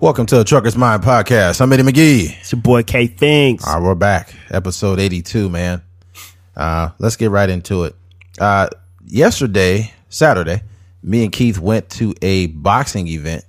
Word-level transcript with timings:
Welcome 0.00 0.24
to 0.26 0.36
the 0.38 0.44
Trucker's 0.44 0.78
Mind 0.78 1.02
Podcast. 1.02 1.60
I'm 1.60 1.70
Eddie 1.74 1.82
McGee. 1.82 2.38
It's 2.38 2.52
your 2.52 2.60
boy 2.62 2.82
K 2.82 3.06
Fingers. 3.06 3.66
All 3.66 3.74
right, 3.74 3.82
we're 3.82 3.94
back. 3.94 4.32
Episode 4.50 4.98
82, 4.98 5.50
man. 5.50 5.82
Uh, 6.56 6.88
let's 6.98 7.16
get 7.16 7.30
right 7.30 7.50
into 7.50 7.84
it. 7.84 7.94
Uh, 8.38 8.68
yesterday, 9.04 9.92
Saturday, 10.08 10.62
me 11.02 11.22
and 11.22 11.30
Keith 11.30 11.58
went 11.58 11.90
to 11.90 12.14
a 12.22 12.46
boxing 12.46 13.08
event. 13.08 13.44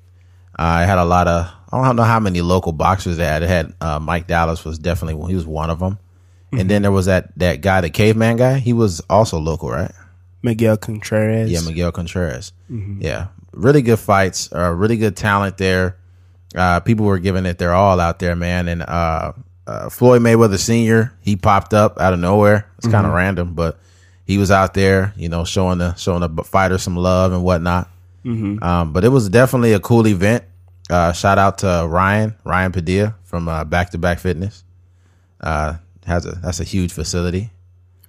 Uh, 0.59 0.63
I 0.63 0.83
had 0.83 0.97
a 0.97 1.05
lot 1.05 1.29
of, 1.29 1.49
I 1.71 1.85
don't 1.85 1.95
know 1.95 2.03
how 2.03 2.19
many 2.19 2.41
local 2.41 2.73
boxers 2.73 3.15
they 3.15 3.23
had. 3.23 3.43
It 3.43 3.47
had 3.47 3.73
uh, 3.79 3.99
Mike 4.01 4.27
Dallas 4.27 4.65
was 4.65 4.77
definitely, 4.77 5.29
he 5.29 5.35
was 5.35 5.45
one 5.47 5.69
of 5.69 5.79
them. 5.79 5.99
And 6.51 6.69
then 6.69 6.81
there 6.81 6.91
was 6.91 7.05
that, 7.05 7.31
that 7.37 7.61
guy, 7.61 7.79
the 7.79 7.89
caveman 7.89 8.35
guy. 8.35 8.59
He 8.59 8.73
was 8.73 8.99
also 9.09 9.39
local, 9.39 9.69
right? 9.69 9.93
Miguel 10.41 10.75
Contreras. 10.75 11.49
Yeah, 11.49 11.61
Miguel 11.61 11.93
Contreras. 11.93 12.51
Yeah, 12.67 13.27
really 13.53 13.81
good 13.81 13.99
fights. 13.99 14.51
Uh, 14.53 14.69
really 14.71 14.97
good 14.97 15.15
talent 15.15 15.57
there. 15.57 15.95
Uh, 16.55 16.79
people 16.81 17.05
were 17.05 17.19
giving 17.19 17.45
it 17.45 17.57
their 17.57 17.73
all 17.73 17.99
out 17.99 18.19
there, 18.19 18.35
man. 18.35 18.67
And 18.67 18.81
uh, 18.83 19.33
uh, 19.67 19.89
Floyd 19.89 20.21
Mayweather 20.21 20.57
Senior, 20.59 21.13
he 21.21 21.35
popped 21.35 21.73
up 21.73 21.99
out 21.99 22.13
of 22.13 22.19
nowhere. 22.19 22.67
It's 22.77 22.87
kind 22.87 23.05
of 23.07 23.13
random, 23.13 23.53
but 23.53 23.79
he 24.25 24.37
was 24.37 24.51
out 24.51 24.73
there, 24.73 25.13
you 25.15 25.29
know, 25.29 25.45
showing 25.45 25.77
the 25.77 25.93
showing 25.95 26.21
the 26.21 26.43
fighter 26.43 26.77
some 26.77 26.95
love 26.97 27.31
and 27.33 27.43
whatnot. 27.43 27.89
Um, 28.25 28.93
but 28.93 29.03
it 29.03 29.09
was 29.09 29.29
definitely 29.29 29.73
a 29.73 29.79
cool 29.79 30.07
event. 30.07 30.43
Uh, 30.89 31.11
shout 31.13 31.37
out 31.37 31.59
to 31.59 31.85
Ryan 31.89 32.35
Ryan 32.43 32.71
Padilla 32.71 33.15
from 33.23 33.47
uh, 33.47 33.63
Back 33.63 33.91
to 33.91 33.97
Back 33.97 34.19
Fitness. 34.19 34.63
Uh, 35.39 35.75
has 36.05 36.25
a 36.25 36.31
that's 36.33 36.59
a 36.59 36.63
huge 36.65 36.91
facility. 36.91 37.49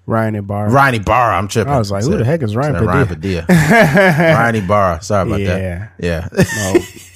Ryan 0.04 0.34
Ibarra. 0.34 0.68
Ryan 0.70 0.96
Ibarra, 0.96 1.38
I'm 1.38 1.46
tripping. 1.48 1.72
I 1.72 1.78
was 1.78 1.92
like, 1.92 2.02
who 2.04 2.18
the 2.18 2.24
heck 2.24 2.42
is 2.42 2.56
Ryan 2.56 2.74
Said 2.74 2.84
Ryan 2.86 3.06
Padilla. 3.06 3.46
Ryan 3.48 4.54
Ibarra. 4.56 5.00
Sorry 5.02 5.28
about 5.28 5.40
Yeah. 5.40 5.56
that. 5.58 5.92
Yeah. 5.98 6.28
Old, 6.74 6.84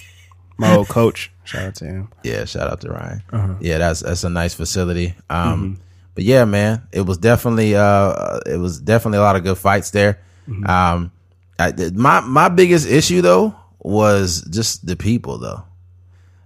my 0.59 0.75
old 0.75 0.89
coach. 0.89 1.31
Shout 1.45 1.65
out 1.65 1.75
to 1.77 1.85
him. 1.87 2.09
yeah, 2.25 2.45
shout 2.45 2.71
out 2.71 2.81
to 2.83 2.91
Ryan. 2.91 3.23
Uh-huh. 3.33 3.55
Yeah, 3.61 3.79
that's 3.79 4.01
that's 4.01 4.25
a 4.25 4.31
nice 4.31 4.55
facility. 4.55 5.15
Um 5.31 5.63
Mm-hmm. 5.77 5.81
but 6.15 6.25
yeah, 6.25 6.45
man, 6.45 6.83
it 6.93 7.03
was 7.03 7.19
definitely 7.19 7.77
uh 7.77 8.39
it 8.47 8.59
was 8.59 8.81
definitely 8.81 9.19
a 9.19 9.23
lot 9.23 9.37
of 9.37 9.45
good 9.45 9.59
fights 9.59 9.91
there. 9.91 10.21
Mm-hmm. 10.49 10.67
Um 10.69 11.13
I, 11.59 11.73
my 11.95 12.21
my 12.21 12.49
biggest 12.49 12.87
issue 12.89 13.23
though 13.23 13.55
was 13.79 14.43
just 14.51 14.85
the 14.87 14.97
people 14.97 15.39
though. 15.39 15.63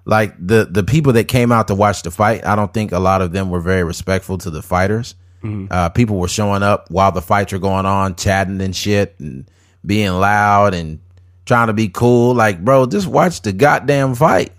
Like 0.04 0.34
the 0.44 0.66
the 0.70 0.82
people 0.82 1.12
that 1.14 1.24
came 1.28 1.52
out 1.52 1.68
to 1.68 1.74
watch 1.74 2.02
the 2.02 2.10
fight, 2.10 2.44
I 2.46 2.56
don't 2.56 2.72
think 2.72 2.92
a 2.92 2.98
lot 2.98 3.22
of 3.22 3.32
them 3.32 3.50
were 3.50 3.60
very 3.60 3.84
respectful 3.84 4.38
to 4.38 4.50
the 4.50 4.62
fighters. 4.62 5.14
Uh, 5.42 5.88
people 5.88 6.18
were 6.18 6.28
showing 6.28 6.62
up 6.62 6.90
while 6.90 7.12
the 7.12 7.22
fights 7.22 7.52
were 7.54 7.58
going 7.58 7.86
on, 7.86 8.14
chatting 8.14 8.60
and 8.60 8.76
shit, 8.76 9.14
and 9.20 9.50
being 9.86 10.10
loud 10.12 10.74
and 10.74 10.98
trying 11.46 11.66
to 11.68 11.72
be 11.72 11.88
cool. 11.88 12.34
Like, 12.34 12.64
bro, 12.64 12.86
just 12.86 13.06
watch 13.06 13.42
the 13.42 13.52
goddamn 13.52 14.14
fight. 14.14 14.52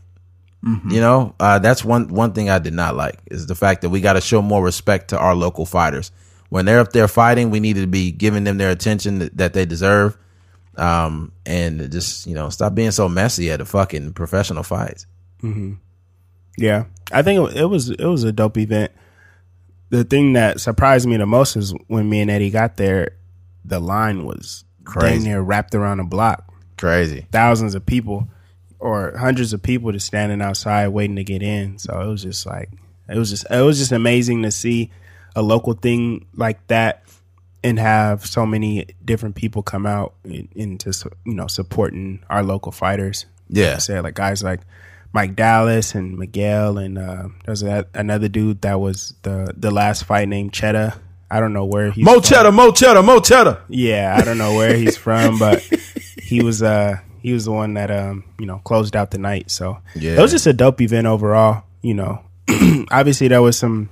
You 0.63 1.01
know, 1.01 1.33
uh, 1.39 1.57
that's 1.57 1.83
one 1.83 2.09
one 2.09 2.33
thing 2.33 2.51
I 2.51 2.59
did 2.59 2.73
not 2.73 2.95
like 2.95 3.17
is 3.31 3.47
the 3.47 3.55
fact 3.55 3.81
that 3.81 3.89
we 3.89 3.99
got 3.99 4.13
to 4.13 4.21
show 4.21 4.43
more 4.43 4.63
respect 4.63 5.07
to 5.09 5.17
our 5.17 5.33
local 5.33 5.65
fighters. 5.65 6.11
When 6.49 6.65
they're 6.65 6.79
up 6.79 6.91
there 6.91 7.07
fighting, 7.07 7.49
we 7.49 7.59
need 7.59 7.77
to 7.77 7.87
be 7.87 8.11
giving 8.11 8.43
them 8.43 8.59
their 8.59 8.69
attention 8.69 9.19
that, 9.19 9.37
that 9.37 9.53
they 9.53 9.65
deserve, 9.65 10.15
um, 10.77 11.31
and 11.47 11.91
just 11.91 12.27
you 12.27 12.35
know 12.35 12.49
stop 12.49 12.75
being 12.75 12.91
so 12.91 13.09
messy 13.09 13.49
at 13.49 13.57
the 13.57 13.65
fucking 13.65 14.13
professional 14.13 14.61
fights. 14.61 15.07
Yeah, 16.57 16.85
I 17.11 17.23
think 17.23 17.49
it, 17.49 17.57
it 17.61 17.65
was 17.65 17.89
it 17.89 18.05
was 18.05 18.23
a 18.23 18.31
dope 18.31 18.59
event. 18.59 18.91
The 19.89 20.03
thing 20.03 20.33
that 20.33 20.59
surprised 20.59 21.07
me 21.07 21.17
the 21.17 21.25
most 21.25 21.55
is 21.55 21.73
when 21.87 22.07
me 22.07 22.21
and 22.21 22.29
Eddie 22.29 22.51
got 22.51 22.77
there, 22.77 23.17
the 23.65 23.79
line 23.79 24.25
was 24.25 24.63
Crazy. 24.83 25.15
dang 25.15 25.23
near 25.23 25.41
wrapped 25.41 25.73
around 25.73 25.99
a 26.01 26.03
block. 26.03 26.50
Crazy. 26.81 27.27
Thousands 27.31 27.75
of 27.75 27.85
people, 27.85 28.27
or 28.79 29.15
hundreds 29.17 29.53
of 29.53 29.61
people, 29.61 29.91
just 29.91 30.07
standing 30.07 30.41
outside 30.41 30.87
waiting 30.89 31.15
to 31.17 31.23
get 31.23 31.41
in. 31.43 31.77
So 31.77 31.99
it 32.01 32.07
was 32.07 32.23
just 32.23 32.45
like 32.45 32.69
it 33.07 33.17
was 33.17 33.29
just 33.29 33.45
it 33.49 33.61
was 33.61 33.77
just 33.77 33.91
amazing 33.91 34.41
to 34.43 34.51
see 34.51 34.89
a 35.35 35.41
local 35.41 35.73
thing 35.73 36.25
like 36.35 36.65
that 36.67 37.03
and 37.63 37.77
have 37.77 38.25
so 38.25 38.45
many 38.45 38.87
different 39.05 39.35
people 39.35 39.61
come 39.61 39.85
out 39.85 40.15
in- 40.25 40.49
into 40.55 40.91
you 41.23 41.35
know 41.35 41.45
supporting 41.47 42.23
our 42.29 42.41
local 42.43 42.71
fighters. 42.71 43.27
Yeah. 43.47 43.75
I 43.75 43.77
said 43.77 44.03
like 44.03 44.15
guys 44.15 44.41
like 44.41 44.61
Mike 45.13 45.35
Dallas 45.35 45.93
and 45.93 46.17
Miguel 46.17 46.79
and 46.79 46.97
uh, 46.97 47.27
there's 47.45 47.61
that 47.61 47.89
another 47.93 48.27
dude 48.27 48.61
that 48.63 48.79
was 48.79 49.13
the 49.21 49.53
the 49.55 49.69
last 49.69 50.05
fight 50.05 50.27
named 50.27 50.51
Cheddar. 50.53 50.93
I 51.29 51.39
don't 51.39 51.53
know 51.53 51.63
where 51.65 51.91
he's 51.91 52.03
Mo 52.03 52.15
from. 52.15 52.23
cheddar, 52.23 52.51
mo 52.51 52.71
cheddar, 52.73 53.01
mo 53.03 53.21
cheddar. 53.21 53.61
Yeah, 53.69 54.17
I 54.19 54.25
don't 54.25 54.37
know 54.37 54.53
where 54.55 54.75
he's 54.75 54.97
from, 54.97 55.39
but 55.39 55.61
he 56.31 56.43
was 56.43 56.63
uh 56.63 56.97
he 57.21 57.33
was 57.33 57.45
the 57.45 57.51
one 57.51 57.73
that 57.75 57.91
um 57.91 58.23
you 58.39 58.45
know 58.45 58.59
closed 58.63 58.95
out 58.95 59.11
the 59.11 59.17
night. 59.17 59.51
So 59.51 59.77
Yeah. 59.95 60.13
it 60.13 60.21
was 60.21 60.31
just 60.31 60.47
a 60.47 60.53
dope 60.53 60.81
event 60.81 61.07
overall. 61.07 61.63
You 61.81 61.93
know, 61.95 62.21
obviously 62.91 63.27
there 63.27 63.41
was 63.41 63.57
some 63.57 63.89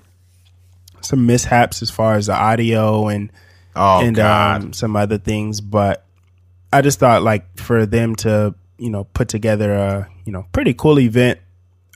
some 1.02 1.26
mishaps 1.26 1.82
as 1.82 1.90
far 1.90 2.16
as 2.16 2.28
the 2.28 2.34
audio 2.34 3.08
and 3.08 3.32
Oh 3.76 4.02
and 4.04 4.18
um, 4.20 4.74
some 4.74 4.96
other 4.96 5.18
things, 5.18 5.62
but 5.62 6.04
I 6.74 6.82
just 6.82 7.00
thought 7.00 7.22
like 7.24 7.58
for 7.58 7.86
them 7.86 8.16
to 8.18 8.54
you 8.78 8.90
know 8.90 9.04
put 9.06 9.28
together 9.30 9.74
a 9.74 10.10
you 10.26 10.32
know 10.32 10.46
pretty 10.52 10.74
cool 10.74 11.00
event 11.00 11.40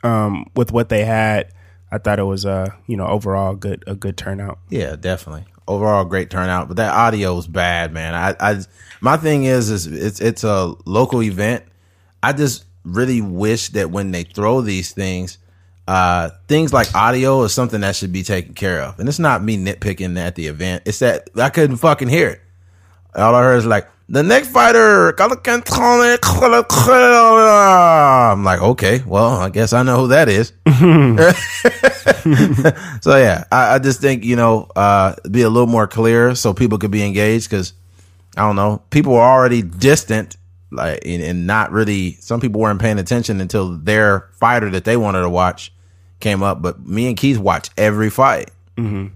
um, 0.03 0.45
with 0.55 0.71
what 0.71 0.89
they 0.89 1.03
had, 1.03 1.51
I 1.91 1.97
thought 1.97 2.19
it 2.19 2.23
was 2.23 2.45
a 2.45 2.75
you 2.87 2.95
know 2.95 3.05
overall 3.07 3.55
good 3.55 3.83
a 3.87 3.95
good 3.95 4.17
turnout. 4.17 4.59
Yeah, 4.69 4.95
definitely. 4.95 5.45
Overall, 5.67 6.05
great 6.05 6.29
turnout, 6.29 6.67
but 6.67 6.77
that 6.77 6.93
audio 6.93 7.35
was 7.35 7.47
bad, 7.47 7.93
man. 7.93 8.13
I, 8.13 8.35
I, 8.39 8.61
my 9.01 9.17
thing 9.17 9.45
is, 9.45 9.69
is 9.69 9.87
it's 9.87 10.19
it's 10.19 10.43
a 10.43 10.73
local 10.85 11.23
event. 11.23 11.63
I 12.21 12.33
just 12.33 12.65
really 12.83 13.21
wish 13.21 13.69
that 13.69 13.89
when 13.91 14.11
they 14.11 14.23
throw 14.23 14.61
these 14.61 14.91
things, 14.91 15.37
uh, 15.87 16.29
things 16.47 16.73
like 16.73 16.93
audio 16.95 17.43
is 17.43 17.53
something 17.53 17.81
that 17.81 17.95
should 17.95 18.11
be 18.11 18.23
taken 18.23 18.53
care 18.53 18.81
of. 18.81 18.99
And 18.99 19.07
it's 19.07 19.19
not 19.19 19.43
me 19.43 19.57
nitpicking 19.57 20.17
at 20.17 20.35
the 20.35 20.47
event. 20.47 20.83
It's 20.85 20.99
that 20.99 21.29
I 21.35 21.49
couldn't 21.49 21.77
fucking 21.77 22.09
hear 22.09 22.29
it. 22.29 22.41
All 23.15 23.35
I 23.35 23.41
heard 23.41 23.57
is 23.57 23.65
like 23.65 23.87
the 24.13 24.21
next 24.21 24.49
fighter. 24.49 25.11
I'm 28.31 28.43
like, 28.43 28.61
okay, 28.61 29.01
well, 29.07 29.37
I 29.37 29.49
guess 29.49 29.73
I 29.73 29.81
know 29.81 30.01
who 30.01 30.07
that 30.09 30.29
is. 30.29 30.53
so 33.01 33.17
yeah, 33.17 33.45
I, 33.51 33.75
I 33.75 33.79
just 33.79 34.01
think 34.01 34.23
you 34.23 34.35
know, 34.35 34.69
uh, 34.75 35.15
be 35.29 35.41
a 35.41 35.49
little 35.49 35.67
more 35.67 35.87
clear 35.87 36.35
so 36.35 36.53
people 36.53 36.77
could 36.77 36.91
be 36.91 37.03
engaged 37.03 37.49
because 37.49 37.73
I 38.37 38.41
don't 38.41 38.55
know, 38.55 38.83
people 38.91 39.13
were 39.13 39.21
already 39.21 39.63
distant, 39.63 40.37
like 40.71 40.99
and, 41.03 41.23
and 41.23 41.47
not 41.47 41.71
really. 41.71 42.13
Some 42.13 42.39
people 42.39 42.61
weren't 42.61 42.79
paying 42.79 42.99
attention 42.99 43.41
until 43.41 43.77
their 43.77 44.29
fighter 44.33 44.69
that 44.69 44.85
they 44.85 44.95
wanted 44.95 45.21
to 45.21 45.29
watch 45.29 45.73
came 46.19 46.43
up. 46.43 46.61
But 46.61 46.85
me 46.85 47.07
and 47.07 47.17
Keith 47.17 47.39
watch 47.39 47.71
every 47.77 48.11
fight. 48.11 48.51
Mm-hmm. 48.77 49.07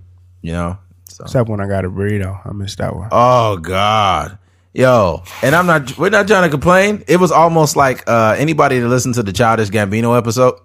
You 0.42 0.52
know, 0.54 0.80
so 1.08 1.26
Except 1.26 1.50
when 1.50 1.62
I 1.62 1.68
got 1.68 1.86
a 1.86 1.90
burrito, 1.90 2.42
I 2.44 2.52
missed 2.54 2.80
that 2.80 2.96
one. 2.96 3.10
Oh 3.12 3.58
God. 3.58 4.40
Yo, 4.74 5.24
and 5.42 5.56
I'm 5.56 5.66
not 5.66 5.98
we're 5.98 6.10
not 6.10 6.28
trying 6.28 6.44
to 6.44 6.50
complain. 6.50 7.04
It 7.08 7.20
was 7.20 7.32
almost 7.32 7.76
like 7.76 8.08
uh 8.08 8.36
anybody 8.38 8.80
that 8.80 8.88
listened 8.88 9.16
to 9.16 9.24
the 9.24 9.34
Childish 9.34 9.70
Gambino 9.70 10.18
episode 10.18 10.60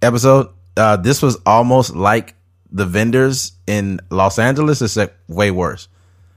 episode, 0.00 0.48
uh 0.76 0.96
this 0.96 1.22
was 1.22 1.38
almost 1.46 1.94
like 1.94 2.34
the 2.70 2.86
vendors 2.86 3.52
in 3.66 4.00
Los 4.10 4.38
Angeles, 4.38 4.82
except 4.82 5.16
way 5.28 5.50
worse. 5.50 5.88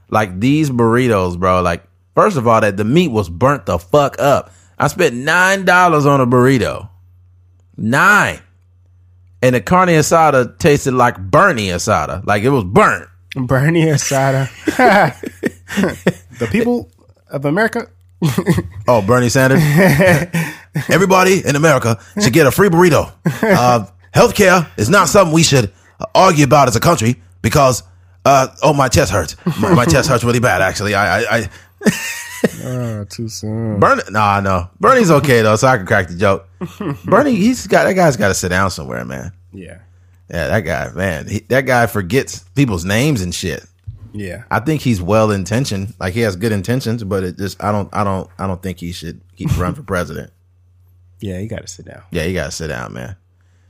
Like 0.08 0.38
these 0.38 0.70
burritos, 0.70 1.38
bro, 1.38 1.62
like 1.62 1.82
first 2.14 2.36
of 2.36 2.46
all 2.46 2.60
that 2.60 2.76
the 2.76 2.84
meat 2.84 3.08
was 3.08 3.28
burnt 3.28 3.66
the 3.66 3.78
fuck 3.78 4.20
up. 4.20 4.52
I 4.78 4.88
spent 4.88 5.14
nine 5.14 5.64
dollars 5.64 6.06
on 6.06 6.20
a 6.20 6.26
burrito. 6.26 6.88
Nine. 7.76 8.40
And 9.42 9.54
the 9.54 9.60
carne 9.60 9.88
asada 9.88 10.58
tasted 10.58 10.94
like 10.94 11.18
Bernie 11.18 11.68
asada. 11.68 12.24
Like 12.24 12.42
it 12.42 12.50
was 12.50 12.64
burnt. 12.64 13.08
Bernie 13.36 13.84
Asada. 13.84 14.48
the 16.38 16.46
people 16.46 16.90
of 17.30 17.44
America. 17.44 17.88
Oh, 18.88 19.02
Bernie 19.02 19.28
Sanders. 19.28 19.60
Everybody 20.88 21.44
in 21.44 21.56
America 21.56 21.98
should 22.20 22.32
get 22.32 22.46
a 22.46 22.50
free 22.52 22.68
burrito. 22.68 23.12
Uh, 23.42 23.86
healthcare 24.14 24.68
is 24.78 24.88
not 24.88 25.08
something 25.08 25.34
we 25.34 25.42
should 25.42 25.72
argue 26.14 26.44
about 26.44 26.68
as 26.68 26.76
a 26.76 26.80
country 26.80 27.20
because, 27.42 27.82
uh, 28.24 28.46
oh, 28.62 28.72
my 28.72 28.88
chest 28.88 29.10
hurts. 29.10 29.36
My, 29.60 29.74
my 29.74 29.84
chest 29.84 30.08
hurts 30.08 30.22
really 30.22 30.38
bad, 30.38 30.62
actually. 30.62 30.94
I, 30.94 31.18
I, 31.20 31.38
I 31.38 31.50
Oh, 32.64 33.04
too 33.08 33.28
soon. 33.28 33.80
Bernie, 33.80 34.02
no, 34.10 34.40
no. 34.40 34.70
Bernie's 34.78 35.10
okay 35.10 35.42
though, 35.42 35.56
so 35.56 35.66
I 35.66 35.76
can 35.78 35.86
crack 35.86 36.08
the 36.08 36.14
joke. 36.16 36.48
Bernie, 37.04 37.34
he's 37.34 37.66
got 37.66 37.84
that 37.84 37.94
guy's 37.94 38.16
got 38.16 38.28
to 38.28 38.34
sit 38.34 38.50
down 38.50 38.70
somewhere, 38.70 39.04
man. 39.04 39.32
Yeah. 39.52 39.78
Yeah, 40.30 40.48
that 40.48 40.60
guy, 40.60 40.90
man, 40.92 41.28
he, 41.28 41.40
that 41.48 41.62
guy 41.62 41.86
forgets 41.86 42.40
people's 42.54 42.84
names 42.84 43.20
and 43.22 43.34
shit. 43.34 43.64
Yeah. 44.18 44.44
I 44.50 44.60
think 44.60 44.82
he's 44.82 45.00
well 45.02 45.30
intentioned, 45.30 45.94
like 46.00 46.14
he 46.14 46.20
has 46.20 46.36
good 46.36 46.52
intentions, 46.52 47.04
but 47.04 47.22
it 47.22 47.36
just, 47.36 47.62
I 47.62 47.70
don't, 47.72 47.88
I 47.92 48.02
don't, 48.04 48.28
I 48.38 48.46
don't 48.46 48.62
think 48.62 48.80
he 48.80 48.92
should 48.92 49.20
keep 49.36 49.56
run 49.58 49.74
for 49.74 49.82
president. 49.94 50.32
Yeah, 51.20 51.38
he 51.38 51.46
got 51.46 51.62
to 51.62 51.68
sit 51.68 51.86
down. 51.86 52.02
Yeah, 52.10 52.24
he 52.24 52.34
gotta 52.34 52.50
sit 52.50 52.68
down, 52.68 52.92
man. 52.92 53.16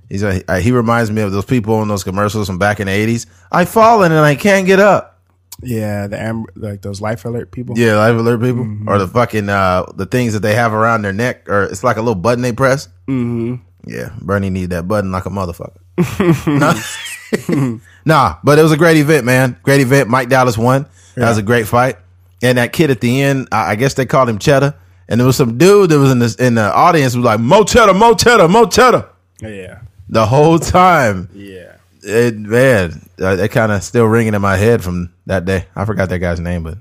He's 0.08 0.22
a, 0.22 0.42
uh, 0.50 0.58
he 0.58 0.72
reminds 0.72 1.10
me 1.10 1.22
of 1.22 1.32
those 1.32 1.44
people 1.44 1.82
in 1.82 1.88
those 1.88 2.04
commercials 2.04 2.46
from 2.46 2.58
back 2.58 2.80
in 2.80 2.86
the 2.86 2.92
eighties. 2.92 3.26
I've 3.50 3.68
fallen 3.68 4.12
and 4.12 4.20
I 4.20 4.36
can't 4.36 4.66
get 4.66 4.78
up. 4.78 5.20
Yeah, 5.62 6.06
the 6.06 6.20
amber, 6.20 6.52
like 6.54 6.82
those 6.82 7.00
life 7.00 7.24
alert 7.24 7.50
people. 7.50 7.78
Yeah, 7.78 7.96
life 7.96 8.14
alert 8.16 8.40
people, 8.40 8.68
or 8.86 8.98
the 8.98 9.08
fucking 9.08 9.48
uh 9.48 9.86
the 9.94 10.06
things 10.06 10.32
that 10.34 10.40
they 10.40 10.54
have 10.54 10.72
around 10.72 11.02
their 11.02 11.12
neck, 11.12 11.48
or 11.48 11.64
it's 11.64 11.82
like 11.82 11.96
a 11.96 12.00
little 12.00 12.14
button 12.14 12.42
they 12.42 12.52
press. 12.52 12.88
Mm-hmm. 13.08 13.56
Yeah, 13.86 14.10
Bernie 14.20 14.50
need 14.50 14.70
that 14.70 14.86
button 14.86 15.10
like 15.12 15.26
a 15.26 15.30
motherfucker. 15.30 15.78
nah. 18.04 18.36
but 18.44 18.58
it 18.58 18.62
was 18.62 18.72
a 18.72 18.76
great 18.76 18.96
event, 18.96 19.24
man. 19.24 19.56
Great 19.62 19.80
event. 19.80 20.08
Mike 20.08 20.28
Dallas 20.28 20.56
won. 20.58 20.86
That 21.14 21.28
was 21.28 21.38
a 21.38 21.42
great 21.42 21.66
fight. 21.66 21.96
And 22.42 22.58
that 22.58 22.72
kid 22.72 22.90
at 22.90 23.00
the 23.00 23.22
end, 23.22 23.48
I, 23.50 23.72
I 23.72 23.74
guess 23.76 23.94
they 23.94 24.04
called 24.06 24.28
him 24.28 24.38
Cheddar. 24.38 24.74
And 25.08 25.18
there 25.20 25.26
was 25.26 25.36
some 25.36 25.56
dude 25.56 25.90
that 25.90 25.98
was 25.98 26.10
in 26.10 26.18
the 26.18 26.36
in 26.38 26.54
the 26.56 26.72
audience 26.74 27.14
who 27.14 27.20
was 27.20 27.26
like 27.26 27.40
Mo 27.40 27.64
Cheddar, 27.64 27.94
Mo 27.94 28.14
Cheddar, 28.14 28.48
Mo 28.48 28.66
Cheddar 28.66 29.08
Yeah. 29.40 29.80
the 30.08 30.26
whole 30.26 30.58
time. 30.58 31.28
Yeah. 31.32 31.72
It 32.02 32.36
man, 32.36 33.08
uh, 33.20 33.36
it 33.38 33.50
kind 33.50 33.72
of 33.72 33.82
still 33.82 34.04
ringing 34.06 34.34
in 34.34 34.40
my 34.42 34.56
head 34.56 34.82
from 34.84 35.12
that 35.26 35.44
day. 35.44 35.66
I 35.74 35.84
forgot 35.84 36.08
that 36.10 36.18
guy's 36.18 36.38
name, 36.40 36.62
but 36.64 36.78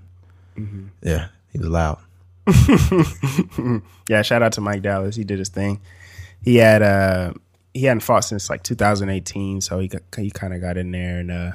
yeah, 1.01 1.27
he 1.51 1.59
was 1.59 1.67
loud. 1.69 1.99
Yeah, 4.07 4.21
shout 4.21 4.43
out 4.43 4.51
to 4.53 4.61
Mike 4.61 4.83
Dallas. 4.83 5.15
He 5.15 5.23
did 5.23 5.39
his 5.39 5.49
thing. 5.49 5.81
He 6.43 6.57
had 6.57 6.83
uh 6.83 7.33
he 7.75 7.85
hadn't 7.85 8.01
fought 8.01 8.23
since 8.23 8.49
like 8.49 8.63
2018, 8.63 9.61
so 9.61 9.79
he 9.79 9.87
got, 9.87 10.01
he 10.17 10.31
kind 10.31 10.53
of 10.53 10.61
got 10.61 10.77
in 10.77 10.91
there 10.91 11.19
and 11.19 11.31
uh 11.31 11.51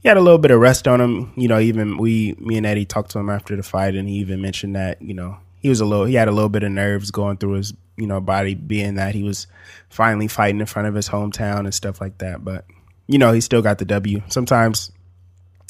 he 0.00 0.08
had 0.08 0.16
a 0.16 0.20
little 0.20 0.38
bit 0.38 0.50
of 0.50 0.58
rest 0.58 0.88
on 0.88 1.00
him. 1.00 1.32
You 1.36 1.46
know, 1.46 1.60
even 1.60 1.96
we 1.96 2.34
me 2.38 2.56
and 2.56 2.66
Eddie 2.66 2.84
talked 2.84 3.12
to 3.12 3.20
him 3.20 3.30
after 3.30 3.54
the 3.54 3.62
fight 3.62 3.94
and 3.94 4.08
he 4.08 4.16
even 4.16 4.42
mentioned 4.42 4.74
that, 4.74 5.00
you 5.00 5.14
know, 5.14 5.36
he 5.60 5.68
was 5.68 5.80
a 5.80 5.84
little 5.84 6.04
he 6.04 6.14
had 6.14 6.28
a 6.28 6.32
little 6.32 6.48
bit 6.48 6.64
of 6.64 6.72
nerves 6.72 7.10
going 7.12 7.36
through 7.36 7.52
his, 7.52 7.72
you 7.96 8.08
know, 8.08 8.20
body 8.20 8.54
being 8.54 8.96
that 8.96 9.14
he 9.14 9.22
was 9.22 9.46
finally 9.88 10.26
fighting 10.26 10.60
in 10.60 10.66
front 10.66 10.88
of 10.88 10.94
his 10.94 11.08
hometown 11.08 11.60
and 11.60 11.74
stuff 11.74 12.00
like 12.00 12.18
that, 12.18 12.44
but 12.44 12.64
you 13.06 13.18
know, 13.18 13.32
he 13.32 13.40
still 13.40 13.62
got 13.62 13.78
the 13.78 13.84
W. 13.84 14.22
Sometimes 14.28 14.90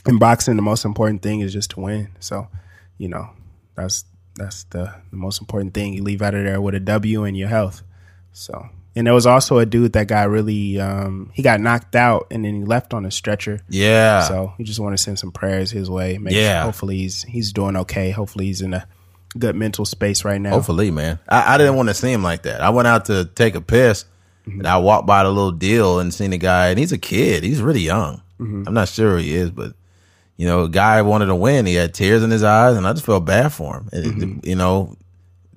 in 0.06 0.18
boxing 0.18 0.56
the 0.56 0.62
most 0.62 0.84
important 0.84 1.22
thing 1.22 1.40
is 1.40 1.52
just 1.52 1.70
to 1.72 1.80
win. 1.80 2.10
So, 2.20 2.48
you 2.98 3.08
know, 3.08 3.30
that's 3.74 4.04
that's 4.34 4.64
the, 4.64 4.94
the 5.10 5.16
most 5.16 5.40
important 5.40 5.74
thing. 5.74 5.92
You 5.92 6.02
leave 6.02 6.22
out 6.22 6.34
of 6.34 6.44
there 6.44 6.60
with 6.60 6.74
a 6.74 6.80
W 6.80 7.24
and 7.24 7.36
your 7.36 7.48
health. 7.48 7.82
So, 8.32 8.68
and 8.94 9.06
there 9.06 9.14
was 9.14 9.26
also 9.26 9.58
a 9.58 9.66
dude 9.66 9.94
that 9.94 10.06
got 10.06 10.28
really 10.28 10.78
um, 10.80 11.30
he 11.32 11.42
got 11.42 11.60
knocked 11.60 11.96
out 11.96 12.26
and 12.30 12.44
then 12.44 12.54
he 12.54 12.64
left 12.64 12.92
on 12.92 13.04
a 13.04 13.10
stretcher. 13.10 13.60
Yeah. 13.68 14.22
So 14.22 14.52
we 14.58 14.64
just 14.64 14.80
want 14.80 14.96
to 14.96 15.02
send 15.02 15.18
some 15.18 15.32
prayers 15.32 15.70
his 15.70 15.88
way. 15.88 16.18
Make 16.18 16.34
Yeah. 16.34 16.64
hopefully 16.64 16.98
he's 16.98 17.22
he's 17.22 17.52
doing 17.52 17.76
okay. 17.76 18.10
Hopefully 18.10 18.46
he's 18.46 18.60
in 18.60 18.74
a 18.74 18.86
good 19.38 19.56
mental 19.56 19.84
space 19.84 20.24
right 20.24 20.40
now. 20.40 20.50
Hopefully, 20.50 20.90
man. 20.90 21.18
I, 21.28 21.54
I 21.54 21.58
didn't 21.58 21.76
want 21.76 21.88
to 21.88 21.94
see 21.94 22.12
him 22.12 22.22
like 22.22 22.42
that. 22.42 22.60
I 22.60 22.70
went 22.70 22.88
out 22.88 23.06
to 23.06 23.24
take 23.24 23.54
a 23.54 23.60
piss, 23.60 24.04
and 24.44 24.66
I 24.66 24.76
walked 24.78 25.06
by 25.06 25.22
the 25.22 25.30
little 25.30 25.52
deal 25.52 25.98
and 26.00 26.12
seen 26.12 26.30
the 26.30 26.38
guy, 26.38 26.68
and 26.68 26.78
he's 26.78 26.92
a 26.92 26.98
kid. 26.98 27.42
He's 27.42 27.62
really 27.62 27.80
young. 27.80 28.22
Mm-hmm. 28.38 28.64
I'm 28.66 28.74
not 28.74 28.88
sure 28.88 29.12
who 29.12 29.16
he 29.18 29.34
is, 29.34 29.50
but 29.50 29.74
you 30.36 30.46
know, 30.46 30.64
a 30.64 30.68
guy 30.68 31.00
wanted 31.02 31.26
to 31.26 31.34
win. 31.34 31.66
He 31.66 31.74
had 31.74 31.94
tears 31.94 32.22
in 32.22 32.30
his 32.30 32.42
eyes, 32.42 32.76
and 32.76 32.86
I 32.86 32.92
just 32.92 33.06
felt 33.06 33.24
bad 33.24 33.52
for 33.52 33.76
him. 33.78 33.88
And, 33.92 34.04
mm-hmm. 34.04 34.48
You 34.48 34.56
know, 34.56 34.96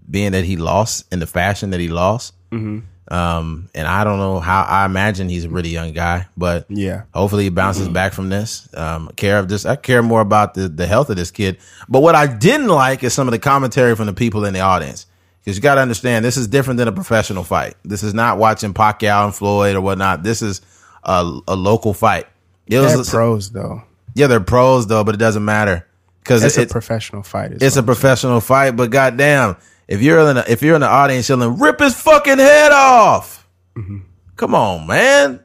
being 0.09 0.33
that 0.33 0.45
he 0.45 0.57
lost 0.57 1.11
in 1.11 1.19
the 1.19 1.27
fashion 1.27 1.71
that 1.71 1.79
he 1.79 1.87
lost. 1.87 2.33
Mm-hmm. 2.51 2.79
Um, 3.07 3.69
and 3.75 3.87
I 3.87 4.03
don't 4.03 4.17
know 4.17 4.39
how. 4.39 4.63
I 4.63 4.85
imagine 4.85 5.29
he's 5.29 5.45
a 5.45 5.49
really 5.49 5.69
young 5.69 5.93
guy, 5.93 6.27
but 6.35 6.65
Yeah. 6.69 7.03
Hopefully 7.13 7.43
he 7.43 7.49
bounces 7.49 7.87
back 7.87 8.13
from 8.13 8.29
this. 8.29 8.67
Um, 8.73 9.09
care 9.15 9.37
of 9.37 9.47
this. 9.47 9.65
I 9.65 9.75
care 9.75 10.01
more 10.01 10.21
about 10.21 10.55
the, 10.55 10.67
the 10.67 10.87
health 10.87 11.09
of 11.11 11.15
this 11.15 11.29
kid. 11.29 11.57
But 11.87 12.01
what 12.01 12.15
I 12.15 12.25
didn't 12.25 12.69
like 12.69 13.03
is 13.03 13.13
some 13.13 13.27
of 13.27 13.31
the 13.31 13.39
commentary 13.39 13.95
from 13.95 14.07
the 14.07 14.13
people 14.13 14.43
in 14.45 14.53
the 14.53 14.61
audience. 14.61 15.05
Because 15.43 15.55
you 15.57 15.61
got 15.61 15.75
to 15.75 15.81
understand, 15.81 16.25
this 16.25 16.37
is 16.37 16.47
different 16.47 16.79
than 16.79 16.87
a 16.87 16.91
professional 16.91 17.43
fight. 17.43 17.75
This 17.83 18.01
is 18.01 18.15
not 18.15 18.39
watching 18.39 18.73
Pacquiao 18.73 19.25
and 19.25 19.35
Floyd 19.35 19.75
or 19.75 19.81
whatnot. 19.81 20.23
This 20.23 20.41
is 20.41 20.61
a, 21.03 21.39
a 21.47 21.55
local 21.55 21.93
fight. 21.93 22.25
It 22.65 22.79
They're 22.79 22.97
was, 22.97 23.07
pros 23.11 23.51
though. 23.51 23.83
yeah, 24.15 24.25
they're 24.25 24.39
pros 24.39 24.87
though, 24.87 25.03
but 25.03 25.13
it 25.13 25.19
doesn't 25.19 25.45
matter 25.45 25.85
because 26.23 26.43
It's 26.43 26.57
it's, 26.57 26.71
a 26.71 26.73
professional 26.73 27.21
fight. 27.21 27.51
it's 27.61 27.75
a 27.77 27.83
professional 27.83 28.41
fight. 28.41 28.71
But 28.71 28.89
goddamn, 28.89 29.57
if 29.87 30.01
you're 30.01 30.19
in 30.29 30.35
the, 30.37 30.51
if 30.51 30.61
you're 30.61 30.75
in 30.75 30.81
the 30.81 30.89
audience 30.89 31.29
yelling, 31.29 31.59
"Rip 31.59 31.79
his 31.79 31.99
fucking 31.99 32.37
head 32.37 32.71
off," 32.71 33.47
mm-hmm. 33.75 33.99
come 34.35 34.55
on, 34.55 34.87
man. 34.87 35.43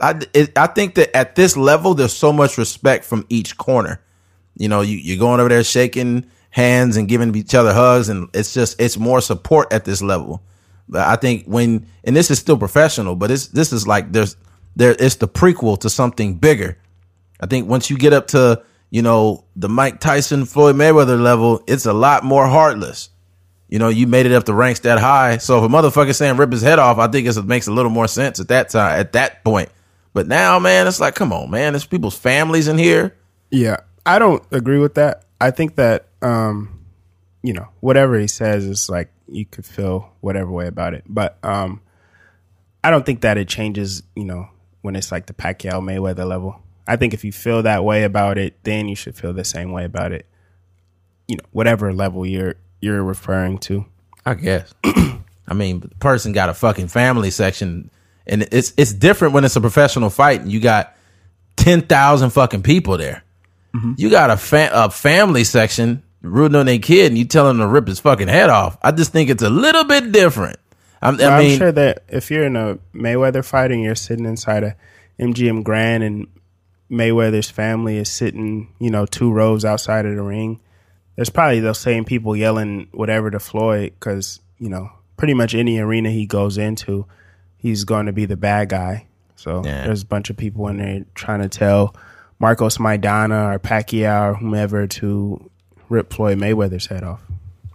I 0.00 0.20
it, 0.34 0.58
I 0.58 0.66
think 0.66 0.96
that 0.96 1.16
at 1.16 1.36
this 1.36 1.56
level, 1.56 1.94
there's 1.94 2.12
so 2.12 2.32
much 2.32 2.58
respect 2.58 3.04
from 3.04 3.24
each 3.28 3.56
corner. 3.56 4.00
You 4.56 4.68
know, 4.68 4.80
you 4.80 4.96
you're 4.96 5.18
going 5.18 5.40
over 5.40 5.48
there 5.48 5.64
shaking 5.64 6.26
hands 6.50 6.96
and 6.96 7.08
giving 7.08 7.34
each 7.34 7.54
other 7.54 7.72
hugs, 7.72 8.08
and 8.08 8.28
it's 8.34 8.52
just 8.52 8.80
it's 8.80 8.98
more 8.98 9.20
support 9.20 9.72
at 9.72 9.84
this 9.84 10.02
level. 10.02 10.42
But 10.88 11.06
I 11.06 11.16
think 11.16 11.46
when 11.46 11.86
and 12.04 12.14
this 12.14 12.30
is 12.30 12.38
still 12.38 12.58
professional, 12.58 13.16
but 13.16 13.30
it's 13.30 13.48
this 13.48 13.72
is 13.72 13.86
like 13.86 14.12
there's 14.12 14.36
there 14.76 14.94
it's 14.98 15.16
the 15.16 15.28
prequel 15.28 15.78
to 15.80 15.90
something 15.90 16.34
bigger. 16.34 16.78
I 17.40 17.46
think 17.46 17.68
once 17.68 17.90
you 17.90 17.96
get 17.96 18.12
up 18.12 18.28
to, 18.28 18.62
you 18.90 19.02
know, 19.02 19.44
the 19.56 19.68
Mike 19.68 20.00
Tyson, 20.00 20.44
Floyd 20.44 20.76
Mayweather 20.76 21.20
level, 21.20 21.62
it's 21.66 21.86
a 21.86 21.92
lot 21.92 22.24
more 22.24 22.46
heartless. 22.46 23.08
You 23.72 23.78
know, 23.78 23.88
you 23.88 24.06
made 24.06 24.26
it 24.26 24.32
up 24.32 24.44
the 24.44 24.52
ranks 24.52 24.80
that 24.80 24.98
high. 24.98 25.38
So 25.38 25.56
if 25.56 25.64
a 25.64 25.74
motherfucker 25.74 26.14
saying 26.14 26.36
rip 26.36 26.52
his 26.52 26.60
head 26.60 26.78
off, 26.78 26.98
I 26.98 27.08
think 27.08 27.26
it 27.26 27.42
makes 27.46 27.68
a 27.68 27.72
little 27.72 27.90
more 27.90 28.06
sense 28.06 28.38
at 28.38 28.48
that 28.48 28.68
time, 28.68 29.00
at 29.00 29.14
that 29.14 29.42
point. 29.44 29.70
But 30.12 30.28
now, 30.28 30.58
man, 30.58 30.86
it's 30.86 31.00
like, 31.00 31.14
come 31.14 31.32
on, 31.32 31.50
man, 31.50 31.72
there's 31.72 31.86
people's 31.86 32.14
families 32.14 32.68
in 32.68 32.76
here. 32.76 33.16
Yeah, 33.50 33.78
I 34.04 34.18
don't 34.18 34.44
agree 34.50 34.78
with 34.78 34.96
that. 34.96 35.24
I 35.40 35.52
think 35.52 35.76
that 35.76 36.08
um, 36.20 36.84
you 37.42 37.54
know 37.54 37.66
whatever 37.80 38.18
he 38.18 38.26
says 38.26 38.66
is 38.66 38.90
like 38.90 39.10
you 39.26 39.46
could 39.46 39.64
feel 39.64 40.12
whatever 40.20 40.50
way 40.50 40.66
about 40.66 40.92
it, 40.92 41.04
but 41.08 41.38
um, 41.42 41.80
I 42.84 42.90
don't 42.90 43.06
think 43.06 43.22
that 43.22 43.38
it 43.38 43.48
changes. 43.48 44.02
You 44.14 44.26
know, 44.26 44.50
when 44.82 44.96
it's 44.96 45.10
like 45.10 45.24
the 45.24 45.32
Pacquiao 45.32 45.80
Mayweather 45.80 46.28
level. 46.28 46.60
I 46.86 46.96
think 46.96 47.14
if 47.14 47.24
you 47.24 47.32
feel 47.32 47.62
that 47.62 47.84
way 47.84 48.02
about 48.02 48.36
it, 48.36 48.62
then 48.64 48.88
you 48.88 48.96
should 48.96 49.16
feel 49.16 49.32
the 49.32 49.44
same 49.44 49.72
way 49.72 49.86
about 49.86 50.12
it. 50.12 50.26
You 51.26 51.36
know, 51.36 51.44
whatever 51.52 51.94
level 51.94 52.26
you're 52.26 52.56
you're 52.82 53.02
referring 53.02 53.58
to. 53.58 53.86
I 54.26 54.34
guess. 54.34 54.72
I 54.84 55.54
mean, 55.54 55.80
the 55.80 55.88
person 55.88 56.32
got 56.32 56.48
a 56.48 56.54
fucking 56.54 56.88
family 56.88 57.30
section, 57.30 57.90
and 58.26 58.42
it's 58.52 58.72
it's 58.76 58.92
different 58.92 59.34
when 59.34 59.44
it's 59.44 59.56
a 59.56 59.60
professional 59.60 60.10
fight 60.10 60.40
and 60.42 60.52
you 60.52 60.60
got 60.60 60.94
ten 61.56 61.82
thousand 61.82 62.30
fucking 62.30 62.62
people 62.62 62.98
there. 62.98 63.24
Mm-hmm. 63.74 63.94
You 63.96 64.10
got 64.10 64.30
a 64.30 64.36
fa- 64.36 64.70
a 64.72 64.90
family 64.90 65.44
section 65.44 66.02
rooting 66.20 66.56
on 66.56 66.66
their 66.66 66.78
kid, 66.78 67.06
and 67.06 67.18
you 67.18 67.24
tell 67.24 67.48
him 67.48 67.58
to 67.58 67.66
rip 67.66 67.86
his 67.86 68.00
fucking 68.00 68.28
head 68.28 68.50
off. 68.50 68.78
I 68.82 68.92
just 68.92 69.12
think 69.12 69.30
it's 69.30 69.42
a 69.42 69.50
little 69.50 69.84
bit 69.84 70.12
different. 70.12 70.58
I'm, 71.00 71.20
I 71.20 71.38
I'm 71.38 71.58
sure 71.58 71.72
that 71.72 72.04
if 72.08 72.30
you're 72.30 72.44
in 72.44 72.54
a 72.54 72.78
Mayweather 72.94 73.44
fight 73.44 73.72
and 73.72 73.82
you're 73.82 73.96
sitting 73.96 74.24
inside 74.24 74.62
a 74.62 74.76
MGM 75.18 75.64
Grand 75.64 76.04
and 76.04 76.28
Mayweather's 76.90 77.50
family 77.50 77.96
is 77.96 78.08
sitting, 78.08 78.72
you 78.78 78.90
know, 78.90 79.06
two 79.06 79.32
rows 79.32 79.64
outside 79.64 80.06
of 80.06 80.14
the 80.14 80.22
ring, 80.22 80.60
there's 81.16 81.30
probably 81.30 81.60
those 81.60 81.78
same 81.78 82.04
people 82.04 82.34
yelling 82.36 82.88
whatever 82.92 83.30
to 83.30 83.38
Floyd 83.38 83.92
because, 83.98 84.40
you 84.58 84.68
know, 84.68 84.90
pretty 85.16 85.34
much 85.34 85.54
any 85.54 85.78
arena 85.78 86.10
he 86.10 86.26
goes 86.26 86.58
into, 86.58 87.06
he's 87.56 87.84
going 87.84 88.06
to 88.06 88.12
be 88.12 88.24
the 88.24 88.36
bad 88.36 88.68
guy. 88.70 89.06
So 89.36 89.62
Yeah. 89.64 89.84
there's 89.84 90.02
a 90.02 90.06
bunch 90.06 90.30
of 90.30 90.36
people 90.36 90.68
in 90.68 90.78
there 90.78 91.04
trying 91.14 91.40
to 91.42 91.48
tell 91.48 91.94
Marcos 92.38 92.78
Maidana 92.78 93.54
or 93.54 93.58
Pacquiao 93.58 94.30
or 94.30 94.34
whomever 94.34 94.86
to 94.86 95.50
rip 95.88 96.12
Floyd 96.12 96.38
Mayweather's 96.38 96.86
head 96.86 97.04
off. 97.04 97.20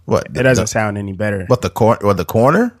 what 0.04 0.26
It 0.34 0.42
doesn't 0.42 0.68
sound 0.68 0.96
any 0.98 1.12
better. 1.12 1.44
what 1.48 1.60
the 1.62 1.68
cor- 1.70 2.02
or 2.02 2.14
the 2.14 2.24
corner 2.24 2.74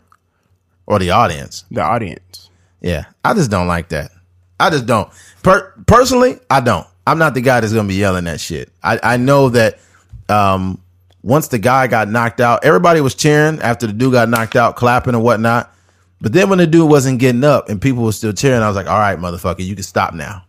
or 0.86 0.98
the 0.98 1.10
audience. 1.10 1.64
the 1.70 1.82
audience. 1.82 2.48
Yeah, 2.80 3.04
I 3.24 3.34
just 3.34 3.50
don't 3.50 3.66
like 3.68 3.90
that. 3.90 4.10
I 4.58 4.70
just 4.70 4.86
don't. 4.86 5.08
Per- 5.42 5.72
personally, 5.86 6.38
I 6.48 6.60
don't. 6.60 6.86
I'm 7.06 7.18
not 7.18 7.34
the 7.34 7.40
guy 7.42 7.60
that's 7.60 7.72
gonna 7.74 7.86
be 7.88 7.94
yelling 7.96 8.24
that 8.24 8.40
shit. 8.40 8.70
I, 8.82 8.98
I 9.02 9.16
know 9.18 9.50
that 9.50 9.78
um, 10.28 10.82
once 11.22 11.48
the 11.48 11.58
guy 11.58 11.86
got 11.86 12.08
knocked 12.08 12.40
out, 12.40 12.64
everybody 12.64 13.00
was 13.00 13.14
cheering 13.14 13.60
after 13.60 13.86
the 13.86 13.92
dude 13.92 14.12
got 14.12 14.28
knocked 14.28 14.56
out, 14.56 14.76
clapping 14.76 15.14
and 15.14 15.22
whatnot. 15.22 15.74
But 16.20 16.32
then 16.32 16.48
when 16.48 16.58
the 16.58 16.66
dude 16.66 16.88
wasn't 16.88 17.20
getting 17.20 17.44
up 17.44 17.68
and 17.68 17.80
people 17.80 18.02
were 18.02 18.12
still 18.12 18.32
cheering, 18.32 18.62
I 18.62 18.68
was 18.68 18.76
like, 18.76 18.88
all 18.88 18.98
right, 18.98 19.18
motherfucker, 19.18 19.64
you 19.64 19.74
can 19.74 19.84
stop 19.84 20.14
now. 20.14 20.44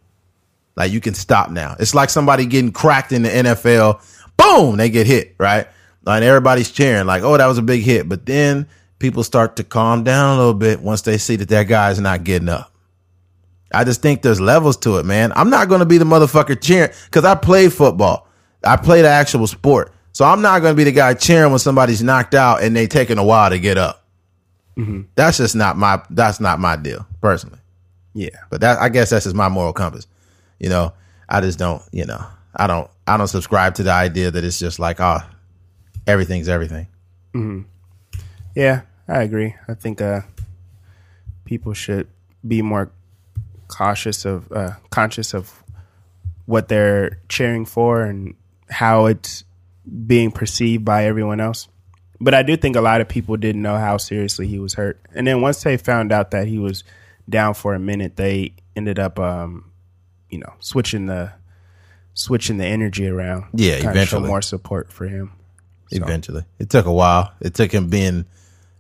Like 0.76 0.92
you 0.92 1.02
can 1.02 1.14
stop 1.14 1.52
now. 1.52 1.76
It's 1.80 1.94
like 1.94 2.10
somebody 2.10 2.46
getting 2.46 2.72
cracked 2.72 3.12
in 3.12 3.24
the 3.24 3.30
NFL. 3.30 4.02
Boom, 4.38 4.78
they 4.78 4.90
get 4.90 5.06
hit, 5.06 5.36
right? 5.38 5.68
And 6.08 6.24
everybody's 6.24 6.72
cheering, 6.72 7.06
like, 7.06 7.24
oh, 7.24 7.38
that 7.38 7.46
was 7.46 7.58
a 7.58 7.62
big 7.62 7.82
hit. 7.84 8.08
But 8.08 8.26
then 8.26 8.68
people 8.98 9.24
start 9.24 9.58
to 9.58 9.64
calm 9.64 10.04
down 10.04 10.36
a 10.36 10.38
little 10.38 10.54
bit 10.54 10.80
once 10.80 11.02
they 11.02 11.18
see 11.18 11.36
that 11.36 11.50
that 11.50 11.64
guy's 11.64 12.00
not 12.00 12.24
getting 12.24 12.50
up. 12.50 12.74
I 13.72 13.84
just 13.84 14.02
think 14.02 14.22
there's 14.22 14.42
levels 14.42 14.78
to 14.78 14.98
it, 14.98 15.06
man. 15.06 15.32
I'm 15.36 15.50
not 15.50 15.70
going 15.70 15.80
to 15.80 15.86
be 15.86 16.00
the 16.00 16.06
motherfucker 16.06 16.60
cheering 16.60 16.92
because 17.06 17.26
I 17.26 17.36
played 17.36 17.74
football. 17.74 18.29
I 18.64 18.76
play 18.76 19.02
the 19.02 19.10
actual 19.10 19.48
sport. 19.48 19.94
So 20.12 20.26
I'm 20.26 20.42
not 20.42 20.62
going 20.62 20.74
to 20.74 20.78
be 20.78 20.84
the 20.84 20.92
guy 20.92 21.14
cheering 21.14 21.52
when 21.52 21.60
somebody's 21.60 22.04
knocked 22.04 22.36
out 22.36 22.62
and 22.62 22.76
they 22.76 22.88
taking 22.88 23.18
a 23.18 23.24
while 23.24 23.50
to 23.50 23.60
get 23.60 23.78
up. 23.78 24.04
That's 25.16 25.38
just 25.38 25.56
not 25.56 25.78
my, 25.78 26.02
that's 26.10 26.40
not 26.40 26.60
my 26.60 26.76
deal 26.76 27.06
personally. 27.22 27.60
Yeah. 28.14 28.30
But 28.50 28.62
that 28.62 28.80
I 28.80 28.90
guess 28.90 29.10
that's 29.10 29.26
just 29.26 29.36
my 29.36 29.50
moral 29.50 29.74
compass. 29.74 30.08
You 30.60 30.70
know, 30.70 30.94
I 31.28 31.42
just 31.42 31.60
don't, 31.60 31.82
you 31.92 32.06
know, 32.06 32.26
I 32.56 32.68
don't 32.68 32.90
I 33.08 33.18
don't 33.18 33.28
subscribe 33.28 33.76
to 33.76 33.84
the 33.84 33.92
idea 33.92 34.32
that 34.32 34.44
it's 34.44 34.60
just 34.60 34.80
like, 34.80 35.00
oh, 35.00 35.20
everything's 36.08 36.50
everything. 36.50 36.88
Yeah, 38.56 38.82
I 39.08 39.22
agree. 39.22 39.56
I 39.68 39.74
think 39.74 40.02
uh, 40.02 40.22
people 41.46 41.74
should 41.74 42.08
be 42.48 42.62
more 42.62 42.92
cautious 43.68 44.26
of 44.26 44.52
uh, 44.52 44.72
conscious 44.90 45.34
of 45.34 45.64
what 46.46 46.68
they're 46.68 47.20
cheering 47.30 47.66
for 47.66 48.04
and 48.04 48.36
how 48.70 49.06
it's 49.08 49.44
being 50.06 50.32
perceived 50.32 50.86
by 50.86 51.06
everyone 51.06 51.40
else. 51.40 51.68
but 52.22 52.34
I 52.34 52.44
do 52.44 52.56
think 52.58 52.76
a 52.76 52.82
lot 52.82 53.02
of 53.02 53.08
people 53.08 53.38
didn't 53.38 53.62
know 53.62 53.78
how 53.78 53.98
seriously 53.98 54.46
he 54.48 54.60
was 54.60 54.74
hurt. 54.74 55.00
And 55.16 55.26
then 55.26 55.42
once 55.42 55.64
they 55.64 55.78
found 55.78 56.12
out 56.12 56.32
that 56.32 56.48
he 56.48 56.58
was 56.60 56.84
down 57.30 57.54
for 57.54 57.74
a 57.74 57.80
minute, 57.80 58.16
they 58.18 58.54
ended 58.76 59.00
up, 59.00 59.18
um, 59.20 59.72
you 60.30 60.38
know, 60.38 60.54
switching 60.60 61.06
the 61.08 61.32
switching 62.14 62.58
the 62.58 62.66
energy 62.66 63.08
around. 63.08 63.46
Yeah, 63.54 63.76
eventually. 63.76 64.24
show 64.24 64.28
more 64.28 64.42
support 64.42 64.92
for 64.92 65.08
him. 65.08 65.32
So, 65.92 65.98
Eventually, 66.04 66.44
it 66.60 66.70
took 66.70 66.86
a 66.86 66.92
while. 66.94 67.34
It 67.42 67.54
took 67.56 67.72
him 67.72 67.90
being 67.90 68.26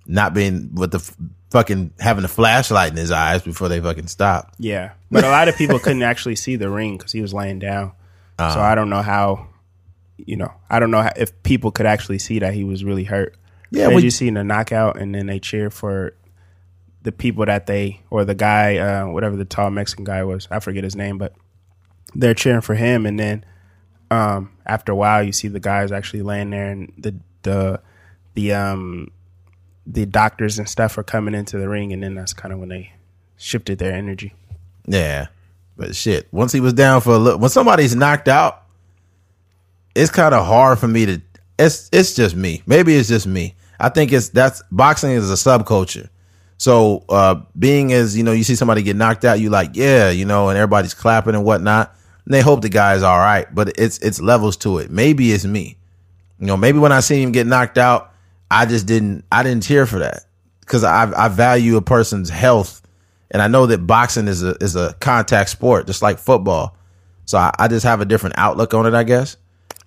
not 0.05 0.33
being 0.33 0.75
with 0.75 0.91
the 0.91 0.97
f- 0.99 1.15
fucking 1.49 1.91
having 1.99 2.21
the 2.23 2.27
flashlight 2.27 2.91
in 2.91 2.97
his 2.97 3.09
eyes 3.11 3.41
before 3.41 3.67
they 3.69 3.79
fucking 3.79 4.07
stopped. 4.07 4.55
yeah, 4.59 4.91
but 5.09 5.23
a 5.23 5.29
lot 5.29 5.47
of 5.47 5.55
people 5.55 5.79
couldn't 5.79 6.03
actually 6.03 6.35
see 6.35 6.55
the 6.55 6.69
ring 6.69 6.97
because 6.97 7.11
he 7.11 7.21
was 7.21 7.33
laying 7.33 7.57
down. 7.59 7.93
Uh-huh. 8.39 8.53
So 8.53 8.59
I 8.61 8.73
don't 8.73 8.89
know 8.89 9.01
how, 9.01 9.47
you 10.25 10.35
know, 10.35 10.51
I 10.69 10.79
don't 10.79 10.91
know 10.91 11.01
how, 11.01 11.11
if 11.15 11.41
people 11.43 11.71
could 11.71 11.85
actually 11.85 12.19
see 12.19 12.39
that 12.39 12.53
he 12.53 12.63
was 12.63 12.83
really 12.83 13.03
hurt. 13.03 13.35
Yeah, 13.71 13.87
they 13.89 13.95
we- 13.95 14.01
just 14.01 14.17
seen 14.17 14.33
the 14.35 14.43
knockout 14.43 14.97
and 14.99 15.13
then 15.13 15.27
they 15.27 15.39
cheer 15.39 15.69
for 15.69 16.13
the 17.03 17.11
people 17.11 17.45
that 17.45 17.65
they 17.65 18.01
or 18.09 18.25
the 18.25 18.35
guy, 18.35 18.77
uh, 18.77 19.07
whatever 19.07 19.35
the 19.35 19.45
tall 19.45 19.69
Mexican 19.69 20.03
guy 20.03 20.23
was, 20.23 20.47
I 20.51 20.59
forget 20.59 20.83
his 20.83 20.95
name, 20.95 21.17
but 21.17 21.33
they're 22.13 22.33
cheering 22.33 22.61
for 22.61 22.75
him. 22.75 23.05
And 23.05 23.19
then 23.19 23.45
um, 24.11 24.51
after 24.65 24.91
a 24.91 24.95
while, 24.95 25.23
you 25.23 25.31
see 25.31 25.47
the 25.47 25.59
guys 25.59 25.91
actually 25.91 26.23
laying 26.23 26.49
there, 26.49 26.71
and 26.71 26.91
the 26.97 27.15
the 27.43 27.79
the 28.33 28.53
um 28.53 29.11
the 29.85 30.05
doctors 30.05 30.59
and 30.59 30.67
stuff 30.67 30.97
are 30.97 31.03
coming 31.03 31.33
into 31.35 31.57
the 31.57 31.69
ring, 31.69 31.93
and 31.93 32.01
then 32.03 32.15
that's 32.15 32.33
kind 32.33 32.53
of 32.53 32.59
when 32.59 32.69
they 32.69 32.91
shifted 33.37 33.77
their 33.79 33.93
energy. 33.93 34.33
Yeah, 34.87 35.27
but 35.77 35.95
shit. 35.95 36.27
Once 36.31 36.51
he 36.51 36.59
was 36.59 36.73
down 36.73 37.01
for 37.01 37.11
a 37.13 37.17
little, 37.17 37.39
when 37.39 37.49
somebody's 37.49 37.95
knocked 37.95 38.27
out, 38.27 38.58
it's 39.99 40.11
kind 40.11 40.33
of 40.33 40.45
hard 40.45 40.79
for 40.79 40.87
me 40.87 41.05
to. 41.05 41.21
It's 41.57 41.89
it's 41.91 42.13
just 42.13 42.35
me. 42.35 42.63
Maybe 42.65 42.95
it's 42.95 43.09
just 43.09 43.27
me. 43.27 43.55
I 43.79 43.89
think 43.89 44.11
it's 44.13 44.29
that's 44.29 44.63
boxing 44.71 45.11
is 45.11 45.29
a 45.29 45.33
subculture. 45.33 46.09
So 46.57 47.03
uh 47.09 47.41
being 47.57 47.91
as 47.91 48.17
you 48.17 48.23
know, 48.23 48.31
you 48.31 48.43
see 48.43 48.55
somebody 48.55 48.81
get 48.81 48.95
knocked 48.95 49.25
out, 49.25 49.39
you 49.39 49.49
like 49.49 49.71
yeah, 49.73 50.09
you 50.09 50.25
know, 50.25 50.49
and 50.49 50.57
everybody's 50.57 50.93
clapping 50.93 51.35
and 51.35 51.43
whatnot. 51.43 51.93
And 52.25 52.33
they 52.33 52.41
hope 52.41 52.61
the 52.61 52.69
guy's 52.69 53.03
all 53.03 53.17
right, 53.17 53.53
but 53.53 53.77
it's 53.77 53.97
it's 53.99 54.21
levels 54.21 54.55
to 54.57 54.77
it. 54.77 54.89
Maybe 54.89 55.31
it's 55.33 55.45
me. 55.45 55.77
You 56.39 56.47
know, 56.47 56.55
maybe 56.55 56.79
when 56.79 56.93
I 56.93 57.01
see 57.01 57.21
him 57.21 57.33
get 57.33 57.45
knocked 57.45 57.77
out, 57.77 58.13
I 58.49 58.65
just 58.65 58.87
didn't 58.87 59.25
I 59.31 59.43
didn't 59.43 59.63
cheer 59.63 59.85
for 59.85 59.99
that 59.99 60.25
because 60.61 60.85
I 60.85 61.11
I 61.25 61.27
value 61.27 61.75
a 61.75 61.81
person's 61.81 62.29
health, 62.29 62.81
and 63.31 63.41
I 63.41 63.47
know 63.47 63.65
that 63.65 63.79
boxing 63.79 64.29
is 64.29 64.43
a 64.43 64.55
is 64.61 64.77
a 64.77 64.93
contact 65.01 65.49
sport 65.49 65.87
just 65.87 66.01
like 66.01 66.19
football. 66.19 66.77
So 67.25 67.37
I, 67.37 67.53
I 67.59 67.67
just 67.67 67.85
have 67.85 67.99
a 67.99 68.05
different 68.05 68.35
outlook 68.37 68.73
on 68.73 68.85
it, 68.85 68.93
I 68.93 69.03
guess. 69.03 69.35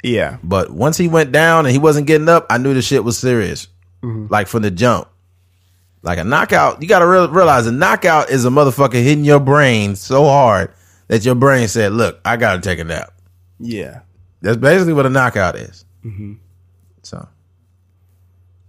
Yeah, 0.02 0.38
But 0.42 0.70
once 0.70 0.96
he 0.96 1.06
went 1.06 1.30
down 1.30 1.64
and 1.64 1.72
he 1.72 1.78
wasn't 1.78 2.08
getting 2.08 2.28
up, 2.28 2.46
I 2.50 2.58
knew 2.58 2.74
the 2.74 2.82
shit 2.82 3.04
was 3.04 3.16
serious, 3.18 3.68
like 4.02 4.48
from 4.48 4.62
the 4.62 4.70
jump. 4.70 5.08
Like 6.02 6.18
a 6.18 6.24
knockout, 6.24 6.82
you 6.82 6.88
got 6.88 6.98
to 6.98 7.06
real, 7.06 7.28
realize 7.28 7.68
a 7.68 7.72
knockout 7.72 8.28
is 8.30 8.44
a 8.44 8.48
motherfucker 8.48 8.94
hitting 9.00 9.24
your 9.24 9.38
brain 9.38 9.94
so 9.94 10.24
hard 10.24 10.74
that 11.06 11.24
your 11.24 11.36
brain 11.36 11.68
said, 11.68 11.92
"Look, 11.92 12.20
I 12.24 12.36
got 12.36 12.54
to 12.56 12.60
take 12.60 12.80
a 12.80 12.84
nap." 12.84 13.12
yeah. 13.60 14.00
That's 14.40 14.56
basically 14.56 14.92
what 14.92 15.06
a 15.06 15.10
knockout 15.10 15.54
is. 15.54 15.84
So 17.04 17.28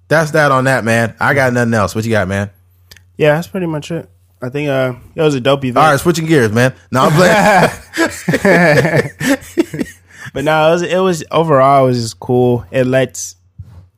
that's 0.07 0.29
that 0.31 0.51
on 0.51 0.65
that, 0.65 0.83
man. 0.83 1.15
I 1.19 1.33
got 1.33 1.51
nothing 1.51 1.73
else. 1.73 1.95
What 1.95 2.05
you 2.05 2.11
got, 2.11 2.27
man? 2.27 2.51
Yeah, 3.17 3.33
that's 3.33 3.47
pretty 3.47 3.65
much 3.65 3.89
it. 3.89 4.07
I 4.39 4.49
think 4.49 4.69
uh, 4.69 4.93
it 5.15 5.21
was 5.21 5.33
a 5.33 5.39
dope 5.39 5.65
event. 5.65 5.83
All 5.83 5.91
right, 5.91 5.99
switching 5.99 6.27
gears, 6.27 6.51
man. 6.51 6.75
No, 6.91 7.09
I'm 7.09 7.11
playing. 7.13 7.69
But 10.33 10.43
no, 10.45 10.69
it 10.69 10.71
was, 10.71 10.81
it 10.81 10.97
was 10.97 11.23
overall 11.31 11.85
it 11.85 11.89
was 11.89 12.01
just 12.01 12.19
cool. 12.19 12.65
It 12.71 12.85
lets 12.85 13.35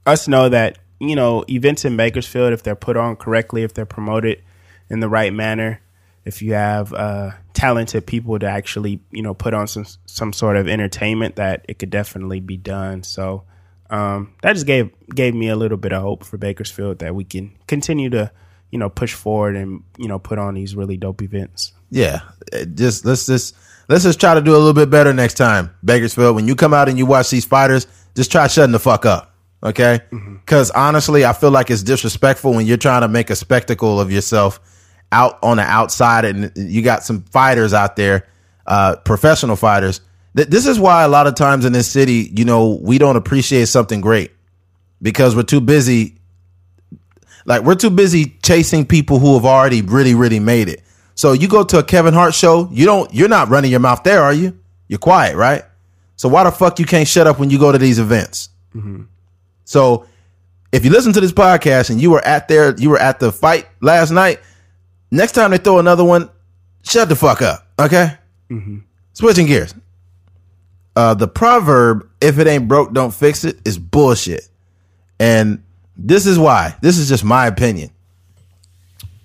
us 0.06 0.28
know 0.28 0.50
that 0.50 0.78
you 1.00 1.16
know 1.16 1.46
events 1.50 1.86
in 1.86 1.98
Bakersfield, 1.98 2.54
if 2.54 2.64
they're 2.64 2.76
put 2.76 2.98
on 2.98 3.16
correctly, 3.16 3.64
if 3.64 3.74
they're 3.74 3.86
promoted 3.86 4.44
in 4.90 5.00
the 5.00 5.10
right 5.10 5.34
manner, 5.34 5.82
if 6.26 6.42
you 6.42 6.54
have 6.54 6.94
uh, 6.94 7.32
talented 7.54 8.06
people 8.06 8.38
to 8.38 8.46
actually 8.46 9.00
you 9.12 9.22
know 9.22 9.34
put 9.34 9.54
on 9.54 9.68
some 9.68 9.86
some 10.06 10.34
sort 10.34 10.58
of 10.58 10.68
entertainment, 10.68 11.38
that 11.38 11.66
it 11.70 11.80
could 11.80 11.90
definitely 11.90 12.42
be 12.42 12.58
done. 12.58 13.04
So 13.04 13.44
um, 13.90 14.34
that 14.42 14.54
just 14.54 14.66
gave 14.66 14.92
gave 15.10 15.34
me 15.34 15.48
a 15.48 15.56
little 15.56 15.78
bit 15.78 15.94
of 15.94 16.02
hope 16.02 16.26
for 16.26 16.38
Bakersfield 16.38 17.00
that 17.00 17.16
we 17.16 17.24
can 17.24 17.56
continue 17.68 18.10
to 18.10 18.32
you 18.72 18.80
know 18.80 18.90
push 18.90 19.14
forward 19.14 19.56
and 19.56 19.84
you 19.98 20.10
know 20.10 20.20
put 20.20 20.38
on 20.38 20.56
these 20.56 20.76
really 20.76 20.98
dope 20.98 21.22
events. 21.22 21.72
yeah, 21.92 22.22
just 22.74 23.06
let's 23.06 23.26
just 23.26 23.56
let's 23.90 24.04
just 24.04 24.20
try 24.20 24.34
to 24.34 24.42
do 24.42 24.52
a 24.52 24.58
little 24.58 24.74
bit 24.74 24.90
better 24.90 25.14
next 25.14 25.36
time, 25.36 25.72
Bakersfield. 25.84 26.36
When 26.36 26.48
you 26.48 26.56
come 26.56 26.74
out 26.74 26.90
and 26.90 26.98
you 26.98 27.06
watch 27.06 27.30
these 27.30 27.46
fighters, 27.46 27.88
just 28.16 28.32
try 28.32 28.48
shutting 28.48 28.72
the 28.72 28.80
fuck 28.80 29.06
up, 29.06 29.34
okay? 29.64 30.02
Because 30.12 30.72
honestly, 30.72 31.26
I 31.26 31.34
feel 31.34 31.52
like 31.52 31.70
it's 31.72 31.84
disrespectful 31.84 32.54
when 32.54 32.66
you're 32.66 32.78
trying 32.78 33.02
to 33.02 33.08
make 33.08 33.30
a 33.30 33.36
spectacle 33.36 34.00
of 34.00 34.12
yourself 34.12 34.60
out 35.12 35.38
on 35.44 35.58
the 35.58 35.64
outside, 35.64 36.26
and 36.26 36.52
you 36.56 36.82
got 36.82 37.04
some 37.04 37.24
fighters 37.24 37.74
out 37.74 37.96
there, 37.96 38.28
uh, 38.68 38.96
professional 38.98 39.56
fighters. 39.56 40.02
Th- 40.36 40.48
This 40.48 40.66
is 40.66 40.80
why 40.80 41.04
a 41.04 41.08
lot 41.08 41.28
of 41.28 41.36
times 41.36 41.66
in 41.66 41.74
this 41.74 41.90
city, 41.90 42.32
you 42.36 42.44
know, 42.46 42.80
we 42.82 42.98
don't 42.98 43.16
appreciate 43.16 43.68
something 43.68 44.02
great 44.02 44.32
because 45.02 45.36
we're 45.36 45.44
too 45.44 45.62
busy 45.62 46.16
like 47.46 47.62
we're 47.62 47.76
too 47.76 47.92
busy 47.92 48.36
chasing 48.44 48.86
people 48.86 49.20
who 49.20 49.36
have 49.36 49.46
already 49.46 49.82
really, 49.82 50.16
really 50.16 50.40
made 50.40 50.68
it. 50.68 50.82
So 51.16 51.32
you 51.32 51.48
go 51.48 51.64
to 51.64 51.80
a 51.80 51.84
Kevin 51.84 52.14
Hart 52.14 52.34
show, 52.34 52.70
you 52.72 52.86
don't 52.86 53.12
you're 53.14 53.30
not 53.30 53.50
running 53.50 53.72
your 53.72 53.80
mouth 53.80 54.04
there, 54.04 54.22
are 54.22 54.34
you? 54.34 54.58
You're 54.88 55.00
quiet, 55.00 55.36
right? 55.36 55.64
So 56.18 56.30
why 56.30 56.44
the 56.44 56.52
fuck 56.52 56.78
you 56.80 56.86
can't 56.86 57.08
shut 57.08 57.26
up 57.28 57.40
when 57.40 57.50
you 57.50 57.58
go 57.58 57.72
to 57.72 57.78
these 57.78 58.00
events? 58.00 58.50
So 59.64 60.06
if 60.72 60.84
you 60.86 60.92
listen 60.92 61.14
to 61.14 61.22
this 61.22 61.32
podcast 61.32 61.90
and 61.90 62.02
you 62.02 62.12
were 62.12 62.24
at 62.26 62.48
there, 62.48 62.76
you 62.78 62.90
were 62.90 63.00
at 63.00 63.20
the 63.20 63.32
fight 63.32 63.68
last 63.82 64.12
night, 64.12 64.40
next 65.12 65.32
time 65.32 65.52
they 65.52 65.58
throw 65.58 65.80
another 65.80 66.04
one, 66.04 66.30
shut 66.84 67.10
the 67.10 67.16
fuck 67.16 67.42
up. 67.42 67.66
Okay? 67.80 68.14
Switching 69.14 69.48
gears. 69.48 69.74
Uh 70.96 71.14
the 71.14 71.28
proverb, 71.28 72.10
if 72.22 72.38
it 72.40 72.48
ain't 72.48 72.68
broke, 72.68 72.94
don't 72.94 73.14
fix 73.14 73.44
it, 73.46 73.58
is 73.66 73.78
bullshit. 73.78 74.48
And 75.20 75.64
this 75.98 76.26
is 76.26 76.38
why. 76.38 76.76
This 76.82 76.98
is 76.98 77.08
just 77.08 77.24
my 77.24 77.48
opinion. 77.48 77.90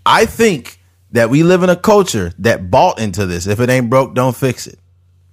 I 0.06 0.26
think 0.26 0.79
that 1.12 1.30
we 1.30 1.42
live 1.42 1.62
in 1.62 1.70
a 1.70 1.76
culture 1.76 2.32
that 2.38 2.70
bought 2.70 3.00
into 3.00 3.26
this. 3.26 3.46
If 3.46 3.60
it 3.60 3.68
ain't 3.68 3.90
broke, 3.90 4.14
don't 4.14 4.36
fix 4.36 4.66
it. 4.66 4.78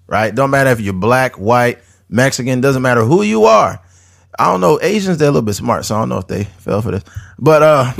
Right? 0.07 0.33
Don't 0.33 0.49
matter 0.49 0.69
if 0.69 0.79
you're 0.79 0.93
black, 0.93 1.35
white, 1.35 1.79
Mexican, 2.09 2.61
doesn't 2.61 2.81
matter 2.81 3.03
who 3.03 3.21
you 3.21 3.45
are. 3.45 3.81
I 4.39 4.45
don't 4.45 4.61
know. 4.61 4.79
Asians, 4.81 5.17
they're 5.17 5.29
a 5.29 5.31
little 5.31 5.45
bit 5.45 5.55
smart, 5.55 5.85
so 5.85 5.95
I 5.95 5.99
don't 5.99 6.09
know 6.09 6.19
if 6.19 6.27
they 6.27 6.43
fell 6.43 6.81
for 6.81 6.91
this. 6.91 7.03
But 7.39 7.63
uh 7.63 7.91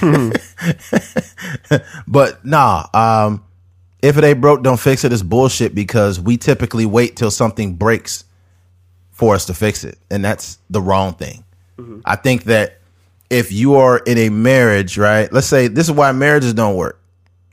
But 2.06 2.44
nah, 2.44 2.86
um 2.94 3.44
if 4.00 4.16
it 4.16 4.24
ain't 4.24 4.40
broke, 4.40 4.62
don't 4.62 4.78
fix 4.78 5.04
it 5.04 5.12
is 5.12 5.22
bullshit 5.22 5.74
because 5.74 6.20
we 6.20 6.36
typically 6.36 6.86
wait 6.86 7.16
till 7.16 7.30
something 7.30 7.74
breaks 7.74 8.24
for 9.10 9.34
us 9.34 9.46
to 9.46 9.54
fix 9.54 9.82
it. 9.82 9.98
And 10.10 10.24
that's 10.24 10.58
the 10.70 10.80
wrong 10.80 11.14
thing. 11.14 11.44
I 12.04 12.16
think 12.16 12.44
that 12.44 12.77
if 13.30 13.52
you 13.52 13.76
are 13.76 13.98
in 13.98 14.18
a 14.18 14.28
marriage, 14.30 14.96
right? 14.98 15.32
Let's 15.32 15.46
say 15.46 15.68
this 15.68 15.86
is 15.86 15.92
why 15.92 16.12
marriages 16.12 16.54
don't 16.54 16.76
work. 16.76 17.00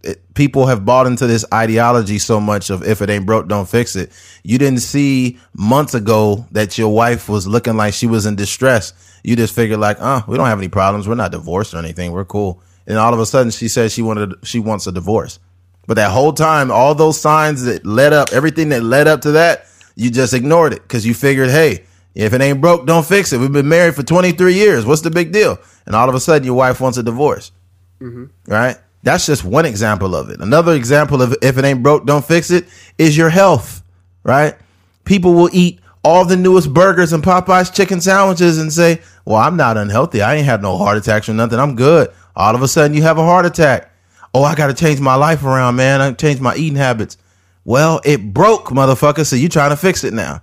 It, 0.03 0.33
people 0.35 0.67
have 0.67 0.85
bought 0.85 1.07
into 1.07 1.27
this 1.27 1.43
ideology 1.53 2.19
so 2.19 2.39
much 2.39 2.69
of 2.69 2.83
if 2.83 3.01
it 3.01 3.09
ain't 3.09 3.25
broke, 3.25 3.47
don't 3.47 3.67
fix 3.67 3.95
it. 3.95 4.11
You 4.43 4.57
didn't 4.57 4.79
see 4.79 5.39
months 5.53 5.93
ago 5.93 6.45
that 6.51 6.77
your 6.77 6.93
wife 6.93 7.27
was 7.27 7.47
looking 7.47 7.75
like 7.75 7.93
she 7.93 8.07
was 8.07 8.25
in 8.25 8.35
distress. 8.35 8.93
You 9.23 9.35
just 9.35 9.55
figured 9.55 9.79
like, 9.79 9.97
oh, 9.99 10.23
we 10.27 10.37
don't 10.37 10.45
have 10.45 10.59
any 10.59 10.69
problems. 10.69 11.07
We're 11.07 11.15
not 11.15 11.31
divorced 11.31 11.73
or 11.73 11.79
anything. 11.79 12.11
We're 12.11 12.25
cool. 12.25 12.61
And 12.87 12.97
all 12.97 13.13
of 13.13 13.19
a 13.19 13.25
sudden 13.25 13.51
she 13.51 13.67
says 13.67 13.91
she 13.91 14.03
wanted, 14.03 14.35
she 14.43 14.59
wants 14.59 14.85
a 14.85 14.91
divorce. 14.91 15.39
But 15.87 15.95
that 15.95 16.11
whole 16.11 16.33
time, 16.33 16.71
all 16.71 16.95
those 16.95 17.19
signs 17.19 17.63
that 17.63 17.85
led 17.85 18.13
up, 18.13 18.29
everything 18.31 18.69
that 18.69 18.83
led 18.83 19.07
up 19.07 19.21
to 19.21 19.31
that, 19.31 19.67
you 19.95 20.11
just 20.11 20.33
ignored 20.33 20.73
it 20.73 20.81
because 20.81 21.05
you 21.05 21.13
figured, 21.13 21.49
hey, 21.49 21.85
if 22.15 22.33
it 22.33 22.41
ain't 22.41 22.61
broke, 22.61 22.87
don't 22.87 23.05
fix 23.05 23.33
it. 23.33 23.39
We've 23.39 23.51
been 23.51 23.67
married 23.67 23.95
for 23.95 24.03
23 24.03 24.53
years. 24.53 24.85
What's 24.85 25.01
the 25.01 25.11
big 25.11 25.31
deal? 25.31 25.59
And 25.85 25.95
all 25.95 26.07
of 26.07 26.15
a 26.15 26.19
sudden, 26.19 26.45
your 26.45 26.55
wife 26.55 26.79
wants 26.79 26.97
a 26.97 27.03
divorce. 27.03 27.51
Mm-hmm. 27.99 28.25
Right? 28.51 28.77
That's 29.03 29.25
just 29.25 29.43
one 29.43 29.65
example 29.65 30.15
of 30.15 30.29
it. 30.29 30.39
Another 30.39 30.73
example 30.73 31.21
of 31.21 31.35
if 31.41 31.57
it 31.57 31.65
ain't 31.65 31.83
broke, 31.83 32.05
don't 32.05 32.25
fix 32.25 32.49
it 32.49 32.67
is 32.97 33.15
your 33.15 33.29
health. 33.29 33.83
Right? 34.23 34.55
People 35.03 35.33
will 35.33 35.49
eat 35.51 35.79
all 36.03 36.23
the 36.23 36.37
newest 36.37 36.73
burgers 36.73 37.13
and 37.13 37.23
Popeyes 37.23 37.73
chicken 37.73 37.99
sandwiches 37.99 38.57
and 38.57 38.71
say, 38.71 39.01
well, 39.25 39.37
I'm 39.37 39.57
not 39.57 39.75
unhealthy. 39.75 40.21
I 40.21 40.35
ain't 40.35 40.45
had 40.45 40.61
no 40.61 40.77
heart 40.77 40.97
attacks 40.97 41.27
or 41.27 41.33
nothing. 41.33 41.59
I'm 41.59 41.75
good. 41.75 42.11
All 42.35 42.55
of 42.55 42.61
a 42.61 42.67
sudden, 42.67 42.95
you 42.95 43.03
have 43.03 43.17
a 43.17 43.23
heart 43.23 43.45
attack. 43.45 43.91
Oh, 44.33 44.43
I 44.43 44.55
got 44.55 44.67
to 44.67 44.73
change 44.73 44.99
my 44.99 45.15
life 45.15 45.43
around, 45.43 45.75
man. 45.75 46.01
I 46.01 46.11
changed 46.13 46.41
my 46.41 46.55
eating 46.55 46.77
habits. 46.77 47.17
Well, 47.63 48.01
it 48.05 48.33
broke, 48.33 48.67
motherfucker. 48.67 49.25
So 49.25 49.35
you 49.35 49.49
trying 49.49 49.71
to 49.71 49.77
fix 49.77 50.03
it 50.03 50.13
now. 50.13 50.41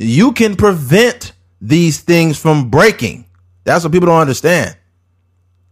You 0.00 0.32
can 0.32 0.54
prevent 0.54 1.32
these 1.60 2.00
things 2.00 2.38
from 2.38 2.70
breaking. 2.70 3.26
That's 3.64 3.82
what 3.82 3.92
people 3.92 4.06
don't 4.06 4.20
understand. 4.20 4.76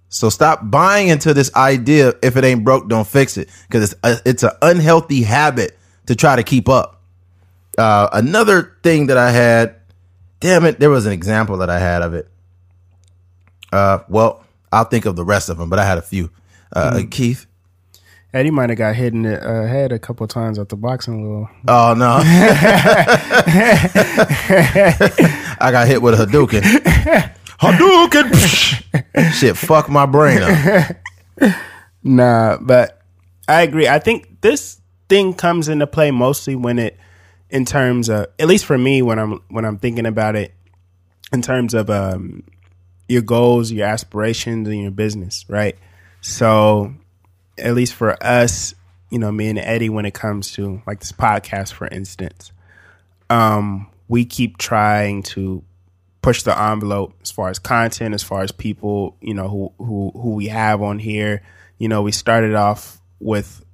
So 0.08 0.30
stop 0.30 0.68
buying 0.68 1.08
into 1.08 1.32
this 1.32 1.54
idea. 1.54 2.14
If 2.22 2.36
it 2.36 2.42
ain't 2.42 2.64
broke, 2.64 2.88
don't 2.88 3.06
fix 3.06 3.36
it. 3.36 3.48
Because 3.68 3.92
it's 3.92 3.94
a, 4.02 4.28
it's 4.28 4.42
an 4.42 4.50
unhealthy 4.62 5.22
habit 5.22 5.78
to 6.06 6.16
try 6.16 6.34
to 6.34 6.42
keep 6.42 6.68
up. 6.68 7.02
Uh, 7.78 8.08
another 8.12 8.76
thing 8.82 9.06
that 9.06 9.16
I 9.16 9.30
had, 9.30 9.76
damn 10.40 10.64
it, 10.64 10.80
there 10.80 10.90
was 10.90 11.06
an 11.06 11.12
example 11.12 11.58
that 11.58 11.70
I 11.70 11.78
had 11.78 12.02
of 12.02 12.14
it. 12.14 12.28
Uh, 13.72 14.00
well, 14.08 14.44
I'll 14.72 14.84
think 14.84 15.04
of 15.06 15.14
the 15.14 15.24
rest 15.24 15.48
of 15.48 15.58
them, 15.58 15.70
but 15.70 15.78
I 15.78 15.84
had 15.84 15.98
a 15.98 16.02
few. 16.02 16.30
Uh, 16.74 17.02
Keith. 17.10 17.46
Eddie 18.34 18.50
might 18.50 18.68
have 18.70 18.78
got 18.78 18.94
hit 18.96 19.14
in 19.14 19.22
the 19.22 19.40
uh, 19.42 19.66
head 19.66 19.92
a 19.92 19.98
couple 19.98 20.26
times 20.26 20.58
at 20.58 20.68
the 20.68 20.76
boxing 20.76 21.22
little. 21.22 21.48
Oh 21.68 21.94
no! 21.96 22.20
I 25.58 25.70
got 25.70 25.86
hit 25.86 26.02
with 26.02 26.20
a 26.20 26.26
Hadouken. 26.26 26.62
Hadouken! 27.60 29.32
Shit, 29.32 29.56
fuck 29.56 29.88
my 29.88 30.04
brain 30.06 30.42
up. 30.42 30.96
Nah, 32.02 32.58
but 32.60 33.02
I 33.48 33.62
agree. 33.62 33.88
I 33.88 33.98
think 33.98 34.40
this 34.40 34.80
thing 35.08 35.34
comes 35.34 35.68
into 35.68 35.86
play 35.86 36.10
mostly 36.10 36.54
when 36.54 36.78
it, 36.78 36.98
in 37.50 37.64
terms 37.64 38.08
of, 38.08 38.26
at 38.38 38.46
least 38.46 38.64
for 38.64 38.76
me, 38.78 39.02
when 39.02 39.18
I'm 39.18 39.40
when 39.48 39.64
I'm 39.64 39.78
thinking 39.78 40.06
about 40.06 40.36
it, 40.36 40.52
in 41.32 41.42
terms 41.42 41.74
of 41.74 41.90
um, 41.90 42.44
your 43.08 43.22
goals, 43.22 43.72
your 43.72 43.86
aspirations, 43.86 44.68
and 44.68 44.80
your 44.82 44.90
business, 44.90 45.44
right? 45.48 45.76
So, 46.20 46.94
at 47.58 47.74
least 47.74 47.94
for 47.94 48.22
us, 48.22 48.74
you 49.10 49.18
know, 49.18 49.30
me 49.32 49.48
and 49.48 49.58
Eddie, 49.58 49.88
when 49.88 50.06
it 50.06 50.14
comes 50.14 50.52
to 50.54 50.82
like 50.86 51.00
this 51.00 51.12
podcast, 51.12 51.72
for 51.72 51.86
instance, 51.86 52.52
um, 53.30 53.88
we 54.08 54.24
keep 54.24 54.58
trying 54.58 55.22
to 55.22 55.62
push 56.26 56.42
the 56.42 56.60
envelope 56.60 57.14
as 57.22 57.30
far 57.30 57.50
as 57.50 57.60
content, 57.60 58.12
as 58.12 58.22
far 58.22 58.42
as 58.42 58.50
people, 58.50 59.16
you 59.20 59.32
know, 59.32 59.48
who 59.48 59.72
who 59.78 60.10
who 60.14 60.34
we 60.34 60.48
have 60.48 60.82
on 60.82 60.98
here. 60.98 61.40
You 61.78 61.88
know, 61.88 62.02
we 62.02 62.10
started 62.10 62.54
off 62.56 63.00
with 63.20 63.64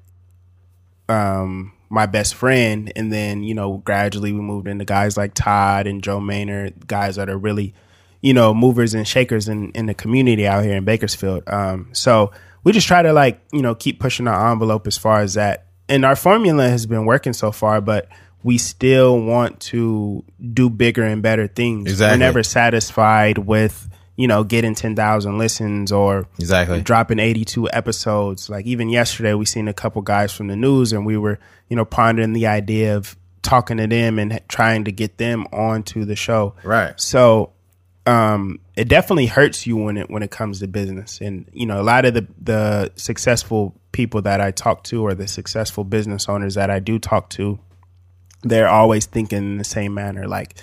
um 1.08 1.72
my 1.88 2.04
best 2.04 2.34
friend 2.34 2.92
and 2.94 3.10
then, 3.10 3.42
you 3.42 3.54
know, 3.54 3.78
gradually 3.78 4.32
we 4.32 4.40
moved 4.40 4.68
into 4.68 4.84
guys 4.84 5.16
like 5.16 5.32
Todd 5.32 5.86
and 5.86 6.02
Joe 6.02 6.20
Maynard, 6.20 6.86
guys 6.86 7.16
that 7.16 7.30
are 7.30 7.38
really, 7.38 7.74
you 8.20 8.34
know, 8.34 8.52
movers 8.52 8.92
and 8.92 9.08
shakers 9.08 9.48
in, 9.48 9.70
in 9.72 9.86
the 9.86 9.94
community 9.94 10.46
out 10.46 10.62
here 10.62 10.76
in 10.76 10.84
Bakersfield. 10.84 11.44
Um 11.46 11.88
so 11.92 12.32
we 12.64 12.72
just 12.72 12.86
try 12.86 13.02
to 13.02 13.12
like, 13.12 13.40
you 13.52 13.62
know, 13.62 13.74
keep 13.74 14.00
pushing 14.00 14.28
our 14.28 14.52
envelope 14.52 14.86
as 14.86 14.96
far 14.98 15.20
as 15.20 15.34
that. 15.34 15.66
And 15.88 16.04
our 16.04 16.16
formula 16.16 16.68
has 16.68 16.86
been 16.86 17.04
working 17.04 17.32
so 17.32 17.52
far, 17.52 17.80
but 17.80 18.08
we 18.42 18.58
still 18.58 19.20
want 19.20 19.60
to 19.60 20.24
do 20.52 20.70
bigger 20.70 21.04
and 21.04 21.22
better 21.22 21.46
things. 21.46 21.90
Exactly. 21.90 22.14
We're 22.14 22.26
never 22.26 22.42
satisfied 22.42 23.38
with, 23.38 23.88
you 24.16 24.26
know, 24.26 24.42
getting 24.44 24.74
10,000 24.74 25.38
listens 25.38 25.92
or 25.92 26.26
Exactly. 26.38 26.80
dropping 26.80 27.18
82 27.18 27.68
episodes. 27.70 28.48
Like 28.48 28.66
even 28.66 28.88
yesterday, 28.88 29.34
we 29.34 29.44
seen 29.44 29.68
a 29.68 29.74
couple 29.74 30.02
guys 30.02 30.32
from 30.32 30.48
the 30.48 30.56
news 30.56 30.92
and 30.92 31.04
we 31.06 31.16
were, 31.16 31.38
you 31.68 31.76
know, 31.76 31.84
pondering 31.84 32.32
the 32.32 32.46
idea 32.46 32.96
of 32.96 33.16
talking 33.42 33.76
to 33.78 33.86
them 33.86 34.18
and 34.18 34.40
trying 34.48 34.84
to 34.84 34.92
get 34.92 35.18
them 35.18 35.46
onto 35.52 36.04
the 36.04 36.16
show. 36.16 36.54
Right. 36.62 36.98
So, 37.00 37.52
um, 38.06 38.58
it 38.76 38.88
definitely 38.88 39.26
hurts 39.26 39.66
you 39.66 39.76
when 39.76 39.96
it 39.96 40.10
when 40.10 40.22
it 40.22 40.30
comes 40.30 40.60
to 40.60 40.66
business. 40.66 41.20
And 41.20 41.48
you 41.52 41.66
know, 41.66 41.80
a 41.80 41.84
lot 41.84 42.04
of 42.04 42.14
the 42.14 42.26
the 42.40 42.92
successful 42.96 43.74
people 43.92 44.22
that 44.22 44.40
I 44.40 44.50
talk 44.50 44.84
to 44.84 45.02
or 45.02 45.14
the 45.14 45.28
successful 45.28 45.84
business 45.84 46.28
owners 46.28 46.54
that 46.54 46.70
I 46.70 46.78
do 46.78 46.98
talk 46.98 47.30
to, 47.30 47.58
they're 48.42 48.68
always 48.68 49.06
thinking 49.06 49.38
in 49.38 49.58
the 49.58 49.64
same 49.64 49.94
manner, 49.94 50.26
like, 50.26 50.56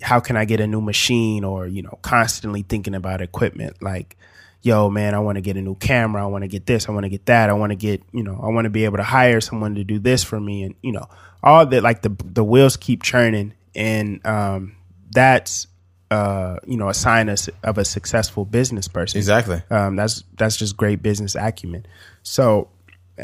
how 0.00 0.20
can 0.20 0.36
I 0.36 0.44
get 0.44 0.60
a 0.60 0.66
new 0.66 0.80
machine? 0.80 1.44
Or 1.44 1.66
you 1.66 1.82
know, 1.82 1.98
constantly 2.02 2.62
thinking 2.62 2.94
about 2.94 3.20
equipment, 3.20 3.82
like. 3.82 4.16
Yo, 4.60 4.90
man, 4.90 5.14
I 5.14 5.20
want 5.20 5.36
to 5.36 5.40
get 5.40 5.56
a 5.56 5.62
new 5.62 5.76
camera. 5.76 6.20
I 6.20 6.26
want 6.26 6.42
to 6.42 6.48
get 6.48 6.66
this. 6.66 6.88
I 6.88 6.92
want 6.92 7.04
to 7.04 7.08
get 7.08 7.26
that. 7.26 7.48
I 7.48 7.52
want 7.52 7.70
to 7.70 7.76
get, 7.76 8.02
you 8.12 8.24
know, 8.24 8.40
I 8.42 8.48
want 8.48 8.64
to 8.64 8.70
be 8.70 8.86
able 8.86 8.96
to 8.96 9.04
hire 9.04 9.40
someone 9.40 9.76
to 9.76 9.84
do 9.84 10.00
this 10.00 10.24
for 10.24 10.40
me. 10.40 10.64
And, 10.64 10.74
you 10.82 10.90
know, 10.90 11.06
all 11.44 11.64
that, 11.64 11.84
like 11.84 12.02
the, 12.02 12.10
the 12.24 12.42
wheels 12.42 12.76
keep 12.76 13.04
churning. 13.04 13.54
And, 13.76 14.20
um, 14.26 14.74
that's 15.12 15.68
uh, 16.10 16.56
you 16.66 16.76
know, 16.76 16.88
a 16.88 16.94
sign 16.94 17.28
of, 17.28 17.38
of 17.62 17.78
a 17.78 17.84
successful 17.84 18.44
business 18.44 18.88
person. 18.88 19.18
Exactly. 19.18 19.62
Um, 19.70 19.96
that's 19.96 20.24
that's 20.36 20.56
just 20.56 20.76
great 20.76 21.02
business 21.02 21.34
acumen. 21.34 21.86
So 22.22 22.68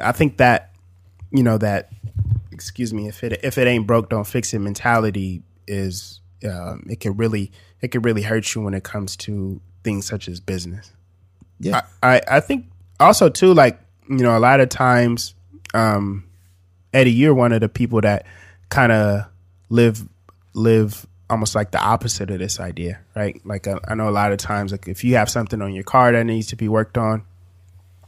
I 0.01 0.13
think 0.13 0.37
that 0.39 0.71
you 1.31 1.43
know 1.43 1.59
that 1.59 1.91
excuse 2.53 2.93
me 2.93 3.09
if 3.09 3.25
it 3.25 3.41
if 3.43 3.59
it 3.59 3.67
ain't 3.67 3.87
broke 3.87 4.11
don't 4.11 4.27
fix 4.27 4.55
it 4.55 4.59
mentality 4.59 5.43
is 5.67 6.21
um, 6.49 6.87
it 6.89 7.01
can 7.01 7.17
really 7.17 7.51
it 7.81 7.89
can 7.91 8.03
really 8.03 8.23
hurt 8.23 8.55
you 8.55 8.63
when 8.63 8.75
it 8.75 8.85
comes 8.85 9.17
to 9.17 9.61
things 9.83 10.07
such 10.07 10.29
as 10.29 10.41
business. 10.41 10.93
Yeah. 11.61 11.83
I, 12.03 12.17
I, 12.17 12.21
I 12.37 12.41
think 12.41 12.67
also 13.01 13.29
too 13.29 13.55
like 13.55 13.81
you 14.09 14.19
know 14.19 14.37
a 14.37 14.41
lot 14.41 14.61
of 14.61 14.69
times 14.69 15.35
um, 15.73 16.25
Eddie 16.93 17.13
you're 17.13 17.35
one 17.35 17.53
of 17.53 17.61
the 17.61 17.69
people 17.69 18.01
that 18.03 18.27
kind 18.69 18.93
of 18.93 19.25
live 19.71 20.07
live 20.53 21.07
almost 21.31 21.55
like 21.55 21.71
the 21.71 21.81
opposite 21.81 22.31
of 22.31 22.39
this 22.39 22.61
idea, 22.61 23.01
right? 23.17 23.41
Like 23.45 23.67
uh, 23.67 23.81
I 23.89 23.95
know 23.95 24.09
a 24.09 24.11
lot 24.11 24.33
of 24.33 24.39
times, 24.39 24.73
like 24.73 24.89
if 24.89 25.05
you 25.05 25.17
have 25.17 25.31
something 25.31 25.61
on 25.63 25.73
your 25.73 25.85
car 25.85 26.13
that 26.13 26.25
needs 26.25 26.49
to 26.49 26.57
be 26.57 26.69
worked 26.69 26.99
on, 26.99 27.25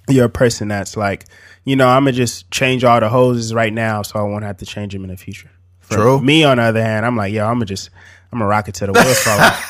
you're 0.08 0.26
a 0.26 0.30
person 0.30 0.68
that's 0.68 0.96
like, 0.96 1.24
you 1.64 1.76
know, 1.76 1.88
I'm 1.88 2.04
gonna 2.04 2.12
just 2.12 2.50
change 2.50 2.84
all 2.84 3.00
the 3.00 3.08
hoses 3.08 3.54
right 3.54 3.72
now, 3.72 4.02
so 4.02 4.18
I 4.18 4.22
won't 4.22 4.44
have 4.44 4.58
to 4.58 4.66
change 4.66 4.92
them 4.92 5.04
in 5.04 5.10
the 5.10 5.16
future. 5.16 5.50
For 5.80 5.94
True. 5.94 6.20
Me, 6.20 6.44
on 6.44 6.56
the 6.58 6.64
other 6.64 6.82
hand, 6.82 7.06
I'm 7.06 7.16
like, 7.16 7.32
yo, 7.32 7.46
I'm 7.46 7.54
gonna 7.54 7.66
just, 7.66 7.90
I'm 8.32 8.42
a 8.42 8.46
rocket 8.46 8.74
to 8.76 8.86
the 8.86 8.92
wheels 8.92 9.18
fall 9.22 9.38
off. 9.40 9.66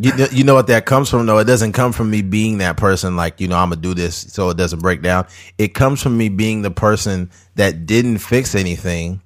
you, 0.00 0.12
kn- 0.12 0.28
you 0.32 0.44
know 0.44 0.54
what 0.54 0.66
that 0.68 0.86
comes 0.86 1.10
from 1.10 1.26
though? 1.26 1.38
It 1.38 1.44
doesn't 1.44 1.72
come 1.72 1.92
from 1.92 2.10
me 2.10 2.22
being 2.22 2.58
that 2.58 2.76
person 2.76 3.16
like 3.16 3.40
you 3.40 3.48
know 3.48 3.56
i'm 3.56 3.70
gonna 3.70 3.80
do 3.80 3.94
this 3.94 4.16
so 4.16 4.50
it 4.50 4.56
doesn't 4.56 4.80
break 4.80 5.02
down. 5.02 5.26
It 5.58 5.74
comes 5.74 6.02
from 6.02 6.16
me 6.16 6.28
being 6.28 6.62
the 6.62 6.70
person 6.70 7.30
that 7.56 7.86
didn't 7.86 8.18
fix 8.18 8.54
anything 8.54 9.20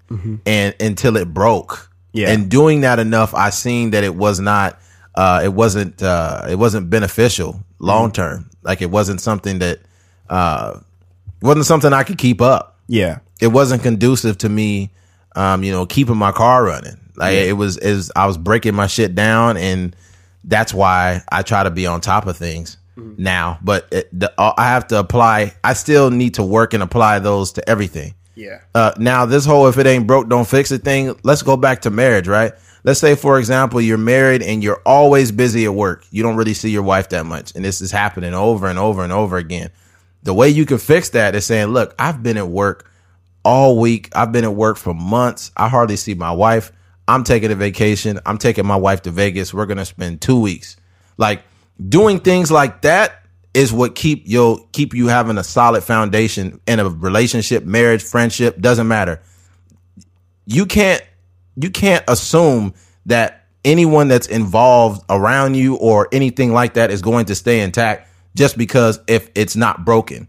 and 0.47 0.75
until 0.81 1.17
it 1.17 1.33
broke. 1.33 1.91
Yeah. 2.13 2.31
and 2.31 2.51
doing 2.51 2.81
that 2.81 2.99
enough 2.99 3.35
i 3.35 3.51
seen 3.51 3.91
that 3.91 4.03
it 4.03 4.15
was 4.15 4.41
not 4.41 4.81
uh 5.15 5.43
it 5.45 5.51
wasn't 5.53 6.03
uh 6.03 6.47
it 6.49 6.57
wasn't 6.57 6.89
beneficial 6.91 7.63
long 7.79 8.13
term. 8.13 8.49
Like 8.63 8.81
it 8.83 8.91
wasn't 8.91 9.21
something 9.21 9.59
that 9.61 9.81
uh 10.31 10.79
wasn't 11.43 11.67
something 11.67 11.93
i 11.93 12.03
could 12.05 12.19
keep 12.19 12.41
up. 12.41 12.77
Yeah, 12.89 13.19
it 13.41 13.49
wasn't 13.49 13.83
conducive 13.83 14.39
to 14.39 14.49
me 14.49 14.91
um 15.37 15.63
you 15.63 15.73
know 15.73 15.87
keeping 15.87 16.17
my 16.17 16.33
car 16.33 16.65
running. 16.65 16.99
Like 17.17 17.35
it 17.35 17.55
was 17.55 17.77
is 17.79 18.13
i 18.15 18.27
was 18.27 18.39
breaking 18.39 18.75
my 18.75 18.87
shit 18.87 19.15
down 19.15 19.57
and 19.57 19.95
that's 20.45 20.73
why 20.73 21.23
i 21.31 21.43
try 21.43 21.65
to 21.65 21.71
be 21.71 21.87
on 21.87 22.01
top 22.01 22.27
of 22.27 22.37
things 22.37 22.77
now. 22.97 23.59
But 23.63 23.89
it, 23.93 24.09
the, 24.19 24.33
uh, 24.39 24.55
i 24.57 24.69
have 24.69 24.87
to 24.89 24.99
apply 24.99 25.55
i 25.65 25.73
still 25.75 26.11
need 26.11 26.35
to 26.35 26.45
work 26.45 26.75
and 26.75 26.83
apply 26.83 27.19
those 27.19 27.53
to 27.53 27.69
everything. 27.69 28.15
Yeah, 28.35 28.61
uh, 28.73 28.93
now 28.99 29.27
this 29.27 29.45
whole 29.45 29.67
if 29.67 29.79
it 29.79 29.87
ain't 29.87 30.07
broke 30.07 30.29
don't 30.29 30.47
fix 30.47 30.71
it 30.71 30.85
thing 30.85 31.19
let's 31.25 31.43
go 31.43 31.57
back 31.57 31.83
to 31.83 31.91
marriage 31.91 32.29
right? 32.29 32.53
Let's 32.85 33.01
say 33.01 33.17
for 33.17 33.39
example 33.41 33.81
you're 33.81 33.99
married 33.99 34.43
and 34.43 34.63
you're 34.63 34.81
always 34.87 35.33
busy 35.33 35.65
at 35.65 35.75
work. 35.75 36.05
You 36.13 36.23
don't 36.23 36.37
really 36.37 36.55
see 36.55 36.71
your 36.71 36.85
wife 36.85 37.09
that 37.09 37.27
much 37.27 37.53
and 37.57 37.65
this 37.65 37.81
is 37.81 37.91
happening 37.91 38.33
over 38.33 38.69
and 38.69 38.79
over 38.79 39.03
and 39.03 39.13
over 39.13 39.37
again. 39.39 39.71
The 40.23 40.35
way 40.35 40.49
you 40.51 40.67
can 40.67 40.79
fix 40.79 41.11
that 41.11 41.35
is 41.35 41.47
saying 41.47 41.69
look 41.69 41.97
i've 41.99 42.23
been 42.23 42.37
at 42.37 42.49
work 42.49 42.88
all 43.49 43.79
week. 43.79 44.11
I've 44.15 44.31
been 44.31 44.45
at 44.45 44.55
work 44.55 44.77
for 44.77 44.93
months. 44.93 45.51
I 45.57 45.69
hardly 45.71 45.97
see 45.97 46.13
my 46.13 46.31
wife. 46.31 46.71
I'm 47.09 47.25
taking 47.25 47.51
a 47.51 47.55
vacation. 47.55 48.21
I'm 48.27 48.37
taking 48.37 48.67
my 48.67 48.77
wife 48.77 49.01
to 49.03 49.11
vegas. 49.11 49.55
We're 49.55 49.65
gonna 49.65 49.87
spend 49.87 50.21
two 50.21 50.39
weeks. 50.39 50.77
Like 51.17 51.43
doing 51.89 52.21
things 52.21 52.51
like 52.51 52.83
that 52.83 53.23
is 53.55 53.73
what 53.73 53.95
keep 53.95 54.29
you 54.29 54.69
keep 54.73 54.93
you 54.93 55.09
having 55.09 55.39
a 55.39 55.43
solid 55.43 55.83
foundation 55.83 56.61
in 56.67 56.79
a 56.79 56.91
relationship, 56.91 57.65
marriage, 57.65 58.03
friendship, 58.03 58.61
doesn't 58.61 58.87
matter. 58.87 59.23
You 60.45 60.67
can't 60.67 61.03
you 61.57 61.71
can't 61.71 62.05
assume 62.07 62.75
that 63.07 63.47
anyone 63.65 64.09
that's 64.09 64.27
involved 64.27 65.03
around 65.09 65.55
you 65.55 65.77
or 65.77 66.07
anything 66.13 66.53
like 66.53 66.75
that 66.75 66.91
is 66.91 67.01
going 67.01 67.25
to 67.27 67.35
stay 67.35 67.61
intact 67.63 68.11
just 68.37 68.59
because 68.59 69.01
if 69.09 69.31
it's 69.35 69.57
not 69.57 69.87
broken. 69.87 70.29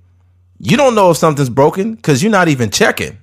You 0.60 0.78
don't 0.78 0.94
know 0.96 1.12
if 1.12 1.18
something's 1.18 1.50
broken 1.50 1.96
because 1.96 2.22
you're 2.22 2.32
not 2.32 2.50
even 2.50 2.70
checking. 2.70 3.18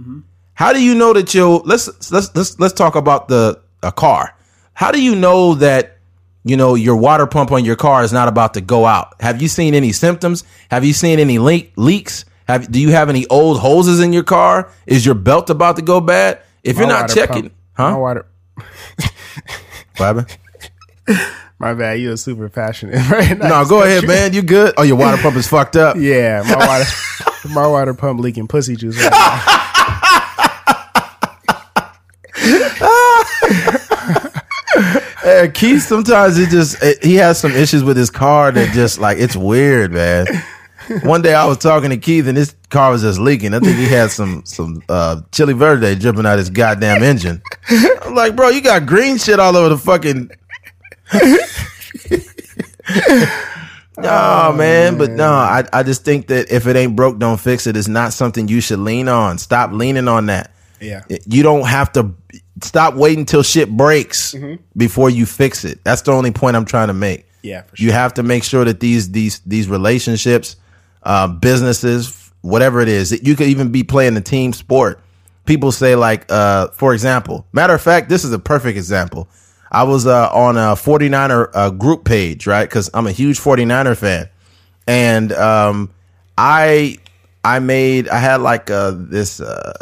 Mm-hmm. 0.00 0.20
How 0.54 0.72
do 0.72 0.82
you 0.82 0.94
know 0.94 1.12
that 1.12 1.34
you 1.34 1.62
let's 1.64 2.10
let's 2.10 2.34
let's 2.34 2.58
let's 2.58 2.74
talk 2.74 2.94
about 2.94 3.28
the 3.28 3.60
a 3.82 3.92
car. 3.92 4.34
How 4.74 4.90
do 4.90 5.02
you 5.02 5.14
know 5.14 5.54
that 5.54 5.98
you 6.44 6.56
know 6.56 6.74
your 6.74 6.96
water 6.96 7.26
pump 7.26 7.52
on 7.52 7.64
your 7.64 7.76
car 7.76 8.02
is 8.02 8.12
not 8.12 8.28
about 8.28 8.54
to 8.54 8.60
go 8.60 8.86
out? 8.86 9.14
Have 9.20 9.42
you 9.42 9.48
seen 9.48 9.74
any 9.74 9.92
symptoms? 9.92 10.44
Have 10.70 10.84
you 10.84 10.92
seen 10.92 11.18
any 11.18 11.38
leak 11.38 11.72
leaks? 11.76 12.24
Have 12.48 12.70
do 12.70 12.80
you 12.80 12.90
have 12.90 13.08
any 13.08 13.26
old 13.28 13.60
hoses 13.60 14.00
in 14.00 14.12
your 14.12 14.24
car? 14.24 14.70
Is 14.86 15.04
your 15.04 15.14
belt 15.14 15.50
about 15.50 15.76
to 15.76 15.82
go 15.82 16.00
bad? 16.00 16.40
If 16.62 16.78
you're 16.78 16.86
not 16.86 17.10
checking, 17.10 17.50
pump- 17.50 17.54
My 17.78 17.90
huh? 17.90 17.98
water. 17.98 18.26
What 19.96 20.26
happened? 20.26 20.38
My 21.62 21.74
bad. 21.74 22.00
You're 22.00 22.16
super 22.16 22.48
passionate 22.48 23.08
right 23.10 23.38
now. 23.38 23.62
No, 23.62 23.68
go 23.68 23.84
ahead, 23.84 24.04
man. 24.04 24.32
You 24.32 24.42
good? 24.42 24.74
Oh, 24.76 24.82
your 24.82 24.96
water 24.96 25.16
pump 25.22 25.36
is 25.36 25.46
fucked 25.46 25.76
up. 25.76 25.96
Yeah, 26.02 26.42
my 26.44 26.56
water, 26.66 26.84
my 27.54 27.66
water 27.68 27.94
pump 27.94 28.18
leaking 28.18 28.48
pussy 28.48 28.74
juice. 28.74 29.00
Right 29.00 29.12
now. 29.12 29.58
Keith 35.54 35.82
sometimes 35.82 36.38
it 36.38 36.48
just 36.50 36.82
it, 36.82 37.02
he 37.04 37.14
has 37.16 37.38
some 37.38 37.52
issues 37.52 37.84
with 37.84 37.96
his 37.96 38.10
car 38.10 38.50
that 38.50 38.72
just 38.72 38.98
like 38.98 39.18
it's 39.18 39.36
weird, 39.36 39.92
man. 39.92 40.26
One 41.02 41.22
day 41.22 41.34
I 41.34 41.46
was 41.46 41.58
talking 41.58 41.90
to 41.90 41.96
Keith 41.96 42.26
and 42.26 42.36
his 42.36 42.54
car 42.70 42.90
was 42.90 43.02
just 43.02 43.18
leaking. 43.20 43.54
I 43.54 43.60
think 43.60 43.76
he 43.76 43.86
had 43.86 44.10
some 44.10 44.44
some 44.44 44.82
uh, 44.88 45.22
chili 45.30 45.52
verde 45.52 45.94
dripping 45.94 46.26
out 46.26 46.38
his 46.38 46.50
goddamn 46.50 47.02
engine. 47.02 47.40
I'm 48.02 48.14
like, 48.14 48.34
bro, 48.34 48.48
you 48.48 48.60
got 48.60 48.86
green 48.86 49.16
shit 49.16 49.38
all 49.38 49.56
over 49.56 49.68
the 49.68 49.78
fucking. 49.78 50.30
No, 53.98 54.52
man, 54.56 54.98
but 54.98 55.10
no, 55.10 55.30
I, 55.30 55.64
I 55.72 55.82
just 55.82 56.04
think 56.04 56.28
that 56.28 56.50
if 56.50 56.66
it 56.66 56.76
ain't 56.76 56.96
broke, 56.96 57.18
don't 57.18 57.38
fix 57.38 57.66
it. 57.66 57.76
It's 57.76 57.88
not 57.88 58.12
something 58.12 58.48
you 58.48 58.60
should 58.60 58.78
lean 58.78 59.08
on. 59.08 59.38
Stop 59.38 59.72
leaning 59.72 60.08
on 60.08 60.26
that. 60.26 60.50
Yeah. 60.80 61.02
You 61.26 61.42
don't 61.42 61.66
have 61.66 61.92
to 61.92 62.14
stop 62.62 62.94
waiting 62.94 63.24
till 63.24 63.42
shit 63.42 63.70
breaks 63.70 64.34
before 64.76 65.10
you 65.10 65.26
fix 65.26 65.64
it. 65.64 65.82
That's 65.84 66.02
the 66.02 66.12
only 66.12 66.32
point 66.32 66.56
I'm 66.56 66.64
trying 66.64 66.88
to 66.88 66.94
make. 66.94 67.26
Yeah, 67.42 67.62
for 67.62 67.76
sure. 67.76 67.86
You 67.86 67.92
have 67.92 68.14
to 68.14 68.22
make 68.22 68.44
sure 68.44 68.64
that 68.64 68.80
these 68.80 69.10
these 69.10 69.40
these 69.40 69.68
relationships, 69.68 70.56
uh, 71.02 71.28
businesses, 71.28 72.30
whatever 72.40 72.80
it 72.80 72.88
is, 72.88 73.10
that 73.10 73.24
you 73.26 73.36
could 73.36 73.48
even 73.48 73.72
be 73.72 73.82
playing 73.82 74.16
a 74.16 74.20
team 74.20 74.52
sport. 74.52 75.00
People 75.44 75.72
say 75.72 75.96
like, 75.96 76.30
uh, 76.30 76.68
for 76.68 76.94
example, 76.94 77.46
matter 77.52 77.74
of 77.74 77.82
fact, 77.82 78.08
this 78.08 78.22
is 78.24 78.32
a 78.32 78.38
perfect 78.38 78.78
example. 78.78 79.28
I 79.72 79.84
was 79.84 80.06
uh, 80.06 80.28
on 80.30 80.58
a 80.58 80.76
49er 80.76 81.50
uh, 81.54 81.70
group 81.70 82.04
page, 82.04 82.46
right? 82.46 82.68
Because 82.68 82.90
I'm 82.92 83.06
a 83.06 83.12
huge 83.12 83.40
49er 83.40 83.96
fan, 83.96 84.28
and 84.86 85.32
um, 85.32 85.90
I 86.36 86.98
I 87.42 87.58
made 87.58 88.08
I 88.10 88.18
had 88.18 88.42
like 88.42 88.70
uh, 88.70 88.92
this 88.94 89.40
uh, 89.40 89.72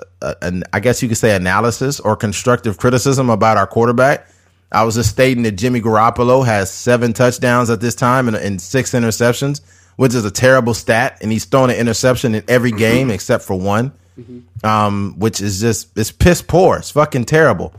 an, 0.40 0.62
I 0.72 0.78
guess 0.78 1.02
you 1.02 1.08
could 1.08 1.18
say 1.18 1.34
analysis 1.34 1.98
or 1.98 2.14
constructive 2.14 2.78
criticism 2.78 3.30
about 3.30 3.56
our 3.56 3.66
quarterback. 3.66 4.28
I 4.70 4.84
was 4.84 4.94
just 4.94 5.10
stating 5.10 5.42
that 5.42 5.52
Jimmy 5.52 5.80
Garoppolo 5.80 6.46
has 6.46 6.70
seven 6.72 7.12
touchdowns 7.12 7.68
at 7.68 7.80
this 7.80 7.96
time 7.96 8.28
and, 8.28 8.36
and 8.36 8.62
six 8.62 8.92
interceptions, 8.92 9.60
which 9.96 10.14
is 10.14 10.24
a 10.24 10.30
terrible 10.30 10.74
stat, 10.74 11.18
and 11.20 11.32
he's 11.32 11.44
thrown 11.44 11.68
an 11.70 11.76
interception 11.76 12.36
in 12.36 12.44
every 12.46 12.70
game 12.70 13.10
except 13.10 13.42
for 13.42 13.58
one, 13.58 13.90
um, 14.62 15.18
which 15.18 15.40
is 15.40 15.60
just 15.60 15.98
it's 15.98 16.12
piss 16.12 16.42
poor. 16.42 16.76
It's 16.76 16.92
fucking 16.92 17.24
terrible. 17.24 17.74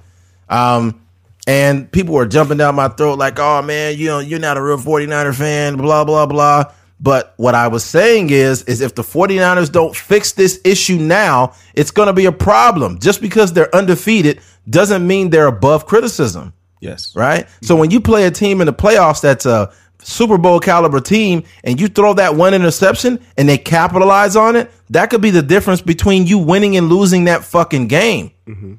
Um, 0.49 1.00
and 1.47 1.91
people 1.91 2.13
were 2.15 2.25
jumping 2.27 2.57
down 2.57 2.75
my 2.75 2.87
throat 2.89 3.17
like, 3.17 3.39
"Oh 3.39 3.61
man, 3.61 3.97
you 3.97 4.07
know, 4.07 4.19
you're 4.19 4.39
not 4.39 4.57
a 4.57 4.61
real 4.61 4.77
49er 4.77 5.33
fan, 5.35 5.77
blah 5.77 6.03
blah 6.03 6.25
blah." 6.25 6.65
But 6.99 7.33
what 7.37 7.55
I 7.55 7.67
was 7.67 7.83
saying 7.83 8.29
is 8.29 8.61
is 8.63 8.79
if 8.79 8.93
the 8.93 9.01
49ers 9.01 9.71
don't 9.71 9.95
fix 9.95 10.33
this 10.33 10.61
issue 10.63 10.97
now, 10.97 11.53
it's 11.73 11.89
going 11.91 12.07
to 12.07 12.13
be 12.13 12.25
a 12.25 12.31
problem. 12.31 12.99
Just 12.99 13.21
because 13.21 13.53
they're 13.53 13.73
undefeated 13.75 14.39
doesn't 14.69 15.05
mean 15.05 15.31
they're 15.31 15.47
above 15.47 15.87
criticism, 15.87 16.53
Yes. 16.79 17.15
right? 17.15 17.47
So 17.63 17.75
when 17.75 17.89
you 17.89 17.99
play 18.01 18.25
a 18.25 18.31
team 18.31 18.61
in 18.61 18.67
the 18.67 18.73
playoffs 18.73 19.19
that's 19.21 19.47
a 19.47 19.73
Super 20.03 20.37
Bowl 20.37 20.59
caliber 20.59 20.99
team 20.99 21.43
and 21.63 21.81
you 21.81 21.87
throw 21.87 22.13
that 22.13 22.35
one 22.35 22.53
interception 22.53 23.19
and 23.35 23.49
they 23.49 23.57
capitalize 23.57 24.35
on 24.35 24.55
it, 24.55 24.69
that 24.91 25.09
could 25.09 25.21
be 25.21 25.31
the 25.31 25.41
difference 25.41 25.81
between 25.81 26.27
you 26.27 26.37
winning 26.37 26.77
and 26.77 26.89
losing 26.89 27.23
that 27.23 27.43
fucking 27.43 27.87
game 27.87 28.31
mm-hmm. 28.47 28.73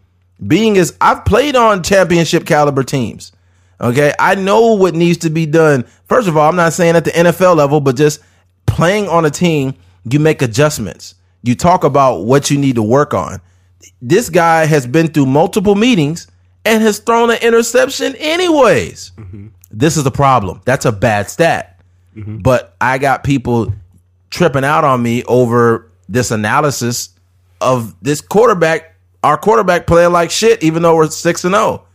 Being 0.46 0.76
is 0.76 0.96
I've 1.00 1.24
played 1.24 1.56
on 1.56 1.82
championship 1.82 2.46
caliber 2.46 2.82
teams. 2.82 3.32
Okay. 3.80 4.12
I 4.18 4.34
know 4.34 4.74
what 4.74 4.94
needs 4.94 5.18
to 5.18 5.30
be 5.30 5.46
done. 5.46 5.84
First 6.04 6.28
of 6.28 6.36
all, 6.36 6.48
I'm 6.48 6.56
not 6.56 6.72
saying 6.72 6.96
at 6.96 7.04
the 7.04 7.10
NFL 7.10 7.56
level, 7.56 7.80
but 7.80 7.96
just 7.96 8.20
playing 8.66 9.08
on 9.08 9.24
a 9.24 9.30
team, 9.30 9.74
you 10.04 10.20
make 10.20 10.42
adjustments. 10.42 11.14
You 11.42 11.54
talk 11.54 11.84
about 11.84 12.20
what 12.20 12.50
you 12.50 12.58
need 12.58 12.76
to 12.76 12.82
work 12.82 13.14
on. 13.14 13.40
This 14.00 14.30
guy 14.30 14.66
has 14.66 14.86
been 14.86 15.08
through 15.08 15.26
multiple 15.26 15.74
meetings 15.74 16.28
and 16.64 16.82
has 16.82 17.00
thrown 17.00 17.30
an 17.30 17.38
interception 17.42 18.14
anyways. 18.16 19.10
Mm-hmm. 19.16 19.48
This 19.70 19.96
is 19.96 20.04
the 20.04 20.10
problem. 20.10 20.60
That's 20.64 20.84
a 20.84 20.92
bad 20.92 21.28
stat. 21.30 21.80
Mm-hmm. 22.16 22.38
But 22.38 22.76
I 22.80 22.98
got 22.98 23.24
people 23.24 23.74
tripping 24.30 24.64
out 24.64 24.84
on 24.84 25.02
me 25.02 25.24
over 25.24 25.90
this 26.08 26.30
analysis 26.30 27.10
of 27.60 27.94
this 28.02 28.20
quarterback, 28.20 28.91
our 29.22 29.36
quarterback 29.36 29.86
playing 29.86 30.12
like 30.12 30.30
shit, 30.30 30.62
even 30.62 30.82
though 30.82 30.96
we're 30.96 31.08
six 31.08 31.44
and 31.44 31.54
zero. 31.54 31.86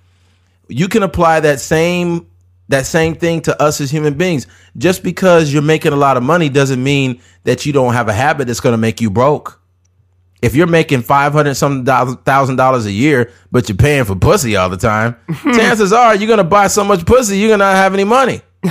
You 0.67 0.87
can 0.87 1.03
apply 1.03 1.41
that 1.41 1.59
same 1.59 2.27
that 2.69 2.85
same 2.85 3.15
thing 3.15 3.41
to 3.41 3.61
us 3.61 3.79
as 3.79 3.89
human 3.89 4.15
beings. 4.15 4.47
Just 4.77 5.03
because 5.03 5.53
you're 5.53 5.61
making 5.61 5.93
a 5.93 5.97
lot 5.97 6.17
of 6.17 6.23
money 6.23 6.49
doesn't 6.49 6.83
mean 6.83 7.21
that 7.43 7.65
you 7.65 7.73
don't 7.73 7.93
have 7.93 8.09
a 8.09 8.13
habit 8.13 8.47
that's 8.47 8.59
going 8.59 8.73
to 8.73 8.77
make 8.77 8.99
you 8.99 9.09
broke. 9.09 9.61
If 10.41 10.53
you're 10.53 10.67
making 10.67 11.01
five 11.01 11.33
hundred 11.33 11.55
some 11.55 11.83
thousand 11.85 12.57
dollars 12.57 12.85
a 12.85 12.91
year, 12.91 13.31
but 13.51 13.67
you're 13.69 13.77
paying 13.77 14.03
for 14.03 14.15
pussy 14.15 14.55
all 14.55 14.69
the 14.69 14.77
time, 14.77 15.15
chances 15.43 15.91
are 15.91 16.15
you're 16.15 16.27
going 16.27 16.37
to 16.37 16.43
buy 16.43 16.67
so 16.67 16.83
much 16.83 17.05
pussy 17.05 17.37
you're 17.39 17.49
going 17.49 17.59
to 17.59 17.65
not 17.65 17.75
have 17.75 17.93
any 17.93 18.03
money. 18.03 18.41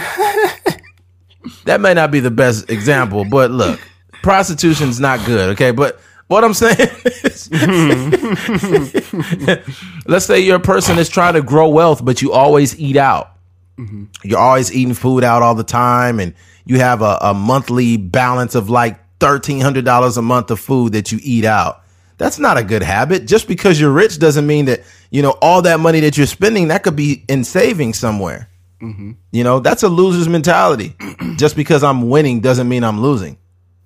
that 1.64 1.81
may 1.81 1.95
not 1.95 2.12
be 2.12 2.21
the 2.21 2.31
best 2.31 2.71
example, 2.71 3.25
but 3.25 3.51
look, 3.51 3.81
prostitution's 4.23 5.01
not 5.01 5.25
good, 5.27 5.51
okay? 5.51 5.73
But 5.73 6.01
what 6.29 6.45
I'm 6.45 6.55
saying 6.55 6.91
is, 7.05 7.51
let's 10.07 10.27
say 10.27 10.41
you're 10.41 10.57
a 10.57 10.61
person 10.61 10.97
that's 10.97 11.09
trying 11.09 11.35
to 11.35 11.43
grow 11.43 11.69
wealth, 11.69 12.05
but 12.05 12.23
you 12.23 12.33
always 12.33 12.79
eat 12.79 12.97
out. 12.97 13.33
Mm-hmm. 13.79 14.05
You're 14.25 14.39
always 14.39 14.73
eating 14.73 14.95
food 14.95 15.23
out 15.23 15.43
all 15.43 15.55
the 15.55 15.65
time, 15.65 16.19
and 16.19 16.35
you 16.65 16.79
have 16.79 17.03
a, 17.03 17.19
a 17.21 17.35
monthly 17.35 17.97
balance 17.97 18.55
of 18.55 18.71
like 18.71 18.99
thirteen 19.21 19.61
hundred 19.61 19.85
dollars 19.85 20.17
a 20.17 20.23
month 20.23 20.51
of 20.51 20.59
food 20.59 20.93
that 20.93 21.12
you 21.12 21.19
eat 21.23 21.45
out. 21.45 21.83
That's 22.19 22.39
not 22.39 22.57
a 22.57 22.65
good 22.65 22.83
habit. 22.83 23.27
Just 23.27 23.47
because 23.47 23.79
you're 23.79 23.93
rich 23.93 24.19
doesn't 24.19 24.47
mean 24.47 24.65
that 24.65 24.83
you 25.11 25.23
know 25.23 25.37
all 25.43 25.62
that 25.62 25.81
money 25.81 26.01
that 26.01 26.17
you're 26.17 26.27
spending 26.27 26.69
that 26.69 26.83
could 26.83 26.97
be 26.97 27.25
in 27.29 27.45
savings 27.45 27.99
somewhere. 27.99 28.49
Mm-hmm. 28.81 29.12
You 29.33 29.45
know, 29.45 29.61
that's 29.61 29.83
a 29.83 29.89
loser's 29.89 30.29
mentality. 30.29 30.97
Just 31.37 31.57
because 31.57 31.83
I'm 31.83 32.09
winning 32.09 32.41
doesn't 32.41 32.69
mean 32.69 32.85
I'm 32.85 33.01
losing. 33.01 33.39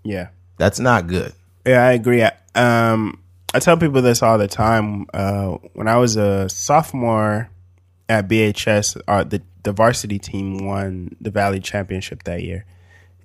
Yeah. 0.03 0.29
That's 0.57 0.81
not 0.81 1.07
good. 1.07 1.33
Yeah, 1.67 1.85
I 1.87 1.93
agree. 1.93 2.25
I- 2.25 2.33
Um, 2.55 3.19
I 3.55 3.59
tell 3.61 3.77
people 3.77 4.03
this 4.03 4.23
all 4.23 4.39
the 4.39 4.49
time. 4.49 5.07
Uh, 5.15 5.53
when 5.75 5.87
I 5.89 5.97
was 5.97 6.17
a 6.17 6.49
sophomore 6.49 7.49
at 8.09 8.29
BHS, 8.29 8.97
uh, 9.07 9.25
the 9.25 9.43
the 9.63 9.73
varsity 9.73 10.19
team 10.19 10.65
won 10.67 11.15
the 11.21 11.31
Valley 11.31 11.61
Championship 11.61 12.23
that 12.25 12.43
year, 12.43 12.65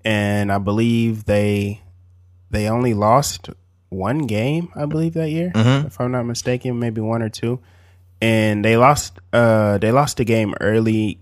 and 0.03 0.51
I 0.51 0.57
believe 0.57 1.25
they 1.25 1.81
they 2.51 2.67
only 2.69 2.93
lost 2.93 3.49
one 3.89 4.19
game. 4.27 4.69
I 4.75 4.85
believe 4.85 5.13
that 5.13 5.29
year, 5.29 5.51
if 5.87 5.99
I'm 6.01 6.11
not 6.11 6.23
mistaken, 6.25 6.77
maybe 6.79 7.01
one 7.01 7.21
or 7.21 7.29
two, 7.29 7.59
and 8.21 8.63
they 8.65 8.77
lost. 8.77 9.19
Uh, 9.33 9.77
they 9.79 9.91
lost 9.91 10.17
the 10.17 10.25
game 10.25 10.53
early 10.59 11.19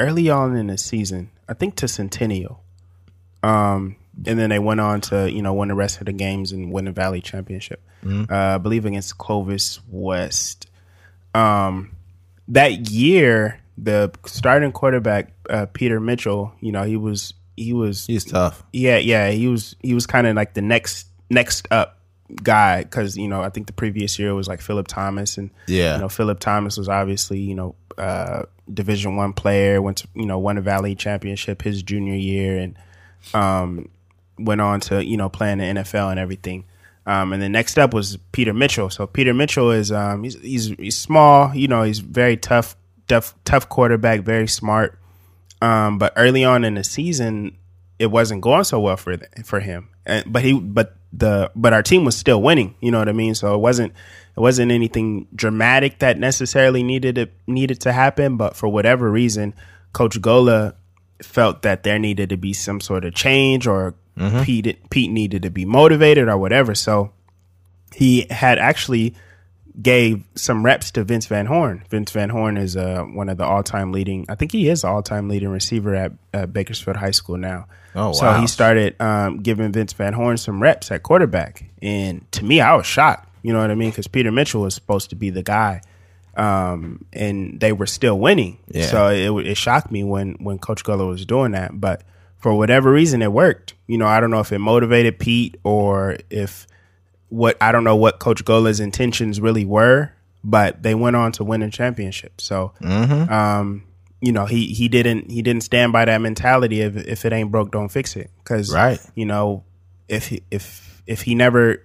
early 0.00 0.28
on 0.30 0.56
in 0.56 0.68
the 0.68 0.78
season. 0.78 1.30
I 1.48 1.54
think 1.54 1.76
to 1.76 1.88
Centennial. 1.88 2.62
Um, 3.42 3.96
and 4.26 4.38
then 4.38 4.50
they 4.50 4.58
went 4.58 4.80
on 4.80 5.00
to 5.02 5.30
you 5.30 5.42
know 5.42 5.52
win 5.54 5.68
the 5.68 5.74
rest 5.74 6.00
of 6.00 6.06
the 6.06 6.12
games 6.12 6.52
and 6.52 6.72
win 6.72 6.84
the 6.86 6.92
Valley 6.92 7.20
Championship. 7.20 7.80
Uh, 8.06 8.26
I 8.30 8.58
believe 8.58 8.84
against 8.84 9.16
Clovis 9.18 9.80
West. 9.90 10.66
Um, 11.34 11.92
that 12.48 12.90
year, 12.90 13.60
the 13.78 14.12
starting 14.26 14.72
quarterback 14.72 15.32
uh, 15.48 15.66
Peter 15.72 16.00
Mitchell, 16.00 16.52
you 16.60 16.70
know, 16.72 16.82
he 16.84 16.96
was 16.96 17.34
he 17.56 17.72
was 17.72 18.06
He's 18.06 18.24
tough. 18.24 18.62
yeah 18.72 18.98
yeah 18.98 19.30
he 19.30 19.48
was 19.48 19.74
he 19.82 19.94
was 19.94 20.06
kind 20.06 20.26
of 20.26 20.36
like 20.36 20.54
the 20.54 20.62
next 20.62 21.06
next 21.30 21.66
up 21.70 21.98
guy 22.42 22.82
because 22.82 23.16
you 23.16 23.28
know 23.28 23.42
I 23.42 23.48
think 23.50 23.66
the 23.68 23.72
previous 23.72 24.18
year 24.18 24.34
was 24.34 24.48
like 24.48 24.60
Philip 24.60 24.86
Thomas 24.88 25.38
and 25.38 25.50
Yeah. 25.66 25.94
you 25.94 26.00
know 26.02 26.08
Philip 26.08 26.40
Thomas 26.40 26.76
was 26.76 26.88
obviously 26.88 27.38
you 27.38 27.54
know 27.54 27.74
uh, 27.96 28.42
Division 28.72 29.16
One 29.16 29.32
player 29.32 29.80
went 29.80 29.98
to 29.98 30.08
you 30.14 30.26
know 30.26 30.38
won 30.38 30.58
a 30.58 30.60
Valley 30.62 30.94
championship 30.94 31.62
his 31.62 31.82
junior 31.82 32.14
year 32.16 32.58
and 32.58 32.76
um, 33.34 33.88
went 34.38 34.60
on 34.60 34.80
to 34.80 35.04
you 35.04 35.16
know 35.16 35.28
play 35.28 35.52
in 35.52 35.58
the 35.58 35.64
NFL 35.64 36.10
and 36.10 36.18
everything. 36.18 36.64
Um, 37.06 37.32
and 37.32 37.42
the 37.42 37.48
next 37.48 37.78
up 37.78 37.92
was 37.92 38.16
Peter 38.32 38.54
Mitchell. 38.54 38.88
So 38.88 39.06
Peter 39.06 39.34
Mitchell 39.34 39.70
is 39.70 39.92
um, 39.92 40.24
he's, 40.24 40.40
he's 40.40 40.68
he's 40.78 40.96
small, 40.96 41.54
you 41.54 41.68
know, 41.68 41.82
he's 41.82 41.98
very 41.98 42.36
tough, 42.36 42.76
tough, 43.08 43.34
tough 43.44 43.68
quarterback, 43.68 44.20
very 44.20 44.48
smart. 44.48 44.98
Um, 45.60 45.98
but 45.98 46.12
early 46.16 46.44
on 46.44 46.64
in 46.64 46.74
the 46.74 46.84
season, 46.84 47.56
it 47.98 48.06
wasn't 48.06 48.40
going 48.40 48.64
so 48.64 48.80
well 48.80 48.96
for 48.96 49.18
for 49.44 49.60
him. 49.60 49.88
And, 50.06 50.24
but 50.32 50.42
he, 50.42 50.58
but 50.58 50.96
the, 51.12 51.50
but 51.54 51.72
our 51.72 51.82
team 51.82 52.04
was 52.04 52.16
still 52.16 52.42
winning. 52.42 52.74
You 52.80 52.90
know 52.90 52.98
what 52.98 53.08
I 53.08 53.12
mean? 53.12 53.34
So 53.34 53.54
it 53.54 53.58
wasn't, 53.58 53.92
it 54.36 54.40
wasn't 54.40 54.72
anything 54.72 55.28
dramatic 55.34 56.00
that 56.00 56.18
necessarily 56.18 56.82
needed 56.82 57.18
it 57.18 57.32
needed 57.46 57.80
to 57.82 57.92
happen. 57.92 58.36
But 58.36 58.56
for 58.56 58.68
whatever 58.68 59.10
reason, 59.10 59.54
Coach 59.92 60.20
Golla 60.20 60.74
felt 61.24 61.62
that 61.62 61.82
there 61.82 61.98
needed 61.98 62.28
to 62.30 62.36
be 62.36 62.52
some 62.52 62.80
sort 62.80 63.04
of 63.04 63.14
change, 63.14 63.66
or 63.66 63.94
Pete 64.44 64.78
Pete 64.90 65.10
needed 65.10 65.42
to 65.42 65.50
be 65.50 65.64
motivated, 65.64 66.28
or 66.28 66.38
whatever. 66.38 66.74
So 66.74 67.10
he 67.94 68.26
had 68.30 68.58
actually 68.58 69.14
gave 69.82 70.22
some 70.36 70.64
reps 70.64 70.92
to 70.92 71.02
Vince 71.02 71.26
Van 71.26 71.46
Horn. 71.46 71.82
Vince 71.90 72.12
Van 72.12 72.30
Horn 72.30 72.56
is 72.56 72.76
uh, 72.76 73.02
one 73.02 73.28
of 73.28 73.38
the 73.38 73.44
all-time 73.44 73.90
leading. 73.90 74.24
I 74.28 74.36
think 74.36 74.52
he 74.52 74.68
is 74.68 74.84
all-time 74.84 75.28
leading 75.28 75.48
receiver 75.48 75.94
at 75.96 76.12
uh, 76.32 76.46
Bakersfield 76.46 76.96
High 76.96 77.10
School 77.10 77.38
now. 77.38 77.66
Oh, 77.96 78.12
So 78.12 78.32
he 78.34 78.46
started 78.46 79.00
um, 79.00 79.38
giving 79.38 79.72
Vince 79.72 79.92
Van 79.92 80.12
Horn 80.12 80.36
some 80.36 80.62
reps 80.62 80.92
at 80.92 81.02
quarterback, 81.02 81.64
and 81.82 82.24
to 82.32 82.44
me, 82.44 82.60
I 82.60 82.74
was 82.76 82.86
shocked. 82.86 83.28
You 83.42 83.52
know 83.52 83.60
what 83.60 83.70
I 83.70 83.74
mean? 83.74 83.90
Because 83.90 84.06
Peter 84.06 84.30
Mitchell 84.30 84.62
was 84.62 84.74
supposed 84.74 85.10
to 85.10 85.16
be 85.16 85.30
the 85.30 85.42
guy, 85.42 85.80
um, 86.36 87.04
and 87.12 87.58
they 87.60 87.72
were 87.72 87.86
still 87.86 88.18
winning. 88.18 88.58
Yeah. 88.68 88.86
So 88.86 89.08
it, 89.38 89.46
it 89.46 89.56
shocked 89.56 89.90
me 89.90 90.04
when 90.04 90.32
when 90.34 90.58
Coach 90.58 90.84
Golla 90.84 91.06
was 91.06 91.24
doing 91.26 91.52
that, 91.52 91.80
but 91.80 92.02
for 92.36 92.54
whatever 92.54 92.90
reason, 92.92 93.22
it 93.22 93.32
worked. 93.32 93.74
You 93.86 93.98
know, 93.98 94.06
I 94.06 94.20
don't 94.20 94.30
know 94.30 94.40
if 94.40 94.52
it 94.52 94.58
motivated 94.58 95.18
Pete 95.18 95.56
or 95.64 96.18
if 96.30 96.66
what 97.28 97.56
I 97.60 97.72
don't 97.72 97.84
know 97.84 97.96
what 97.96 98.18
Coach 98.18 98.44
Golla's 98.44 98.80
intentions 98.80 99.40
really 99.40 99.64
were, 99.64 100.12
but 100.42 100.82
they 100.82 100.94
went 100.94 101.16
on 101.16 101.32
to 101.32 101.44
win 101.44 101.62
a 101.62 101.70
championship. 101.70 102.40
So, 102.40 102.72
Mm-hmm. 102.82 103.32
um, 103.32 103.84
you 104.20 104.32
know, 104.32 104.44
he 104.46 104.66
he 104.68 104.88
didn't 104.88 105.30
he 105.30 105.42
didn't 105.42 105.62
stand 105.64 105.92
by 105.92 106.04
that 106.04 106.20
mentality 106.20 106.80
of 106.82 106.96
if 106.96 107.24
it 107.24 107.32
ain't 107.32 107.50
broke, 107.50 107.70
don't 107.70 107.88
fix 107.90 108.16
it. 108.16 108.30
Because 108.42 108.72
Right. 108.72 108.98
you 109.14 109.26
know, 109.26 109.64
if 110.08 110.28
he, 110.28 110.42
if 110.50 111.02
if 111.06 111.22
he 111.22 111.34
never 111.34 111.82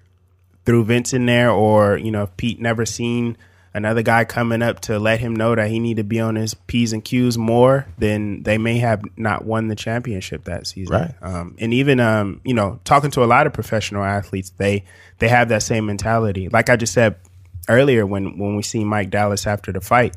threw 0.66 0.84
Vince 0.86 1.14
in 1.14 1.26
there, 1.26 1.50
or 1.52 1.98
you 1.98 2.12
know, 2.12 2.24
if 2.24 2.38
Pete 2.38 2.60
never 2.62 2.86
seen 2.86 3.36
another 3.80 4.04
guy 4.04 4.26
coming 4.26 4.62
up 4.62 4.80
to 4.82 5.00
let 5.00 5.20
him 5.20 5.36
know 5.36 5.56
that 5.56 5.70
he 5.70 5.80
need 5.80 5.98
to 5.98 6.04
be 6.04 6.20
on 6.20 6.36
his 6.36 6.54
p's 6.54 6.94
and 6.94 7.04
q's 7.04 7.38
more, 7.38 7.88
then 7.98 8.44
they 8.44 8.58
may 8.60 8.78
have 8.78 9.02
not 9.18 9.46
won 9.46 9.68
the 9.68 9.76
championship 9.76 10.44
that 10.44 10.68
season. 10.68 10.96
Right. 10.96 11.16
Um, 11.22 11.56
and 11.58 11.74
even 11.74 12.00
um, 12.00 12.42
you 12.44 12.54
know, 12.54 12.80
talking 12.84 13.12
to 13.12 13.24
a 13.24 13.26
lot 13.26 13.48
of 13.48 13.54
professional 13.54 14.04
athletes, 14.04 14.52
they 14.58 14.84
they 15.18 15.30
have 15.30 15.50
that 15.50 15.64
same 15.64 15.88
mentality. 15.88 16.50
Like 16.50 16.70
I 16.70 16.76
just 16.76 16.94
said 16.94 17.16
earlier, 17.68 18.06
when 18.06 18.38
when 18.38 18.56
we 18.56 18.62
see 18.62 18.84
Mike 18.84 19.10
Dallas 19.10 19.48
after 19.48 19.72
the 19.72 19.82
fight. 19.82 20.16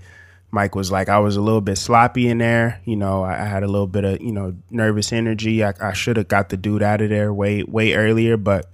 Mike 0.55 0.75
was 0.75 0.92
like, 0.92 1.09
I 1.09 1.18
was 1.18 1.37
a 1.37 1.40
little 1.40 1.62
bit 1.62 1.79
sloppy 1.79 2.29
in 2.29 2.37
there. 2.37 2.79
You 2.85 2.96
know, 2.96 3.22
I, 3.22 3.40
I 3.40 3.46
had 3.46 3.62
a 3.62 3.66
little 3.66 3.87
bit 3.87 4.05
of, 4.05 4.20
you 4.20 4.33
know, 4.33 4.55
nervous 4.70 5.11
energy. 5.11 5.64
I, 5.64 5.72
I 5.81 5.94
should 5.94 6.18
have 6.18 6.29
got 6.29 6.51
the 6.51 6.59
dude 6.59 6.83
out 6.83 7.01
of 7.01 7.09
there 7.09 7.33
way, 7.33 7.62
way 7.62 7.94
earlier, 7.94 8.37
but 8.37 8.68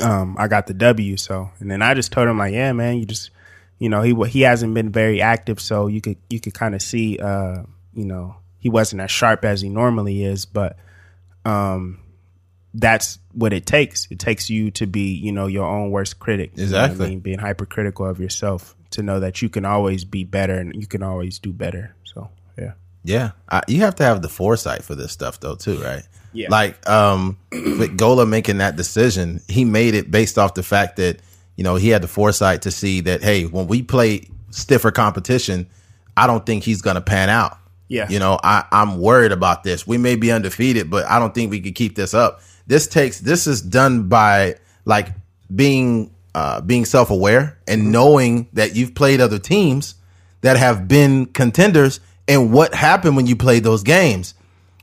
um, 0.00 0.36
I 0.38 0.48
got 0.48 0.68
the 0.68 0.72
W. 0.72 1.18
So, 1.18 1.50
and 1.60 1.70
then 1.70 1.82
I 1.82 1.92
just 1.92 2.12
told 2.12 2.28
him 2.28 2.38
like, 2.38 2.54
yeah, 2.54 2.72
man, 2.72 2.96
you 2.96 3.04
just, 3.04 3.28
you 3.78 3.88
know, 3.88 4.02
he 4.02 4.14
he 4.28 4.40
hasn't 4.42 4.74
been 4.74 4.90
very 4.90 5.20
active, 5.20 5.60
so 5.60 5.86
you 5.86 6.00
could 6.00 6.16
you 6.30 6.40
could 6.40 6.54
kind 6.54 6.74
of 6.74 6.82
see, 6.82 7.18
uh, 7.18 7.62
you 7.94 8.04
know, 8.04 8.36
he 8.58 8.68
wasn't 8.68 9.02
as 9.02 9.10
sharp 9.10 9.44
as 9.44 9.60
he 9.60 9.68
normally 9.68 10.24
is, 10.24 10.46
but 10.46 10.76
um, 11.44 12.00
that's 12.74 13.18
what 13.32 13.52
it 13.52 13.66
takes. 13.66 14.08
It 14.10 14.18
takes 14.18 14.50
you 14.50 14.70
to 14.72 14.86
be, 14.86 15.12
you 15.14 15.32
know, 15.32 15.46
your 15.46 15.66
own 15.66 15.90
worst 15.90 16.18
critic. 16.18 16.52
You 16.54 16.66
know 16.66 16.78
I 16.78 16.84
Exactly. 16.86 17.08
mean? 17.10 17.20
Being 17.20 17.38
hypercritical 17.38 18.06
of 18.06 18.18
yourself 18.20 18.74
to 18.90 19.02
know 19.02 19.20
that 19.20 19.42
you 19.42 19.48
can 19.48 19.64
always 19.64 20.04
be 20.04 20.24
better 20.24 20.54
and 20.54 20.74
you 20.74 20.86
can 20.86 21.02
always 21.02 21.38
do 21.38 21.52
better. 21.52 21.94
So, 22.04 22.30
yeah. 22.58 22.72
Yeah, 23.04 23.30
I, 23.48 23.62
you 23.68 23.80
have 23.80 23.94
to 23.96 24.04
have 24.04 24.20
the 24.22 24.28
foresight 24.28 24.82
for 24.82 24.94
this 24.94 25.12
stuff 25.12 25.38
though, 25.40 25.54
too, 25.54 25.78
right? 25.78 26.02
Yeah. 26.32 26.48
Like, 26.50 26.88
um, 26.88 27.38
with 27.52 27.96
Golla 27.96 28.26
making 28.26 28.58
that 28.58 28.76
decision, 28.76 29.40
he 29.48 29.64
made 29.64 29.94
it 29.94 30.10
based 30.10 30.38
off 30.38 30.54
the 30.54 30.62
fact 30.62 30.96
that 30.96 31.20
you 31.56 31.64
know 31.64 31.76
he 31.76 31.88
had 31.88 32.02
the 32.02 32.08
foresight 32.08 32.62
to 32.62 32.70
see 32.70 33.00
that 33.02 33.22
hey, 33.22 33.44
when 33.44 33.66
we 33.66 33.82
play 33.82 34.28
stiffer 34.50 34.90
competition, 34.90 35.68
I 36.16 36.26
don't 36.26 36.46
think 36.46 36.64
he's 36.64 36.82
gonna 36.82 37.00
pan 37.00 37.28
out. 37.28 37.58
Yeah. 37.88 38.08
you 38.08 38.18
know, 38.18 38.38
I 38.42 38.64
I'm 38.72 38.98
worried 38.98 39.32
about 39.32 39.62
this. 39.62 39.86
We 39.86 39.98
may 39.98 40.16
be 40.16 40.32
undefeated, 40.32 40.90
but 40.90 41.06
I 41.06 41.18
don't 41.18 41.34
think 41.34 41.50
we 41.50 41.60
could 41.60 41.74
keep 41.74 41.94
this 41.94 42.14
up. 42.14 42.40
This 42.66 42.86
takes 42.86 43.20
this 43.20 43.46
is 43.46 43.62
done 43.62 44.08
by 44.08 44.56
like 44.84 45.08
being 45.54 46.14
uh 46.34 46.60
being 46.60 46.84
self 46.84 47.10
aware 47.10 47.58
and 47.68 47.92
knowing 47.92 48.48
that 48.54 48.74
you've 48.74 48.94
played 48.94 49.20
other 49.20 49.38
teams 49.38 49.94
that 50.40 50.56
have 50.56 50.88
been 50.88 51.26
contenders 51.26 52.00
and 52.28 52.52
what 52.52 52.74
happened 52.74 53.16
when 53.16 53.26
you 53.26 53.36
played 53.36 53.62
those 53.62 53.82
games. 53.82 54.34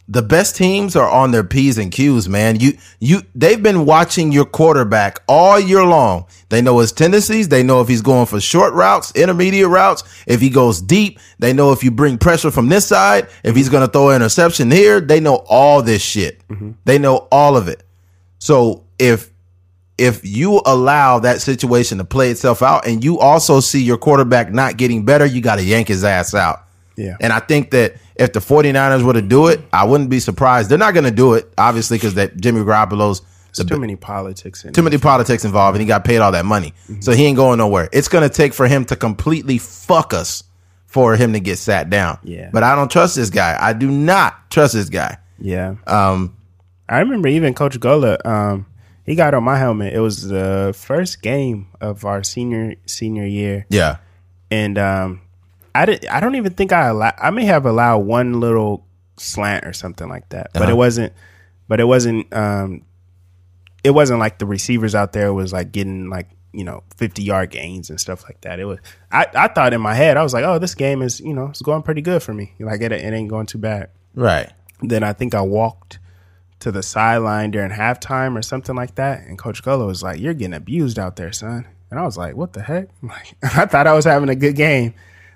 The 0.09 0.21
best 0.21 0.57
teams 0.57 0.97
are 0.97 1.09
on 1.09 1.31
their 1.31 1.45
P's 1.45 1.77
and 1.77 1.91
Q's, 1.91 2.27
man. 2.27 2.59
You 2.59 2.77
you 2.99 3.21
they've 3.33 3.61
been 3.61 3.85
watching 3.85 4.33
your 4.33 4.43
quarterback 4.43 5.19
all 5.29 5.57
year 5.57 5.85
long. 5.85 6.25
They 6.49 6.61
know 6.61 6.79
his 6.79 6.91
tendencies, 6.91 7.47
they 7.47 7.63
know 7.63 7.79
if 7.79 7.87
he's 7.87 8.01
going 8.01 8.25
for 8.25 8.41
short 8.41 8.73
routes, 8.73 9.15
intermediate 9.15 9.69
routes, 9.69 10.03
if 10.27 10.41
he 10.41 10.49
goes 10.49 10.81
deep, 10.81 11.19
they 11.39 11.53
know 11.53 11.71
if 11.71 11.83
you 11.83 11.91
bring 11.91 12.17
pressure 12.17 12.51
from 12.51 12.67
this 12.67 12.85
side, 12.85 13.29
if 13.43 13.55
he's 13.55 13.69
going 13.69 13.85
to 13.85 13.91
throw 13.91 14.09
an 14.09 14.17
interception 14.17 14.69
here, 14.69 14.99
they 14.99 15.21
know 15.21 15.35
all 15.47 15.81
this 15.81 16.01
shit. 16.01 16.45
Mm-hmm. 16.49 16.71
They 16.83 16.99
know 16.99 17.27
all 17.31 17.55
of 17.55 17.69
it. 17.69 17.83
So 18.39 18.83
if 18.99 19.31
if 19.97 20.25
you 20.25 20.61
allow 20.65 21.19
that 21.19 21.41
situation 21.41 21.99
to 21.99 22.03
play 22.03 22.29
itself 22.29 22.61
out 22.61 22.85
and 22.85 23.03
you 23.03 23.19
also 23.19 23.61
see 23.61 23.81
your 23.81 23.97
quarterback 23.97 24.51
not 24.51 24.75
getting 24.75 25.05
better, 25.05 25.25
you 25.25 25.39
got 25.39 25.57
to 25.57 25.63
yank 25.63 25.87
his 25.87 26.03
ass 26.03 26.33
out. 26.33 26.65
Yeah. 26.95 27.15
And 27.19 27.31
I 27.31 27.39
think 27.39 27.71
that 27.71 27.95
if 28.15 28.33
the 28.33 28.39
49ers 28.39 29.03
were 29.03 29.13
to 29.13 29.21
do 29.21 29.47
it, 29.47 29.61
I 29.71 29.85
wouldn't 29.85 30.09
be 30.09 30.19
surprised. 30.19 30.69
They're 30.69 30.77
not 30.77 30.93
going 30.93 31.05
to 31.05 31.11
do 31.11 31.33
it, 31.33 31.51
obviously, 31.57 31.97
because 31.97 32.15
that 32.15 32.37
Jimmy 32.37 32.61
Garoppolo's 32.61 33.21
the, 33.55 33.63
too 33.63 33.79
many 33.79 33.95
politics 33.95 34.63
in 34.63 34.73
too 34.73 34.81
many 34.81 34.97
politics 34.97 35.45
involved 35.45 35.75
and 35.75 35.81
he 35.81 35.87
got 35.87 36.03
paid 36.03 36.17
all 36.17 36.31
that 36.31 36.45
money. 36.45 36.73
So 37.01 37.11
he 37.11 37.25
ain't 37.25 37.37
going 37.37 37.59
nowhere. 37.59 37.87
It's 37.91 38.07
going 38.07 38.27
to 38.27 38.35
take 38.35 38.53
for 38.53 38.67
him 38.67 38.85
to 38.85 38.95
completely 38.95 39.59
fuck 39.59 40.13
us 40.13 40.43
for 40.87 41.15
him 41.15 41.33
to 41.33 41.39
get 41.39 41.57
sat 41.57 41.89
down. 41.89 42.19
Yeah. 42.23 42.49
But 42.51 42.63
I 42.63 42.75
don't 42.75 42.89
trust 42.89 43.15
this 43.15 43.29
guy. 43.29 43.57
I 43.59 43.73
do 43.73 43.89
not 43.89 44.49
trust 44.49 44.73
this 44.73 44.89
guy. 44.89 45.17
Yeah. 45.39 45.75
Um, 45.87 46.35
I 46.89 46.99
remember 46.99 47.27
even 47.27 47.53
Coach 47.53 47.79
Golla, 47.79 48.17
um, 48.25 48.65
he 49.05 49.15
got 49.15 49.33
on 49.33 49.43
my 49.43 49.57
helmet. 49.57 49.93
It 49.93 49.99
was 49.99 50.27
the 50.27 50.73
first 50.77 51.21
game 51.21 51.67
of 51.81 52.05
our 52.05 52.23
senior 52.23 52.75
senior 52.85 53.25
year, 53.25 53.65
yeah. 53.69 53.97
and 54.49 54.77
um, 54.77 55.21
I 55.75 55.85
did. 55.85 56.05
I 56.07 56.19
don't 56.19 56.35
even 56.35 56.53
think 56.53 56.71
I 56.71 56.87
allow. 56.87 57.11
I 57.17 57.29
may 57.31 57.45
have 57.45 57.65
allowed 57.65 57.99
one 57.99 58.39
little 58.39 58.85
slant 59.17 59.65
or 59.65 59.73
something 59.73 60.07
like 60.09 60.29
that, 60.29 60.51
but 60.53 60.63
Uh-huh. 60.63 60.71
it 60.71 60.75
wasn't. 60.75 61.13
But 61.67 61.79
it 61.79 61.85
wasn't. 61.85 62.31
Um, 62.33 62.83
it 63.83 63.91
wasn't 63.91 64.19
like 64.19 64.39
the 64.39 64.45
receivers 64.45 64.95
out 64.95 65.13
there 65.13 65.33
was 65.33 65.51
like 65.53 65.71
getting 65.71 66.09
like 66.09 66.29
you 66.53 66.63
know 66.63 66.83
fifty 66.97 67.23
yard 67.23 67.49
gains 67.49 67.89
and 67.89 67.99
stuff 67.99 68.23
like 68.23 68.41
that. 68.41 68.59
It 68.59 68.65
was. 68.65 68.79
I, 69.11 69.25
I 69.33 69.47
thought 69.47 69.73
in 69.73 69.81
my 69.81 69.93
head 69.95 70.17
I 70.17 70.23
was 70.23 70.33
like, 70.33 70.43
oh, 70.45 70.59
this 70.59 70.75
game 70.75 71.01
is 71.01 71.19
you 71.19 71.33
know 71.33 71.47
it's 71.47 71.61
going 71.61 71.81
pretty 71.83 72.01
good 72.01 72.21
for 72.23 72.33
me. 72.33 72.53
Like 72.59 72.81
it, 72.81 72.91
it 72.91 73.13
ain't 73.13 73.29
going 73.29 73.45
too 73.47 73.57
bad 73.57 73.89
Right. 74.15 74.51
then 74.81 75.03
I 75.03 75.13
think 75.13 75.33
I 75.33 75.41
walked 75.41 75.99
to 76.59 76.71
the 76.71 76.83
sideline 76.83 77.51
during 77.51 77.71
halftime 77.71 78.37
or 78.37 78.41
something 78.41 78.75
like 78.75 78.95
that, 78.95 79.21
and 79.27 79.37
Coach 79.37 79.63
Golla 79.63 79.85
was 79.85 80.01
like, 80.03 80.19
"You're 80.19 80.33
getting 80.35 80.53
abused 80.53 80.97
out 80.99 81.15
there, 81.17 81.31
son." 81.33 81.65
And 81.89 81.99
I 81.99 82.03
was 82.03 82.17
like, 82.17 82.35
"What 82.35 82.53
the 82.53 82.61
heck?" 82.61 82.87
Like, 83.01 83.35
I 83.43 83.65
thought 83.65 83.87
I 83.87 83.93
was 83.93 84.05
having 84.05 84.29
a 84.29 84.35
good 84.35 84.55
game, 84.55 84.93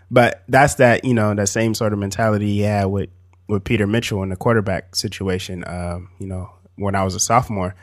but 0.10 0.43
that's 0.48 0.76
that 0.76 1.04
you 1.06 1.13
know 1.13 1.34
that 1.34 1.48
same 1.48 1.74
sort 1.74 1.93
of 1.93 2.00
mentality 2.00 2.48
he 2.48 2.60
had 2.62 2.86
with 2.86 3.10
with 3.48 3.63
Peter 3.63 3.88
Mitchell 3.88 4.24
in 4.24 4.30
the 4.30 4.36
quarterback 4.36 4.96
situation. 4.96 5.63
Um, 5.67 6.10
you 6.20 6.28
know, 6.28 6.52
when 6.76 6.96
I 6.96 7.04
was 7.04 7.15
a 7.15 7.20
sophomore, 7.20 7.76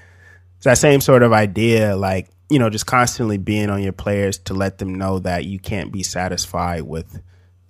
it's 0.56 0.64
that 0.64 0.78
same 0.78 1.00
sort 1.00 1.22
of 1.22 1.32
idea, 1.32 1.96
like 1.96 2.28
you 2.50 2.58
know, 2.58 2.68
just 2.70 2.86
constantly 2.86 3.38
being 3.38 3.70
on 3.70 3.82
your 3.82 3.92
players 3.92 4.38
to 4.38 4.54
let 4.54 4.78
them 4.78 4.94
know 4.94 5.18
that 5.20 5.44
you 5.46 5.58
can't 5.58 5.90
be 5.92 6.02
satisfied 6.02 6.82
with 6.82 7.20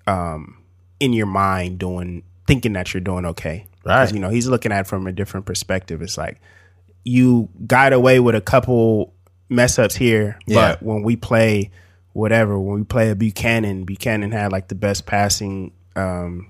um, 0.07 0.59
in 1.01 1.13
your 1.13 1.27
mind 1.27 1.79
doing 1.79 2.23
thinking 2.47 2.73
that 2.75 2.93
you're 2.93 3.01
doing 3.01 3.25
okay. 3.25 3.67
Right. 3.85 4.13
You 4.13 4.19
know, 4.19 4.31
he's 4.31 4.49
looking 4.49 4.73
at 4.73 4.81
it 4.81 4.87
from 4.87 5.07
a 5.07 5.13
different 5.13 5.47
perspective. 5.47 6.03
It's 6.03 6.19
like 6.19 6.41
you 7.05 7.49
got 7.67 7.93
away 7.93 8.19
with 8.21 8.35
a 8.35 8.41
couple 8.41 9.15
mess 9.49 9.79
ups 9.79 9.95
here, 9.95 10.39
Yeah. 10.47 10.73
but 10.73 10.83
when 10.83 11.03
we 11.03 11.17
play 11.17 11.71
whatever, 12.15 12.59
when 12.59 12.79
we 12.79 12.85
play 12.85 13.11
a 13.11 13.15
Buchanan, 13.15 13.85
Buchanan 13.85 14.33
had 14.33 14.51
like 14.51 14.69
the 14.69 14.75
best 14.75 15.05
passing 15.05 15.73
um 15.95 16.49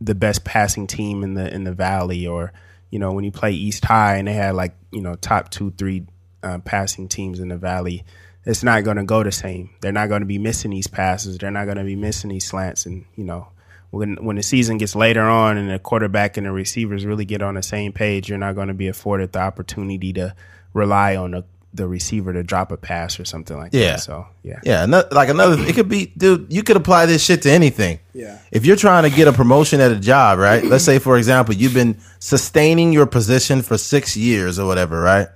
the 0.00 0.14
best 0.14 0.44
passing 0.44 0.86
team 0.86 1.24
in 1.24 1.34
the 1.34 1.52
in 1.52 1.64
the 1.64 1.72
valley 1.72 2.26
or 2.26 2.52
you 2.90 2.98
know 2.98 3.12
when 3.12 3.24
you 3.24 3.32
play 3.32 3.52
East 3.52 3.84
High 3.84 4.16
and 4.16 4.28
they 4.28 4.34
had 4.34 4.54
like 4.54 4.74
you 4.92 5.00
know 5.00 5.16
top 5.16 5.50
two 5.50 5.72
three 5.72 6.06
uh, 6.42 6.58
passing 6.60 7.08
teams 7.08 7.40
in 7.40 7.48
the 7.48 7.56
valley 7.56 8.04
it's 8.44 8.62
not 8.62 8.84
going 8.84 8.96
to 8.96 9.02
go 9.02 9.24
the 9.24 9.32
same. 9.32 9.70
They're 9.80 9.90
not 9.90 10.08
going 10.08 10.20
to 10.20 10.26
be 10.26 10.38
missing 10.38 10.70
these 10.70 10.86
passes. 10.86 11.36
They're 11.36 11.50
not 11.50 11.64
going 11.64 11.78
to 11.78 11.84
be 11.84 11.96
missing 11.96 12.30
these 12.30 12.46
slants. 12.46 12.86
And 12.86 13.04
you 13.16 13.24
know 13.24 13.48
when 13.90 14.16
when 14.16 14.36
the 14.36 14.42
season 14.42 14.78
gets 14.78 14.94
later 14.94 15.22
on 15.22 15.56
and 15.56 15.70
the 15.70 15.78
quarterback 15.78 16.36
and 16.36 16.46
the 16.46 16.52
receivers 16.52 17.04
really 17.04 17.24
get 17.24 17.42
on 17.42 17.54
the 17.54 17.62
same 17.62 17.92
page 17.92 18.28
you're 18.28 18.38
not 18.38 18.54
going 18.54 18.68
to 18.68 18.74
be 18.74 18.88
afforded 18.88 19.32
the 19.32 19.38
opportunity 19.38 20.12
to 20.12 20.34
rely 20.72 21.16
on 21.16 21.30
the, 21.32 21.44
the 21.76 21.86
receiver 21.86 22.32
to 22.32 22.42
drop 22.42 22.72
a 22.72 22.76
pass 22.76 23.20
or 23.20 23.24
something 23.24 23.56
like 23.56 23.72
Yeah. 23.72 23.92
that 23.92 24.00
so 24.00 24.26
yeah 24.42 24.60
Yeah, 24.64 24.82
ano- 24.84 25.04
like 25.12 25.28
another. 25.28 25.62
It 25.62 25.74
could 25.74 25.88
be, 25.88 26.12
dude. 26.16 26.46
You 26.52 26.62
could 26.62 26.76
apply 26.76 27.06
this 27.06 27.22
shit 27.24 27.42
to 27.42 27.50
anything. 27.50 27.98
Yeah. 28.12 28.38
If 28.50 28.64
you're 28.66 28.76
trying 28.76 29.02
to 29.08 29.10
get 29.14 29.28
a 29.28 29.32
promotion 29.32 29.80
at 29.80 29.90
a 29.92 29.96
job, 30.00 30.38
right? 30.38 30.64
Let's 30.64 30.84
say, 30.84 30.98
for 30.98 31.16
example, 31.18 31.54
you've 31.54 31.74
been 31.74 31.98
sustaining 32.18 32.92
your 32.92 33.06
position 33.06 33.62
for 33.62 33.76
six 33.78 34.16
years 34.16 34.58
or 34.58 34.66
whatever, 34.66 35.00
right? 35.00 35.28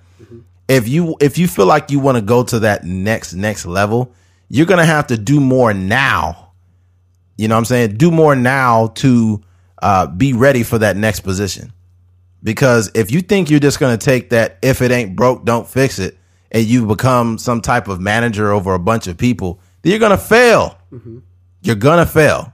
If 0.69 0.89
you 0.89 1.17
if 1.21 1.37
you 1.39 1.49
feel 1.49 1.67
like 1.67 1.91
you 1.91 1.99
want 2.01 2.17
to 2.17 2.23
go 2.23 2.43
to 2.45 2.61
that 2.61 2.85
next 2.85 3.35
next 3.35 3.67
level, 3.67 4.13
you're 4.49 4.67
gonna 4.67 4.85
have 4.87 5.07
to 5.09 5.17
do 5.19 5.41
more 5.41 5.75
now. 5.75 6.53
You 7.37 7.49
know 7.49 7.55
what 7.55 7.61
I'm 7.61 7.65
saying? 7.65 7.97
Do 7.97 8.11
more 8.11 8.37
now 8.37 8.89
to 8.97 9.41
uh, 9.83 10.07
be 10.07 10.33
ready 10.33 10.63
for 10.63 10.79
that 10.79 10.97
next 10.97 11.21
position. 11.21 11.73
Because 12.43 12.91
if 12.95 13.11
you 13.11 13.21
think 13.23 13.51
you're 13.51 13.61
just 13.61 13.79
going 13.81 13.99
to 13.99 14.03
take 14.03 14.31
that, 14.31 14.59
if 14.63 14.81
it 14.83 14.91
ain't 14.91 15.15
broke, 15.17 15.45
don't 15.45 15.67
fix 15.69 15.99
it, 15.99 16.17
and 16.51 16.65
you 16.65 16.87
become 16.87 17.39
some 17.39 17.61
type 17.61 17.89
of 17.89 18.01
manager 18.01 18.53
over 18.53 18.75
a 18.75 18.79
bunch 18.79 19.07
of 19.07 19.17
people, 19.17 19.61
then 19.83 19.99
you're 19.99 20.09
to 20.09 20.19
fail. 20.19 20.79
Mm-hmm. 20.93 21.19
You're 21.63 21.77
going 21.77 22.05
to 22.05 22.11
fail 22.11 22.53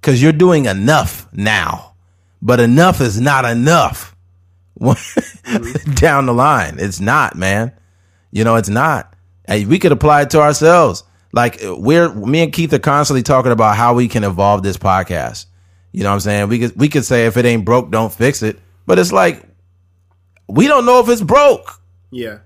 because 0.00 0.22
you're 0.22 0.32
doing 0.32 0.66
enough 0.66 1.28
now, 1.32 1.94
but 2.40 2.60
enough 2.60 3.00
is 3.00 3.20
not 3.20 3.44
enough 3.44 4.14
mm-hmm. 4.80 5.92
down 5.94 6.26
the 6.26 6.34
line. 6.34 6.76
It's 6.78 7.00
not, 7.00 7.36
man. 7.36 7.72
You 8.30 8.44
know, 8.44 8.56
it's 8.56 8.68
not. 8.68 9.14
Hey, 9.46 9.64
we 9.66 9.78
could 9.78 9.92
apply 9.92 10.22
it 10.22 10.30
to 10.30 10.40
ourselves. 10.40 11.04
Like 11.32 11.58
we're 11.62 12.12
me 12.14 12.44
and 12.44 12.52
Keith 12.52 12.72
are 12.72 12.78
constantly 12.78 13.22
talking 13.22 13.50
about 13.50 13.76
how 13.76 13.94
we 13.94 14.06
can 14.08 14.22
evolve 14.22 14.62
this 14.62 14.76
podcast. 14.76 15.46
You 15.90 16.04
know 16.04 16.10
what 16.10 16.14
I'm 16.14 16.20
saying? 16.20 16.48
We 16.48 16.60
could 16.60 16.76
we 16.76 16.88
could 16.88 17.04
say 17.04 17.26
if 17.26 17.36
it 17.36 17.44
ain't 17.44 17.64
broke, 17.64 17.90
don't 17.90 18.12
fix 18.12 18.42
it. 18.42 18.60
But 18.86 19.00
it's 19.00 19.10
like 19.10 19.42
we 20.48 20.68
don't 20.68 20.86
know 20.86 21.00
if 21.00 21.08
it's 21.08 21.22
broke. 21.22 21.80
yeah 22.10 22.38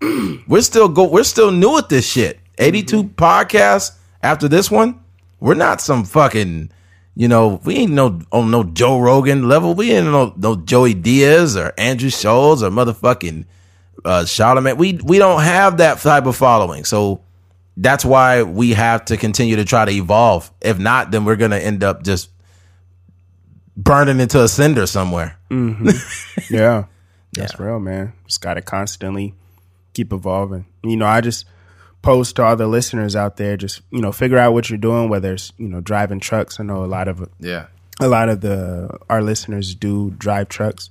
We're 0.46 0.60
still 0.62 0.88
go 0.88 1.04
we're 1.04 1.24
still 1.24 1.50
new 1.50 1.78
at 1.78 1.88
this 1.88 2.06
shit. 2.06 2.38
82 2.58 3.04
podcasts, 3.04 3.96
After 4.22 4.48
this 4.48 4.70
one, 4.70 5.00
we're 5.40 5.54
not 5.54 5.80
some 5.80 6.04
fucking, 6.04 6.70
you 7.14 7.28
know, 7.28 7.60
we 7.64 7.76
ain't 7.76 7.92
no 7.92 8.20
on 8.32 8.50
no 8.50 8.64
Joe 8.64 8.98
Rogan 8.98 9.48
level. 9.48 9.74
We 9.74 9.92
ain't 9.92 10.06
no 10.06 10.32
no 10.36 10.56
Joey 10.56 10.94
Diaz 10.94 11.56
or 11.56 11.72
Andrew 11.78 12.10
Schulz 12.10 12.62
or 12.62 12.70
motherfucking 12.70 13.44
uh 14.04 14.22
Charlamagne. 14.24 14.76
We 14.76 14.94
we 15.04 15.18
don't 15.18 15.42
have 15.42 15.78
that 15.78 15.98
type 15.98 16.26
of 16.26 16.36
following. 16.36 16.84
So 16.84 17.22
that's 17.76 18.04
why 18.04 18.42
we 18.42 18.72
have 18.72 19.04
to 19.06 19.16
continue 19.16 19.56
to 19.56 19.64
try 19.64 19.84
to 19.84 19.90
evolve. 19.92 20.50
If 20.62 20.78
not, 20.78 21.10
then 21.10 21.24
we're 21.24 21.36
gonna 21.36 21.58
end 21.58 21.84
up 21.84 22.02
just 22.02 22.30
burning 23.76 24.20
into 24.20 24.42
a 24.42 24.48
cinder 24.48 24.86
somewhere. 24.86 25.38
Yeah. 26.50 26.84
That's 27.32 27.58
real, 27.60 27.78
man. 27.80 28.14
Just 28.26 28.40
got 28.40 28.54
to 28.54 28.62
constantly 28.62 29.34
keep 29.96 30.12
evolving. 30.12 30.66
You 30.84 30.96
know, 30.96 31.06
I 31.06 31.20
just 31.20 31.46
post 32.02 32.36
to 32.36 32.44
all 32.44 32.54
the 32.56 32.66
listeners 32.66 33.16
out 33.16 33.36
there, 33.36 33.56
just, 33.56 33.80
you 33.90 34.00
know, 34.00 34.12
figure 34.12 34.38
out 34.38 34.52
what 34.52 34.68
you're 34.70 34.78
doing, 34.78 35.08
whether 35.08 35.32
it's, 35.32 35.52
you 35.56 35.66
know, 35.68 35.80
driving 35.80 36.20
trucks. 36.20 36.60
I 36.60 36.62
know 36.64 36.84
a 36.84 36.86
lot 36.86 37.08
of, 37.08 37.28
Yeah. 37.40 37.66
a 38.00 38.06
lot 38.08 38.28
of 38.28 38.40
the, 38.42 38.96
our 39.08 39.22
listeners 39.22 39.74
do 39.74 40.10
drive 40.18 40.48
trucks. 40.48 40.90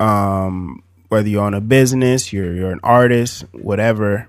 Um, 0.00 0.82
whether 1.08 1.28
you 1.28 1.40
own 1.40 1.54
a 1.54 1.60
business, 1.60 2.32
you're, 2.32 2.52
you're 2.54 2.70
an 2.72 2.80
artist, 2.82 3.44
whatever, 3.52 4.28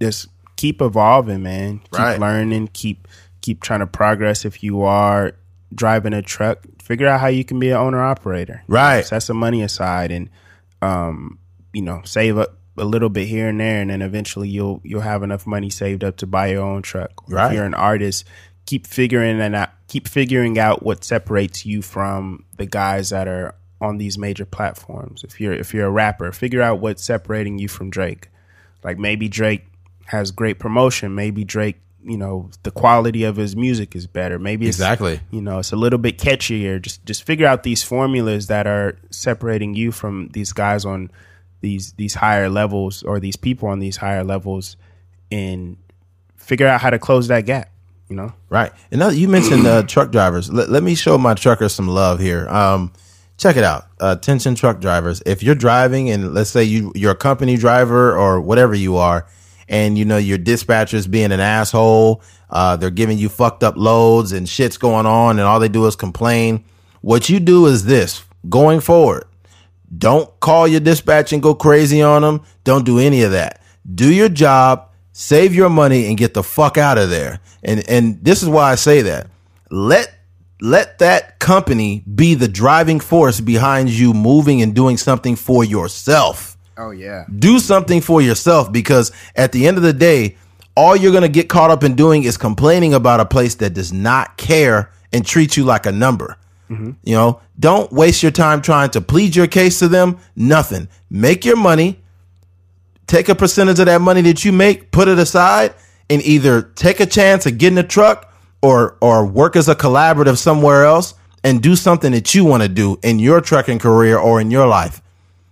just 0.00 0.28
keep 0.56 0.80
evolving, 0.82 1.42
man. 1.42 1.78
Keep 1.90 1.98
Right. 1.98 2.20
learning, 2.20 2.68
keep, 2.72 3.08
keep 3.40 3.62
trying 3.62 3.80
to 3.80 3.86
progress. 3.86 4.44
If 4.44 4.62
you 4.62 4.82
are 4.82 5.32
driving 5.74 6.12
a 6.12 6.22
truck, 6.22 6.58
figure 6.82 7.08
out 7.08 7.20
how 7.20 7.28
you 7.28 7.44
can 7.44 7.58
be 7.58 7.70
an 7.70 7.76
owner 7.76 8.02
operator 8.02 8.62
Right. 8.68 9.04
set 9.06 9.22
some 9.22 9.36
money 9.38 9.62
aside 9.62 10.10
and 10.10 10.28
um 10.82 11.38
you 11.72 11.80
know 11.80 12.02
save 12.04 12.36
up 12.36 12.58
a 12.76 12.84
little 12.84 13.08
bit 13.10 13.26
here 13.28 13.48
and 13.48 13.60
there 13.60 13.80
and 13.82 13.90
then 13.90 14.00
eventually 14.02 14.48
you'll 14.48 14.80
you'll 14.82 15.00
have 15.02 15.22
enough 15.22 15.46
money 15.46 15.68
saved 15.70 16.02
up 16.02 16.16
to 16.16 16.26
buy 16.26 16.48
your 16.48 16.62
own 16.62 16.82
truck. 16.82 17.10
Right. 17.28 17.48
if 17.48 17.52
you're 17.54 17.64
an 17.66 17.74
artist 17.74 18.24
keep 18.64 18.86
figuring 18.86 19.40
and 19.40 19.54
out 19.54 19.70
keep 19.88 20.08
figuring 20.08 20.58
out 20.58 20.82
what 20.82 21.04
separates 21.04 21.66
you 21.66 21.82
from 21.82 22.44
the 22.56 22.64
guys 22.66 23.10
that 23.10 23.28
are 23.28 23.54
on 23.80 23.98
these 23.98 24.16
major 24.16 24.44
platforms. 24.44 25.24
If 25.24 25.40
you're 25.40 25.52
if 25.52 25.74
you're 25.74 25.86
a 25.86 25.90
rapper 25.90 26.32
figure 26.32 26.62
out 26.62 26.80
what's 26.80 27.04
separating 27.04 27.58
you 27.58 27.68
from 27.68 27.90
Drake. 27.90 28.28
Like 28.82 28.98
maybe 28.98 29.28
Drake 29.28 29.66
has 30.06 30.30
great 30.30 30.58
promotion. 30.58 31.14
Maybe 31.14 31.44
Drake 31.44 31.76
you 32.04 32.16
know 32.16 32.50
the 32.64 32.70
quality 32.70 33.22
of 33.24 33.36
his 33.36 33.54
music 33.54 33.94
is 33.94 34.06
better. 34.06 34.38
Maybe 34.38 34.66
it's 34.66 34.76
Exactly. 34.78 35.20
you 35.30 35.40
know 35.42 35.58
it's 35.58 35.72
a 35.72 35.76
little 35.76 35.98
bit 35.98 36.18
catchier. 36.18 36.80
Just 36.80 37.04
just 37.04 37.24
figure 37.24 37.46
out 37.46 37.62
these 37.64 37.82
formulas 37.82 38.46
that 38.46 38.66
are 38.66 38.98
separating 39.10 39.74
you 39.74 39.92
from 39.92 40.28
these 40.32 40.52
guys 40.52 40.84
on 40.84 41.10
these 41.62 41.92
these 41.94 42.14
higher 42.14 42.50
levels 42.50 43.02
or 43.02 43.18
these 43.18 43.36
people 43.36 43.68
on 43.68 43.78
these 43.78 43.96
higher 43.96 44.22
levels 44.22 44.76
and 45.30 45.78
figure 46.36 46.66
out 46.66 46.80
how 46.80 46.90
to 46.90 46.98
close 46.98 47.28
that 47.28 47.46
gap 47.46 47.70
you 48.08 48.16
know 48.16 48.34
Right. 48.52 48.70
And 48.90 48.98
now 48.98 49.08
you 49.08 49.28
mentioned 49.28 49.66
uh, 49.66 49.82
truck 49.84 50.12
drivers. 50.12 50.52
Let, 50.52 50.68
let 50.68 50.82
me 50.82 50.94
show 50.94 51.16
my 51.16 51.32
truckers 51.32 51.72
some 51.72 51.88
love 51.88 52.20
here. 52.20 52.46
Um, 52.50 52.92
check 53.38 53.56
it 53.56 53.64
out. 53.64 53.86
Uh, 53.98 54.14
attention 54.18 54.54
truck 54.54 54.78
drivers. 54.78 55.22
If 55.24 55.42
you're 55.42 55.54
driving 55.54 56.10
and 56.10 56.34
let's 56.34 56.50
say 56.50 56.62
you, 56.62 56.92
you're 56.94 57.12
a 57.12 57.16
company 57.16 57.56
driver 57.56 58.14
or 58.14 58.42
whatever 58.42 58.74
you 58.74 58.98
are, 58.98 59.26
and 59.70 59.96
you 59.96 60.04
know 60.04 60.18
your 60.18 60.36
dispatcher's 60.36 61.06
being 61.06 61.32
an 61.32 61.40
asshole, 61.40 62.22
uh, 62.50 62.76
they're 62.76 62.90
giving 62.90 63.16
you 63.16 63.30
fucked 63.30 63.64
up 63.64 63.74
loads 63.78 64.32
and 64.32 64.46
shit's 64.46 64.76
going 64.76 65.06
on 65.06 65.38
and 65.38 65.48
all 65.48 65.58
they 65.58 65.70
do 65.70 65.86
is 65.86 65.96
complain. 65.96 66.62
What 67.00 67.30
you 67.30 67.40
do 67.40 67.64
is 67.64 67.86
this 67.86 68.22
going 68.50 68.80
forward. 68.80 69.24
Don't 69.96 70.28
call 70.40 70.66
your 70.66 70.80
dispatch 70.80 71.32
and 71.32 71.42
go 71.42 71.54
crazy 71.54 72.02
on 72.02 72.22
them. 72.22 72.42
Don't 72.64 72.84
do 72.84 72.98
any 72.98 73.22
of 73.22 73.32
that. 73.32 73.60
Do 73.94 74.12
your 74.12 74.28
job, 74.28 74.88
save 75.12 75.54
your 75.54 75.68
money, 75.68 76.06
and 76.06 76.16
get 76.16 76.34
the 76.34 76.42
fuck 76.42 76.78
out 76.78 76.98
of 76.98 77.10
there. 77.10 77.40
And 77.62 77.86
and 77.88 78.24
this 78.24 78.42
is 78.42 78.48
why 78.48 78.70
I 78.70 78.76
say 78.76 79.02
that. 79.02 79.28
Let 79.70 80.14
let 80.60 81.00
that 81.00 81.38
company 81.38 82.04
be 82.14 82.34
the 82.34 82.48
driving 82.48 83.00
force 83.00 83.40
behind 83.40 83.90
you 83.90 84.14
moving 84.14 84.62
and 84.62 84.74
doing 84.74 84.96
something 84.96 85.34
for 85.34 85.64
yourself 85.64 86.56
oh 86.78 86.90
yeah 86.90 87.24
do 87.38 87.58
something 87.58 88.00
for 88.00 88.22
yourself 88.22 88.72
because 88.72 89.12
at 89.36 89.52
the 89.52 89.66
end 89.66 89.76
of 89.76 89.82
the 89.82 89.92
day, 89.92 90.36
all 90.76 90.96
you're 90.96 91.12
going 91.12 91.22
to 91.22 91.28
get 91.28 91.48
caught 91.48 91.70
up 91.70 91.84
in 91.84 91.94
doing 91.94 92.24
is 92.24 92.36
complaining 92.36 92.94
about 92.94 93.20
a 93.20 93.26
place 93.26 93.56
that 93.56 93.74
does 93.74 93.92
not 93.92 94.36
care 94.36 94.90
and 95.12 95.26
treat 95.26 95.56
you 95.56 95.64
like 95.64 95.84
a 95.84 95.92
number. 95.92 96.36
Mm-hmm. 96.72 96.90
You 97.04 97.14
know, 97.14 97.40
don't 97.58 97.92
waste 97.92 98.22
your 98.22 98.32
time 98.32 98.62
trying 98.62 98.90
to 98.90 99.00
plead 99.00 99.36
your 99.36 99.46
case 99.46 99.78
to 99.80 99.88
them. 99.88 100.18
Nothing. 100.34 100.88
Make 101.10 101.44
your 101.44 101.56
money, 101.56 102.00
take 103.06 103.28
a 103.28 103.34
percentage 103.34 103.78
of 103.78 103.86
that 103.86 104.00
money 104.00 104.22
that 104.22 104.44
you 104.44 104.52
make, 104.52 104.90
put 104.90 105.08
it 105.08 105.18
aside, 105.18 105.74
and 106.08 106.22
either 106.22 106.62
take 106.62 107.00
a 107.00 107.06
chance 107.06 107.46
of 107.46 107.58
getting 107.58 107.78
a 107.78 107.82
truck 107.82 108.32
or 108.62 108.96
or 109.00 109.26
work 109.26 109.56
as 109.56 109.68
a 109.68 109.74
collaborative 109.74 110.38
somewhere 110.38 110.84
else 110.84 111.14
and 111.44 111.62
do 111.62 111.76
something 111.76 112.12
that 112.12 112.34
you 112.34 112.44
want 112.44 112.62
to 112.62 112.68
do 112.68 112.98
in 113.02 113.18
your 113.18 113.40
trucking 113.40 113.78
career 113.78 114.18
or 114.18 114.40
in 114.40 114.50
your 114.50 114.66
life 114.66 115.02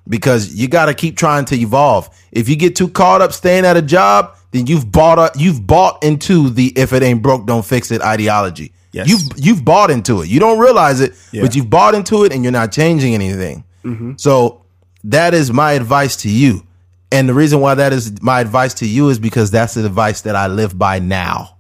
because 0.09 0.55
you 0.55 0.69
got 0.69 0.87
to 0.87 0.95
keep 0.95 1.17
trying 1.17 1.45
to 1.47 1.57
evolve. 1.57 2.09
If 2.33 2.49
you 2.49 2.57
get 2.57 2.77
too 2.77 2.89
caught 2.89 3.23
up 3.23 3.33
staying 3.33 3.65
at 3.65 3.77
a 3.77 3.83
job, 3.83 4.37
then 4.53 4.67
you've 4.67 4.91
bought 4.91 5.19
up, 5.19 5.33
you've 5.37 5.67
bought 5.67 6.03
into 6.03 6.51
the 6.51 6.73
if 6.77 6.93
it 6.93 7.03
ain't 7.03 7.23
broke, 7.23 7.47
don't 7.47 7.65
fix 7.65 7.91
it 7.91 8.03
ideology. 8.03 8.73
Yes. 8.93 9.09
You've 9.09 9.23
you've 9.37 9.65
bought 9.65 9.91
into 9.91 10.21
it. 10.23 10.29
You 10.29 10.41
don't 10.41 10.59
realize 10.59 11.01
it, 11.01 11.15
Yeah. 11.33 11.43
but 11.43 11.55
you've 11.55 11.71
bought 11.71 11.95
into 11.95 12.25
it 12.25 12.33
and 12.33 12.43
you're 12.43 12.53
not 12.53 12.73
changing 12.73 13.15
anything. 13.15 13.65
Mm-hmm. 13.85 14.13
So 14.17 14.63
that 15.05 15.33
is 15.35 15.53
my 15.53 15.73
advice 15.73 16.17
to 16.17 16.29
you. 16.31 16.67
And 17.13 17.29
the 17.29 17.35
reason 17.35 17.61
why 17.61 17.75
that 17.75 17.93
is 17.93 18.21
my 18.23 18.41
advice 18.41 18.75
to 18.75 18.87
you 18.87 19.09
is 19.09 19.19
because 19.19 19.51
that's 19.51 19.75
the 19.75 19.85
advice 19.87 20.23
that 20.23 20.37
I 20.37 20.47
live 20.49 20.79
by 20.79 20.99
now. 20.99 21.57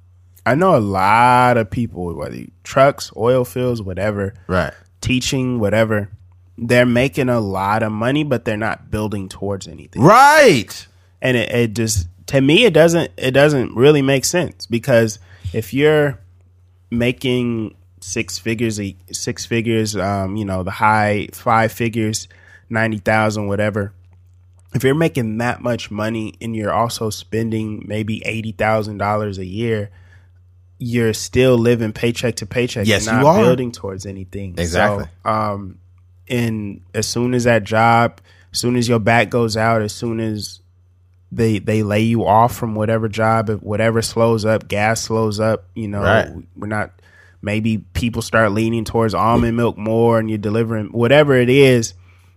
i 0.46 0.54
know 0.54 0.74
a 0.76 0.80
lot 0.80 1.56
of 1.58 1.70
people 1.70 2.14
whether 2.14 2.44
trucks 2.64 3.12
oil 3.16 3.44
fields 3.44 3.80
whatever 3.82 4.32
Right. 4.48 4.72
teaching 5.00 5.58
whatever 5.60 6.08
they're 6.56 6.86
making 6.86 7.28
a 7.28 7.40
lot 7.40 7.82
of 7.82 7.92
money 7.92 8.24
but 8.24 8.44
they're 8.44 8.56
not 8.56 8.90
building 8.90 9.28
towards 9.28 9.68
anything 9.68 10.02
Right. 10.02 10.86
and 11.22 11.36
it, 11.36 11.50
it 11.52 11.74
just 11.74 12.08
to 12.28 12.40
me 12.40 12.64
it 12.64 12.72
doesn't 12.72 13.10
it 13.16 13.32
doesn't 13.32 13.74
really 13.76 14.02
make 14.02 14.24
sense 14.24 14.66
because 14.66 15.18
if 15.52 15.74
you're 15.74 16.18
making 16.90 17.74
six 18.00 18.38
figures 18.38 18.80
six 19.12 19.44
figures 19.46 19.94
um 19.96 20.34
you 20.36 20.44
know 20.44 20.62
the 20.62 20.70
high 20.70 21.28
five 21.32 21.70
figures 21.70 22.28
90,000 22.70 23.46
whatever 23.46 23.92
if 24.74 24.82
you're 24.84 24.94
making 24.94 25.38
that 25.38 25.60
much 25.60 25.90
money 25.90 26.34
and 26.40 26.54
you're 26.56 26.72
also 26.72 27.10
spending 27.10 27.82
maybe 27.86 28.20
$80,000 28.20 29.38
a 29.38 29.44
year 29.44 29.90
you're 30.78 31.12
still 31.12 31.58
living 31.58 31.92
paycheck 31.92 32.36
to 32.36 32.46
paycheck 32.46 32.86
Yes, 32.86 33.04
you're 33.04 33.14
not 33.16 33.20
you 33.22 33.26
are. 33.26 33.44
building 33.44 33.70
towards 33.72 34.06
anything 34.06 34.54
Exactly. 34.56 35.04
so, 35.24 35.30
um 35.30 35.78
and 36.28 36.80
as 36.94 37.06
soon 37.06 37.34
as 37.34 37.44
that 37.44 37.64
job 37.64 38.20
as 38.52 38.58
soon 38.60 38.76
as 38.76 38.88
your 38.88 38.98
back 39.00 39.28
goes 39.30 39.56
out 39.56 39.82
as 39.82 39.92
soon 39.92 40.20
as 40.20 40.60
they 41.32 41.58
they 41.58 41.82
lay 41.82 42.00
you 42.02 42.26
off 42.26 42.54
from 42.56 42.74
whatever 42.74 43.08
job 43.08 43.48
if 43.50 43.62
whatever 43.62 44.02
slows 44.02 44.44
up 44.44 44.66
gas 44.68 45.00
slows 45.02 45.38
up 45.40 45.64
you 45.74 45.86
know 45.88 46.02
Right. 46.02 46.28
we're 46.56 46.66
not 46.66 46.90
maybe 47.42 47.78
people 47.78 48.20
start 48.22 48.52
leaning 48.52 48.84
towards 48.84 49.14
almond 49.14 49.56
milk 49.56 49.78
more 49.78 50.18
and 50.18 50.28
you're 50.28 50.38
delivering 50.38 50.86
whatever 50.88 51.34
it 51.36 51.48
is 51.48 51.94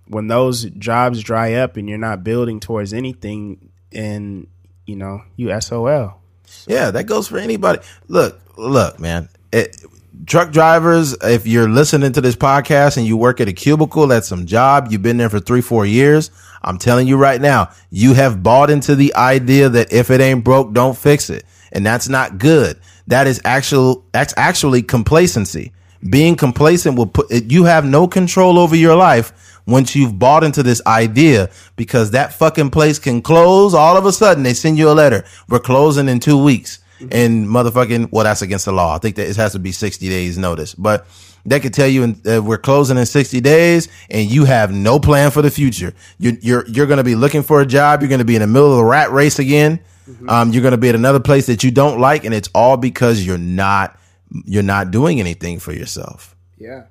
when 0.08 0.28
those 0.28 0.66
jobs 0.66 1.22
dry 1.24 1.54
up 1.54 1.78
and 1.78 1.90
you're 1.90 1.98
not 1.98 2.24
building 2.24 2.60
towards 2.60 2.94
anything 2.94 3.70
and 3.92 4.48
you 4.86 4.96
know 4.96 5.22
you 5.36 5.60
sol 5.62 6.22
Yeah, 6.68 6.92
that 6.92 7.06
goes 7.06 7.28
for 7.28 7.38
anybody. 7.38 7.80
Look, 8.08 8.40
look, 8.58 9.00
man. 9.00 9.30
It, 9.52 9.84
truck 10.26 10.52
drivers, 10.52 11.16
if 11.22 11.46
you're 11.48 11.70
listening 11.70 12.14
to 12.14 12.22
this 12.22 12.36
podcast 12.36 12.98
and 12.98 13.06
you 13.06 13.18
work 13.18 13.42
at 13.42 13.48
a 13.48 13.54
cubicle 13.54 14.12
at 14.14 14.26
some 14.26 14.46
job, 14.46 14.88
you've 14.90 15.02
been 15.02 15.18
there 15.18 15.30
for 15.30 15.40
three, 15.40 15.62
four 15.62 15.86
years. 15.86 16.32
I'm 16.62 16.78
telling 16.78 17.08
you 17.08 17.18
right 17.18 17.42
now, 17.42 17.72
you 17.90 18.14
have 18.14 18.44
bought 18.44 18.70
into 18.70 18.96
the 18.96 19.14
idea 19.16 19.70
that 19.70 19.92
if 19.92 20.10
it 20.10 20.22
ain't 20.22 20.44
broke, 20.44 20.74
don't 20.74 20.98
fix 20.98 21.30
it. 21.30 21.46
And 21.72 21.86
that's 21.86 22.08
not 22.08 22.38
good. 22.38 22.80
That 23.08 23.28
is 23.28 23.42
actual, 23.44 24.06
that's 24.12 24.34
actually 24.38 24.84
complacency. 24.84 25.74
Being 26.10 26.36
complacent 26.36 26.98
will 26.98 27.08
put, 27.08 27.32
you 27.32 27.64
have 27.64 27.86
no 27.86 28.08
control 28.08 28.60
over 28.60 28.76
your 28.76 28.96
life 28.96 29.60
once 29.66 29.96
you've 29.96 30.20
bought 30.20 30.44
into 30.44 30.62
this 30.62 30.82
idea 30.86 31.50
because 31.76 32.12
that 32.12 32.34
fucking 32.34 32.70
place 32.70 33.00
can 33.00 33.22
close. 33.22 33.74
All 33.74 33.98
of 33.98 34.06
a 34.06 34.12
sudden, 34.12 34.44
they 34.44 34.54
send 34.54 34.78
you 34.78 34.90
a 34.90 34.94
letter. 34.94 35.24
We're 35.50 35.60
closing 35.60 36.10
in 36.10 36.20
two 36.20 36.42
weeks. 36.42 36.80
And 37.00 37.48
motherfucking, 37.48 38.10
well, 38.12 38.24
that's 38.24 38.42
against 38.42 38.66
the 38.66 38.72
law. 38.72 38.96
I 38.96 38.98
think 39.00 39.18
that 39.18 39.30
it 39.30 39.36
has 39.36 39.52
to 39.54 39.60
be 39.60 39.72
60 39.72 40.08
days 40.08 40.38
notice, 40.38 40.74
but 40.74 41.06
they 41.46 41.60
could 41.60 41.74
tell 41.74 41.88
you 41.88 42.16
uh, 42.26 42.42
we're 42.42 42.58
closing 42.58 42.98
in 42.98 43.06
60 43.06 43.42
days 43.42 43.90
and 44.10 44.32
you 44.32 44.46
have 44.46 44.72
no 44.72 45.00
plan 45.00 45.32
for 45.32 45.42
the 45.42 45.52
future. 45.52 45.94
You're, 46.18 46.34
you're, 46.42 46.66
you're 46.68 46.86
going 46.88 46.98
to 47.00 47.04
be 47.04 47.16
looking 47.16 47.44
for 47.44 47.60
a 47.60 47.66
job. 47.66 48.02
You're 48.02 48.10
going 48.10 48.20
to 48.20 48.26
be 48.26 48.36
in 48.36 48.42
the 48.42 48.48
middle 48.48 48.72
of 48.72 48.78
the 48.78 48.86
rat 48.86 49.12
race 49.12 49.40
again. 49.40 49.82
Um, 50.30 50.52
you're 50.52 50.62
going 50.62 50.72
to 50.72 50.78
be 50.78 50.90
at 50.90 50.96
another 50.96 51.20
place 51.20 51.48
that 51.48 51.64
you 51.64 51.72
don't 51.72 52.00
like. 52.00 52.24
And 52.24 52.34
it's 52.34 52.50
all 52.56 52.78
because 52.78 53.26
you're 53.26 53.38
not, 53.38 54.00
you're 54.46 54.64
not 54.64 54.92
doing 54.92 55.20
anything 55.20 55.60
for 55.60 55.74
yourself 55.74 56.34
yeah 56.58 56.84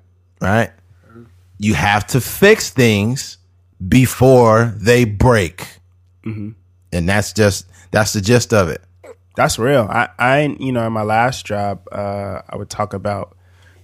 right? 0.43 0.71
You 1.57 1.73
have 1.73 2.05
to 2.07 2.21
fix 2.21 2.69
things 2.69 3.37
before 3.87 4.73
they 4.75 5.05
break, 5.05 5.65
and 6.91 7.07
that's 7.07 7.31
just 7.33 7.65
that's 7.91 8.13
the 8.13 8.21
gist 8.21 8.53
of 8.53 8.69
it. 8.69 8.81
That's 9.35 9.57
real. 9.57 9.87
I, 9.89 10.09
I, 10.19 10.41
you 10.59 10.71
know, 10.71 10.85
in 10.85 10.93
my 10.93 11.01
last 11.03 11.45
job, 11.45 11.87
uh, 11.91 12.41
I 12.47 12.55
would 12.55 12.69
talk 12.69 12.93
about, 12.93 13.35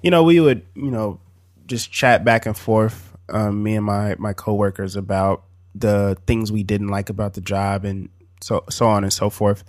you 0.02 0.12
know, 0.12 0.24
we 0.24 0.40
would, 0.40 0.66
you 0.76 0.92
know, 0.92 1.20
just 1.66 1.92
chat 1.92 2.24
back 2.24 2.46
and 2.46 2.58
forth, 2.58 3.16
um, 3.30 3.62
me 3.64 3.76
and 3.76 3.86
my 3.86 4.16
my 4.18 4.34
coworkers 4.34 4.96
about 4.96 5.44
the 5.76 6.18
things 6.26 6.52
we 6.52 6.64
didn't 6.64 6.88
like 6.88 7.10
about 7.10 7.34
the 7.34 7.42
job 7.42 7.86
and 7.86 8.10
so 8.42 8.64
so 8.70 8.88
on 8.88 9.04
and 9.04 9.14
so 9.14 9.30
forth. 9.30 9.64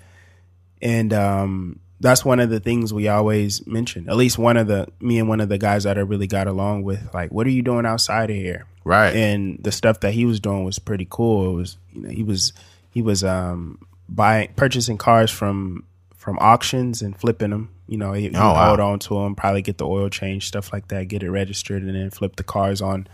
And 0.82 1.12
um, 1.12 1.80
that's 2.00 2.24
one 2.24 2.40
of 2.40 2.48
the 2.48 2.60
things 2.60 2.92
we 2.92 3.08
always 3.08 3.66
mention. 3.66 4.08
At 4.08 4.16
least 4.16 4.38
one 4.38 4.56
of 4.56 4.66
the 4.66 4.88
me 5.00 5.18
and 5.18 5.28
one 5.28 5.40
of 5.40 5.48
the 5.50 5.58
guys 5.58 5.84
that 5.84 5.98
I 5.98 6.00
really 6.00 6.26
got 6.26 6.46
along 6.46 6.84
with, 6.84 7.12
like, 7.12 7.30
what 7.30 7.46
are 7.46 7.50
you 7.50 7.62
doing 7.62 7.84
outside 7.84 8.30
of 8.30 8.36
here? 8.36 8.66
Right. 8.84 9.14
And 9.14 9.58
the 9.62 9.72
stuff 9.72 10.00
that 10.00 10.14
he 10.14 10.24
was 10.24 10.40
doing 10.40 10.64
was 10.64 10.78
pretty 10.78 11.06
cool. 11.08 11.50
It 11.50 11.54
was, 11.54 11.76
you 11.92 12.02
know, 12.02 12.08
he 12.08 12.22
was 12.22 12.54
he 12.90 13.02
was 13.02 13.22
um 13.22 13.78
buying 14.14 14.52
purchasing 14.56 14.98
cars 14.98 15.30
from 15.30 15.84
from 16.16 16.38
auctions 16.38 17.00
and 17.00 17.18
flipping 17.18 17.50
them. 17.50 17.70
You 17.86 17.96
know, 17.96 18.12
he, 18.12 18.28
Oh, 18.28 18.52
wow. 18.52 18.66
hold 18.68 18.80
on 18.80 18.98
to 19.00 19.14
them, 19.14 19.34
probably 19.34 19.62
get 19.62 19.78
the 19.78 19.86
oil 19.86 20.08
change, 20.10 20.46
stuff 20.46 20.72
like 20.72 20.88
that, 20.88 21.08
get 21.08 21.22
it 21.22 21.30
registered, 21.30 21.82
and 21.82 21.94
then 21.94 22.10
flip 22.10 22.36
the 22.36 22.44
cars 22.44 22.82
on 22.82 23.08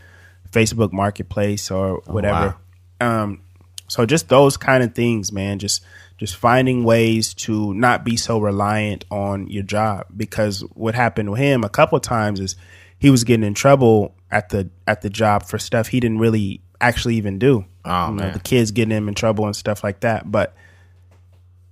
Facebook 0.51 0.93
Marketplace 0.93 1.71
or 1.71 2.03
Oh, 2.07 2.13
whatever. 2.13 2.57
Um, 3.01 3.41
so 3.89 4.05
just 4.05 4.29
those 4.29 4.57
kind 4.57 4.83
of 4.83 4.95
things, 4.95 5.31
man. 5.33 5.59
Just 5.59 5.85
just 6.19 6.35
finding 6.35 6.83
ways 6.83 7.33
to 7.35 7.75
not 7.75 8.03
be 8.05 8.17
so 8.17 8.39
reliant 8.39 9.05
on 9.11 9.47
your 9.49 9.63
job 9.63 10.07
because 10.17 10.61
what 10.75 10.95
happened 10.95 11.31
with 11.31 11.39
him 11.41 11.63
a 11.63 11.69
couple 11.69 11.95
of 11.97 12.03
times 12.03 12.41
is 12.41 12.57
he 12.99 13.11
was 13.11 13.23
getting 13.23 13.45
in 13.47 13.53
trouble 13.55 14.15
at 14.31 14.49
the 14.49 14.69
at 14.87 15.03
the 15.03 15.11
job 15.11 15.45
for 15.45 15.59
stuff 15.59 15.89
he 15.89 16.01
didn't 16.01 16.19
really 16.19 16.61
actually 16.81 17.15
even 17.17 17.39
do. 17.39 17.65
Oh, 17.85 18.07
you 18.09 18.15
know, 18.17 18.23
man. 18.25 18.33
the 18.33 18.41
kids 18.41 18.71
getting 18.73 18.97
him 18.97 19.09
in 19.09 19.15
trouble 19.15 19.45
and 19.47 19.55
stuff 19.55 19.85
like 19.85 20.01
that. 20.01 20.31
But 20.31 20.55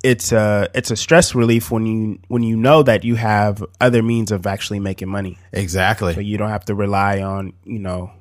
it's 0.05 0.33
a 0.33 0.69
it's 0.75 0.91
a 0.91 0.97
stress 0.97 1.35
relief 1.35 1.71
when 1.71 1.87
you 1.87 2.19
when 2.29 2.43
you 2.43 2.57
know 2.57 2.83
that 2.83 3.05
you 3.05 3.15
have 3.15 3.65
other 3.81 4.03
means 4.03 4.31
of 4.31 4.47
actually 4.47 4.79
making 4.79 5.09
money. 5.09 5.39
Exactly. 5.51 6.13
So 6.13 6.21
you 6.21 6.37
don't 6.37 6.51
have 6.51 6.67
to 6.67 6.75
rely 6.75 7.23
on 7.23 7.55
you 7.65 7.79
know 7.79 8.13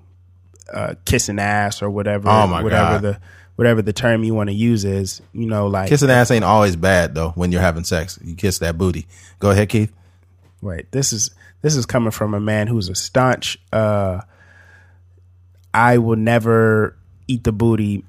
uh, 0.74 0.96
kissing 1.04 1.40
ass 1.40 1.82
or 1.82 1.90
whatever. 1.90 2.30
Oh, 2.30 2.48
my 2.48 2.64
whatever 2.64 2.94
God. 2.94 3.02
the 3.02 3.20
whatever 3.58 3.82
the 3.82 3.92
term 3.92 4.24
you 4.24 4.34
want 4.34 4.50
to 4.50 4.56
use 4.56 4.86
is. 4.86 5.22
You 5.34 5.46
know, 5.46 5.68
like 5.68 5.90
Kissing 5.90 6.10
ass 6.10 6.32
ain't 6.32 6.46
always 6.46 6.78
bad 6.78 7.16
though. 7.16 7.32
When 7.32 7.52
you're 7.52 7.62
having 7.62 7.84
sex, 7.84 8.18
you 8.24 8.36
kiss 8.36 8.60
that 8.60 8.78
booty. 8.78 9.06
Go 9.40 9.52
ahead, 9.52 9.68
Keith. 9.68 9.92
wait, 10.62 10.90
this 10.94 11.12
is 11.12 11.32
this 11.62 11.76
is 11.76 11.86
coming 11.86 12.12
from 12.12 12.34
a 12.34 12.40
man 12.40 12.68
who's 12.68 12.88
a 12.88 12.96
staunch. 12.96 13.60
Uh, 13.74 14.22
I 15.74 15.98
will 15.98 16.16
never 16.16 16.96
eat 17.28 17.44
the 17.44 17.52
booty. 17.52 18.06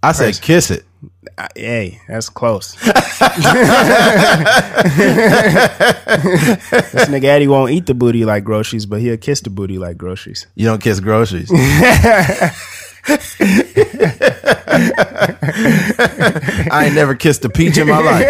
I 0.00 0.12
said 0.12 0.40
kiss 0.40 0.70
it. 0.70 0.85
Uh, 1.38 1.48
hey, 1.54 2.00
that's 2.08 2.28
close. 2.28 2.72
this 2.82 2.90
nigga 7.08 7.24
Eddie 7.24 7.48
won't 7.48 7.72
eat 7.72 7.86
the 7.86 7.94
booty 7.94 8.24
like 8.24 8.44
groceries, 8.44 8.86
but 8.86 9.00
he'll 9.00 9.16
kiss 9.16 9.40
the 9.40 9.50
booty 9.50 9.78
like 9.78 9.96
groceries. 9.98 10.46
You 10.54 10.66
don't 10.66 10.82
kiss 10.82 11.00
groceries. 11.00 11.50
I 16.70 16.84
ain't 16.86 16.94
never 16.94 17.14
kissed 17.14 17.44
a 17.44 17.48
peach 17.48 17.78
in 17.78 17.88
my 17.88 18.00
life. 18.00 18.26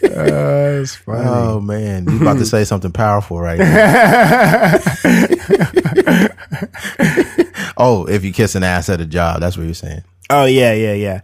That's 0.00 0.96
funny. 0.96 1.24
Oh 1.28 1.60
man, 1.60 2.06
you 2.08 2.20
about 2.20 2.38
to 2.38 2.46
say 2.46 2.64
something 2.68 2.92
powerful 2.92 3.40
right 3.40 3.58
now. 3.58 4.78
oh, 7.76 8.06
if 8.08 8.24
you 8.24 8.32
kiss 8.32 8.54
an 8.54 8.62
ass 8.62 8.88
at 8.88 9.00
a 9.00 9.06
job, 9.06 9.40
that's 9.40 9.56
what 9.56 9.64
you're 9.64 9.74
saying. 9.74 10.02
Oh 10.30 10.44
yeah, 10.44 10.72
yeah, 10.72 10.92
yeah. 10.94 11.20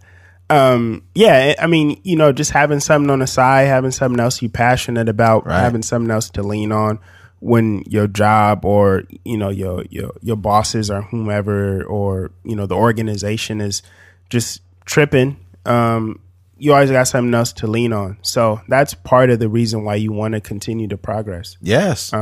Um, 0.49 1.03
yeah, 1.15 1.55
I 1.59 1.67
mean, 1.67 1.99
you 2.03 2.15
know, 2.15 2.31
just 2.31 2.51
having 2.51 2.79
something 2.79 3.09
on 3.09 3.19
the 3.19 3.27
side, 3.27 3.63
having 3.67 3.91
something 3.91 4.19
else 4.19 4.41
you 4.41 4.49
passionate 4.49 5.09
about, 5.09 5.45
Right. 5.47 5.59
having 5.59 5.81
something 5.81 6.11
else 6.11 6.29
to 6.31 6.43
lean 6.43 6.71
on 6.71 6.99
when 7.39 7.83
your 7.87 8.07
job 8.07 8.63
or 8.63 9.03
you 9.25 9.37
know 9.37 9.49
your 9.49 9.83
your 9.89 10.11
your 10.21 10.37
bosses 10.37 10.89
or 10.91 11.01
whomever 11.01 11.83
or 11.83 12.31
you 12.45 12.55
know 12.55 12.65
the 12.65 12.75
organization 12.75 13.61
is 13.61 13.81
just 14.29 14.61
tripping. 14.85 15.37
Um, 15.65 16.19
you 16.57 16.71
always 16.73 16.91
got 16.91 17.07
something 17.07 17.33
else 17.33 17.51
to 17.53 17.67
lean 17.67 17.91
on. 17.91 18.17
So 18.21 18.61
that's 18.69 18.93
part 18.93 19.29
of 19.29 19.39
the 19.39 19.49
reason 19.49 19.83
why 19.83 19.95
you 19.95 20.11
want 20.13 20.33
to 20.35 20.39
continue 20.41 20.87
to 20.89 20.97
progress 20.97 21.57
Yes. 21.61 22.13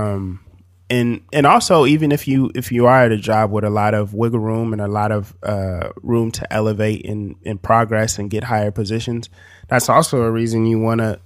And 0.92 1.22
and 1.32 1.46
also 1.46 1.86
even 1.86 2.12
if 2.12 2.28
you 2.28 2.52
if 2.54 2.70
you 2.70 2.86
are 2.86 3.06
at 3.06 3.14
a 3.14 3.18
job 3.18 3.50
with 3.50 3.64
a 3.64 3.70
lot 3.70 3.94
of 3.94 4.14
wiggle 4.14 4.42
room 4.42 4.74
and 4.74 4.82
a 4.82 4.90
lot 4.90 5.14
of 5.14 5.34
uh, 5.42 5.90
room 6.04 6.32
to 6.32 6.54
elevate 6.54 7.06
and 7.06 7.38
and 7.46 7.62
progress 7.62 8.20
and 8.20 8.30
get 8.30 8.44
higher 8.44 8.72
positions, 8.72 9.30
that's 9.70 9.88
also 9.88 10.22
a 10.24 10.30
reason 10.30 10.66
you 10.66 10.80
want 10.80 11.00
to 11.00 11.20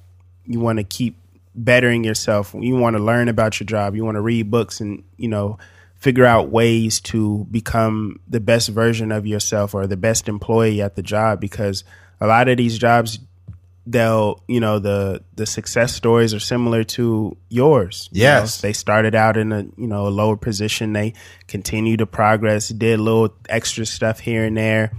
you 0.46 0.60
want 0.60 0.78
to 0.78 0.84
keep 0.84 1.18
bettering 1.56 2.04
yourself. 2.04 2.54
You 2.54 2.76
want 2.76 2.96
to 2.96 3.02
learn 3.02 3.28
about 3.28 3.60
your 3.60 3.66
job. 3.66 3.96
You 3.96 4.06
want 4.06 4.16
to 4.16 4.22
read 4.22 4.52
books 4.52 4.82
and 4.82 5.04
you 5.18 5.28
know 5.28 5.58
figure 5.96 6.26
out 6.26 6.50
ways 6.50 7.02
to 7.02 7.48
become 7.50 8.20
the 8.28 8.40
best 8.40 8.70
version 8.70 9.12
of 9.12 9.26
yourself 9.26 9.74
or 9.74 9.88
the 9.88 9.98
best 9.98 10.30
employee 10.30 10.80
at 10.80 10.96
the 10.96 11.02
job 11.02 11.42
because 11.42 11.84
a 12.22 12.28
lot 12.28 12.48
of 12.48 12.58
these 12.58 12.78
jobs 12.78 13.18
they'll 13.88 14.42
you 14.48 14.60
know 14.60 14.80
the 14.80 15.24
the 15.36 15.46
success 15.46 15.94
stories 15.94 16.34
are 16.34 16.40
similar 16.40 16.84
to 16.84 17.38
yours 17.50 18.10
you 18.12 18.22
Yes. 18.24 18.62
know? 18.64 18.68
they 18.68 18.74
started 18.74 19.14
out 19.16 19.38
in 19.38 19.52
a 19.52 19.62
you 19.78 19.88
know 19.88 20.08
a 20.08 20.10
lower 20.10 20.36
position 20.38 20.94
they 20.94 21.14
continue 21.48 21.96
to 21.98 22.06
progress 22.08 22.70
did 22.70 23.00
little 23.00 23.34
extra 23.48 23.86
stuff 23.86 24.20
here 24.20 24.44
and 24.46 24.58
there 24.58 24.92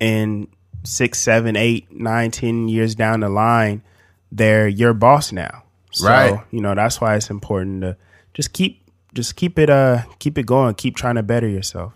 and 0.00 0.48
six 0.84 1.18
seven 1.18 1.56
eight 1.56 1.90
nine 1.90 2.30
ten 2.30 2.68
years 2.68 2.94
down 2.94 3.20
the 3.20 3.28
line 3.30 3.82
they're 4.30 4.68
your 4.68 4.92
boss 4.92 5.32
now 5.32 5.62
so 5.90 6.06
Right. 6.06 6.40
you 6.50 6.60
know 6.60 6.74
that's 6.74 7.00
why 7.00 7.16
it's 7.16 7.30
important 7.30 7.80
to 7.82 7.96
just 8.34 8.52
keep 8.52 8.82
just 9.14 9.34
keep 9.34 9.58
it 9.58 9.70
uh 9.70 10.02
keep 10.18 10.36
it 10.38 10.44
going 10.46 10.74
keep 10.74 10.94
trying 10.94 11.14
to 11.16 11.22
better 11.22 11.48
yourself 11.48 11.94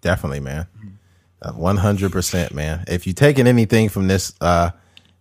Definitely, 0.00 0.38
man. 0.40 0.68
One 1.54 1.76
hundred 1.78 2.12
percent, 2.12 2.54
man. 2.54 2.84
If 2.86 3.04
you're 3.06 3.14
taking 3.14 3.48
anything 3.48 3.88
from 3.88 4.06
this 4.06 4.32
uh 4.40 4.70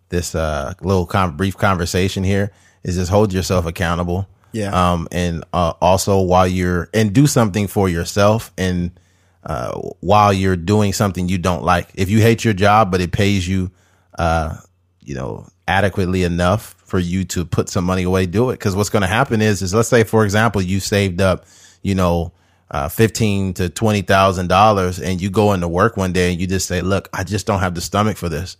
this 0.09 0.35
uh 0.35 0.73
little 0.81 1.05
con- 1.05 1.35
brief 1.37 1.57
conversation 1.57 2.23
here, 2.23 2.51
is 2.83 2.95
just 2.95 3.11
hold 3.11 3.33
yourself 3.33 3.65
accountable. 3.65 4.27
Yeah. 4.53 4.71
Um, 4.71 5.07
and 5.11 5.43
uh, 5.53 5.73
also 5.81 6.21
while 6.21 6.47
you're 6.47 6.89
and 6.93 7.13
do 7.13 7.27
something 7.27 7.67
for 7.67 7.89
yourself, 7.89 8.51
and 8.57 8.91
uh, 9.47 9.79
while 10.01 10.33
you're 10.33 10.55
doing 10.55 10.93
something 10.93 11.29
you 11.29 11.37
don't 11.37 11.63
like. 11.63 11.89
If 11.95 12.09
you 12.09 12.19
hate 12.21 12.43
your 12.43 12.53
job, 12.53 12.91
but 12.91 13.01
it 13.01 13.11
pays 13.11 13.47
you, 13.47 13.71
uh, 14.19 14.57
you 15.01 15.15
know, 15.15 15.47
adequately 15.67 16.23
enough 16.23 16.75
for 16.85 16.99
you 16.99 17.23
to 17.25 17.45
put 17.45 17.69
some 17.69 17.85
money 17.85 18.03
away, 18.03 18.25
do 18.25 18.49
it. 18.49 18.53
Because 18.53 18.75
what's 18.75 18.89
going 18.89 19.01
to 19.01 19.07
happen 19.07 19.41
is, 19.41 19.61
is 19.61 19.73
let's 19.73 19.89
say, 19.89 20.03
for 20.03 20.25
example, 20.25 20.61
you 20.61 20.79
saved 20.79 21.21
up, 21.21 21.45
you 21.81 21.95
know, 21.95 22.33
uh, 22.71 22.89
fifteen 22.89 23.53
to 23.53 23.69
twenty 23.69 24.01
thousand 24.01 24.47
dollars, 24.47 24.99
and 24.99 25.21
you 25.21 25.29
go 25.29 25.53
into 25.53 25.69
work 25.69 25.95
one 25.95 26.11
day 26.11 26.31
and 26.31 26.41
you 26.41 26.47
just 26.47 26.67
say, 26.67 26.81
"Look, 26.81 27.07
I 27.13 27.23
just 27.23 27.47
don't 27.47 27.61
have 27.61 27.75
the 27.75 27.81
stomach 27.81 28.17
for 28.17 28.27
this. 28.27 28.57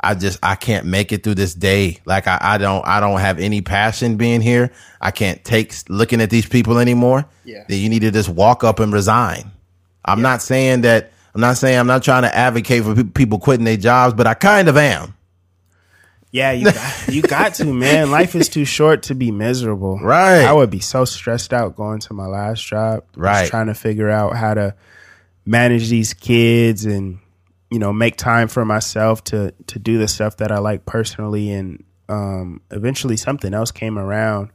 I 0.00 0.14
just 0.14 0.38
I 0.42 0.54
can't 0.56 0.86
make 0.86 1.10
it 1.12 1.22
through 1.24 1.36
this 1.36 1.54
day. 1.54 2.00
Like 2.04 2.26
I, 2.26 2.38
I 2.40 2.58
don't 2.58 2.86
I 2.86 3.00
don't 3.00 3.18
have 3.20 3.38
any 3.38 3.62
passion 3.62 4.16
being 4.16 4.40
here. 4.40 4.72
I 5.00 5.10
can't 5.10 5.42
take 5.44 5.72
looking 5.88 6.20
at 6.20 6.30
these 6.30 6.46
people 6.46 6.78
anymore. 6.78 7.24
Yeah. 7.44 7.64
That 7.68 7.76
you 7.76 7.88
need 7.88 8.00
to 8.00 8.10
just 8.10 8.28
walk 8.28 8.62
up 8.64 8.78
and 8.80 8.92
resign. 8.92 9.50
I'm 10.04 10.22
not 10.22 10.42
saying 10.42 10.82
that. 10.82 11.12
I'm 11.34 11.40
not 11.40 11.56
saying 11.58 11.78
I'm 11.78 11.86
not 11.86 12.02
trying 12.02 12.22
to 12.22 12.34
advocate 12.34 12.82
for 12.84 12.94
pe- 12.94 13.04
people 13.04 13.38
quitting 13.38 13.64
their 13.64 13.76
jobs, 13.76 14.14
but 14.14 14.26
I 14.26 14.34
kind 14.34 14.68
of 14.68 14.76
am. 14.76 15.14
Yeah, 16.32 16.52
you 16.52 16.64
got, 16.72 17.08
you 17.08 17.22
got 17.22 17.54
to, 17.54 17.64
man. 17.72 18.10
Life 18.18 18.34
is 18.34 18.48
too 18.48 18.64
short 18.64 19.04
to 19.04 19.14
be 19.14 19.30
miserable. 19.30 19.98
Right. 19.98 20.42
I 20.44 20.52
would 20.52 20.70
be 20.70 20.80
so 20.80 21.04
stressed 21.06 21.52
out 21.54 21.76
going 21.76 22.00
to 22.00 22.14
my 22.14 22.26
last 22.26 22.66
job. 22.66 23.04
just 23.08 23.18
Right. 23.18 23.48
trying 23.48 23.68
to 23.68 23.74
figure 23.74 24.10
out 24.10 24.36
how 24.36 24.52
to 24.54 24.74
manage 25.46 25.88
these 25.88 26.12
kids 26.14 26.84
and, 26.84 27.18
you 27.70 27.78
know, 27.78 27.92
make 27.92 28.16
time 28.16 28.48
for 28.48 28.64
myself 28.64 29.24
to, 29.24 29.52
to 29.66 29.78
do 29.78 29.98
the 29.98 30.08
stuff 30.08 30.36
that 30.38 30.52
I 30.52 30.58
like 30.58 30.86
personally. 30.86 31.50
And 31.50 31.84
um, 32.08 32.60
eventually 32.70 33.16
something 33.16 33.52
else 33.52 33.70
came 33.70 33.98
around, 33.98 34.50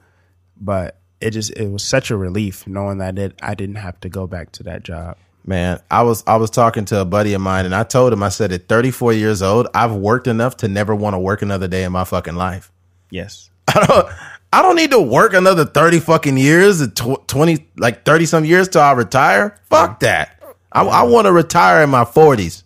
but 0.57 0.97
it 1.19 1.31
just, 1.31 1.51
it 1.51 1.69
was 1.69 1.83
such 1.83 2.11
a 2.11 2.17
relief 2.17 2.65
knowing 2.67 2.99
that 2.99 3.17
it, 3.19 3.39
I 3.41 3.55
didn't 3.55 3.75
have 3.75 3.99
to 4.01 4.09
go 4.09 4.27
back 4.27 4.51
to 4.53 4.63
that 4.63 4.83
job. 4.83 5.17
Man, 5.43 5.79
I 5.89 6.03
was 6.03 6.23
I 6.27 6.35
was 6.35 6.51
talking 6.51 6.85
to 6.85 7.01
a 7.01 7.05
buddy 7.05 7.33
of 7.33 7.41
mine, 7.41 7.65
and 7.65 7.73
I 7.73 7.81
told 7.81 8.13
him 8.13 8.21
I 8.21 8.29
said 8.29 8.51
at 8.51 8.67
34 8.67 9.13
years 9.13 9.41
old, 9.41 9.67
I've 9.73 9.91
worked 9.91 10.27
enough 10.27 10.57
to 10.57 10.67
never 10.67 10.93
want 10.93 11.15
to 11.15 11.19
work 11.19 11.41
another 11.41 11.67
day 11.67 11.83
in 11.83 11.91
my 11.91 12.03
fucking 12.03 12.35
life. 12.35 12.71
Yes. 13.09 13.49
I 13.67 13.85
don't 13.87 14.07
I 14.53 14.61
don't 14.61 14.75
need 14.75 14.91
to 14.91 15.01
work 15.01 15.33
another 15.33 15.65
30 15.65 16.01
fucking 16.01 16.37
years, 16.37 16.85
20 16.93 17.67
like 17.77 18.05
30 18.05 18.25
some 18.25 18.45
years 18.45 18.67
till 18.67 18.81
I 18.81 18.91
retire. 18.91 19.57
Fuck 19.69 20.01
that. 20.01 20.37
I, 20.71 20.83
I 20.83 21.03
want 21.03 21.25
to 21.25 21.33
retire 21.33 21.83
in 21.83 21.89
my 21.89 22.03
40s. 22.03 22.63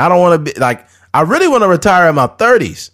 I 0.00 0.08
don't 0.08 0.20
want 0.20 0.44
to 0.46 0.52
be 0.52 0.58
like 0.58 0.88
I 1.12 1.22
really 1.22 1.48
want 1.48 1.62
to 1.62 1.68
retire 1.68 2.08
in 2.08 2.14
my 2.14 2.26
30s. 2.26 2.90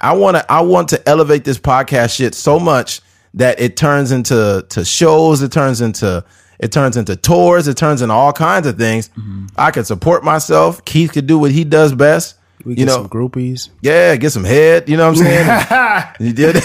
I 0.00 0.12
want 0.14 0.36
to 0.36 0.52
I 0.52 0.60
want 0.60 0.88
to 0.90 1.08
elevate 1.08 1.44
this 1.44 1.58
podcast 1.58 2.16
shit 2.16 2.34
so 2.34 2.58
much 2.58 3.00
that 3.34 3.60
it 3.60 3.76
turns 3.76 4.12
into 4.12 4.64
to 4.70 4.84
shows, 4.84 5.42
it 5.42 5.52
turns 5.52 5.80
into 5.80 6.24
it 6.58 6.72
turns 6.72 6.96
into 6.96 7.16
tours, 7.16 7.68
it 7.68 7.76
turns 7.76 8.00
into 8.02 8.14
all 8.14 8.32
kinds 8.32 8.66
of 8.66 8.76
things. 8.78 9.10
I 9.56 9.70
can 9.70 9.84
support 9.84 10.24
myself. 10.24 10.84
Keith 10.84 11.12
could 11.12 11.26
do 11.26 11.38
what 11.38 11.50
he 11.50 11.64
does 11.64 11.92
best, 11.94 12.36
We 12.64 12.72
you 12.72 12.76
get 12.76 12.86
know, 12.86 12.94
some 12.94 13.08
groupies. 13.08 13.68
yeah, 13.80 14.16
get 14.16 14.30
some 14.30 14.44
head. 14.44 14.88
You 14.88 14.96
know 14.96 15.10
what 15.10 15.18
I'm 15.18 15.24
saying? 15.24 16.14
you 16.20 16.32
did. 16.32 16.56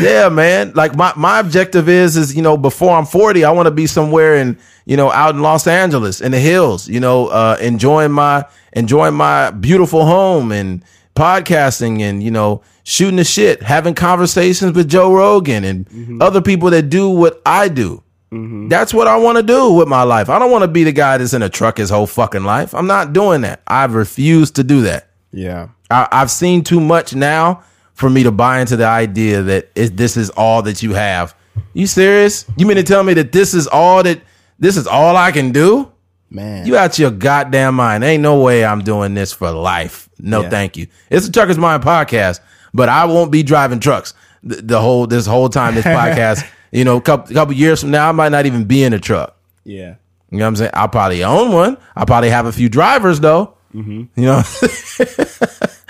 yeah, 0.00 0.28
man. 0.30 0.72
Like 0.74 0.96
my 0.96 1.12
my 1.16 1.40
objective 1.40 1.88
is 1.88 2.16
is 2.16 2.34
you 2.34 2.42
know 2.42 2.56
before 2.56 2.96
I'm 2.96 3.06
40, 3.06 3.44
I 3.44 3.50
want 3.50 3.66
to 3.66 3.70
be 3.70 3.86
somewhere 3.86 4.36
in 4.36 4.58
you 4.84 4.96
know 4.96 5.10
out 5.10 5.34
in 5.34 5.42
Los 5.42 5.66
Angeles 5.66 6.20
in 6.20 6.32
the 6.32 6.40
hills. 6.40 6.88
You 6.88 7.00
know, 7.00 7.28
uh, 7.28 7.56
enjoying 7.60 8.12
my 8.12 8.44
enjoying 8.72 9.14
my 9.14 9.50
beautiful 9.50 10.04
home 10.04 10.52
and 10.52 10.84
podcasting 11.14 12.00
and 12.00 12.22
you 12.22 12.30
know 12.30 12.62
shooting 12.84 13.16
the 13.16 13.24
shit, 13.24 13.62
having 13.62 13.94
conversations 13.94 14.74
with 14.74 14.88
Joe 14.88 15.12
Rogan 15.12 15.64
and 15.64 16.22
other 16.22 16.40
people 16.40 16.70
that 16.70 16.88
do 16.88 17.08
what 17.08 17.40
I 17.46 17.68
do. 17.68 18.02
Mm-hmm. 18.32 18.68
That's 18.68 18.94
what 18.94 19.06
I 19.06 19.16
want 19.16 19.36
to 19.36 19.42
do 19.42 19.72
with 19.72 19.88
my 19.88 20.02
life. 20.04 20.28
I 20.30 20.38
don't 20.38 20.50
want 20.50 20.62
to 20.62 20.68
be 20.68 20.84
the 20.84 20.92
guy 20.92 21.18
that's 21.18 21.34
in 21.34 21.42
a 21.42 21.48
truck 21.50 21.76
his 21.76 21.90
whole 21.90 22.06
fucking 22.06 22.44
life. 22.44 22.74
I'm 22.74 22.86
not 22.86 23.12
doing 23.12 23.42
that. 23.42 23.60
I've 23.66 23.94
refused 23.94 24.56
to 24.56 24.64
do 24.64 24.82
that. 24.82 25.08
Yeah. 25.32 25.68
I, 25.90 26.08
I've 26.10 26.30
seen 26.30 26.64
too 26.64 26.80
much 26.80 27.14
now 27.14 27.62
for 27.94 28.08
me 28.08 28.22
to 28.22 28.30
buy 28.32 28.60
into 28.60 28.76
the 28.76 28.86
idea 28.86 29.42
that 29.42 29.68
it, 29.74 29.96
this 29.96 30.16
is 30.16 30.30
all 30.30 30.62
that 30.62 30.82
you 30.82 30.94
have. 30.94 31.34
You 31.74 31.86
serious? 31.86 32.46
You 32.56 32.66
mean 32.66 32.78
to 32.78 32.82
tell 32.82 33.02
me 33.04 33.12
that 33.14 33.32
this 33.32 33.52
is 33.52 33.66
all 33.66 34.02
that 34.02 34.20
this 34.58 34.76
is 34.78 34.86
all 34.86 35.16
I 35.16 35.30
can 35.32 35.52
do? 35.52 35.92
Man. 36.30 36.66
You 36.66 36.78
out 36.78 36.98
your 36.98 37.10
goddamn 37.10 37.74
mind. 37.74 38.02
Ain't 38.04 38.22
no 38.22 38.40
way 38.40 38.64
I'm 38.64 38.82
doing 38.82 39.12
this 39.12 39.32
for 39.34 39.50
life. 39.50 40.08
No, 40.18 40.40
Yeah. 40.42 40.48
thank 40.48 40.78
you. 40.78 40.86
It's 41.10 41.26
a 41.28 41.32
Trucker's 41.32 41.58
Mind 41.58 41.82
podcast, 41.82 42.40
but 42.72 42.88
I 42.88 43.04
won't 43.04 43.30
be 43.30 43.42
driving 43.42 43.80
trucks 43.80 44.14
the, 44.42 44.56
the 44.62 44.80
whole 44.80 45.06
this 45.06 45.26
whole 45.26 45.50
time 45.50 45.74
this 45.74 45.84
podcast. 46.00 46.46
You 46.72 46.84
know, 46.84 47.00
couple 47.00 47.32
couple 47.34 47.54
years 47.54 47.80
from 47.82 47.90
now, 47.92 48.08
I 48.08 48.12
might 48.12 48.30
not 48.30 48.46
even 48.46 48.64
be 48.64 48.82
in 48.82 48.92
a 48.92 48.98
truck. 48.98 49.36
yeah. 49.64 49.96
You 50.30 50.38
know 50.38 50.44
what 50.44 50.48
I'm 50.48 50.56
saying? 50.56 50.70
I'll 50.72 50.88
probably 50.88 51.22
own 51.22 51.52
one. 51.52 51.76
I'll 51.94 52.06
probably 52.06 52.30
have 52.30 52.46
a 52.46 52.52
few 52.52 52.70
drivers 52.70 53.20
though. 53.20 53.54
You 53.74 54.08
know, 54.16 54.42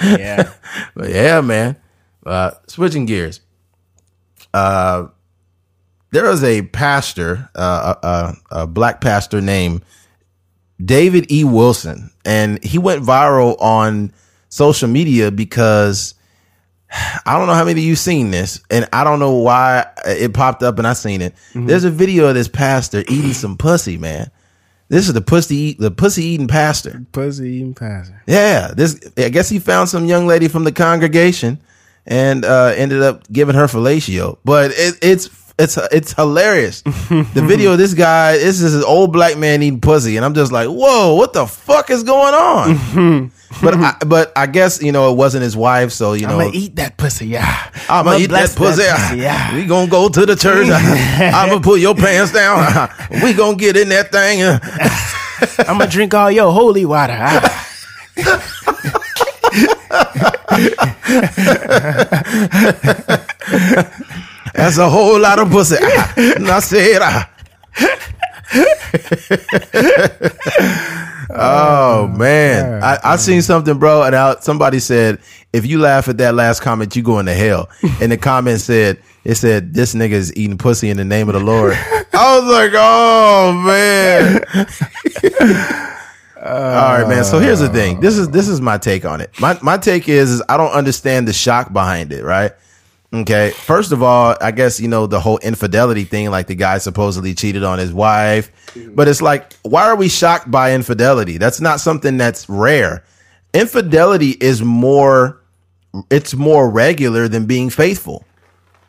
Yeah. 0.02 0.52
but 0.96 1.10
yeah, 1.10 1.40
man. 1.40 1.76
Uh, 2.26 2.50
switching 2.66 3.06
gears. 3.06 3.40
Uh, 4.52 5.06
there 6.10 6.24
was 6.24 6.42
a 6.44 6.62
pastor, 6.62 7.48
uh, 7.54 7.94
a, 8.02 8.06
a, 8.06 8.62
a 8.62 8.66
black 8.66 9.00
pastor 9.00 9.40
named 9.40 9.84
David 10.84 11.30
E. 11.30 11.44
Wilson, 11.44 12.10
and 12.24 12.62
he 12.64 12.78
went 12.78 13.02
viral 13.04 13.56
on 13.60 14.12
social 14.48 14.88
media 14.88 15.30
because 15.30 16.14
I 16.92 17.38
don't 17.38 17.46
know 17.46 17.54
how 17.54 17.64
many 17.64 17.80
of 17.80 17.86
you 17.86 17.96
seen 17.96 18.30
this, 18.30 18.60
and 18.70 18.88
I 18.92 19.04
don't 19.04 19.18
know 19.18 19.36
why 19.36 19.86
it 20.04 20.34
popped 20.34 20.62
up 20.62 20.78
and 20.78 20.86
I 20.86 20.92
seen 20.92 21.22
it. 21.22 21.34
There's 21.54 21.84
a 21.84 21.90
video 21.90 22.28
of 22.28 22.34
this 22.34 22.48
pastor 22.48 23.00
eating 23.08 23.32
some 23.32 23.56
pussy, 23.56 23.96
man. 23.96 24.30
This 24.88 25.08
is 25.08 25.14
the 25.14 25.22
pussy, 25.22 25.72
the 25.72 25.90
pussy 25.90 26.22
eating 26.22 26.48
pastor. 26.48 27.02
Pussy 27.12 27.48
eating 27.48 27.72
pastor. 27.72 28.22
Yeah, 28.26 28.74
this 28.76 29.00
I 29.16 29.30
guess 29.30 29.48
he 29.48 29.58
found 29.58 29.88
some 29.88 30.04
young 30.04 30.26
lady 30.26 30.48
from 30.48 30.64
the 30.64 30.72
congregation 30.72 31.62
and 32.04 32.44
uh, 32.44 32.74
ended 32.76 33.02
up 33.02 33.26
giving 33.32 33.54
her 33.54 33.66
fellatio. 33.66 34.38
But 34.44 34.72
it, 34.72 34.98
it's 35.00 35.28
it's 35.58 35.76
it's 35.76 36.12
hilarious. 36.12 36.82
the 36.82 37.42
video 37.46 37.72
of 37.72 37.78
this 37.78 37.94
guy, 37.94 38.32
this 38.38 38.60
is 38.60 38.74
an 38.74 38.84
old 38.84 39.12
black 39.12 39.36
man 39.36 39.62
eating 39.62 39.80
pussy, 39.80 40.16
and 40.16 40.24
I'm 40.24 40.34
just 40.34 40.52
like, 40.52 40.68
whoa, 40.68 41.14
what 41.14 41.32
the 41.32 41.46
fuck 41.46 41.90
is 41.90 42.02
going 42.02 42.34
on? 42.34 43.30
but 43.62 43.74
I, 43.74 43.96
but 44.06 44.32
I 44.36 44.46
guess 44.46 44.82
you 44.82 44.92
know 44.92 45.12
it 45.12 45.16
wasn't 45.16 45.42
his 45.42 45.56
wife, 45.56 45.92
so 45.92 46.14
you 46.14 46.26
know 46.26 46.38
I'm 46.38 46.46
gonna 46.46 46.58
eat 46.58 46.76
that 46.76 46.96
pussy, 46.96 47.28
yeah. 47.28 47.70
I'm 47.88 48.04
gonna 48.04 48.18
eat 48.18 48.30
that 48.30 48.54
bless 48.54 48.56
pussy. 48.56 48.82
yeah. 48.82 49.54
We 49.54 49.66
gonna 49.66 49.90
go 49.90 50.08
to 50.08 50.26
the 50.26 50.36
church. 50.36 50.68
I'm 50.70 51.48
gonna 51.48 51.60
put 51.60 51.80
your 51.80 51.94
pants 51.94 52.32
down. 52.32 52.88
we 53.22 53.34
gonna 53.34 53.56
get 53.56 53.76
in 53.76 53.90
that 53.90 54.10
thing. 54.10 54.42
I'm 55.68 55.78
gonna 55.78 55.90
drink 55.90 56.14
all 56.14 56.30
your 56.30 56.52
holy 56.52 56.84
water. 56.84 57.18
That's 64.54 64.78
a 64.78 64.88
whole 64.88 65.20
lot 65.20 65.38
of 65.38 65.50
pussy. 65.50 65.76
and 66.16 66.48
I 66.48 66.60
said, 66.60 67.00
ah. 67.02 67.28
oh 71.30 72.08
man, 72.08 72.82
I, 72.82 72.98
I 73.02 73.16
seen 73.16 73.40
something, 73.42 73.78
bro, 73.78 74.02
and 74.02 74.14
I, 74.14 74.36
somebody 74.40 74.78
said 74.78 75.20
if 75.52 75.66
you 75.66 75.78
laugh 75.78 76.08
at 76.08 76.18
that 76.18 76.34
last 76.34 76.60
comment, 76.60 76.96
you 76.96 77.02
going 77.02 77.26
to 77.26 77.34
hell. 77.34 77.68
And 78.00 78.10
the 78.12 78.16
comment 78.16 78.60
said, 78.60 78.98
it 79.24 79.36
said 79.36 79.74
this 79.74 79.94
nigga 79.94 80.12
is 80.12 80.34
eating 80.36 80.58
pussy 80.58 80.90
in 80.90 80.96
the 80.96 81.04
name 81.04 81.28
of 81.28 81.34
the 81.34 81.40
Lord. 81.40 81.72
I 82.12 82.38
was 82.38 82.50
like, 82.50 82.72
oh 82.74 83.52
man. 83.64 84.40
All 86.44 86.98
right, 86.98 87.08
man. 87.08 87.24
So 87.24 87.38
here's 87.38 87.60
the 87.60 87.68
thing. 87.68 88.00
This 88.00 88.18
is 88.18 88.28
this 88.30 88.48
is 88.48 88.60
my 88.60 88.76
take 88.76 89.04
on 89.04 89.20
it. 89.20 89.30
My 89.40 89.56
my 89.62 89.78
take 89.78 90.08
is 90.08 90.30
is 90.30 90.42
I 90.48 90.56
don't 90.56 90.72
understand 90.72 91.28
the 91.28 91.32
shock 91.32 91.72
behind 91.72 92.12
it, 92.12 92.24
right? 92.24 92.50
Okay. 93.14 93.50
First 93.50 93.92
of 93.92 94.02
all, 94.02 94.36
I 94.40 94.50
guess 94.52 94.80
you 94.80 94.88
know 94.88 95.06
the 95.06 95.20
whole 95.20 95.38
infidelity 95.38 96.04
thing, 96.04 96.30
like 96.30 96.46
the 96.46 96.54
guy 96.54 96.78
supposedly 96.78 97.34
cheated 97.34 97.62
on 97.62 97.78
his 97.78 97.92
wife. 97.92 98.50
But 98.94 99.06
it's 99.08 99.20
like, 99.20 99.52
why 99.62 99.84
are 99.84 99.96
we 99.96 100.08
shocked 100.08 100.50
by 100.50 100.74
infidelity? 100.74 101.36
That's 101.36 101.60
not 101.60 101.80
something 101.80 102.16
that's 102.16 102.48
rare. 102.48 103.04
Infidelity 103.52 104.30
is 104.30 104.62
more 104.62 105.42
it's 106.10 106.34
more 106.34 106.70
regular 106.70 107.28
than 107.28 107.46
being 107.46 107.70
faithful, 107.70 108.24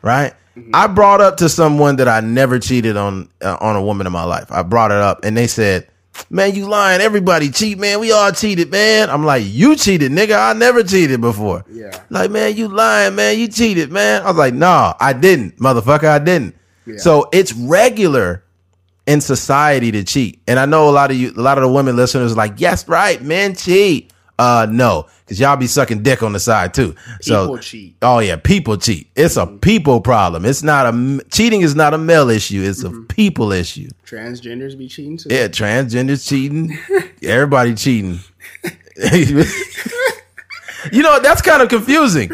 right? 0.02 0.32
I 0.72 0.86
brought 0.86 1.20
up 1.20 1.36
to 1.38 1.48
someone 1.48 1.96
that 1.96 2.08
I 2.08 2.20
never 2.20 2.58
cheated 2.58 2.96
on 2.96 3.28
uh, 3.42 3.56
on 3.60 3.76
a 3.76 3.82
woman 3.82 4.06
in 4.06 4.12
my 4.12 4.24
life. 4.24 4.50
I 4.50 4.62
brought 4.62 4.90
it 4.90 4.98
up, 4.98 5.24
and 5.24 5.36
they 5.36 5.48
said, 5.48 5.88
"Man, 6.30 6.54
you 6.54 6.66
lying? 6.66 7.00
Everybody 7.00 7.50
cheat, 7.50 7.78
man. 7.78 8.00
We 8.00 8.12
all 8.12 8.32
cheated, 8.32 8.70
man." 8.70 9.10
I'm 9.10 9.24
like, 9.24 9.44
"You 9.46 9.76
cheated, 9.76 10.12
nigga. 10.12 10.38
I 10.38 10.52
never 10.52 10.82
cheated 10.82 11.20
before." 11.20 11.64
Yeah. 11.70 11.98
Like, 12.10 12.30
man, 12.30 12.56
you 12.56 12.68
lying, 12.68 13.14
man. 13.14 13.38
You 13.38 13.48
cheated, 13.48 13.90
man. 13.92 14.22
I 14.22 14.28
was 14.28 14.36
like, 14.36 14.54
"Nah, 14.54 14.94
I 15.00 15.12
didn't, 15.12 15.58
motherfucker. 15.58 16.04
I 16.08 16.18
didn't." 16.18 16.54
So 16.98 17.28
it's 17.32 17.52
regular 17.52 18.42
in 19.06 19.20
society 19.20 19.92
to 19.92 20.02
cheat, 20.04 20.40
and 20.46 20.58
I 20.58 20.66
know 20.66 20.88
a 20.88 20.92
lot 20.92 21.10
of 21.10 21.16
you, 21.16 21.32
a 21.36 21.40
lot 21.40 21.58
of 21.58 21.62
the 21.62 21.68
women 21.68 21.96
listeners, 21.96 22.36
like, 22.36 22.54
"Yes, 22.58 22.88
right, 22.88 23.22
men 23.22 23.54
cheat." 23.54 24.10
Uh, 24.36 24.66
no, 24.68 25.06
because 25.24 25.38
y'all 25.38 25.56
be 25.56 25.66
sucking 25.68 26.02
dick 26.02 26.22
on 26.22 26.32
the 26.32 26.40
side 26.40 26.74
too. 26.74 26.94
so 27.20 27.42
People 27.44 27.58
cheat. 27.58 27.96
Oh 28.02 28.18
yeah, 28.18 28.34
people 28.36 28.76
cheat. 28.76 29.08
It's 29.14 29.36
a 29.36 29.46
people 29.46 30.00
problem. 30.00 30.44
It's 30.44 30.62
not 30.64 30.92
a 30.92 31.20
cheating 31.30 31.60
is 31.62 31.76
not 31.76 31.94
a 31.94 31.98
male 31.98 32.28
issue. 32.30 32.62
It's 32.64 32.82
a 32.82 32.90
people 32.90 33.52
issue. 33.52 33.88
Transgenders 34.04 34.76
be 34.76 34.88
cheating 34.88 35.16
too. 35.18 35.28
Yeah, 35.32 35.46
transgenders 35.48 36.26
cheating. 36.28 36.76
Everybody 37.22 37.74
cheating. 37.76 38.18
you 40.92 41.02
know 41.02 41.18
that's 41.20 41.42
kind 41.42 41.62
of 41.62 41.68
confusing 41.68 42.28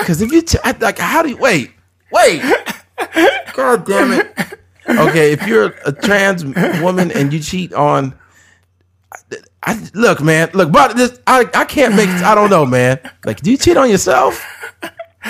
because 0.00 0.20
if 0.22 0.32
you 0.32 0.42
I- 0.64 0.76
like, 0.80 0.98
how 0.98 1.22
do 1.22 1.30
you 1.30 1.36
wait? 1.36 1.70
Wait, 2.10 2.42
god 3.54 3.86
damn 3.86 4.12
it. 4.12 4.32
Okay, 4.88 5.32
if 5.32 5.46
you're 5.46 5.74
a 5.86 5.92
trans 5.92 6.44
woman 6.80 7.10
and 7.10 7.32
you 7.32 7.40
cheat 7.40 7.72
on, 7.72 8.14
I, 9.66 9.90
look, 9.94 10.20
man, 10.20 10.50
look, 10.52 10.70
but 10.70 10.94
this 10.96 11.18
I 11.26 11.48
I 11.54 11.64
can't 11.64 11.94
make. 11.96 12.08
I 12.08 12.34
don't 12.34 12.50
know, 12.50 12.66
man. 12.66 12.98
Like, 13.24 13.40
do 13.40 13.50
you 13.50 13.56
cheat 13.56 13.76
on 13.76 13.88
yourself? 13.90 14.44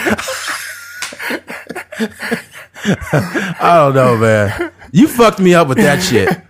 I 2.86 3.74
don't 3.76 3.94
know, 3.94 4.16
man. 4.16 4.72
You 4.92 5.08
fucked 5.08 5.38
me 5.38 5.54
up 5.54 5.68
with 5.68 5.78
that 5.78 6.02
shit. 6.02 6.40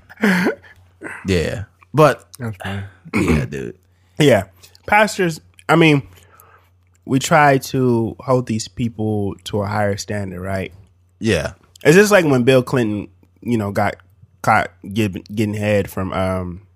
Yeah, 1.26 1.64
but 1.93 2.26
yeah, 3.14 3.45
dude. 3.47 3.78
Yeah. 4.18 4.45
Pastors, 4.87 5.41
I 5.68 5.76
mean, 5.76 6.07
we 7.05 7.18
try 7.18 7.59
to 7.59 8.16
hold 8.20 8.47
these 8.47 8.68
people 8.68 9.35
to 9.45 9.62
a 9.62 9.66
higher 9.66 9.97
standard, 9.97 10.41
right? 10.41 10.72
Yeah, 11.20 11.55
It's 11.82 11.97
just 11.97 12.12
like 12.12 12.24
when 12.26 12.43
Bill 12.43 12.62
Clinton, 12.62 13.09
you 13.41 13.57
know, 13.57 13.70
got 13.70 13.97
caught 14.43 14.70
getting, 14.93 15.22
getting 15.35 15.55
head 15.55 15.91
from 15.91 16.12
um 16.12 16.66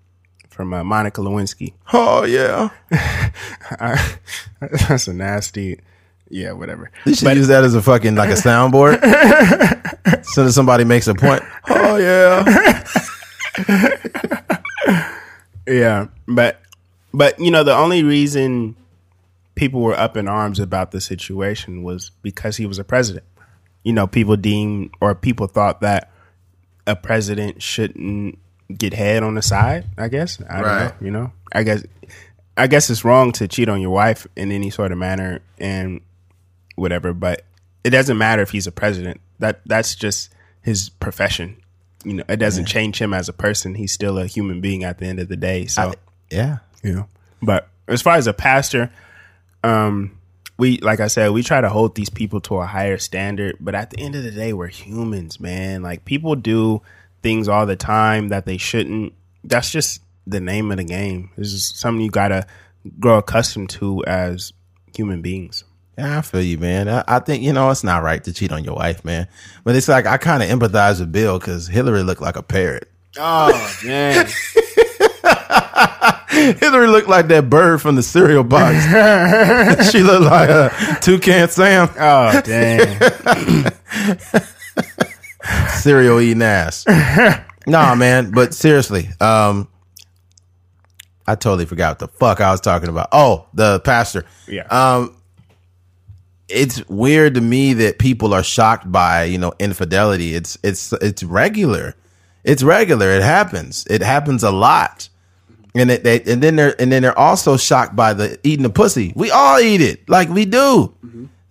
from 0.59 0.73
uh, 0.73 0.83
Monica 0.83 1.21
Lewinsky. 1.21 1.71
Oh 1.93 2.25
yeah. 2.25 2.67
That's 4.59 5.07
a 5.07 5.13
nasty. 5.13 5.79
Yeah, 6.29 6.51
whatever. 6.51 6.91
You 7.05 7.15
should 7.15 7.33
use 7.37 7.47
that 7.47 7.63
as 7.63 7.75
a 7.75 7.81
fucking 7.81 8.15
like 8.15 8.29
a 8.29 8.33
soundboard. 8.47 8.99
as 9.01 10.27
soon 10.33 10.47
as 10.47 10.55
somebody 10.55 10.83
makes 10.83 11.07
a 11.07 11.15
point. 11.15 11.43
Oh 11.69 11.95
yeah. 11.95 12.83
Yeah, 15.65 16.07
but 16.27 16.61
but 17.13 17.39
you 17.39 17.51
know 17.51 17.63
the 17.63 17.73
only 17.73 18.03
reason 18.03 18.75
people 19.55 19.79
were 19.79 19.97
up 19.97 20.17
in 20.17 20.27
arms 20.27 20.59
about 20.59 20.91
the 20.91 20.99
situation 20.99 21.83
was 21.83 22.11
because 22.21 22.57
he 22.57 22.65
was 22.65 22.79
a 22.79 22.83
president. 22.83 23.23
You 23.83 23.93
know, 23.93 24.07
people 24.07 24.35
deemed 24.35 24.91
or 24.99 25.15
people 25.15 25.47
thought 25.47 25.79
that 25.79 26.11
a 26.85 26.97
president 26.97 27.63
shouldn't 27.63 28.37
get 28.75 28.93
head 28.93 29.23
on 29.23 29.35
the 29.35 29.41
side. 29.41 29.85
I 29.97 30.07
guess 30.07 30.39
I 30.49 30.55
don't 30.57 30.63
Right. 30.65 30.83
know. 31.01 31.05
You 31.05 31.11
know, 31.11 31.31
I 31.53 31.63
guess 31.63 31.83
I 32.57 32.67
guess 32.67 32.89
it's 32.89 33.05
wrong 33.05 33.31
to 33.33 33.47
cheat 33.47 33.69
on 33.69 33.79
your 33.81 33.91
wife 33.91 34.27
in 34.35 34.51
any 34.51 34.69
sort 34.69 34.91
of 34.91 34.97
manner 34.97 35.39
and 35.59 36.01
whatever. 36.75 37.13
But 37.13 37.43
it 37.83 37.89
doesn't 37.91 38.17
matter 38.17 38.41
if 38.41 38.51
he's 38.51 38.67
a 38.67 38.71
president. 38.71 39.21
That 39.39 39.61
that's 39.65 39.95
just 39.95 40.29
his 40.61 40.89
profession. 40.89 41.55
You 42.05 42.13
know, 42.15 42.23
it 42.29 42.37
doesn't 42.37 42.65
change 42.65 43.01
him 43.01 43.13
as 43.13 43.27
a 43.29 43.33
person. 43.33 43.75
He's 43.75 43.91
still 43.91 44.17
a 44.17 44.25
human 44.25 44.61
being 44.61 44.83
at 44.83 44.99
the 44.99 45.05
end 45.05 45.19
of 45.19 45.27
the 45.29 45.37
day. 45.37 45.65
So 45.65 45.93
Yeah. 46.29 46.57
you 46.83 46.93
know. 46.93 47.07
But 47.41 47.67
as 47.87 48.01
far 48.01 48.15
as 48.15 48.27
a 48.27 48.33
pastor, 48.33 48.91
um, 49.63 50.11
we 50.57 50.77
like 50.79 50.99
I 50.99 51.07
said, 51.07 51.31
we 51.31 51.43
try 51.43 51.61
to 51.61 51.69
hold 51.69 51.95
these 51.95 52.09
people 52.09 52.41
to 52.41 52.57
a 52.57 52.65
higher 52.65 52.97
standard. 52.97 53.55
But 53.59 53.75
at 53.75 53.89
the 53.89 53.99
end 53.99 54.15
of 54.15 54.23
the 54.23 54.31
day, 54.31 54.51
we're 54.53 54.67
humans, 54.67 55.39
man. 55.39 55.81
Like 55.81 56.03
people 56.05 56.35
do 56.35 56.81
things 57.21 57.47
all 57.47 57.65
the 57.65 57.75
time 57.75 58.29
that 58.29 58.45
they 58.45 58.57
shouldn't. 58.57 59.13
That's 59.43 59.71
just 59.71 60.01
the 60.27 60.39
name 60.39 60.71
of 60.71 60.77
the 60.77 60.83
game. 60.83 61.31
This 61.37 61.53
is 61.53 61.73
something 61.75 62.01
you 62.01 62.11
gotta 62.11 62.45
grow 62.99 63.17
accustomed 63.17 63.69
to 63.71 64.03
as 64.05 64.53
human 64.95 65.21
beings. 65.21 65.63
Yeah, 65.97 66.19
I 66.19 66.21
feel 66.21 66.41
you, 66.41 66.57
man. 66.57 66.87
I, 66.87 67.03
I 67.07 67.19
think 67.19 67.43
you 67.43 67.51
know 67.51 67.69
it's 67.71 67.83
not 67.83 68.03
right 68.03 68.23
to 68.23 68.31
cheat 68.31 68.53
on 68.53 68.63
your 68.63 68.75
wife, 68.75 69.03
man. 69.03 69.27
But 69.63 69.75
it's 69.75 69.89
like 69.89 70.05
I 70.05 70.17
kind 70.17 70.41
of 70.41 70.49
empathize 70.49 70.99
with 70.99 71.11
Bill 71.11 71.39
because 71.39 71.67
Hillary 71.67 72.03
looked 72.03 72.21
like 72.21 72.37
a 72.37 72.43
parrot. 72.43 72.89
Oh 73.17 73.77
man, 73.83 74.27
Hillary 76.59 76.87
looked 76.87 77.09
like 77.09 77.27
that 77.27 77.49
bird 77.49 77.81
from 77.81 77.95
the 77.95 78.03
cereal 78.03 78.43
box. 78.45 78.77
she 79.91 80.01
looked 80.01 80.23
like 80.23 80.49
a 80.49 80.69
toucan 81.01 81.49
Sam, 81.49 81.89
oh 81.99 82.41
damn. 82.45 83.71
cereal 85.69 86.19
eating 86.19 86.41
ass. 86.41 86.85
nah, 87.67 87.95
man. 87.95 88.31
But 88.31 88.53
seriously, 88.53 89.09
um, 89.19 89.67
I 91.27 91.35
totally 91.35 91.65
forgot 91.65 91.91
what 91.91 91.99
the 91.99 92.07
fuck 92.07 92.41
I 92.41 92.51
was 92.51 92.61
talking 92.61 92.89
about. 92.89 93.09
Oh, 93.11 93.47
the 93.53 93.79
pastor. 93.81 94.25
Yeah. 94.47 94.63
Um, 94.63 95.15
it's 96.47 96.87
weird 96.89 97.35
to 97.35 97.41
me 97.41 97.73
that 97.73 97.99
people 97.99 98.33
are 98.33 98.43
shocked 98.43 98.91
by 98.91 99.25
you 99.25 99.37
know 99.37 99.53
infidelity. 99.59 100.33
It's 100.33 100.57
it's 100.63 100.91
it's 100.93 101.23
regular. 101.23 101.95
It's 102.43 102.63
regular. 102.63 103.11
It 103.11 103.21
happens. 103.21 103.85
It 103.89 104.01
happens 104.01 104.43
a 104.43 104.51
lot. 104.51 105.09
And 105.75 105.91
it, 105.91 106.03
they, 106.03 106.21
and 106.21 106.41
then 106.41 106.55
they're 106.55 106.79
and 106.81 106.91
then 106.91 107.03
they're 107.03 107.17
also 107.17 107.57
shocked 107.57 107.95
by 107.95 108.13
the 108.13 108.39
eating 108.43 108.63
the 108.63 108.71
pussy. 108.71 109.13
We 109.15 109.29
all 109.29 109.59
eat 109.59 109.81
it, 109.81 110.09
like 110.09 110.29
we 110.29 110.45
do. 110.45 110.95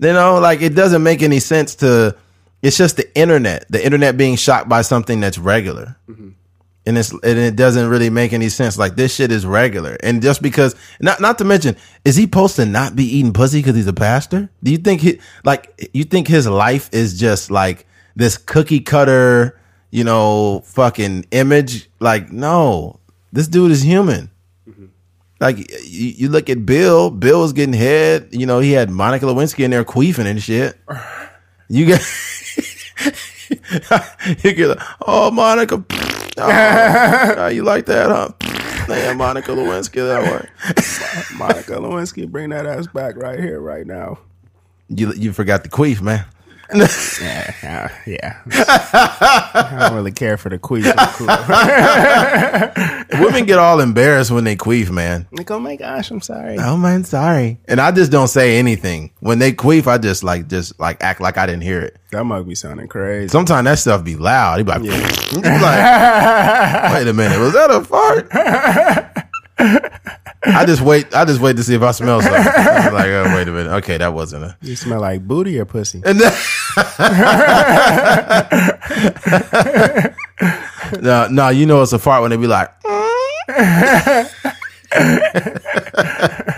You 0.00 0.12
know, 0.12 0.38
like 0.40 0.60
it 0.60 0.74
doesn't 0.74 1.02
make 1.02 1.22
any 1.22 1.40
sense 1.40 1.76
to. 1.76 2.16
It's 2.62 2.76
just 2.76 2.96
the 2.96 3.16
internet. 3.16 3.66
The 3.70 3.84
internet 3.84 4.16
being 4.16 4.36
shocked 4.36 4.68
by 4.68 4.82
something 4.82 5.20
that's 5.20 5.38
regular, 5.38 5.96
mm-hmm. 6.08 6.30
and 6.86 6.98
it's 6.98 7.12
and 7.12 7.38
it 7.38 7.54
doesn't 7.54 7.88
really 7.88 8.10
make 8.10 8.32
any 8.32 8.48
sense. 8.48 8.76
Like 8.76 8.96
this 8.96 9.14
shit 9.14 9.30
is 9.30 9.46
regular, 9.46 9.96
and 10.02 10.20
just 10.20 10.42
because 10.42 10.74
not 11.00 11.20
not 11.20 11.38
to 11.38 11.44
mention, 11.44 11.76
is 12.04 12.16
he 12.16 12.24
supposed 12.24 12.56
to 12.56 12.66
not 12.66 12.96
be 12.96 13.04
eating 13.04 13.32
pussy 13.32 13.60
because 13.60 13.76
he's 13.76 13.86
a 13.86 13.92
pastor? 13.92 14.50
Do 14.62 14.72
you 14.72 14.78
think 14.78 15.02
he 15.02 15.20
like 15.44 15.90
you 15.92 16.02
think 16.02 16.26
his 16.26 16.48
life 16.48 16.90
is 16.92 17.18
just 17.18 17.50
like 17.50 17.86
this 18.16 18.36
cookie 18.36 18.80
cutter, 18.80 19.60
you 19.90 20.02
know, 20.02 20.62
fucking 20.64 21.26
image? 21.30 21.88
Like 22.00 22.32
no, 22.32 22.98
this 23.32 23.46
dude 23.46 23.70
is 23.70 23.84
human. 23.84 24.32
Mm-hmm. 24.68 24.86
Like 25.40 25.58
you, 25.58 26.08
you 26.08 26.28
look 26.28 26.50
at 26.50 26.66
Bill, 26.66 27.12
Bill 27.12 27.40
was 27.40 27.52
getting 27.52 27.72
head. 27.72 28.30
You 28.32 28.46
know, 28.46 28.58
he 28.58 28.72
had 28.72 28.90
Monica 28.90 29.26
Lewinsky 29.26 29.62
in 29.62 29.70
there 29.70 29.84
queefing 29.84 30.26
and 30.26 30.42
shit. 30.42 30.76
You 31.68 31.84
get, 31.84 32.00
you 34.42 34.52
get, 34.52 34.68
like, 34.68 34.80
oh 35.06 35.30
Monica, 35.30 35.84
oh, 36.38 37.48
you 37.48 37.62
like 37.62 37.86
that, 37.86 38.08
huh? 38.08 38.28
Yeah, 38.88 39.12
Monica 39.12 39.50
Lewinsky 39.50 39.96
that 39.96 40.22
way. 40.22 40.48
Monica 41.36 41.72
Lewinsky, 41.72 42.26
bring 42.26 42.48
that 42.50 42.64
ass 42.64 42.86
back 42.86 43.16
right 43.16 43.38
here, 43.38 43.60
right 43.60 43.86
now. 43.86 44.18
You 44.88 45.12
you 45.12 45.34
forgot 45.34 45.62
the 45.62 45.68
queef, 45.68 46.00
man. 46.00 46.24
Yeah, 46.74 47.52
yeah. 47.62 47.88
yeah. 48.06 48.40
I 48.52 49.86
don't 49.88 49.96
really 49.96 50.12
care 50.12 50.36
for 50.36 50.50
the 50.50 50.58
queef. 50.58 50.84
Women 53.20 53.46
get 53.46 53.58
all 53.58 53.80
embarrassed 53.80 54.30
when 54.30 54.44
they 54.44 54.56
queef, 54.56 54.90
man. 54.90 55.26
like, 55.32 55.50
oh 55.50 55.58
my 55.58 55.76
gosh, 55.76 56.10
I'm 56.10 56.20
sorry. 56.20 56.58
Oh 56.58 56.76
man, 56.76 57.04
sorry. 57.04 57.58
And 57.66 57.80
I 57.80 57.90
just 57.90 58.12
don't 58.12 58.28
say 58.28 58.58
anything 58.58 59.12
when 59.20 59.38
they 59.38 59.52
queef. 59.52 59.86
I 59.86 59.98
just 59.98 60.22
like 60.22 60.48
just 60.48 60.78
like 60.78 61.02
act 61.02 61.20
like 61.20 61.38
I 61.38 61.46
didn't 61.46 61.62
hear 61.62 61.80
it. 61.80 61.96
That 62.10 62.24
might 62.24 62.42
be 62.42 62.54
sounding 62.54 62.88
crazy. 62.88 63.28
Sometimes 63.28 63.64
that 63.66 63.78
stuff 63.78 64.04
be 64.04 64.16
loud. 64.16 64.58
He 64.58 64.64
be 64.64 64.70
like, 64.70 64.82
be 64.82 64.88
like, 64.88 64.92
wait 66.92 67.08
a 67.08 67.12
minute, 67.12 67.38
was 67.38 67.52
that 67.52 67.70
a 67.70 67.84
fart? 67.84 68.28
I 69.58 70.64
just 70.66 70.82
wait. 70.82 71.12
I 71.14 71.24
just 71.24 71.40
wait 71.40 71.56
to 71.56 71.64
see 71.64 71.74
if 71.74 71.82
I 71.82 71.90
smell 71.90 72.22
something. 72.22 72.40
I'm 72.40 72.94
like, 72.94 73.06
oh, 73.06 73.34
wait 73.34 73.48
a 73.48 73.52
minute. 73.52 73.72
Okay, 73.78 73.98
that 73.98 74.14
wasn't 74.14 74.44
a. 74.44 74.56
You 74.62 74.76
smell 74.76 75.00
like 75.00 75.26
booty 75.26 75.58
or 75.58 75.64
pussy? 75.64 76.00
And 76.04 76.20
then, 76.20 76.32
no, 81.02 81.26
no, 81.28 81.48
you 81.48 81.66
know 81.66 81.82
it's 81.82 81.92
a 81.92 81.98
fart 81.98 82.22
when 82.22 82.30
they 82.30 82.36
be 82.36 82.46
like, 82.46 82.70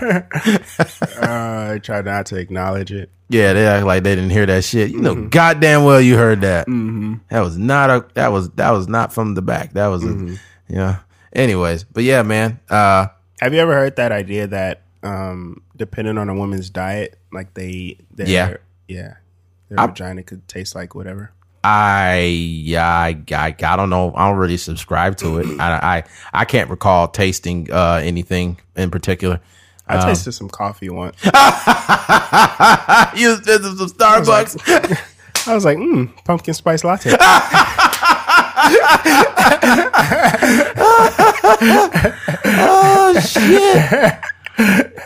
Uh, 0.01 1.73
I 1.73 1.79
try 1.83 2.01
not 2.01 2.25
to 2.27 2.37
acknowledge 2.37 2.91
it. 2.91 3.09
yeah, 3.29 3.53
they 3.53 3.67
act 3.67 3.85
like 3.85 4.03
they 4.03 4.15
didn't 4.15 4.31
hear 4.31 4.45
that 4.45 4.63
shit. 4.63 4.91
You 4.91 5.01
know, 5.01 5.15
mm-hmm. 5.15 5.29
goddamn 5.29 5.83
well 5.83 6.01
you 6.01 6.17
heard 6.17 6.41
that. 6.41 6.67
Mm-hmm. 6.67 7.15
That 7.29 7.41
was 7.41 7.57
not 7.57 7.89
a. 7.89 8.05
That 8.13 8.31
was 8.31 8.49
that 8.51 8.71
was 8.71 8.87
not 8.87 9.13
from 9.13 9.35
the 9.35 9.41
back. 9.41 9.73
That 9.73 9.87
was, 9.87 10.03
a, 10.03 10.07
mm-hmm. 10.07 10.35
yeah. 10.69 10.99
Anyways, 11.33 11.83
but 11.85 12.03
yeah, 12.03 12.23
man. 12.23 12.59
Uh, 12.69 13.07
Have 13.39 13.53
you 13.53 13.59
ever 13.59 13.73
heard 13.73 13.95
that 13.95 14.11
idea 14.11 14.47
that 14.47 14.81
um, 15.03 15.61
depending 15.75 16.17
on 16.17 16.29
a 16.29 16.35
woman's 16.35 16.69
diet, 16.69 17.17
like 17.31 17.53
they, 17.53 17.97
their, 18.13 18.27
Yeah. 18.27 18.57
yeah, 18.87 19.13
their 19.69 19.79
I- 19.79 19.87
vagina 19.87 20.23
could 20.23 20.47
taste 20.47 20.75
like 20.75 20.93
whatever. 20.95 21.31
I 21.63 22.21
yeah, 22.21 22.87
I, 22.89 23.23
I 23.31 23.55
I 23.63 23.75
don't 23.75 23.91
know. 23.91 24.11
I 24.15 24.27
don't 24.29 24.39
really 24.39 24.57
subscribe 24.57 25.17
to 25.17 25.37
it. 25.37 25.59
I 25.59 25.97
I, 25.99 26.03
I 26.33 26.45
can't 26.45 26.71
recall 26.71 27.07
tasting 27.07 27.71
uh, 27.71 28.01
anything 28.03 28.59
in 28.75 28.89
particular. 28.89 29.39
I 29.87 30.03
tasted 30.03 30.31
some 30.31 30.49
coffee 30.49 30.89
once. 30.89 31.23
you 31.23 31.29
did 33.41 33.61
some 33.61 33.77
Starbucks. 33.89 34.57
I 35.47 35.53
was 35.53 35.63
like, 35.65 35.77
mm, 35.77 36.11
pumpkin 36.25 36.53
spice 36.55 36.83
latte. 36.83 37.11
oh 42.63 43.19
shit. 43.25 44.13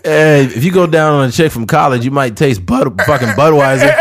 Hey, 0.03 0.43
if 0.45 0.63
you 0.63 0.71
go 0.71 0.85
down 0.87 1.13
on 1.13 1.29
a 1.29 1.31
chick 1.31 1.51
from 1.51 1.65
college, 1.67 2.03
you 2.03 2.11
might 2.11 2.35
taste 2.35 2.65
Bud, 2.65 3.01
fucking 3.05 3.29
Budweiser. 3.29 3.91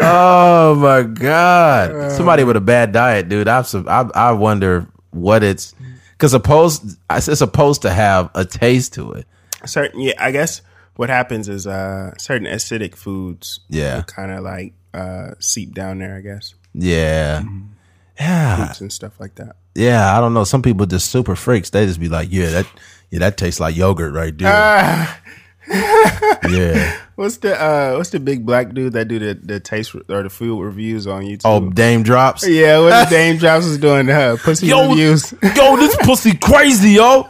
oh 0.00 0.74
my 0.76 1.02
god! 1.02 2.12
Somebody 2.12 2.44
with 2.44 2.56
a 2.56 2.60
bad 2.60 2.92
diet, 2.92 3.28
dude. 3.28 3.48
I've, 3.48 3.72
I 3.86 4.08
I 4.14 4.32
wonder 4.32 4.86
what 5.10 5.42
it's 5.44 5.74
because 6.12 6.30
supposed 6.32 6.96
it's 7.10 7.38
supposed 7.38 7.82
to 7.82 7.90
have 7.92 8.30
a 8.34 8.44
taste 8.44 8.94
to 8.94 9.12
it. 9.12 9.26
certain, 9.66 10.00
yeah, 10.00 10.14
I 10.18 10.30
guess 10.30 10.62
what 10.96 11.10
happens 11.10 11.48
is 11.48 11.66
uh, 11.66 12.12
certain 12.18 12.46
acidic 12.46 12.94
foods, 12.94 13.60
Yeah. 13.68 14.02
kind 14.06 14.30
of 14.32 14.42
like 14.44 14.74
uh, 14.94 15.34
seep 15.40 15.74
down 15.74 15.98
there. 15.98 16.16
I 16.16 16.20
guess 16.20 16.54
Yeah, 16.74 17.42
yeah, 18.18 18.56
fruits 18.66 18.80
and 18.80 18.92
stuff 18.92 19.18
like 19.20 19.34
that. 19.36 19.56
yeah. 19.74 20.16
I 20.16 20.20
don't 20.20 20.32
know. 20.34 20.44
Some 20.44 20.62
people 20.62 20.86
just 20.86 21.10
super 21.10 21.34
freaks. 21.36 21.70
They 21.70 21.84
just 21.86 22.00
be 22.00 22.08
like, 22.08 22.28
yeah, 22.30 22.50
that 22.50 22.66
yeah, 23.10 23.18
that 23.20 23.36
tastes 23.36 23.60
like 23.60 23.76
yogurt 23.76 24.14
right 24.14 24.36
there. 24.38 25.18
yeah. 26.48 26.98
What's 27.16 27.38
the 27.38 27.54
uh, 27.60 27.94
what's 27.96 28.10
the 28.10 28.20
big 28.20 28.44
black 28.44 28.74
dude 28.74 28.92
that 28.94 29.08
do 29.08 29.18
the, 29.18 29.34
the 29.34 29.60
taste 29.60 29.94
re- 29.94 30.02
or 30.08 30.22
the 30.22 30.30
food 30.30 30.60
reviews 30.62 31.06
on 31.06 31.22
YouTube? 31.22 31.42
Oh, 31.44 31.60
Daym 31.60 32.02
Drops. 32.04 32.46
yeah, 32.46 32.78
what 32.80 33.08
Daym 33.08 33.38
Drops 33.38 33.64
is 33.66 33.78
doing 33.78 34.10
uh, 34.10 34.36
pussy 34.42 34.72
reviews. 34.72 35.32
yo, 35.56 35.76
this 35.76 35.96
pussy 36.02 36.36
crazy, 36.36 36.90
yo. 36.90 37.28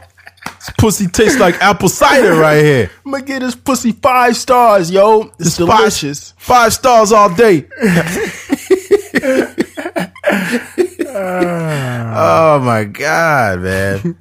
This 0.65 0.75
pussy 0.79 1.07
tastes 1.09 1.39
like 1.39 1.61
apple 1.61 1.91
cider 1.91 2.35
right 2.37 2.63
here. 2.65 2.91
I'm 3.05 3.13
gonna 3.13 3.23
get 3.25 3.41
this 3.41 3.55
pussy 3.55 3.93
five 3.93 4.35
stars, 4.37 4.91
yo. 4.91 5.31
It's 5.39 5.59
Five- 5.59 5.67
delicious. 5.79 6.33
Five 6.39 6.73
stars 6.73 7.13
all 7.13 7.35
day. 7.35 7.67
oh 11.17 12.61
my 12.63 12.85
god, 12.85 13.61
man. 13.61 14.17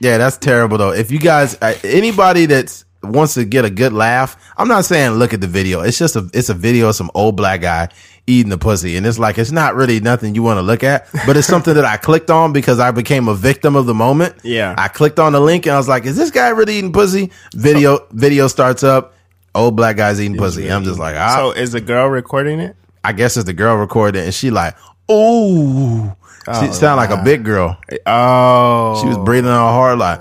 Yeah, 0.00 0.18
that's 0.18 0.38
terrible 0.38 0.78
though. 0.78 0.92
If 0.92 1.10
you 1.10 1.18
guys, 1.18 1.56
uh, 1.60 1.74
anybody 1.84 2.46
that's 2.46 2.84
wants 3.02 3.34
to 3.34 3.44
get 3.44 3.64
a 3.66 3.70
good 3.70 3.92
laugh, 3.92 4.36
I'm 4.56 4.68
not 4.68 4.84
saying 4.86 5.12
look 5.12 5.34
at 5.34 5.40
the 5.40 5.46
video. 5.46 5.80
It's 5.82 5.98
just 5.98 6.16
a, 6.16 6.28
it's 6.32 6.48
a 6.48 6.54
video 6.54 6.88
of 6.88 6.94
some 6.96 7.10
old 7.14 7.36
black 7.36 7.60
guy 7.60 7.88
eating 8.26 8.50
the 8.50 8.58
pussy, 8.58 8.96
and 8.96 9.06
it's 9.06 9.18
like 9.18 9.38
it's 9.38 9.50
not 9.50 9.74
really 9.74 10.00
nothing 10.00 10.34
you 10.34 10.42
want 10.42 10.58
to 10.58 10.62
look 10.62 10.82
at, 10.82 11.06
but 11.26 11.36
it's 11.36 11.46
something 11.46 11.74
that 11.74 11.84
I 11.84 11.96
clicked 11.96 12.30
on 12.30 12.52
because 12.52 12.78
I 12.78 12.90
became 12.90 13.28
a 13.28 13.34
victim 13.34 13.76
of 13.76 13.86
the 13.86 13.94
moment. 13.94 14.34
Yeah. 14.42 14.74
I 14.78 14.88
clicked 14.88 15.18
on 15.18 15.32
the 15.32 15.40
link 15.40 15.66
and 15.66 15.74
I 15.74 15.78
was 15.78 15.88
like, 15.88 16.04
is 16.04 16.16
this 16.16 16.30
guy 16.30 16.48
really 16.50 16.76
eating 16.76 16.92
pussy? 16.92 17.30
Video 17.54 18.06
video 18.12 18.48
starts 18.48 18.82
up. 18.82 19.14
Old 19.54 19.76
black 19.76 19.96
guy's 19.96 20.20
eating 20.20 20.36
pussy. 20.36 20.68
I'm 20.70 20.84
just 20.84 20.98
like, 20.98 21.16
ah. 21.16 21.36
So 21.36 21.52
is 21.52 21.72
the 21.72 21.80
girl 21.80 22.08
recording 22.08 22.60
it? 22.60 22.76
I 23.04 23.12
guess 23.12 23.36
it's 23.36 23.46
the 23.46 23.52
girl 23.52 23.76
recording, 23.76 24.22
it 24.22 24.24
and 24.24 24.34
she 24.34 24.50
like, 24.50 24.74
oh, 25.08 26.16
she 26.60 26.72
sound 26.72 26.96
like 26.96 27.10
a 27.10 27.22
big 27.22 27.44
girl. 27.44 27.78
Oh, 28.06 29.00
She 29.00 29.08
was 29.08 29.18
breathing 29.18 29.50
all 29.50 29.72
hard, 29.72 29.98
like, 29.98 30.20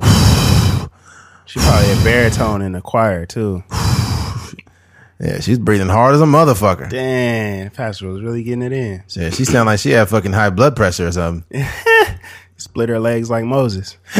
she 1.46 1.60
probably 1.60 1.92
a 1.92 2.04
baritone 2.04 2.62
in 2.62 2.72
the 2.72 2.80
choir 2.80 3.26
too. 3.26 3.62
Yeah, 5.22 5.38
she's 5.38 5.60
breathing 5.60 5.88
hard 5.88 6.16
as 6.16 6.20
a 6.20 6.24
motherfucker. 6.24 6.90
Damn, 6.90 7.70
Pastor 7.70 8.08
was 8.08 8.22
really 8.22 8.42
getting 8.42 8.62
it 8.62 8.72
in. 8.72 9.04
Yeah, 9.10 9.30
she 9.30 9.44
sound 9.44 9.66
like 9.66 9.78
she 9.78 9.90
had 9.90 10.08
fucking 10.08 10.32
high 10.32 10.50
blood 10.50 10.74
pressure 10.74 11.06
or 11.06 11.12
something. 11.12 11.64
Split 12.56 12.88
her 12.88 12.98
legs 12.98 13.30
like 13.30 13.44
Moses. 13.44 13.96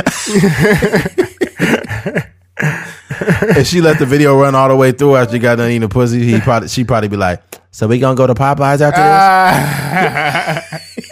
if 3.57 3.67
she 3.67 3.81
let 3.81 3.99
the 3.99 4.07
video 4.07 4.39
run 4.39 4.55
all 4.55 4.69
the 4.69 4.77
way 4.77 4.93
through 4.93 5.17
after 5.17 5.35
she 5.35 5.39
got 5.41 5.57
done 5.57 5.71
eating 5.71 5.83
a 5.83 5.89
pussy, 5.89 6.23
he 6.23 6.39
probably 6.41 6.69
she 6.69 6.85
probably 6.85 7.09
be 7.09 7.17
like, 7.17 7.43
"So 7.73 7.89
we 7.89 7.99
gonna 7.99 8.17
go 8.17 8.29
to 8.29 8.35
Popeyes 8.35 8.81
after 8.81 9.03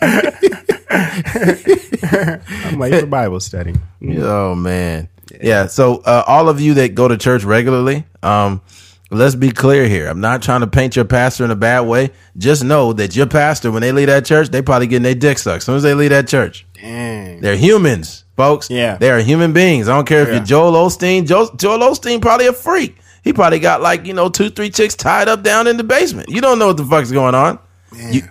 this?" 0.01 0.11
I'm 2.72 2.78
like, 2.78 2.95
for 2.95 3.07
Bible 3.07 3.41
study. 3.41 3.72
this?" 4.01 4.22
Oh 4.22 4.55
man, 4.55 5.09
yeah. 5.41 5.66
So 5.66 5.99
uh, 5.99 6.24
all 6.26 6.49
of 6.49 6.61
you 6.61 6.74
that 6.74 6.95
go 6.95 7.09
to 7.09 7.16
church 7.16 7.45
regularly, 7.45 8.05
um, 8.22 8.61
let's 9.11 9.34
be 9.34 9.50
clear 9.50 9.86
here. 9.88 10.06
I'm 10.08 10.20
not 10.20 10.42
trying 10.42 10.61
to 10.61 10.66
paint 10.66 10.96
your 10.96 11.04
pastor 11.04 11.44
in 11.44 11.50
a 11.50 11.56
bad 11.56 11.80
way. 11.82 12.11
Just 12.38 12.64
know 12.64 12.92
that 12.94 13.14
your 13.16 13.26
pastor, 13.26 13.70
when 13.70 13.82
they 13.82 13.92
leave 13.92 14.06
that 14.08 14.24
church, 14.24 14.48
they 14.48 14.62
probably 14.62 14.86
getting 14.86 15.02
their 15.02 15.14
dick 15.14 15.38
sucked 15.38 15.58
as 15.58 15.64
soon 15.64 15.76
as 15.76 15.82
they 15.82 15.94
leave 15.94 16.11
that 16.11 16.28
church. 16.28 16.66
Dang. 16.74 17.40
They're 17.40 17.56
humans, 17.56 18.24
folks. 18.36 18.70
Yeah. 18.70 18.96
They 18.96 19.11
are 19.11 19.18
human 19.20 19.52
beings. 19.52 19.88
I 19.88 19.94
don't 19.94 20.06
care 20.06 20.22
if 20.22 20.28
Yeah. 20.28 20.34
you're 20.36 20.44
Joel 20.44 20.72
Osteen. 20.72 21.26
Joel, 21.26 21.50
Joel 21.56 21.78
Osteen 21.80 22.20
probably 22.22 22.46
a 22.46 22.52
freak. 22.52 22.96
He 23.22 23.32
probably 23.32 23.58
got 23.58 23.82
like, 23.82 24.06
you 24.06 24.14
know, 24.14 24.28
two, 24.30 24.48
three 24.50 24.70
chicks 24.70 24.94
tied 24.94 25.28
up 25.28 25.42
down 25.42 25.66
in 25.66 25.76
the 25.76 25.84
basement. 25.84 26.30
You 26.30 26.40
don't 26.40 26.58
know 26.58 26.68
what 26.68 26.76
the 26.78 26.84
fuck's 26.86 27.11
going 27.12 27.34
on. 27.34 27.58
You, 27.96 28.22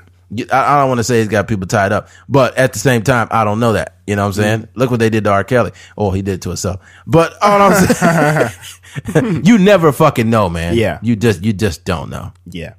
I, 0.52 0.76
I 0.76 0.80
don't 0.80 0.90
want 0.90 1.00
to 1.00 1.04
say 1.04 1.20
he's 1.20 1.28
got 1.28 1.48
people 1.48 1.66
tied 1.68 1.92
up, 1.92 2.08
but 2.28 2.56
at 2.58 2.74
the 2.74 2.80
same 2.80 3.02
time, 3.02 3.28
I 3.32 3.44
don't 3.44 3.60
know 3.60 3.74
that. 3.74 3.98
You 4.06 4.16
know 4.16 4.24
what 4.24 4.38
I'm 4.38 4.44
saying? 4.44 4.68
Look 4.76 4.92
what 4.92 5.00
they 5.00 5.10
did 5.10 5.24
to 5.24 5.32
R. 5.32 5.44
Kelly. 5.44 5.72
Oh, 5.98 6.12
he 6.12 6.22
did 6.22 6.42
to 6.44 6.50
himself. 6.50 6.82
But 7.08 7.34
all 7.42 7.62
I'm 7.72 7.86
saying, 9.14 9.44
you 9.46 9.58
never 9.58 9.92
fucking 9.92 10.30
know, 10.30 10.50
man. 10.50 10.76
Yeah. 10.76 11.00
You 11.02 11.16
just, 11.16 11.44
you 11.44 11.54
just 11.54 11.86
don't 11.86 12.10
know. 12.10 12.32
Yeah. 12.46 12.74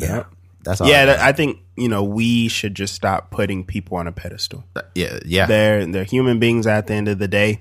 Yeah. 0.00 0.24
That's 0.62 0.80
all. 0.80 0.88
Yeah, 0.88 1.16
I 1.20 1.28
I 1.28 1.32
think, 1.32 1.58
you 1.76 1.88
know, 1.88 2.02
we 2.02 2.48
should 2.48 2.74
just 2.74 2.94
stop 2.94 3.30
putting 3.30 3.64
people 3.64 3.96
on 3.98 4.06
a 4.06 4.12
pedestal. 4.12 4.64
yeah. 4.94 5.18
Yeah. 5.24 5.46
They're 5.46 5.86
they're 5.86 6.04
human 6.04 6.38
beings 6.40 6.66
at 6.66 6.86
the 6.88 6.94
end 6.94 7.08
of 7.08 7.18
the 7.18 7.28
day. 7.28 7.60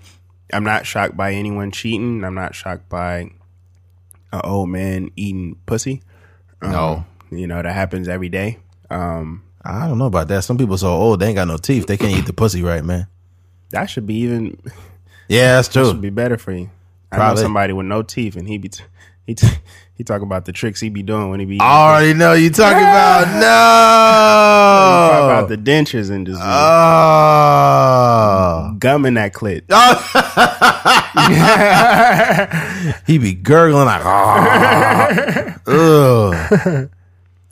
I'm 0.54 0.64
not 0.64 0.86
shocked 0.86 1.16
by 1.18 1.34
anyone 1.34 1.72
cheating. 1.72 2.24
I'm 2.24 2.36
not 2.36 2.56
shocked 2.56 2.88
by 2.90 3.32
an 4.32 4.42
old 4.44 4.70
man 4.70 5.10
eating 5.16 5.58
pussy. 5.66 6.02
Um, 6.62 6.72
No. 6.72 7.06
You 7.32 7.48
know, 7.48 7.62
that 7.62 7.74
happens 7.74 8.08
every 8.08 8.30
day. 8.30 8.60
Um, 8.90 9.44
I 9.64 9.88
don't 9.88 9.98
know 9.98 10.06
about 10.06 10.28
that. 10.30 10.44
Some 10.44 10.58
people 10.58 10.78
so 10.78 10.90
old, 10.90 11.20
they 11.20 11.28
ain't 11.28 11.36
got 11.36 11.48
no 11.48 11.58
teeth. 11.58 11.88
They 11.88 11.98
can't 11.98 12.16
eat 12.16 12.26
the 12.26 12.34
pussy 12.42 12.62
right, 12.62 12.84
man. 12.84 13.08
that 13.72 13.90
should 13.90 14.06
be 14.06 14.16
even 14.16 14.58
Yeah, 15.28 15.56
that's 15.56 15.68
true. 15.70 15.86
should 15.88 16.02
be 16.02 16.10
better 16.12 16.38
for 16.38 16.52
you. 16.52 16.70
I 17.12 17.18
Probably. 17.18 17.36
know 17.36 17.42
somebody 17.46 17.74
with 17.74 17.86
no 17.88 18.04
teeth, 18.04 18.36
and 18.36 18.48
he 18.48 18.58
be 18.58 18.70
t- 18.70 18.84
he 19.26 19.34
t- 19.36 19.48
he 19.96 20.04
talk 20.04 20.22
about 20.22 20.46
the 20.46 20.52
tricks 20.52 20.80
he 20.82 20.90
be 20.90 21.02
doing 21.02 21.30
when 21.30 21.40
he 21.40 21.46
be 21.46 21.60
I 21.60 21.94
already 21.94 22.14
know 22.14 22.34
you 22.34 22.50
talking 22.52 22.78
about 22.84 23.24
talk 23.26 23.34
no. 23.36 23.40
about 25.26 25.50
the 25.50 25.58
dentures 25.58 26.12
and 26.12 26.28
just 26.28 26.40
oh. 26.44 26.48
gumming 28.78 29.16
that 29.16 29.34
clit. 29.34 29.64
he 33.08 33.18
be 33.18 33.34
gurgling 33.34 33.86
like, 33.86 34.02
"Ah." 34.06 35.56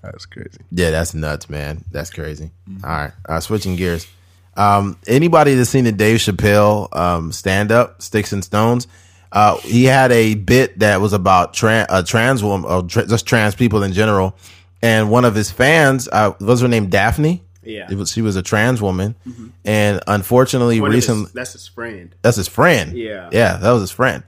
Ugh. 0.04 0.10
That's 0.12 0.26
crazy. 0.26 0.60
Yeah, 0.72 0.92
that's 0.92 1.14
nuts, 1.14 1.50
man. 1.50 1.84
That's 1.92 2.10
crazy. 2.10 2.52
All 2.84 2.90
right, 2.90 3.12
uh, 3.28 3.40
switching 3.40 3.76
gears. 3.76 4.08
Um, 4.56 4.98
anybody 5.08 5.56
that's 5.56 5.70
seen 5.70 5.84
the 5.86 5.92
Dave 5.92 6.18
Chappelle 6.20 6.96
um, 6.96 7.32
stand 7.32 7.72
up, 7.72 8.02
Sticks 8.02 8.32
and 8.34 8.44
Stones, 8.44 8.88
uh, 9.32 9.58
he 9.58 9.86
had 9.86 10.12
a 10.12 10.36
bit 10.36 10.78
that 10.80 11.02
was 11.02 11.12
about 11.14 11.54
tran 11.54 11.86
a 11.90 12.04
trans 12.04 12.44
woman, 12.44 12.70
or 12.70 12.84
tra- 12.84 13.08
just 13.08 13.26
trans 13.26 13.56
people 13.56 13.82
in 13.84 13.94
general. 13.94 14.36
And 14.84 15.10
one 15.10 15.24
of 15.26 15.34
his 15.34 15.50
fans, 15.50 16.08
uh, 16.12 16.34
was 16.42 16.62
her 16.62 16.68
name 16.68 16.90
Daphne? 16.90 17.42
Yeah. 17.64 17.88
It 17.90 17.96
was, 17.96 18.12
she 18.12 18.22
was 18.22 18.36
a 18.36 18.42
trans 18.44 18.82
woman. 18.82 19.16
And 19.64 20.02
unfortunately, 20.08 20.82
One 20.82 20.90
of 20.92 20.96
his- 20.96 21.08
recently, 21.08 21.32
that's 21.34 21.54
his 21.54 21.68
friend. 21.68 22.14
that's 22.22 22.36
his 22.38 22.50
friend. 22.50 22.96
Yeah. 22.96 23.30
Yeah, 23.32 23.56
that 23.58 23.72
was 23.72 23.82
his 23.82 23.92
friend. 23.92 24.24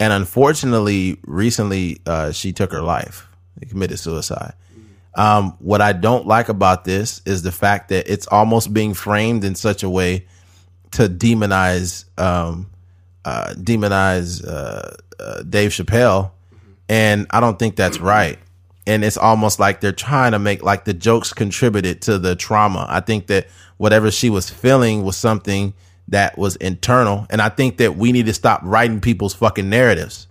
And 0.00 0.12
unfortunately, 0.12 1.18
recently, 1.24 2.00
uh, 2.06 2.32
she 2.32 2.52
took 2.52 2.72
her 2.72 2.80
life. 2.80 3.26
She 3.60 3.66
committed 3.66 3.98
suicide. 3.98 4.54
Um, 5.14 5.56
what 5.58 5.80
I 5.80 5.92
don't 5.92 6.26
like 6.26 6.48
about 6.48 6.84
this 6.84 7.20
is 7.26 7.42
the 7.42 7.52
fact 7.52 7.90
that 7.90 8.10
it's 8.10 8.26
almost 8.28 8.72
being 8.72 8.94
framed 8.94 9.44
in 9.44 9.54
such 9.54 9.82
a 9.82 9.90
way 9.90 10.26
to 10.92 11.08
demonize, 11.08 12.04
um, 12.18 12.70
uh, 13.24 13.54
demonize 13.56 14.46
uh, 14.46 14.96
uh, 15.20 15.42
Dave 15.42 15.70
Chappelle, 15.70 16.30
and 16.88 17.26
I 17.30 17.40
don't 17.40 17.58
think 17.58 17.76
that's 17.76 17.98
right. 17.98 18.38
And 18.86 19.04
it's 19.04 19.16
almost 19.16 19.60
like 19.60 19.80
they're 19.80 19.92
trying 19.92 20.32
to 20.32 20.38
make 20.38 20.62
like 20.62 20.84
the 20.84 20.94
jokes 20.94 21.32
contributed 21.32 22.02
to 22.02 22.18
the 22.18 22.34
trauma. 22.34 22.86
I 22.88 23.00
think 23.00 23.28
that 23.28 23.46
whatever 23.76 24.10
she 24.10 24.28
was 24.28 24.50
feeling 24.50 25.04
was 25.04 25.16
something 25.16 25.72
that 26.08 26.36
was 26.36 26.56
internal, 26.56 27.26
and 27.30 27.40
I 27.40 27.48
think 27.48 27.76
that 27.78 27.96
we 27.96 28.12
need 28.12 28.26
to 28.26 28.34
stop 28.34 28.60
writing 28.64 29.00
people's 29.00 29.34
fucking 29.34 29.68
narratives, 29.68 30.26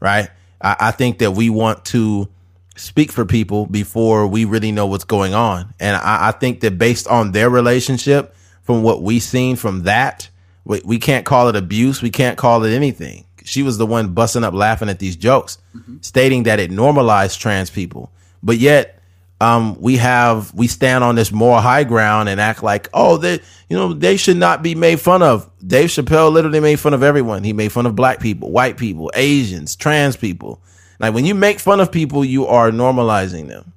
right? 0.00 0.30
I, 0.60 0.76
I 0.80 0.90
think 0.90 1.18
that 1.18 1.32
we 1.32 1.50
want 1.50 1.84
to 1.86 2.28
speak 2.76 3.12
for 3.12 3.24
people 3.24 3.66
before 3.66 4.26
we 4.26 4.44
really 4.44 4.72
know 4.72 4.86
what's 4.86 5.04
going 5.04 5.34
on. 5.34 5.74
And 5.78 5.96
I, 5.96 6.28
I 6.28 6.32
think 6.32 6.60
that 6.60 6.78
based 6.78 7.06
on 7.06 7.32
their 7.32 7.50
relationship, 7.50 8.34
from 8.62 8.82
what 8.82 9.02
we've 9.02 9.22
seen 9.22 9.56
from 9.56 9.82
that, 9.82 10.28
we, 10.64 10.80
we 10.84 10.98
can't 10.98 11.26
call 11.26 11.48
it 11.48 11.56
abuse. 11.56 12.00
We 12.00 12.10
can't 12.10 12.38
call 12.38 12.64
it 12.64 12.72
anything. 12.72 13.26
She 13.44 13.62
was 13.62 13.76
the 13.76 13.86
one 13.86 14.14
busting 14.14 14.44
up 14.44 14.54
laughing 14.54 14.88
at 14.88 15.00
these 15.00 15.16
jokes, 15.16 15.58
stating 16.00 16.44
that 16.44 16.60
it 16.60 16.70
normalized 16.70 17.40
trans 17.40 17.70
people. 17.70 18.12
But 18.42 18.58
yet, 18.58 19.02
um, 19.40 19.76
we 19.80 19.96
have 19.96 20.54
we 20.54 20.68
stand 20.68 21.02
on 21.02 21.16
this 21.16 21.32
moral 21.32 21.60
high 21.60 21.82
ground 21.82 22.28
and 22.28 22.40
act 22.40 22.62
like, 22.62 22.88
oh, 22.94 23.16
they 23.16 23.40
you 23.68 23.76
know 23.76 23.92
they 23.92 24.16
should 24.16 24.36
not 24.36 24.62
be 24.62 24.76
made 24.76 25.00
fun 25.00 25.22
of. 25.22 25.50
Dave 25.66 25.88
Chappelle 25.88 26.32
literally 26.32 26.60
made 26.60 26.78
fun 26.78 26.94
of 26.94 27.02
everyone. 27.02 27.42
He 27.42 27.52
made 27.52 27.72
fun 27.72 27.86
of 27.86 27.96
black 27.96 28.20
people, 28.20 28.52
white 28.52 28.76
people, 28.76 29.10
Asians, 29.14 29.74
trans 29.74 30.16
people. 30.16 30.62
Like 31.02 31.14
when 31.14 31.24
you 31.24 31.34
make 31.34 31.58
fun 31.58 31.80
of 31.80 31.90
people, 31.90 32.24
you 32.24 32.46
are 32.46 32.70
normalizing 32.70 33.48
them, 33.48 33.72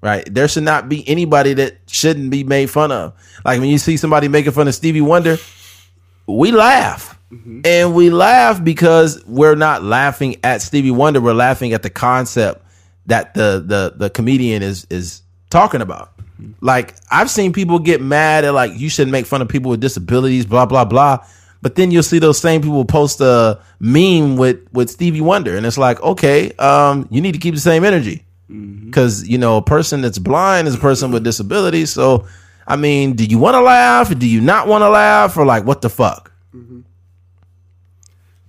right? 0.00 0.24
There 0.32 0.48
should 0.48 0.64
not 0.64 0.88
be 0.88 1.08
anybody 1.08 1.54
that 1.54 1.78
shouldn't 1.86 2.30
be 2.30 2.42
made 2.42 2.68
fun 2.68 2.90
of. 2.90 3.14
Like 3.44 3.60
when 3.60 3.68
you 3.70 3.78
see 3.78 3.96
somebody 3.96 4.26
making 4.26 4.50
fun 4.50 4.66
of 4.66 4.74
Stevie 4.74 5.00
Wonder, 5.00 5.38
we 6.26 6.50
laugh. 6.50 7.16
Mm-hmm. 7.30 7.60
And 7.64 7.94
we 7.94 8.10
laugh 8.10 8.62
because 8.62 9.24
we're 9.24 9.54
not 9.54 9.84
laughing 9.84 10.36
at 10.42 10.62
Stevie 10.62 10.90
Wonder. 10.90 11.20
We're 11.20 11.32
laughing 11.32 11.72
at 11.72 11.84
the 11.84 11.90
concept 11.90 12.60
that 13.06 13.34
the 13.34 13.62
the 13.64 13.94
the 13.96 14.10
comedian 14.10 14.62
is 14.62 14.84
is 14.90 15.22
talking 15.50 15.80
about. 15.80 16.16
Mm-hmm. 16.18 16.52
Like 16.60 16.94
I've 17.08 17.30
seen 17.30 17.52
people 17.52 17.78
get 17.78 18.02
mad 18.02 18.44
at 18.44 18.52
like 18.52 18.72
you 18.74 18.88
shouldn't 18.88 19.12
make 19.12 19.26
fun 19.26 19.42
of 19.42 19.48
people 19.48 19.70
with 19.70 19.80
disabilities, 19.80 20.44
blah 20.44 20.66
blah 20.66 20.84
blah. 20.84 21.24
But 21.64 21.76
then 21.76 21.90
you'll 21.90 22.02
see 22.02 22.18
those 22.18 22.36
same 22.36 22.60
people 22.60 22.84
post 22.84 23.22
a 23.22 23.58
meme 23.80 24.36
with 24.36 24.70
with 24.74 24.90
Stevie 24.90 25.22
Wonder, 25.22 25.56
and 25.56 25.64
it's 25.64 25.78
like, 25.78 25.98
okay, 26.02 26.52
um, 26.58 27.08
you 27.10 27.22
need 27.22 27.32
to 27.32 27.38
keep 27.38 27.54
the 27.54 27.60
same 27.60 27.84
energy 27.84 28.26
because 28.84 29.26
you 29.26 29.38
know 29.38 29.56
a 29.56 29.62
person 29.62 30.02
that's 30.02 30.18
blind 30.18 30.68
is 30.68 30.74
a 30.74 30.78
person 30.78 31.10
with 31.10 31.24
disabilities. 31.24 31.88
So, 31.88 32.26
I 32.66 32.76
mean, 32.76 33.14
do 33.14 33.24
you 33.24 33.38
want 33.38 33.54
to 33.54 33.62
laugh? 33.62 34.10
Or 34.10 34.14
do 34.14 34.28
you 34.28 34.42
not 34.42 34.68
want 34.68 34.82
to 34.82 34.90
laugh? 34.90 35.38
Or 35.38 35.46
like, 35.46 35.64
what 35.64 35.80
the 35.80 35.88
fuck? 35.88 36.32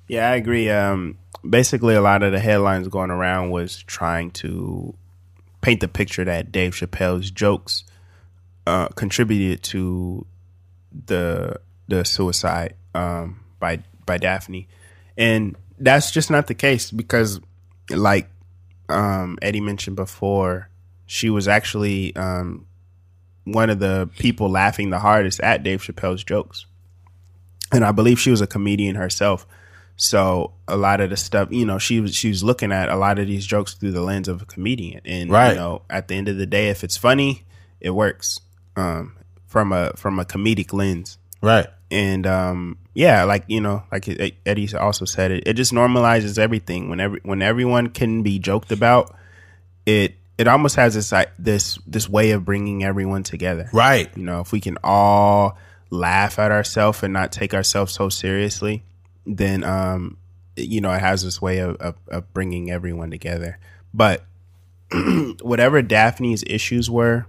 Yeah, 0.10 0.30
I 0.30 0.36
agree. 0.36 0.70
Um, 0.70 1.18
basically, 1.50 1.96
a 1.96 2.02
lot 2.02 2.22
of 2.22 2.34
the 2.34 2.40
headlines 2.40 2.90
going 2.90 3.12
around 3.12 3.50
was 3.50 3.82
trying 3.84 4.32
to 4.32 4.94
paint 5.62 5.80
the 5.80 5.88
picture 5.88 6.26
that 6.26 6.52
Dave 6.52 6.74
Chappelle's 6.74 7.32
jokes 7.32 7.86
uh, 8.68 8.90
contributed 8.90 9.64
to 9.64 10.26
the 11.06 11.62
the 11.88 12.04
suicide 12.04 12.76
um, 12.96 13.40
by 13.60 13.84
by 14.06 14.18
Daphne, 14.18 14.68
and 15.18 15.56
that's 15.78 16.12
just 16.12 16.32
not 16.32 16.48
the 16.48 16.56
case 16.56 16.90
because, 16.92 17.40
like 17.90 18.30
um, 18.90 19.38
Eddie 19.42 19.62
mentioned 19.62 19.96
before, 19.96 20.70
she 21.06 21.30
was 21.30 21.48
actually 21.48 22.16
um, 22.16 22.66
one 23.44 23.70
of 23.70 23.80
the 23.80 24.10
people 24.18 24.50
laughing 24.50 24.90
the 24.90 25.00
hardest 25.00 25.40
at 25.42 25.64
Dave 25.64 25.82
Chappelle's 25.82 26.24
jokes, 26.24 26.66
and 27.72 27.84
I 27.84 27.92
believe 27.92 28.20
she 28.20 28.32
was 28.32 28.42
a 28.42 28.48
comedian 28.48 28.96
herself. 28.96 29.46
So 29.98 30.52
a 30.68 30.76
lot 30.76 31.00
of 31.00 31.10
the 31.10 31.16
stuff, 31.18 31.50
you 31.52 31.66
know, 31.66 31.78
she 31.80 32.02
was 32.02 32.14
she 32.14 32.28
was 32.30 32.44
looking 32.44 32.72
at 32.74 32.90
a 32.90 32.96
lot 32.98 33.18
of 33.18 33.28
these 33.28 33.46
jokes 33.46 33.76
through 33.76 33.92
the 33.92 34.02
lens 34.02 34.28
of 34.28 34.42
a 34.42 34.46
comedian, 34.46 35.02
and 35.06 35.30
Right. 35.30 35.52
you 35.52 35.56
know, 35.56 35.84
at 35.90 36.08
the 36.10 36.16
end 36.16 36.28
of 36.28 36.38
the 36.38 36.46
day, 36.46 36.70
if 36.70 36.84
it's 36.84 36.98
funny, 36.98 37.44
it 37.80 37.92
works 37.92 38.40
um, 38.76 39.16
from 39.48 39.72
a 39.72 39.94
from 39.96 40.20
a 40.20 40.26
comedic 40.26 40.74
lens. 40.74 41.18
Right. 41.42 41.68
And 41.92 42.28
um, 42.28 42.78
yeah, 42.96 43.26
like 43.26 43.44
you 43.48 43.60
know, 43.60 43.84
like 43.92 44.08
Eddie 44.46 44.74
also 44.76 45.04
said, 45.04 45.32
it 45.32 45.44
it 45.46 45.54
just 45.54 45.74
normalizes 45.74 46.40
everything. 46.40 46.90
When 46.90 47.02
every 47.02 47.20
when 47.24 47.42
everyone 47.42 47.90
can 47.90 48.24
be 48.24 48.40
joked 48.40 48.72
about, 48.72 49.14
it 49.86 50.16
it 50.38 50.48
almost 50.48 50.78
has 50.78 50.96
this 50.96 51.12
like, 51.12 51.32
this 51.38 51.78
this 51.86 52.08
way 52.08 52.32
of 52.32 52.46
bringing 52.46 52.86
everyone 52.86 53.24
together. 53.24 53.70
Right. 53.74 54.10
You 54.16 54.24
know, 54.24 54.40
if 54.40 54.54
we 54.54 54.62
can 54.62 54.78
all 54.82 55.58
laugh 55.90 56.40
at 56.40 56.52
ourselves 56.52 57.04
and 57.04 57.12
not 57.12 57.34
take 57.34 57.54
ourselves 57.54 57.94
so 57.94 58.08
seriously, 58.08 58.82
then 59.26 59.66
um, 59.66 60.18
you 60.56 60.80
know, 60.80 60.92
it 60.94 61.02
has 61.02 61.22
this 61.22 61.42
way 61.42 61.60
of, 61.60 61.76
of, 61.78 61.96
of 62.08 62.34
bringing 62.34 62.72
everyone 62.72 63.12
together. 63.12 63.60
But 63.94 64.24
whatever 65.42 65.82
Daphne's 65.82 66.46
issues 66.48 66.90
were, 66.90 67.26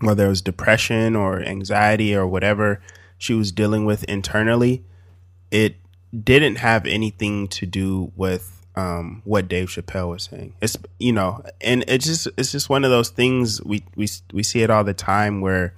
whether 0.00 0.26
it 0.26 0.30
was 0.30 0.42
depression 0.42 1.14
or 1.14 1.40
anxiety 1.40 2.16
or 2.16 2.26
whatever 2.26 2.80
she 3.18 3.34
was 3.34 3.52
dealing 3.52 3.84
with 3.84 4.04
internally, 4.04 4.84
it 5.50 5.76
didn't 6.22 6.56
have 6.56 6.86
anything 6.86 7.48
to 7.48 7.66
do 7.66 8.12
with 8.16 8.64
um, 8.76 9.22
what 9.24 9.48
Dave 9.48 9.68
Chappelle 9.68 10.10
was 10.10 10.24
saying. 10.24 10.54
It's 10.60 10.76
you 10.98 11.12
know, 11.12 11.42
and 11.60 11.84
it's 11.86 12.06
just 12.06 12.28
it's 12.36 12.52
just 12.52 12.68
one 12.68 12.84
of 12.84 12.90
those 12.90 13.10
things 13.10 13.62
we 13.62 13.84
we 13.96 14.08
we 14.32 14.42
see 14.42 14.62
it 14.62 14.70
all 14.70 14.84
the 14.84 14.94
time 14.94 15.40
where 15.40 15.74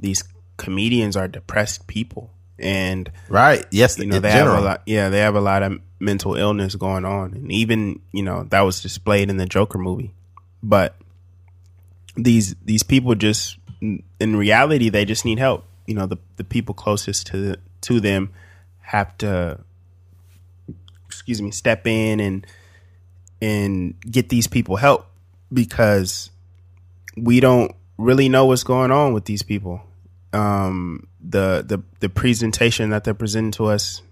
these 0.00 0.24
comedians 0.56 1.16
are 1.16 1.28
depressed 1.28 1.86
people. 1.86 2.30
And 2.58 3.10
right. 3.28 3.66
Yes 3.70 3.98
you 3.98 4.06
know 4.06 4.20
they 4.20 4.30
general. 4.30 4.54
have 4.54 4.62
a 4.62 4.66
lot 4.66 4.82
yeah 4.86 5.08
they 5.08 5.18
have 5.18 5.34
a 5.34 5.40
lot 5.40 5.62
of 5.62 5.80
mental 5.98 6.36
illness 6.36 6.76
going 6.76 7.04
on. 7.04 7.34
And 7.34 7.52
even 7.52 8.00
you 8.12 8.22
know 8.22 8.44
that 8.44 8.60
was 8.60 8.80
displayed 8.80 9.28
in 9.28 9.36
the 9.36 9.46
joker 9.46 9.78
movie. 9.78 10.14
But 10.62 10.96
these 12.16 12.54
these 12.64 12.82
people 12.82 13.14
just 13.16 13.58
in 13.80 14.36
reality 14.36 14.88
they 14.88 15.04
just 15.04 15.24
need 15.24 15.38
help 15.38 15.66
you 15.86 15.94
know 15.94 16.06
the 16.06 16.18
the 16.36 16.44
people 16.44 16.74
closest 16.74 17.26
to 17.28 17.56
to 17.82 18.00
them 18.00 18.30
have 18.80 19.16
to 19.18 19.58
excuse 21.06 21.40
me 21.40 21.50
step 21.50 21.86
in 21.86 22.20
and 22.20 22.46
and 23.40 23.94
get 24.00 24.28
these 24.28 24.46
people 24.46 24.76
help 24.76 25.06
because 25.52 26.30
we 27.16 27.40
don't 27.40 27.72
really 27.98 28.28
know 28.28 28.46
what's 28.46 28.64
going 28.64 28.90
on 28.90 29.12
with 29.12 29.24
these 29.24 29.42
people. 29.42 29.82
Um, 30.32 31.06
the 31.20 31.64
the 31.66 31.82
the 32.00 32.08
presentation 32.08 32.90
that 32.90 33.04
they're 33.04 33.14
presenting 33.14 33.52
to 33.52 33.66
us 33.66 34.02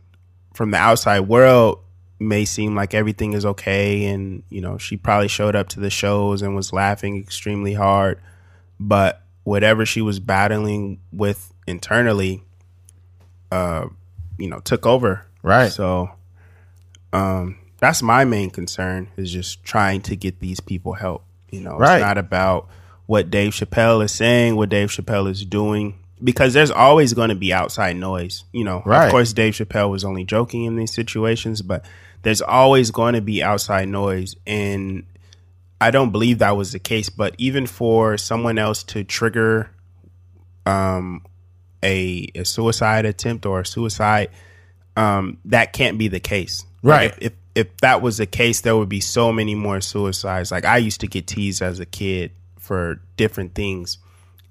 from 0.54 0.70
the 0.70 0.78
outside 0.78 1.20
world 1.20 1.80
may 2.20 2.44
seem 2.44 2.76
like 2.76 2.94
everything 2.94 3.32
is 3.32 3.44
okay 3.44 4.04
and 4.04 4.44
you 4.48 4.60
know 4.60 4.78
she 4.78 4.96
probably 4.96 5.26
showed 5.26 5.56
up 5.56 5.68
to 5.68 5.80
the 5.80 5.90
shows 5.90 6.40
and 6.40 6.54
was 6.54 6.72
laughing 6.72 7.18
extremely 7.18 7.74
hard 7.74 8.20
but 8.78 9.22
whatever 9.42 9.84
she 9.84 10.00
was 10.00 10.20
battling 10.20 11.00
with 11.10 11.51
internally 11.72 12.44
uh 13.50 13.86
you 14.38 14.48
know 14.48 14.60
took 14.60 14.86
over 14.86 15.26
right 15.42 15.72
so 15.72 16.08
um 17.12 17.58
that's 17.78 18.02
my 18.02 18.24
main 18.24 18.50
concern 18.50 19.08
is 19.16 19.32
just 19.32 19.64
trying 19.64 20.00
to 20.00 20.14
get 20.14 20.38
these 20.38 20.60
people 20.60 20.92
help 20.92 21.24
you 21.50 21.60
know 21.60 21.76
right. 21.76 21.96
it's 21.96 22.02
not 22.02 22.18
about 22.18 22.68
what 23.06 23.30
Dave 23.30 23.52
Chappelle 23.52 24.04
is 24.04 24.12
saying 24.12 24.54
what 24.54 24.68
Dave 24.68 24.90
Chappelle 24.90 25.28
is 25.28 25.44
doing 25.44 25.98
because 26.22 26.54
there's 26.54 26.70
always 26.70 27.14
going 27.14 27.30
to 27.30 27.34
be 27.34 27.52
outside 27.52 27.96
noise. 27.96 28.44
You 28.52 28.64
know, 28.64 28.82
right. 28.84 29.06
of 29.06 29.10
course, 29.10 29.32
Dave 29.32 29.54
Chappelle 29.54 29.90
was 29.90 30.04
only 30.04 30.24
joking 30.24 30.64
in 30.64 30.76
these 30.76 30.94
situations, 30.94 31.62
but 31.62 31.84
there's 32.22 32.42
always 32.42 32.90
going 32.90 33.14
to 33.14 33.20
be 33.20 33.42
outside 33.42 33.88
noise. 33.88 34.36
And 34.46 35.04
I 35.80 35.90
don't 35.90 36.10
believe 36.10 36.38
that 36.38 36.56
was 36.56 36.72
the 36.72 36.78
case. 36.78 37.08
But 37.08 37.34
even 37.38 37.66
for 37.66 38.16
someone 38.16 38.58
else 38.58 38.82
to 38.84 39.04
trigger 39.04 39.70
um, 40.64 41.24
a, 41.82 42.30
a 42.34 42.44
suicide 42.44 43.06
attempt 43.06 43.46
or 43.46 43.60
a 43.60 43.66
suicide, 43.66 44.30
um, 44.96 45.38
that 45.46 45.72
can't 45.72 45.98
be 45.98 46.08
the 46.08 46.20
case. 46.20 46.64
Right. 46.82 47.12
Like 47.12 47.22
if, 47.22 47.32
if 47.32 47.38
if 47.54 47.76
that 47.78 48.00
was 48.00 48.16
the 48.16 48.24
case, 48.24 48.62
there 48.62 48.74
would 48.74 48.88
be 48.88 49.00
so 49.00 49.30
many 49.30 49.54
more 49.54 49.82
suicides. 49.82 50.50
Like 50.50 50.64
I 50.64 50.78
used 50.78 51.00
to 51.02 51.06
get 51.06 51.26
teased 51.26 51.60
as 51.60 51.80
a 51.80 51.86
kid 51.86 52.32
for 52.58 53.00
different 53.16 53.54
things 53.54 53.98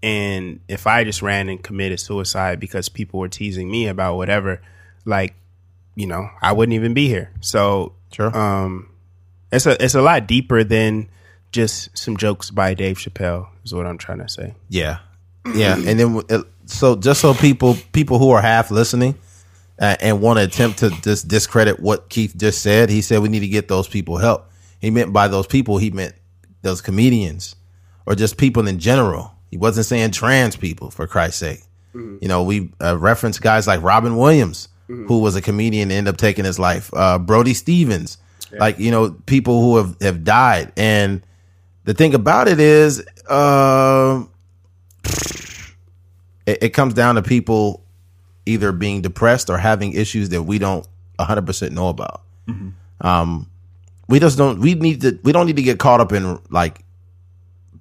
and 0.04 0.60
if 0.68 0.88
I 0.88 1.04
just 1.04 1.22
ran 1.22 1.50
and 1.50 1.62
committed 1.62 2.00
suicide 2.00 2.60
because 2.60 2.90
people 2.90 3.20
were 3.20 3.28
teasing 3.28 3.70
me 3.70 3.88
about 3.88 4.16
whatever, 4.16 4.62
like, 5.06 5.36
you 5.96 6.08
know, 6.08 6.30
I 6.42 6.54
wouldn't 6.54 6.74
even 6.74 6.94
be 6.94 7.08
here. 7.08 7.32
So, 7.42 7.94
sure. 8.12 8.36
um, 8.36 8.90
it's 9.52 9.66
a 9.66 9.84
it's 9.84 9.96
a 9.96 10.02
lot 10.02 10.28
deeper 10.28 10.64
than 10.64 11.10
just 11.52 11.96
some 11.98 12.18
jokes 12.18 12.50
by 12.50 12.74
Dave 12.74 12.98
Chappelle. 12.98 13.50
Is 13.64 13.76
what 13.76 13.86
I'm 13.86 13.98
trying 13.98 14.20
to 14.20 14.30
say. 14.30 14.56
Yeah, 14.70 15.00
yeah, 15.54 15.76
and 15.86 16.00
then 16.00 16.22
so 16.66 16.96
just 16.96 17.22
so 17.22 17.34
people 17.34 17.78
people 17.94 18.20
who 18.20 18.32
are 18.32 18.42
half 18.42 18.72
listening 18.72 19.16
uh, 19.80 19.96
and 20.00 20.22
want 20.22 20.40
to 20.40 20.44
attempt 20.44 20.80
to 20.80 20.90
just 21.02 21.28
discredit 21.28 21.80
what 21.80 22.10
Keith 22.10 22.36
just 22.38 22.62
said, 22.62 22.90
he 22.90 23.02
said 23.02 23.22
we 23.22 23.30
need 23.30 23.40
to 23.42 23.48
get 23.48 23.68
those 23.68 23.88
people 23.88 24.18
help. 24.18 24.50
He 24.80 24.90
meant 24.90 25.14
by 25.14 25.28
those 25.28 25.48
people, 25.48 25.78
he 25.78 25.92
meant 25.92 26.16
those 26.62 26.82
comedians 26.82 27.56
or 28.06 28.16
just 28.16 28.38
people 28.38 28.68
in 28.68 28.80
general 28.80 29.36
he 29.52 29.58
wasn't 29.58 29.86
saying 29.86 30.12
trans 30.12 30.56
people, 30.56 30.90
for 30.90 31.06
Christ's 31.06 31.40
sake. 31.40 31.60
Mm-hmm. 31.94 32.18
You 32.22 32.28
know, 32.30 32.44
we 32.44 32.72
uh, 32.82 32.98
reference 32.98 33.38
guys 33.38 33.68
like 33.68 33.84
Robin 33.84 34.16
Williams, 34.16 34.70
mm-hmm. 34.90 35.08
who 35.08 35.20
was 35.20 35.36
a 35.36 35.42
comedian 35.42 35.92
and 35.92 35.92
ended 35.92 36.14
up 36.14 36.18
taking 36.18 36.46
his 36.46 36.58
life. 36.58 36.90
Uh, 36.94 37.20
Brody 37.20 37.54
Stevens, 37.54 38.18
yeah. 38.52 38.60
like 38.60 38.80
you 38.80 38.92
know, 38.92 39.12
people 39.26 39.62
who 39.62 39.76
have 39.76 39.98
have 40.02 40.24
died. 40.24 40.72
And 40.78 41.22
the 41.84 41.94
thing 41.94 42.16
about 42.16 42.48
it 42.48 42.62
is, 42.62 43.06
uh, 43.28 44.24
it, 46.46 46.64
it 46.64 46.70
comes 46.70 46.94
down 46.94 47.16
to 47.16 47.22
people 47.22 47.84
either 48.46 48.72
being 48.72 49.02
depressed 49.02 49.50
or 49.50 49.58
having 49.58 49.94
issues 49.94 50.30
that 50.30 50.44
we 50.44 50.60
don't 50.60 50.88
100 51.18 51.46
percent 51.46 51.74
know 51.74 51.90
about. 51.90 52.22
Mm-hmm. 52.48 53.06
Um, 53.06 53.50
we 54.08 54.20
just 54.20 54.38
don't. 54.38 54.60
We 54.60 54.76
need 54.76 55.02
to. 55.02 55.20
We 55.24 55.32
don't 55.32 55.46
need 55.46 55.56
to 55.56 55.62
get 55.62 55.80
caught 55.80 56.02
up 56.02 56.12
in 56.12 56.40
like 56.50 56.84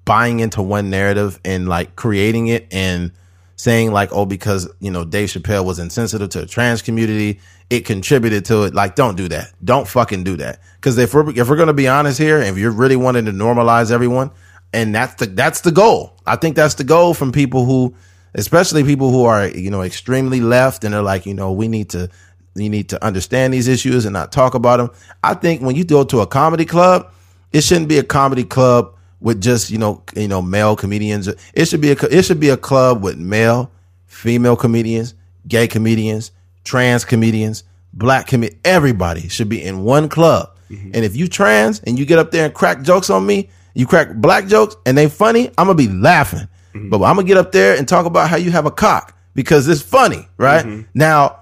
buying 0.05 0.41
into 0.41 0.63
one 0.63 0.91
narrative 0.91 1.41
and 1.45 1.69
like 1.69 1.97
creating 1.97 2.49
it 2.49 2.67
and 2.71 3.13
saying 3.57 3.93
like, 3.93 4.11
oh, 4.13 4.25
because 4.27 4.69
you 4.81 4.91
know 4.91 5.05
Dave 5.05 5.29
Chappelle 5.29 5.65
was 5.65 5.79
insensitive 5.79 6.29
to 6.31 6.41
the 6.41 6.47
trans 6.47 6.83
community, 6.83 7.41
it 7.69 7.85
contributed 7.85 8.45
to 8.47 8.65
it. 8.65 8.75
Like, 8.75 8.95
don't 8.95 9.17
do 9.17 9.29
that. 9.29 9.53
Don't 9.63 9.87
fucking 9.87 10.25
do 10.25 10.37
that. 10.37 10.61
Because 10.77 10.97
if 10.99 11.13
we're 11.15 11.31
if 11.31 11.49
we're 11.49 11.57
gonna 11.57 11.73
be 11.73 11.89
honest 11.89 12.19
here, 12.19 12.39
if 12.39 12.57
you're 12.57 12.71
really 12.71 12.97
wanting 12.97 13.27
to 13.27 13.33
normalize 13.33 13.91
everyone, 13.91 14.31
and 14.73 14.95
that's 14.95 15.15
the 15.15 15.27
that's 15.27 15.63
the 15.63 15.73
goal. 15.73 16.15
I 16.27 16.37
think 16.37 16.57
that's 16.57 16.75
the 16.75 16.85
goal 16.85 17.15
from 17.15 17.33
people 17.33 17.65
who, 17.65 17.95
especially 18.35 18.85
people 18.85 19.11
who 19.11 19.25
are 19.25 19.49
you 19.49 19.71
know 19.71 19.83
extremely 19.83 20.41
left 20.41 20.85
and 20.85 20.95
they're 20.95 21.03
like, 21.03 21.27
you 21.27 21.35
know, 21.35 21.53
we 21.53 21.69
need 21.69 21.91
to 21.91 22.09
you 22.55 22.69
need 22.69 22.89
to 22.91 23.05
understand 23.05 23.55
these 23.55 23.69
issues 23.69 24.05
and 24.05 24.13
not 24.13 24.33
talk 24.33 24.55
about 24.55 24.79
them. 24.79 24.91
I 25.23 25.35
think 25.35 25.63
when 25.63 25.77
you 25.77 25.85
go 25.85 26.05
to 26.05 26.21
a 26.21 26.27
comedy 26.27 26.65
club, 26.65 27.13
it 27.53 27.63
shouldn't 27.63 27.89
be 27.89 27.99
a 27.99 28.03
comedy 28.03 28.45
club 28.45 28.95
with 29.21 29.41
just 29.41 29.71
you 29.71 29.79
know 29.79 30.03
you 30.15 30.29
know 30.29 30.43
male 30.43 30.77
comedians. 30.77 31.29
It 31.29 31.67
should 31.67 31.81
be 31.81 31.91
a 31.91 31.97
it 32.11 32.25
should 32.25 32.41
be 32.41 32.49
a 32.49 32.57
club 32.57 33.03
with 33.03 33.19
male, 33.19 33.71
female 34.07 34.57
comedians, 34.57 35.15
gay 35.47 35.67
comedians, 35.67 36.31
trans 36.65 37.05
comedians, 37.05 37.65
black 37.93 38.27
comedians. 38.27 38.61
Everybody 38.65 39.29
should 39.29 39.49
be 39.49 39.63
in 39.63 39.83
one 39.83 40.09
club. 40.09 40.51
Mm-hmm. 40.71 40.93
And 40.95 41.05
if 41.05 41.17
you 41.17 41.27
trans 41.27 41.81
and 41.81 41.99
you 41.99 42.07
get 42.07 42.19
up 42.19 42.31
there 42.31 42.45
and 42.45 42.55
crack 42.55 42.83
jokes 42.83 43.11
on 43.11 43.27
me, 43.27 43.51
you 43.75 43.87
crack 43.87 44.15
black 44.15 44.47
jokes 44.47 44.77
and 44.87 44.97
they 44.97 45.09
funny, 45.09 45.49
I'm 45.59 45.67
gonna 45.67 45.75
be 45.75 45.89
laughing. 45.89 46.49
Mm-hmm. 46.75 46.91
But 46.91 47.03
I'm 47.03 47.17
gonna 47.17 47.27
get 47.27 47.37
up 47.37 47.53
there 47.53 47.77
and 47.77 47.87
talk 47.89 48.07
about 48.07 48.29
how 48.29 48.37
you 48.37 48.51
have 48.51 48.67
a 48.67 48.71
cock 48.71 49.17
because 49.35 49.69
it's 49.69 49.83
funny, 49.83 50.29
right? 50.37 50.65
Mm-hmm. 50.65 50.83
Now, 50.95 51.41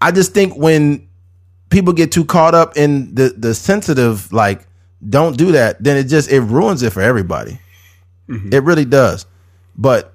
I 0.00 0.12
just 0.12 0.32
think 0.32 0.56
when 0.56 1.08
people 1.70 1.92
get 1.92 2.12
too 2.12 2.24
caught 2.24 2.54
up 2.54 2.76
in 2.76 3.14
the 3.14 3.34
the 3.36 3.54
sensitive 3.54 4.32
like 4.32 4.66
don't 5.08 5.36
do 5.36 5.52
that, 5.52 5.82
then 5.82 5.96
it 5.96 6.04
just 6.04 6.30
it 6.30 6.40
ruins 6.40 6.82
it 6.82 6.92
for 6.92 7.00
everybody. 7.00 7.58
Mm-hmm. 8.28 8.52
It 8.52 8.62
really 8.62 8.84
does. 8.84 9.26
But 9.76 10.14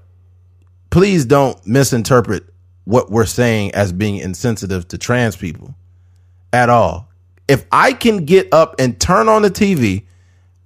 please 0.89 1.26
don't 1.26 1.66
misinterpret 1.66 2.45
what 2.86 3.12
we're 3.12 3.26
saying 3.26 3.74
as 3.74 3.93
being 3.93 4.18
insensitive 4.18 4.88
to 4.89 4.97
trans 4.97 5.36
people 5.36 5.76
at 6.52 6.70
all. 6.70 7.10
If 7.47 7.66
I 7.72 7.93
can 7.93 8.26
get 8.26 8.54
up 8.54 8.76
and 8.80 8.99
turn 8.99 9.30
on 9.30 9.41
the 9.41 9.52
TV 9.52 10.04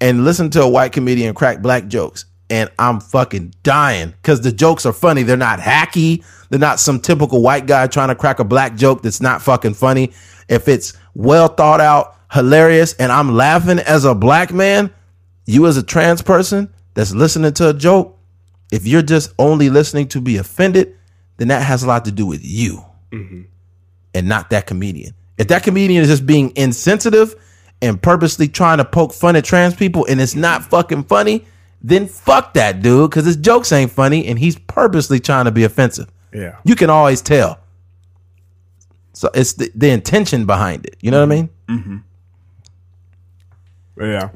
and 0.06 0.24
listen 0.24 0.52
to 0.52 0.62
a 0.62 0.70
white 0.70 0.92
comedian 0.92 1.34
crack 1.34 1.64
black 1.64 1.88
jokes 1.88 2.26
and 2.52 2.70
I'm 2.78 3.00
fucking 3.00 3.56
dying 3.64 4.12
because 4.12 4.42
the 4.42 4.52
jokes 4.52 4.86
are 4.86 4.94
funny. 4.94 5.24
They're 5.24 5.36
not 5.36 5.58
hacky. 5.58 6.24
They're 6.50 6.60
not 6.60 6.80
some 6.80 7.00
typical 7.00 7.42
white 7.42 7.66
guy 7.66 7.88
trying 7.88 8.10
to 8.10 8.16
crack 8.16 8.38
a 8.38 8.44
black 8.44 8.76
joke 8.76 9.02
that's 9.02 9.20
not 9.20 9.42
fucking 9.42 9.74
funny. 9.74 10.14
If 10.48 10.68
it's 10.68 10.94
well 11.16 11.48
thought 11.48 11.82
out, 11.82 12.18
hilarious 12.32 12.94
and 12.94 13.12
I'm 13.12 13.34
laughing 13.34 13.80
as 13.80 14.06
a 14.06 14.14
black 14.14 14.54
man, 14.54 14.94
you 15.48 15.66
as 15.66 15.76
a 15.76 15.84
trans 15.84 16.22
person 16.22 16.72
that's 16.94 17.16
listening 17.16 17.54
to 17.54 17.70
a 17.70 17.74
joke, 17.74 18.16
if 18.72 18.86
you're 18.86 19.02
just 19.02 19.34
only 19.40 19.72
listening 19.72 20.08
to 20.10 20.22
be 20.22 20.38
offended, 20.38 20.96
then 21.38 21.48
that 21.48 21.64
has 21.64 21.82
a 21.82 21.88
lot 21.88 22.06
to 22.06 22.12
do 22.12 22.28
with 22.28 22.46
you 22.46 22.86
mm-hmm. 23.12 23.42
and 24.14 24.28
not 24.28 24.52
that 24.52 24.68
comedian. 24.68 25.16
If 25.40 25.48
that 25.48 25.64
comedian 25.64 26.04
is 26.04 26.10
just 26.10 26.28
being 26.28 26.54
insensitive 26.56 27.36
and 27.82 28.02
purposely 28.02 28.48
trying 28.48 28.78
to 28.78 28.86
poke 28.86 29.14
fun 29.14 29.36
at 29.36 29.46
trans 29.46 29.76
people 29.76 30.06
and 30.10 30.20
it's 30.22 30.36
not 30.36 30.64
fucking 30.64 31.04
funny, 31.04 31.46
then 31.82 32.08
fuck 32.08 32.54
that 32.54 32.82
dude 32.82 33.10
because 33.10 33.26
his 33.26 33.36
jokes 33.36 33.72
ain't 33.72 33.92
funny 33.92 34.26
and 34.26 34.40
he's 34.40 34.58
purposely 34.58 35.20
trying 35.20 35.46
to 35.46 35.52
be 35.52 35.64
offensive. 35.64 36.12
Yeah. 36.34 36.58
You 36.64 36.76
can 36.76 36.90
always 36.90 37.22
tell. 37.22 37.60
So 39.14 39.30
it's 39.34 39.54
the, 39.54 39.72
the 39.76 39.90
intention 39.90 40.46
behind 40.46 40.86
it. 40.86 40.98
You 41.02 41.12
know 41.12 41.26
mm-hmm. 41.26 41.30
what 41.30 41.74
I 41.74 41.74
mm-hmm. 41.74 41.90
mean? 41.90 42.04
Mm-hmm. 42.04 42.06
Yeah, 43.98 44.30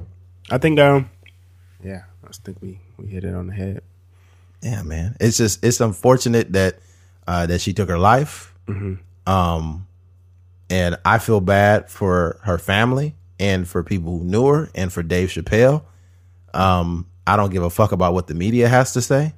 I 0.50 0.58
think 0.58 0.80
um, 0.80 1.10
yeah, 1.84 2.04
I 2.24 2.30
think 2.32 2.62
we 2.62 2.80
we 2.98 3.08
hit 3.08 3.26
it 3.26 3.36
on 3.36 3.48
the 3.48 3.54
head. 3.54 3.82
Yeah, 4.62 4.84
man. 4.84 5.18
It's 5.20 5.38
just 5.38 5.64
it's 5.66 5.82
unfortunate 5.82 6.54
that 6.54 6.80
uh, 7.28 7.46
that 7.48 7.60
she 7.60 7.74
took 7.74 7.90
her 7.90 7.98
life. 7.98 8.54
Mm-hmm. 8.68 8.96
Um, 9.30 9.86
and 10.70 10.98
I 11.04 11.18
feel 11.18 11.42
bad 11.42 11.90
for 11.90 12.40
her 12.44 12.58
family 12.58 13.16
and 13.40 13.68
for 13.68 13.84
people 13.84 14.20
who 14.20 14.26
knew 14.26 14.46
her 14.48 14.70
and 14.76 14.92
for 14.92 15.02
Dave 15.04 15.30
Chappelle. 15.30 15.84
Um, 16.54 17.08
I 17.26 17.36
don't 17.36 17.52
give 17.52 17.64
a 17.64 17.70
fuck 17.70 17.92
about 17.92 18.14
what 18.14 18.28
the 18.28 18.34
media 18.34 18.68
has 18.68 18.94
to 18.94 19.02
say. 19.02 19.34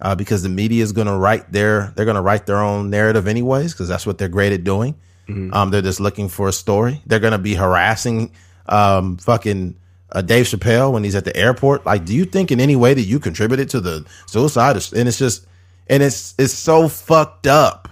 Uh, 0.00 0.16
because 0.16 0.42
the 0.42 0.48
media 0.48 0.82
is 0.82 0.90
going 0.90 1.06
to 1.06 1.14
write 1.14 1.52
their 1.52 1.92
they're 1.94 2.04
going 2.04 2.16
to 2.16 2.20
write 2.22 2.44
their 2.44 2.56
own 2.56 2.90
narrative 2.90 3.28
anyways 3.28 3.72
because 3.72 3.86
that's 3.86 4.04
what 4.04 4.18
they're 4.18 4.28
great 4.28 4.52
at 4.52 4.64
doing. 4.64 4.96
Um, 5.54 5.70
they're 5.70 5.80
just 5.80 6.00
looking 6.00 6.28
for 6.28 6.48
a 6.48 6.52
story. 6.52 7.00
They're 7.06 7.20
going 7.20 7.32
to 7.32 7.38
be 7.38 7.54
harassing 7.54 8.32
um, 8.66 9.16
fucking 9.18 9.76
uh, 10.10 10.20
Dave 10.22 10.46
Chappelle 10.46 10.92
when 10.92 11.04
he's 11.04 11.14
at 11.14 11.24
the 11.24 11.36
airport. 11.36 11.86
Like, 11.86 12.04
do 12.04 12.14
you 12.16 12.24
think 12.24 12.50
in 12.50 12.58
any 12.58 12.74
way 12.74 12.94
that 12.94 13.02
you 13.02 13.20
contributed 13.20 13.68
to 13.70 13.80
the 13.80 14.04
suicide? 14.26 14.74
And 14.92 15.06
it's 15.08 15.18
just, 15.18 15.46
and 15.86 16.02
it's 16.02 16.34
it's 16.36 16.52
so 16.52 16.88
fucked 16.88 17.46
up 17.46 17.88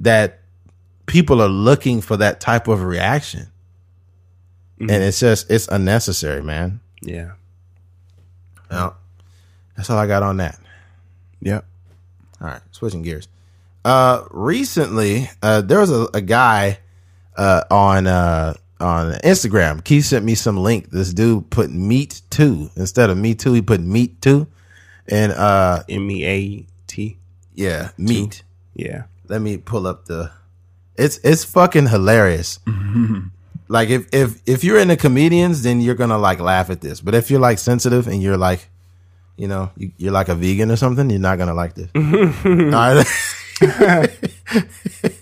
that 0.00 0.40
people 1.06 1.40
are 1.40 1.48
looking 1.48 2.02
for 2.02 2.18
that 2.18 2.40
type 2.40 2.68
of 2.68 2.82
reaction, 2.82 3.50
and 4.90 5.02
it's 5.02 5.20
just 5.20 5.50
it's 5.50 5.68
unnecessary, 5.68 6.42
man. 6.42 6.80
Yeah. 7.00 7.32
Well, 8.70 8.96
that's 9.76 9.90
all 9.90 9.98
I 9.98 10.06
got 10.06 10.22
on 10.22 10.38
that. 10.38 10.58
Yep. 11.40 11.64
All 12.40 12.48
right, 12.48 12.60
switching 12.72 13.02
gears. 13.02 13.28
Uh, 13.84 14.24
recently, 14.30 15.28
uh, 15.42 15.60
there 15.60 15.80
was 15.80 15.90
a, 15.90 16.08
a 16.14 16.20
guy 16.20 16.78
uh, 17.36 17.64
on 17.70 18.06
uh, 18.06 18.54
on 18.80 19.12
Instagram. 19.24 19.82
Keith 19.82 20.04
sent 20.04 20.24
me 20.24 20.34
some 20.34 20.56
link. 20.56 20.90
This 20.90 21.12
dude 21.12 21.50
put 21.50 21.70
meat 21.70 22.22
two 22.30 22.70
instead 22.76 23.10
of 23.10 23.18
me 23.18 23.34
too. 23.34 23.52
He 23.52 23.62
put 23.62 23.80
meat 23.80 24.20
two, 24.22 24.46
and 25.08 25.32
uh, 25.32 25.82
M 25.88 26.10
E 26.10 26.24
A 26.24 26.66
T. 26.86 27.18
yeah, 27.54 27.90
meat. 27.98 28.42
Yeah. 28.74 29.04
Let 29.28 29.40
me 29.40 29.56
pull 29.58 29.86
up 29.86 30.06
the. 30.06 30.30
It's 30.96 31.18
it's 31.24 31.44
fucking 31.44 31.88
hilarious. 31.88 32.58
like 33.72 33.88
if 33.88 34.06
if 34.12 34.42
if 34.44 34.64
you're 34.64 34.78
into 34.78 34.96
comedians, 34.96 35.62
then 35.62 35.80
you're 35.80 35.94
gonna 35.94 36.18
like 36.18 36.40
laugh 36.40 36.68
at 36.68 36.82
this. 36.82 37.00
But 37.00 37.14
if 37.14 37.30
you're 37.30 37.40
like 37.40 37.58
sensitive 37.58 38.06
and 38.06 38.22
you're 38.22 38.36
like, 38.36 38.68
you 39.38 39.48
know, 39.48 39.70
you, 39.78 39.92
you're 39.96 40.12
like 40.12 40.28
a 40.28 40.34
vegan 40.34 40.70
or 40.70 40.76
something, 40.76 41.08
you're 41.08 41.18
not 41.18 41.38
gonna 41.38 41.54
like 41.54 41.74
this. 41.74 41.88
All 41.94 42.02
right. 42.04 43.06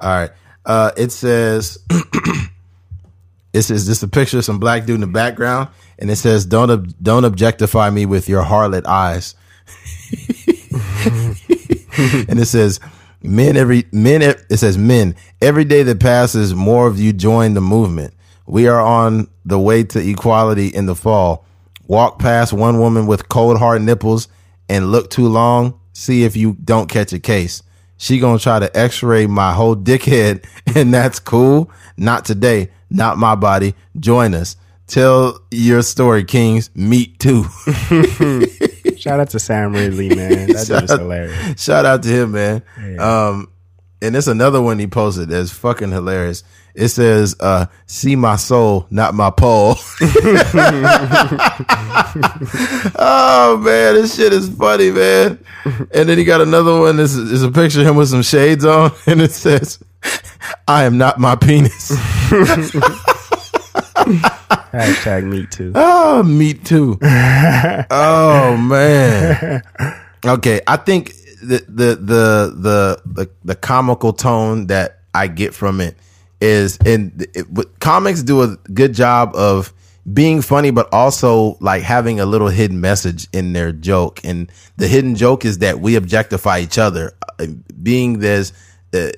All 0.00 0.08
right. 0.08 0.30
Uh, 0.64 0.92
it 0.96 1.10
says 1.10 1.80
it 3.52 3.62
says 3.62 3.86
just 3.86 4.04
a 4.04 4.08
picture 4.08 4.38
of 4.38 4.44
some 4.44 4.60
black 4.60 4.86
dude 4.86 4.94
in 4.94 5.00
the 5.00 5.08
background, 5.08 5.70
and 5.98 6.08
it 6.08 6.16
says 6.16 6.46
don't 6.46 6.70
ob- 6.70 6.94
don't 7.02 7.24
objectify 7.24 7.90
me 7.90 8.06
with 8.06 8.28
your 8.28 8.44
harlot 8.44 8.86
eyes. 8.86 9.34
and 12.28 12.38
it 12.38 12.46
says 12.46 12.78
men 13.22 13.56
every 13.56 13.84
men 13.92 14.22
it 14.22 14.56
says 14.56 14.78
men 14.78 15.14
every 15.40 15.64
day 15.64 15.82
that 15.82 16.00
passes 16.00 16.54
more 16.54 16.86
of 16.86 16.98
you 16.98 17.12
join 17.12 17.54
the 17.54 17.60
movement. 17.60 18.14
We 18.46 18.68
are 18.68 18.80
on 18.80 19.28
the 19.44 19.58
way 19.58 19.82
to 19.84 19.98
equality 19.98 20.68
in 20.68 20.86
the 20.86 20.94
fall. 20.94 21.44
Walk 21.86 22.18
past 22.18 22.52
one 22.52 22.78
woman 22.78 23.06
with 23.06 23.28
cold 23.28 23.58
hard 23.58 23.82
nipples 23.82 24.28
and 24.68 24.90
look 24.92 25.10
too 25.10 25.28
long. 25.28 25.80
See 25.92 26.24
if 26.24 26.36
you 26.36 26.56
don't 26.64 26.88
catch 26.88 27.12
a 27.12 27.18
case. 27.18 27.62
She 27.96 28.18
gonna 28.18 28.38
try 28.38 28.58
to 28.58 28.76
x-ray 28.76 29.26
my 29.26 29.52
whole 29.52 29.76
dickhead 29.76 30.44
and 30.76 30.92
that's 30.92 31.18
cool. 31.18 31.70
Not 31.96 32.24
today. 32.24 32.70
Not 32.90 33.18
my 33.18 33.34
body. 33.34 33.74
Join 33.98 34.34
us. 34.34 34.56
Tell 34.86 35.40
your 35.50 35.82
story 35.82 36.24
kings. 36.24 36.70
Meet 36.74 37.18
too 37.18 37.44
Shout 39.06 39.20
out 39.20 39.30
to 39.30 39.38
Sam 39.38 39.72
Ridley, 39.72 40.08
man. 40.16 40.48
That 40.48 40.66
dude 40.66 40.82
is 40.82 40.90
hilarious. 40.90 41.62
Shout 41.62 41.86
out 41.86 42.02
to 42.02 42.08
him, 42.08 42.32
man. 42.32 42.62
Um, 42.98 43.48
and 44.02 44.16
it's 44.16 44.26
another 44.26 44.60
one 44.60 44.80
he 44.80 44.88
posted 44.88 45.28
that's 45.28 45.52
fucking 45.52 45.92
hilarious. 45.92 46.42
It 46.74 46.88
says, 46.88 47.36
uh, 47.38 47.66
see 47.86 48.16
my 48.16 48.34
soul, 48.34 48.88
not 48.90 49.14
my 49.14 49.30
pole. 49.30 49.76
oh 52.98 53.60
man, 53.64 53.94
this 53.94 54.16
shit 54.16 54.32
is 54.32 54.48
funny, 54.48 54.90
man. 54.90 55.38
And 55.64 56.08
then 56.08 56.18
he 56.18 56.24
got 56.24 56.40
another 56.40 56.80
one. 56.80 56.96
This 56.96 57.14
is 57.14 57.44
a 57.44 57.50
picture 57.50 57.82
of 57.82 57.86
him 57.86 57.94
with 57.96 58.08
some 58.08 58.22
shades 58.22 58.64
on, 58.64 58.90
and 59.06 59.22
it 59.22 59.30
says, 59.30 59.78
I 60.66 60.82
am 60.84 60.98
not 60.98 61.20
my 61.20 61.36
penis. 61.36 61.92
Hashtag 63.96 65.24
me 65.24 65.46
too. 65.46 65.72
Oh, 66.18 66.22
me 66.22 66.54
too. 66.54 66.98
oh 67.02 68.56
man. 68.56 69.62
Okay, 70.24 70.60
I 70.66 70.76
think 70.76 71.12
the 71.42 71.62
the 71.68 71.96
the 71.96 72.54
the 72.56 73.02
the, 73.04 73.30
the 73.44 73.54
comical 73.54 74.12
tone 74.12 74.68
that 74.68 75.00
I 75.14 75.26
get 75.28 75.54
from 75.54 75.80
it 75.80 75.96
is, 76.40 76.78
and 76.86 77.26
it, 77.34 77.50
what- 77.50 77.78
comics 77.80 78.22
do 78.22 78.42
a 78.42 78.56
good 78.72 78.94
job 78.94 79.34
of 79.34 79.72
being 80.12 80.40
funny, 80.40 80.70
but 80.70 80.88
also 80.92 81.56
like 81.60 81.82
having 81.82 82.20
a 82.20 82.26
little 82.26 82.48
hidden 82.48 82.80
message 82.80 83.26
in 83.32 83.52
their 83.52 83.72
joke. 83.72 84.20
And 84.24 84.50
the 84.76 84.86
hidden 84.88 85.16
joke 85.16 85.44
is 85.44 85.58
that 85.58 85.80
we 85.80 85.96
objectify 85.96 86.60
each 86.60 86.78
other. 86.78 87.12
Uh, 87.38 87.46
Being 87.82 88.20
there's 88.20 88.52
uh, 88.94 89.08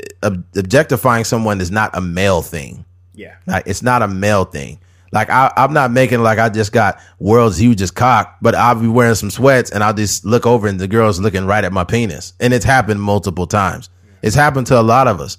objectifying 0.56 1.24
someone 1.24 1.60
is 1.60 1.70
not 1.70 1.90
a 1.96 2.00
male 2.00 2.42
thing. 2.42 2.84
Yeah. 3.18 3.34
Like 3.46 3.64
it's 3.66 3.82
not 3.82 4.02
a 4.02 4.08
male 4.08 4.44
thing. 4.44 4.78
Like 5.10 5.28
I, 5.28 5.52
I'm 5.56 5.72
not 5.72 5.90
making 5.90 6.22
like 6.22 6.38
I 6.38 6.48
just 6.48 6.70
got 6.72 7.00
world's 7.18 7.58
hugest 7.58 7.94
cock, 7.96 8.36
but 8.40 8.54
I'll 8.54 8.80
be 8.80 8.86
wearing 8.86 9.16
some 9.16 9.30
sweats 9.30 9.72
and 9.72 9.82
I'll 9.82 9.94
just 9.94 10.24
look 10.24 10.46
over 10.46 10.68
and 10.68 10.78
the 10.78 10.86
girl's 10.86 11.18
looking 11.20 11.44
right 11.44 11.64
at 11.64 11.72
my 11.72 11.82
penis. 11.82 12.34
And 12.38 12.54
it's 12.54 12.64
happened 12.64 13.02
multiple 13.02 13.46
times. 13.46 13.90
It's 14.22 14.36
happened 14.36 14.68
to 14.68 14.78
a 14.80 14.82
lot 14.82 15.08
of 15.08 15.20
us. 15.20 15.38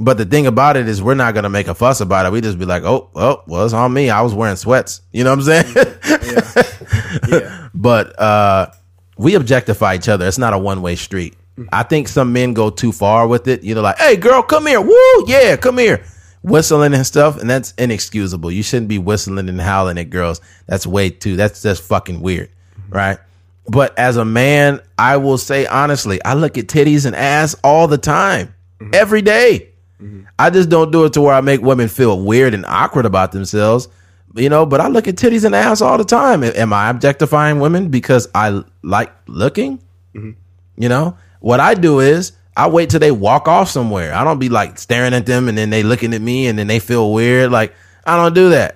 But 0.00 0.16
the 0.16 0.24
thing 0.24 0.46
about 0.46 0.76
it 0.76 0.88
is 0.88 1.02
we're 1.02 1.14
not 1.14 1.34
gonna 1.34 1.50
make 1.50 1.68
a 1.68 1.74
fuss 1.74 2.00
about 2.00 2.24
it. 2.24 2.32
We 2.32 2.40
just 2.40 2.58
be 2.58 2.64
like, 2.64 2.84
oh, 2.84 3.10
well, 3.12 3.42
well, 3.46 3.64
it's 3.64 3.74
on 3.74 3.92
me. 3.92 4.08
I 4.08 4.22
was 4.22 4.32
wearing 4.32 4.56
sweats. 4.56 5.02
You 5.12 5.24
know 5.24 5.34
what 5.36 5.40
I'm 5.40 5.64
saying? 5.64 5.74
Yeah. 7.28 7.68
But 7.74 8.18
uh 8.18 8.68
we 9.18 9.34
objectify 9.34 9.96
each 9.96 10.08
other. 10.08 10.26
It's 10.26 10.38
not 10.38 10.52
a 10.54 10.58
one 10.58 10.80
way 10.80 10.96
street. 10.96 11.34
I 11.72 11.82
think 11.82 12.08
some 12.08 12.32
men 12.32 12.54
go 12.54 12.70
too 12.70 12.92
far 12.92 13.26
with 13.26 13.48
it. 13.48 13.62
You 13.64 13.74
know, 13.74 13.82
like, 13.82 13.98
hey 13.98 14.16
girl, 14.16 14.42
come 14.42 14.66
here. 14.66 14.80
Woo, 14.80 15.24
yeah, 15.26 15.56
come 15.56 15.78
here. 15.78 16.02
Whistling 16.42 16.94
and 16.94 17.06
stuff, 17.06 17.40
and 17.40 17.50
that's 17.50 17.72
inexcusable. 17.78 18.50
You 18.52 18.62
shouldn't 18.62 18.88
be 18.88 18.98
whistling 18.98 19.48
and 19.48 19.60
howling 19.60 19.98
at 19.98 20.10
girls. 20.10 20.40
That's 20.66 20.86
way 20.86 21.10
too 21.10 21.36
that's 21.36 21.62
just 21.62 21.82
fucking 21.82 22.20
weird. 22.20 22.50
Right? 22.88 23.18
But 23.66 23.98
as 23.98 24.16
a 24.16 24.24
man, 24.24 24.80
I 24.98 25.18
will 25.18 25.38
say 25.38 25.66
honestly, 25.66 26.22
I 26.24 26.34
look 26.34 26.56
at 26.56 26.66
titties 26.66 27.06
and 27.06 27.14
ass 27.14 27.54
all 27.62 27.86
the 27.86 27.98
time. 27.98 28.54
Mm-hmm. 28.80 28.94
Every 28.94 29.22
day. 29.22 29.70
Mm-hmm. 30.00 30.22
I 30.38 30.50
just 30.50 30.68
don't 30.68 30.92
do 30.92 31.04
it 31.04 31.12
to 31.14 31.20
where 31.20 31.34
I 31.34 31.40
make 31.40 31.60
women 31.60 31.88
feel 31.88 32.20
weird 32.20 32.54
and 32.54 32.64
awkward 32.64 33.04
about 33.04 33.32
themselves. 33.32 33.88
You 34.36 34.48
know, 34.48 34.64
but 34.64 34.80
I 34.80 34.88
look 34.88 35.08
at 35.08 35.16
titties 35.16 35.44
and 35.44 35.54
ass 35.54 35.80
all 35.80 35.98
the 35.98 36.04
time. 36.04 36.44
Am 36.44 36.72
I 36.72 36.88
objectifying 36.90 37.60
women 37.60 37.88
because 37.88 38.28
I 38.34 38.62
like 38.82 39.12
looking? 39.26 39.78
Mm-hmm. 40.14 40.30
You 40.76 40.88
know, 40.88 41.16
what 41.40 41.60
I 41.60 41.74
do 41.74 41.98
is 42.00 42.32
I 42.58 42.66
wait 42.68 42.90
till 42.90 43.00
they 43.00 43.10
walk 43.12 43.48
off 43.48 43.70
somewhere. 43.70 44.12
I 44.14 44.24
don't 44.24 44.38
be 44.38 44.48
like 44.50 44.78
staring 44.78 45.14
at 45.14 45.24
them 45.26 45.48
and 45.48 45.56
then 45.56 45.70
they 45.70 45.82
looking 45.82 46.12
at 46.12 46.20
me 46.20 46.46
and 46.48 46.58
then 46.58 46.66
they 46.66 46.80
feel 46.80 47.12
weird. 47.12 47.50
Like 47.52 47.72
I 48.04 48.16
don't 48.16 48.34
do 48.34 48.50
that. 48.50 48.74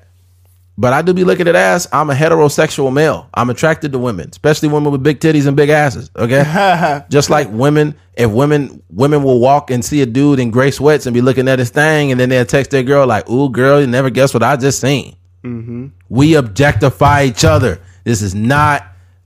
But 0.78 0.94
I 0.94 1.02
do 1.02 1.12
be 1.12 1.24
looking 1.24 1.48
at 1.48 1.54
ass. 1.54 1.86
I'm 1.92 2.08
a 2.08 2.14
heterosexual 2.14 2.90
male. 2.92 3.28
I'm 3.34 3.50
attracted 3.50 3.92
to 3.92 3.98
women, 3.98 4.30
especially 4.30 4.68
women 4.70 4.90
with 4.90 5.02
big 5.02 5.20
titties 5.20 5.46
and 5.46 5.54
big 5.54 5.68
asses. 5.68 6.10
Okay, 6.16 7.02
just 7.10 7.28
like 7.28 7.48
women. 7.50 7.94
If 8.14 8.30
women 8.30 8.82
women 8.88 9.22
will 9.22 9.38
walk 9.38 9.70
and 9.70 9.84
see 9.84 10.00
a 10.00 10.06
dude 10.06 10.38
in 10.38 10.50
gray 10.50 10.70
sweats 10.70 11.04
and 11.04 11.12
be 11.12 11.20
looking 11.20 11.46
at 11.46 11.58
his 11.58 11.68
thing, 11.68 12.10
and 12.10 12.18
then 12.18 12.30
they'll 12.30 12.46
text 12.46 12.70
their 12.70 12.82
girl 12.82 13.06
like, 13.06 13.28
"Ooh, 13.28 13.50
girl, 13.50 13.80
you 13.82 13.86
never 13.86 14.08
guess 14.08 14.32
what 14.32 14.42
I 14.42 14.56
just 14.56 14.80
seen." 14.80 15.14
Mm-hmm. 15.44 15.88
We 16.08 16.34
objectify 16.36 17.24
each 17.24 17.44
other. 17.44 17.78
This 18.04 18.22
is 18.22 18.34
not 18.34 18.82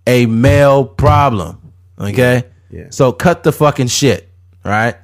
a 0.06 0.26
male 0.26 0.84
problem. 0.84 1.72
Okay, 1.98 2.42
Yeah. 2.70 2.86
so 2.90 3.12
cut 3.12 3.44
the 3.44 3.52
fucking 3.52 3.86
shit. 3.88 4.25
Right. 4.66 4.96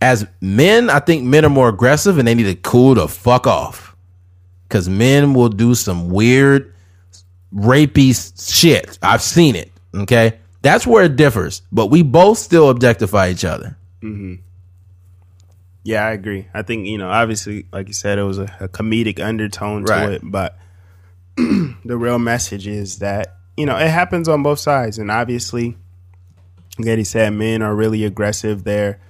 As 0.00 0.26
men, 0.40 0.90
I 0.90 1.00
think 1.00 1.24
men 1.24 1.44
are 1.44 1.48
more 1.50 1.68
aggressive 1.68 2.18
and 2.18 2.26
they 2.28 2.34
need 2.34 2.44
to 2.44 2.54
cool 2.54 2.94
the 2.94 3.08
fuck 3.08 3.46
off 3.46 3.96
because 4.68 4.88
men 4.88 5.34
will 5.34 5.48
do 5.48 5.74
some 5.74 6.10
weird 6.10 6.72
rapey 7.54 8.12
shit. 8.52 8.98
I've 9.02 9.22
seen 9.22 9.56
it. 9.56 9.72
Okay, 9.94 10.38
that's 10.62 10.86
where 10.86 11.04
it 11.04 11.16
differs. 11.16 11.62
But 11.72 11.86
we 11.86 12.02
both 12.02 12.38
still 12.38 12.68
objectify 12.70 13.30
each 13.30 13.44
other. 13.44 13.76
Mm-hmm. 14.02 14.34
Yeah, 15.84 16.04
I 16.06 16.10
agree. 16.10 16.46
I 16.52 16.62
think, 16.62 16.86
you 16.86 16.98
know, 16.98 17.08
obviously, 17.08 17.66
like 17.72 17.88
you 17.88 17.94
said, 17.94 18.18
it 18.18 18.22
was 18.22 18.38
a, 18.38 18.54
a 18.60 18.68
comedic 18.68 19.18
undertone 19.20 19.84
to 19.86 19.92
Right. 19.92 20.12
it, 20.12 20.20
but 20.22 20.58
the 21.36 21.96
real 21.96 22.18
message 22.18 22.66
is 22.66 22.98
that, 22.98 23.36
you 23.56 23.64
know, 23.64 23.76
it 23.76 23.88
happens 23.88 24.28
on 24.28 24.42
both 24.42 24.58
sides. 24.58 24.98
And 24.98 25.10
obviously, 25.10 25.76
like 26.78 26.98
he 26.98 27.04
said, 27.04 27.32
men 27.32 27.62
are 27.62 27.74
really 27.74 28.04
aggressive 28.04 28.64
there. 28.64 29.00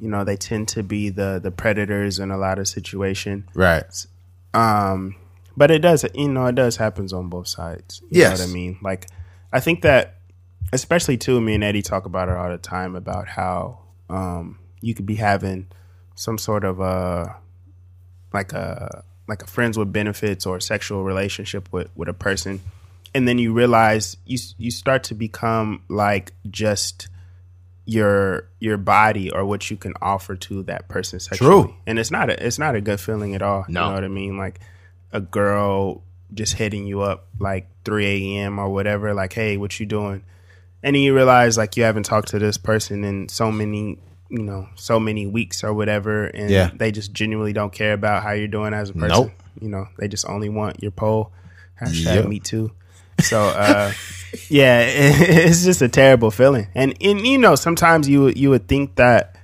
You 0.00 0.08
know, 0.08 0.24
they 0.24 0.36
tend 0.36 0.68
to 0.68 0.82
be 0.82 1.10
the 1.10 1.40
the 1.42 1.50
predators 1.50 2.18
in 2.18 2.30
a 2.30 2.38
lot 2.38 2.58
of 2.58 2.68
situation. 2.68 3.48
Right. 3.54 4.06
Um, 4.54 5.16
but 5.56 5.70
it 5.70 5.80
does, 5.80 6.04
you 6.14 6.28
know, 6.28 6.46
it 6.46 6.54
does 6.54 6.76
happens 6.76 7.12
on 7.12 7.28
both 7.28 7.48
sides. 7.48 8.00
You 8.10 8.20
Yes. 8.20 8.38
know 8.38 8.44
what 8.44 8.50
I 8.50 8.54
mean? 8.54 8.78
Like, 8.82 9.06
I 9.52 9.60
think 9.60 9.82
that, 9.82 10.16
especially 10.72 11.16
too, 11.16 11.40
me 11.40 11.54
and 11.54 11.64
Eddie 11.64 11.82
talk 11.82 12.06
about 12.06 12.28
it 12.28 12.36
all 12.36 12.48
the 12.48 12.58
time 12.58 12.94
about 12.94 13.28
how 13.28 13.80
um, 14.08 14.58
you 14.80 14.94
could 14.94 15.06
be 15.06 15.16
having 15.16 15.66
some 16.14 16.38
sort 16.38 16.64
of 16.64 16.80
a, 16.80 17.36
like 18.32 18.52
a, 18.52 19.02
like 19.26 19.42
a 19.42 19.46
friends 19.46 19.76
with 19.76 19.92
benefits 19.92 20.46
or 20.46 20.60
sexual 20.60 21.02
relationship 21.04 21.68
with 21.72 21.90
with 21.96 22.08
a 22.08 22.14
person, 22.14 22.60
and 23.14 23.26
then 23.28 23.38
you 23.38 23.52
realize 23.52 24.16
you 24.26 24.38
you 24.58 24.70
start 24.70 25.02
to 25.04 25.14
become 25.14 25.82
like 25.88 26.32
just 26.50 27.08
your 27.90 28.44
your 28.60 28.76
body 28.76 29.30
or 29.32 29.46
what 29.46 29.70
you 29.70 29.76
can 29.78 29.94
offer 30.02 30.36
to 30.36 30.62
that 30.64 30.88
person 30.88 31.18
sexually. 31.18 31.62
True. 31.64 31.74
And 31.86 31.98
it's 31.98 32.10
not 32.10 32.28
a 32.28 32.46
it's 32.46 32.58
not 32.58 32.74
a 32.76 32.82
good 32.82 33.00
feeling 33.00 33.34
at 33.34 33.40
all. 33.40 33.64
No. 33.66 33.80
You 33.84 33.88
know 33.88 33.94
what 33.94 34.04
I 34.04 34.08
mean? 34.08 34.36
Like 34.36 34.60
a 35.10 35.22
girl 35.22 36.02
just 36.34 36.52
hitting 36.52 36.86
you 36.86 37.00
up 37.00 37.28
like 37.38 37.66
3 37.86 38.36
a.m. 38.36 38.58
or 38.58 38.68
whatever, 38.68 39.14
like, 39.14 39.32
hey, 39.32 39.56
what 39.56 39.80
you 39.80 39.86
doing? 39.86 40.22
And 40.82 40.94
then 40.94 41.00
you 41.02 41.14
realize 41.14 41.56
like 41.56 41.78
you 41.78 41.84
haven't 41.84 42.02
talked 42.02 42.28
to 42.28 42.38
this 42.38 42.58
person 42.58 43.04
in 43.04 43.30
so 43.30 43.50
many, 43.50 43.98
you 44.28 44.42
know, 44.42 44.68
so 44.74 45.00
many 45.00 45.26
weeks 45.26 45.64
or 45.64 45.72
whatever, 45.72 46.26
and 46.26 46.50
Yeah. 46.50 46.70
they 46.74 46.92
just 46.92 47.14
genuinely 47.14 47.54
don't 47.54 47.72
care 47.72 47.94
about 47.94 48.22
how 48.22 48.32
you're 48.32 48.48
doing 48.48 48.74
as 48.74 48.90
a 48.90 48.92
person. 48.92 49.08
Nope. 49.08 49.30
You 49.62 49.70
know, 49.70 49.88
they 49.98 50.08
just 50.08 50.28
only 50.28 50.50
want 50.50 50.82
your 50.82 50.92
pole. 50.92 51.32
Hashtag 51.80 52.16
Yep. 52.16 52.26
me 52.26 52.38
too. 52.40 52.70
So 53.20 53.40
uh 53.42 53.92
yeah, 54.48 54.80
it's 54.86 55.64
just 55.64 55.82
a 55.82 55.88
terrible 55.88 56.30
feeling. 56.30 56.68
And 56.74 56.94
and 57.00 57.26
you 57.26 57.38
know, 57.38 57.54
sometimes 57.54 58.08
you 58.08 58.28
you 58.28 58.50
would 58.50 58.68
think 58.68 58.96
that 58.96 59.36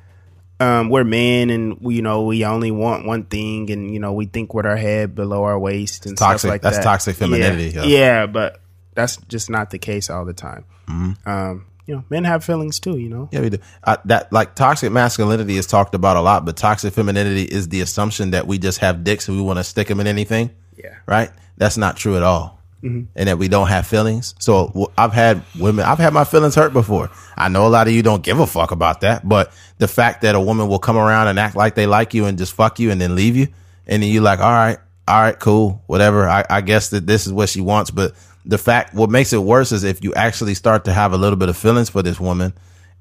um, 0.61 0.89
we're 0.89 1.05
men 1.05 1.51
and 1.51 1.81
we, 1.81 1.97
you 1.97 2.03
know 2.03 2.23
we 2.25 2.45
only 2.45 2.71
want 2.71 3.05
one 3.07 3.25
thing 3.25 3.71
and 3.71 3.93
you 3.93 3.99
know 3.99 4.13
we 4.13 4.27
think 4.27 4.55
with 4.55 4.65
our 4.67 4.77
head 4.77 5.15
below 5.15 5.43
our 5.43 5.59
waist 5.59 6.07
and 6.07 6.17
Toxic- 6.17 6.41
stuff 6.41 6.51
like 6.51 6.63
that's 6.63 6.77
that. 6.77 6.85
toxic 6.85 7.17
femininity, 7.17 7.71
Yeah, 7.75 7.83
yeah. 7.85 7.99
yeah, 7.99 8.27
but 8.27 8.61
that's 8.95 9.17
just 9.29 9.51
not 9.51 9.71
the 9.71 9.79
case 9.79 10.11
all 10.11 10.25
the 10.25 10.33
time. 10.33 10.65
Mm-hmm. 10.89 11.29
Um, 11.29 11.67
you 11.87 11.97
know, 11.97 12.05
men 12.09 12.25
have 12.25 12.45
feelings 12.45 12.79
too. 12.79 12.97
You 12.99 13.09
know, 13.09 13.29
Yeah, 13.33 13.41
we 13.41 13.51
do. 13.51 13.59
Uh, 13.83 13.97
that 14.07 14.33
like 14.33 14.55
toxic 14.55 14.93
masculinity 14.93 15.57
is 15.57 15.67
talked 15.67 15.95
about 15.95 16.17
a 16.17 16.21
lot, 16.21 16.45
but 16.45 16.57
toxic 16.57 16.95
femininity 16.95 17.43
is 17.43 17.69
the 17.69 17.81
assumption 17.81 18.31
that 18.31 18.47
we 18.47 18.59
just 18.59 18.79
have 18.79 19.03
dicks 19.03 19.27
and 19.29 19.37
we 19.37 19.43
want 19.43 19.59
to 19.59 19.65
stick 19.65 19.89
them 19.89 19.99
in 20.01 20.07
anything. 20.07 20.51
Yeah. 20.77 20.95
Right. 21.07 21.31
That's 21.57 21.77
not 21.77 21.97
true 21.97 22.17
at 22.17 22.23
all. 22.23 22.61
Mm-hmm. 22.85 23.05
And 23.17 23.29
that 23.29 23.39
we 23.39 23.49
don't 23.49 23.69
have 23.69 23.87
feelings. 23.87 24.35
So 24.39 24.93
I've 24.99 25.15
had 25.15 25.43
women, 25.59 25.87
I've 25.87 25.99
had 25.99 26.13
my 26.13 26.25
feelings 26.25 26.55
hurt 26.55 26.75
before. 26.75 27.11
I 27.35 27.49
know 27.49 27.67
a 27.67 27.69
lot 27.69 27.89
of 27.89 27.95
you 27.95 28.03
don't 28.03 28.23
give 28.23 28.39
a 28.41 28.47
fuck 28.47 28.73
about 28.73 29.01
that, 29.01 29.27
but 29.27 29.53
the 29.79 29.89
fact 29.89 30.21
that 30.21 30.35
a 30.35 30.41
woman 30.41 30.69
will 30.69 30.79
come 30.79 30.99
around 30.99 31.29
and 31.29 31.39
act 31.39 31.57
like 31.57 31.77
they 31.77 31.87
like 31.87 32.13
you 32.13 32.27
and 32.27 32.37
just 32.37 32.53
fuck 32.53 32.79
you 32.79 32.91
and 32.91 33.01
then 33.01 33.15
leave 33.15 33.37
you, 33.37 33.49
and 33.87 34.03
then 34.03 34.11
you're 34.11 34.23
like, 34.23 34.41
all 34.41 34.53
right, 34.53 34.79
all 35.09 35.21
right, 35.23 35.39
cool, 35.39 35.83
whatever. 35.87 36.29
I, 36.29 36.45
I 36.51 36.61
guess 36.61 36.91
that 36.91 37.07
this 37.07 37.27
is 37.27 37.33
what 37.33 37.49
she 37.49 37.63
wants, 37.63 37.91
but 37.91 38.13
the 38.45 38.59
fact, 38.59 38.93
what 38.95 39.09
makes 39.09 39.33
it 39.33 39.39
worse 39.39 39.73
is 39.73 39.83
if 39.85 40.05
you 40.05 40.13
actually 40.13 40.55
start 40.55 40.85
to 40.85 40.93
have 40.93 41.15
a 41.15 41.17
little 41.17 41.39
bit 41.39 41.49
of 41.49 41.57
feelings 41.57 41.89
for 41.89 42.03
this 42.03 42.21
woman, 42.21 42.53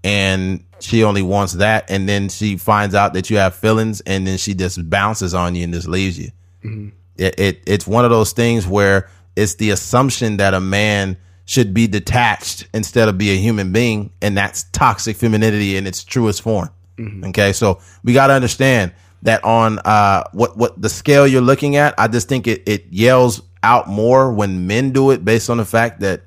and 0.03 0.63
she 0.79 1.03
only 1.03 1.21
wants 1.21 1.53
that, 1.53 1.89
and 1.89 2.07
then 2.07 2.29
she 2.29 2.55
finds 2.55 2.95
out 2.95 3.13
that 3.13 3.29
you 3.29 3.37
have 3.37 3.53
feelings, 3.55 4.01
and 4.01 4.25
then 4.25 4.37
she 4.37 4.53
just 4.53 4.89
bounces 4.89 5.33
on 5.33 5.55
you 5.55 5.65
and 5.65 5.73
just 5.73 5.87
leaves 5.87 6.17
you. 6.17 6.31
Mm-hmm. 6.63 6.89
It, 7.17 7.39
it 7.39 7.63
it's 7.67 7.85
one 7.85 8.05
of 8.05 8.11
those 8.11 8.31
things 8.31 8.65
where 8.65 9.09
it's 9.35 9.55
the 9.55 9.71
assumption 9.71 10.37
that 10.37 10.53
a 10.53 10.59
man 10.59 11.17
should 11.45 11.73
be 11.73 11.87
detached 11.87 12.67
instead 12.73 13.09
of 13.09 13.17
be 13.17 13.31
a 13.31 13.37
human 13.37 13.71
being, 13.71 14.11
and 14.21 14.37
that's 14.37 14.63
toxic 14.71 15.17
femininity 15.17 15.75
in 15.75 15.85
its 15.87 16.03
truest 16.03 16.41
form. 16.41 16.69
Okay, 16.99 17.53
so 17.53 17.81
we 18.03 18.13
got 18.13 18.27
to 18.27 18.33
understand 18.33 18.93
that 19.23 19.43
on 19.43 19.79
uh 19.79 20.23
what 20.33 20.55
what 20.57 20.79
the 20.79 20.89
scale 20.89 21.25
you're 21.25 21.41
looking 21.41 21.75
at, 21.75 21.95
I 21.97 22.07
just 22.07 22.29
think 22.29 22.47
it 22.47 22.63
it 22.67 22.85
yells 22.91 23.41
out 23.63 23.87
more 23.87 24.31
when 24.31 24.67
men 24.67 24.91
do 24.91 25.11
it 25.11 25.25
based 25.25 25.49
on 25.49 25.57
the 25.57 25.65
fact 25.65 26.01
that 26.01 26.21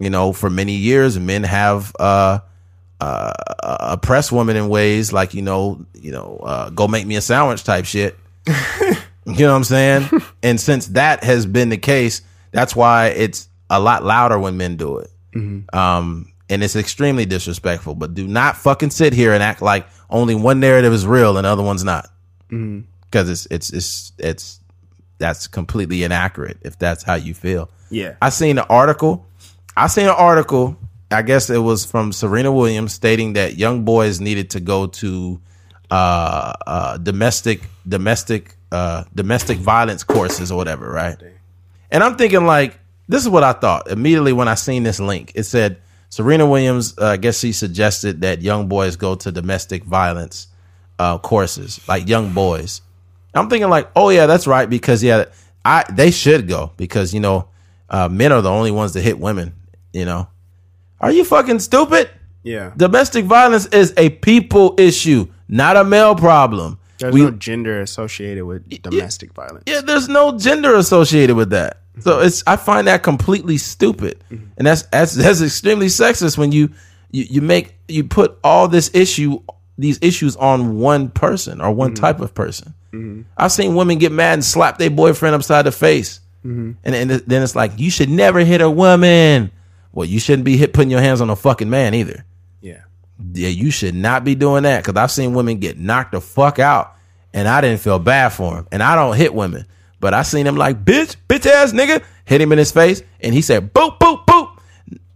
you 0.00 0.10
know 0.10 0.32
for 0.32 0.50
many 0.50 0.72
years 0.72 1.18
men 1.18 1.44
have 1.44 1.94
uh 2.00 2.40
uh 3.00 3.32
oppressed 3.80 4.32
women 4.32 4.56
in 4.56 4.68
ways 4.68 5.12
like 5.12 5.32
you 5.32 5.42
know 5.42 5.86
you 5.94 6.10
know 6.10 6.40
uh 6.42 6.70
go 6.70 6.88
make 6.88 7.06
me 7.06 7.16
a 7.16 7.20
sandwich 7.20 7.62
type 7.62 7.84
shit 7.84 8.18
you 9.26 9.46
know 9.46 9.50
what 9.50 9.56
I'm 9.56 9.64
saying? 9.64 10.08
and 10.42 10.60
since 10.60 10.86
that 10.88 11.24
has 11.24 11.46
been 11.46 11.68
the 11.68 11.76
case, 11.76 12.22
that's 12.52 12.74
why 12.74 13.08
it's 13.08 13.48
a 13.68 13.80
lot 13.80 14.04
louder 14.04 14.38
when 14.38 14.56
men 14.56 14.76
do 14.76 14.98
it. 14.98 15.10
Um, 15.72 16.32
and 16.48 16.64
it's 16.64 16.74
extremely 16.76 17.24
disrespectful. 17.24 17.94
But 17.94 18.14
do 18.14 18.26
not 18.26 18.56
fucking 18.56 18.90
sit 18.90 19.12
here 19.12 19.32
and 19.32 19.42
act 19.42 19.62
like 19.62 19.86
only 20.10 20.34
one 20.34 20.58
narrative 20.60 20.92
is 20.92 21.06
real 21.06 21.36
and 21.36 21.44
the 21.44 21.48
other 21.48 21.62
one's 21.62 21.84
not. 21.84 22.08
Because 22.48 23.30
it's 23.30 23.46
it's 23.50 23.70
it's 23.72 24.12
it's 24.18 24.60
that's 25.18 25.46
completely 25.46 26.02
inaccurate 26.02 26.58
if 26.62 26.78
that's 26.78 27.02
how 27.04 27.14
you 27.14 27.34
feel. 27.34 27.70
Yeah. 27.90 28.16
I 28.20 28.30
seen 28.30 28.58
an 28.58 28.64
article. 28.68 29.26
I 29.76 29.86
seen 29.86 30.06
an 30.06 30.14
article. 30.16 30.76
I 31.12 31.22
guess 31.22 31.50
it 31.50 31.58
was 31.58 31.84
from 31.84 32.12
Serena 32.12 32.52
Williams 32.52 32.92
stating 32.92 33.34
that 33.34 33.56
young 33.56 33.84
boys 33.84 34.20
needed 34.20 34.50
to 34.50 34.60
go 34.60 34.86
to 34.86 35.40
uh, 35.90 36.52
uh, 36.66 36.98
domestic 36.98 37.62
domestic 37.88 38.56
uh, 38.72 39.04
domestic 39.14 39.58
violence 39.58 40.04
courses 40.04 40.52
or 40.52 40.56
whatever, 40.56 40.90
right? 40.90 41.16
And 41.90 42.02
I'm 42.02 42.16
thinking 42.16 42.46
like 42.46 42.78
this 43.08 43.22
is 43.22 43.28
what 43.28 43.42
I 43.42 43.52
thought 43.52 43.90
immediately 43.90 44.32
when 44.32 44.48
I 44.48 44.54
seen 44.54 44.82
this 44.82 45.00
link. 45.00 45.32
It 45.34 45.44
said 45.44 45.78
Serena 46.08 46.46
Williams. 46.46 46.96
Uh, 46.98 47.06
I 47.06 47.16
guess 47.16 47.38
she 47.40 47.52
suggested 47.52 48.20
that 48.20 48.42
young 48.42 48.68
boys 48.68 48.96
go 48.96 49.14
to 49.16 49.32
domestic 49.32 49.84
violence 49.84 50.48
uh, 50.98 51.18
courses, 51.18 51.80
like 51.88 52.08
young 52.08 52.32
boys. 52.32 52.82
I'm 53.34 53.48
thinking 53.48 53.70
like, 53.70 53.90
oh 53.96 54.10
yeah, 54.10 54.26
that's 54.26 54.46
right 54.46 54.68
because 54.68 55.02
yeah, 55.02 55.26
I 55.64 55.84
they 55.90 56.10
should 56.10 56.48
go 56.48 56.72
because 56.76 57.14
you 57.14 57.20
know 57.20 57.48
uh, 57.88 58.08
men 58.08 58.32
are 58.32 58.42
the 58.42 58.50
only 58.50 58.70
ones 58.70 58.92
that 58.94 59.02
hit 59.02 59.18
women. 59.18 59.54
You 59.92 60.04
know, 60.04 60.28
are 61.00 61.10
you 61.10 61.24
fucking 61.24 61.60
stupid? 61.60 62.10
yeah. 62.42 62.72
Domestic 62.76 63.24
violence 63.24 63.66
is 63.66 63.92
a 63.96 64.10
people 64.10 64.74
issue, 64.78 65.26
not 65.48 65.76
a 65.76 65.84
male 65.84 66.14
problem. 66.14 66.78
There's 67.00 67.14
We- 67.14 67.22
no 67.22 67.30
gender 67.32 67.80
associated 67.80 68.44
with 68.44 68.68
domestic 68.82 69.32
violence. 69.32 69.64
yeah, 69.66 69.80
there's 69.80 70.08
no 70.08 70.38
gender 70.38 70.74
associated 70.74 71.34
with 71.34 71.50
that. 71.50 71.78
Mm-hmm. 71.92 72.02
So 72.02 72.20
it's 72.20 72.44
I 72.46 72.56
find 72.56 72.86
that 72.86 73.02
completely 73.02 73.56
stupid, 73.56 74.22
mm-hmm. 74.30 74.46
and 74.58 74.66
that's 74.66 74.82
that's 74.82 75.14
that's 75.14 75.42
extremely 75.42 75.86
sexist 75.86 76.38
when 76.38 76.52
you 76.52 76.70
you 77.10 77.24
you 77.28 77.40
make 77.40 77.74
you 77.88 78.04
put 78.04 78.38
all 78.44 78.68
this 78.68 78.90
issue 78.94 79.40
these 79.78 79.98
issues 80.02 80.36
on 80.36 80.78
one 80.78 81.08
person 81.08 81.60
or 81.60 81.72
one 81.72 81.94
mm-hmm. 81.94 82.04
type 82.04 82.20
of 82.20 82.34
person. 82.34 82.74
I've 83.36 83.52
seen 83.52 83.76
women 83.76 83.98
get 83.98 84.10
mad 84.10 84.34
and 84.34 84.44
slap 84.44 84.78
their 84.78 84.90
boyfriend 84.90 85.34
upside 85.36 85.64
the 85.64 85.72
face, 85.72 86.20
and, 86.42 86.76
and 86.84 87.08
then 87.08 87.42
it's 87.42 87.54
like 87.54 87.78
you 87.78 87.88
should 87.88 88.10
never 88.10 88.40
hit 88.40 88.60
a 88.60 88.68
woman. 88.68 89.52
Well, 89.92 90.06
you 90.06 90.18
shouldn't 90.18 90.44
be 90.44 90.56
hit 90.56 90.72
putting 90.72 90.90
your 90.90 91.00
hands 91.00 91.20
on 91.20 91.30
a 91.30 91.36
fucking 91.36 91.70
man 91.70 91.94
either. 91.94 92.24
Yeah. 92.60 92.82
Yeah, 93.32 93.48
you 93.48 93.70
should 93.70 93.94
not 93.94 94.24
be 94.24 94.34
doing 94.34 94.62
that 94.64 94.84
because 94.84 95.00
I've 95.00 95.10
seen 95.10 95.34
women 95.34 95.58
get 95.58 95.78
knocked 95.78 96.12
the 96.12 96.20
fuck 96.20 96.58
out, 96.58 96.96
and 97.32 97.46
I 97.46 97.60
didn't 97.60 97.80
feel 97.80 97.98
bad 97.98 98.30
for 98.30 98.58
him. 98.58 98.68
And 98.72 98.82
I 98.82 98.94
don't 98.94 99.16
hit 99.16 99.34
women, 99.34 99.66
but 100.00 100.14
I 100.14 100.22
seen 100.22 100.46
him 100.46 100.56
like 100.56 100.84
bitch, 100.84 101.16
bitch 101.28 101.46
ass 101.46 101.72
nigga, 101.72 102.02
hit 102.24 102.40
him 102.40 102.52
in 102.52 102.58
his 102.58 102.72
face, 102.72 103.02
and 103.20 103.34
he 103.34 103.42
said 103.42 103.72
boop 103.74 103.98
boop 103.98 104.24
boop, 104.26 104.58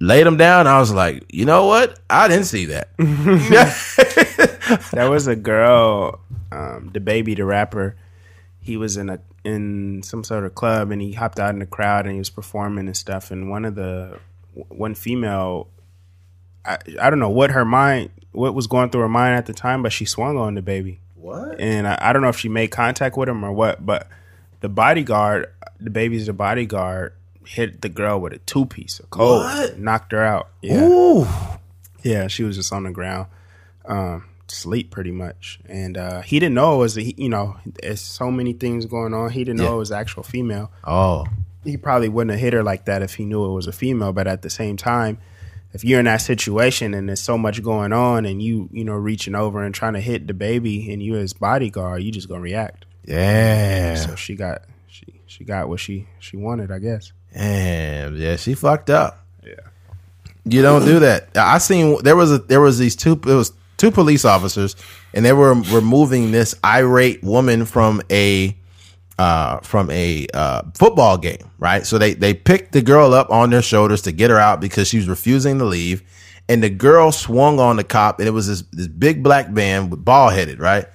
laid 0.01 0.26
him 0.26 0.36
down. 0.36 0.66
I 0.66 0.78
was 0.78 0.93
like, 0.93 1.24
you 1.32 1.44
know 1.44 1.66
what? 1.66 1.98
I 2.10 2.28
didn't 2.28 2.47
see 2.47 2.66
that. 2.66 2.90
There 4.93 5.10
was 5.10 5.26
a 5.26 5.36
girl, 5.36 6.20
um, 6.51 6.90
the 6.93 7.01
baby, 7.01 7.35
the 7.35 7.44
rapper. 7.44 7.97
He 8.60 8.76
was 8.76 8.97
in 8.97 9.10
a 9.10 9.20
in 9.44 10.02
some 10.02 10.24
sort 10.24 10.44
of 10.44 10.55
club, 10.55 10.90
and 10.90 11.02
he 11.02 11.12
hopped 11.12 11.39
out 11.39 11.51
in 11.51 11.59
the 11.59 11.66
crowd, 11.66 12.06
and 12.06 12.14
he 12.14 12.18
was 12.18 12.31
performing 12.31 12.86
and 12.86 12.97
stuff. 12.97 13.31
And 13.31 13.51
one 13.51 13.64
of 13.66 13.74
the 13.74 14.18
one 14.68 14.94
female, 14.94 15.68
I 16.65 16.78
I 17.01 17.11
don't 17.11 17.19
know 17.19 17.28
what 17.31 17.51
her 17.51 17.65
mind, 17.65 18.11
what 18.32 18.55
was 18.55 18.66
going 18.66 18.91
through 18.91 19.03
her 19.03 19.09
mind 19.09 19.36
at 19.36 19.47
the 19.47 19.53
time, 19.53 19.82
but 19.82 19.93
she 19.93 20.05
swung 20.05 20.36
on 20.36 20.55
the 20.55 20.62
baby. 20.62 21.01
what? 21.15 21.59
and 21.61 21.86
I, 21.86 21.99
I 22.01 22.12
don't 22.12 22.23
know 22.23 22.28
if 22.28 22.39
she 22.39 22.49
made 22.49 22.69
contact 22.69 23.16
with 23.16 23.28
him 23.28 23.45
or 23.45 23.53
what, 23.53 23.85
but 23.85 24.09
the 24.61 24.69
bodyguard, 24.69 25.47
the 25.81 25.91
baby's 25.91 26.27
the 26.27 26.32
bodyguard, 26.32 27.12
hit 27.47 27.81
the 27.82 27.89
girl 27.89 28.20
with 28.20 28.32
a 28.32 28.39
two 28.39 28.66
piece 28.66 28.99
of 29.01 29.11
cold, 29.11 29.43
What? 29.45 29.78
knocked 29.78 30.12
her 30.12 30.23
out. 30.24 30.49
Yeah, 30.62 30.85
Ooh, 30.86 31.27
yeah, 32.03 32.27
she 32.28 32.43
was 32.45 32.57
just 32.57 32.73
on 32.73 32.85
the 32.85 32.91
ground, 32.91 33.27
um, 33.86 34.24
sleep 34.49 34.91
pretty 34.91 35.11
much, 35.11 35.59
and 35.66 35.97
uh, 35.99 36.20
he 36.23 36.39
didn't 36.39 36.55
know 36.55 36.74
it 36.77 36.78
was, 36.78 36.97
a, 36.97 37.03
you 37.03 37.28
know, 37.28 37.57
there's 37.82 38.01
so 38.01 38.31
many 38.31 38.53
things 38.55 38.86
going 38.86 39.12
on. 39.15 39.31
He 39.31 39.45
didn't 39.45 39.59
know 39.61 39.74
it 39.74 39.78
was 39.78 39.93
actual 39.93 40.23
female. 40.23 40.70
oh, 40.85 41.27
He 41.65 41.77
probably 41.77 42.09
wouldn't 42.09 42.32
have 42.32 42.41
hit 42.41 42.53
her 42.53 42.62
like 42.62 42.85
that 42.86 43.03
if 43.03 43.15
he 43.15 43.24
knew 43.24 43.45
it 43.47 43.53
was 43.53 43.66
a 43.66 43.73
female. 43.73 44.12
But 44.12 44.27
at 44.27 44.43
the 44.43 44.51
same 44.51 44.77
time, 44.77 45.19
if 45.75 45.85
you're 45.85 45.99
in 45.99 46.07
that 46.07 46.23
situation 46.23 46.95
and 46.95 47.09
there's 47.09 47.21
so 47.21 47.37
much 47.37 47.63
going 47.63 47.93
on, 47.93 48.25
and 48.25 48.41
you, 48.43 48.69
you 48.73 48.85
know, 48.85 48.95
reaching 48.95 49.35
over 49.35 49.63
and 49.63 49.75
trying 49.75 49.93
to 49.95 50.01
hit 50.01 50.27
the 50.27 50.33
baby, 50.35 50.91
and 50.93 51.03
you 51.03 51.17
as 51.17 51.33
bodyguard, 51.35 52.03
you 52.03 52.11
just 52.11 52.29
gonna 52.29 52.41
react. 52.41 52.87
yeah, 53.05 53.97
So 53.97 54.15
she 54.15 54.35
got 54.37 54.63
she 54.89 55.05
she 55.27 55.45
got 55.45 55.69
what 55.69 55.81
she 55.81 56.07
she 56.21 56.37
wanted, 56.37 56.71
I 56.73 56.79
guess. 56.79 57.13
damn, 57.35 58.17
yeah, 58.17 58.37
she 58.37 58.55
fucked 58.55 58.89
up. 58.89 59.27
Yeah. 59.45 59.55
You 60.47 60.63
don't 60.63 60.85
do 60.85 60.99
that. 61.01 61.29
I 61.37 61.59
seen 61.59 62.03
there 62.03 62.17
was 62.17 62.31
a 62.33 62.39
there 62.39 62.61
was 62.61 62.79
these 62.79 62.95
two 62.97 63.13
it 63.13 63.25
was 63.27 63.53
two 63.77 63.91
police 63.91 64.25
officers 64.25 64.77
and 65.13 65.25
they 65.25 65.33
were 65.33 65.55
removing 65.55 66.31
this 66.31 66.55
irate 66.65 67.23
woman 67.25 67.65
from 67.65 68.01
a 68.11 68.57
uh 69.19 69.59
from 69.61 69.91
a 69.91 70.27
uh 70.35 70.62
football 70.74 71.19
game, 71.19 71.51
right? 71.59 71.86
So 71.86 71.99
they 71.99 72.15
they 72.15 72.35
picked 72.35 72.73
the 72.73 72.82
girl 72.82 73.15
up 73.15 73.31
on 73.31 73.51
their 73.51 73.62
shoulders 73.62 74.03
to 74.03 74.12
get 74.12 74.31
her 74.31 74.39
out 74.39 74.61
because 74.61 74.89
she 74.89 74.97
was 74.97 75.09
refusing 75.09 75.59
to 75.59 75.65
leave 75.65 76.03
and 76.49 76.62
the 76.62 76.70
girl 76.70 77.12
swung 77.12 77.59
on 77.59 77.77
the 77.77 77.85
cop 77.85 78.19
and 78.19 78.28
it 78.28 78.32
was 78.32 78.47
this 78.47 78.62
this 78.73 78.89
big 78.89 79.23
black 79.23 79.51
man 79.51 79.91
with 79.91 80.05
ball 80.05 80.31
headed, 80.31 80.59
right? 80.59 80.86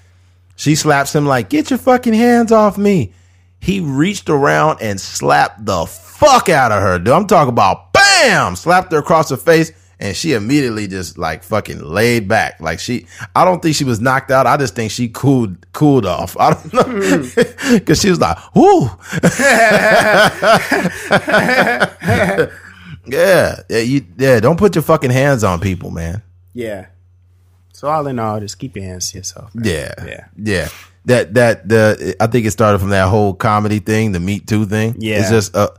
She 0.55 0.75
slaps 0.75 1.15
him 1.15 1.25
like, 1.25 1.49
"Get 1.49 1.69
your 1.69 1.79
fucking 1.79 2.13
hands 2.13 2.51
off 2.51 2.77
me." 2.77 3.13
He 3.61 3.79
reached 3.79 4.29
around 4.29 4.79
and 4.81 4.99
slapped 4.99 5.65
the 5.65 5.85
fuck 5.85 6.49
out 6.49 6.71
of 6.71 6.81
her. 6.81 6.99
Dude, 6.99 7.13
I'm 7.13 7.27
talking 7.27 7.49
about 7.49 7.93
bam, 7.93 8.55
slapped 8.55 8.91
her 8.91 8.99
across 8.99 9.29
the 9.29 9.37
face. 9.37 9.71
And 10.01 10.15
she 10.15 10.31
immediately 10.33 10.87
just 10.87 11.17
like 11.17 11.43
fucking 11.43 11.81
laid 11.81 12.27
back. 12.29 12.61
Like 12.61 12.79
she, 12.79 13.05
I 13.35 13.43
don't 13.43 13.61
think 13.61 13.75
she 13.75 13.83
was 13.83 13.99
knocked 13.99 14.31
out. 14.31 14.47
I 14.47 14.55
just 14.55 14.73
think 14.73 14.91
she 14.91 15.09
cooled, 15.09 15.57
cooled 15.73 16.05
off. 16.05 16.37
I 16.39 16.53
don't 16.53 16.73
know. 16.73 17.79
Cause 17.85 17.99
she 17.99 18.09
was 18.09 18.19
like, 18.21 18.37
whoo. 18.55 18.89
yeah. 23.07 23.59
Yeah. 23.69 23.79
You, 23.79 24.05
yeah. 24.17 24.39
Don't 24.39 24.57
put 24.57 24.75
your 24.75 24.83
fucking 24.83 25.11
hands 25.11 25.43
on 25.43 25.59
people, 25.59 25.91
man. 25.91 26.21
Yeah. 26.53 26.87
So 27.73 27.87
all 27.87 28.07
in 28.07 28.19
all, 28.19 28.39
just 28.39 28.59
keep 28.59 28.75
your 28.75 28.85
hands 28.85 29.11
to 29.11 29.17
yourself. 29.19 29.53
man. 29.55 29.65
Yeah, 29.65 29.93
Yeah. 30.05 30.27
yeah. 30.37 30.67
That 31.05 31.33
that 31.35 31.67
the 31.67 32.15
I 32.19 32.27
think 32.27 32.45
it 32.45 32.51
started 32.51 32.79
from 32.79 32.89
that 32.89 33.07
whole 33.07 33.33
comedy 33.33 33.79
thing, 33.79 34.11
the 34.11 34.19
Me 34.19 34.39
Too 34.39 34.65
thing. 34.65 34.95
Yeah. 34.99 35.19
it's 35.21 35.29
just 35.29 35.55
uh, 35.55 35.69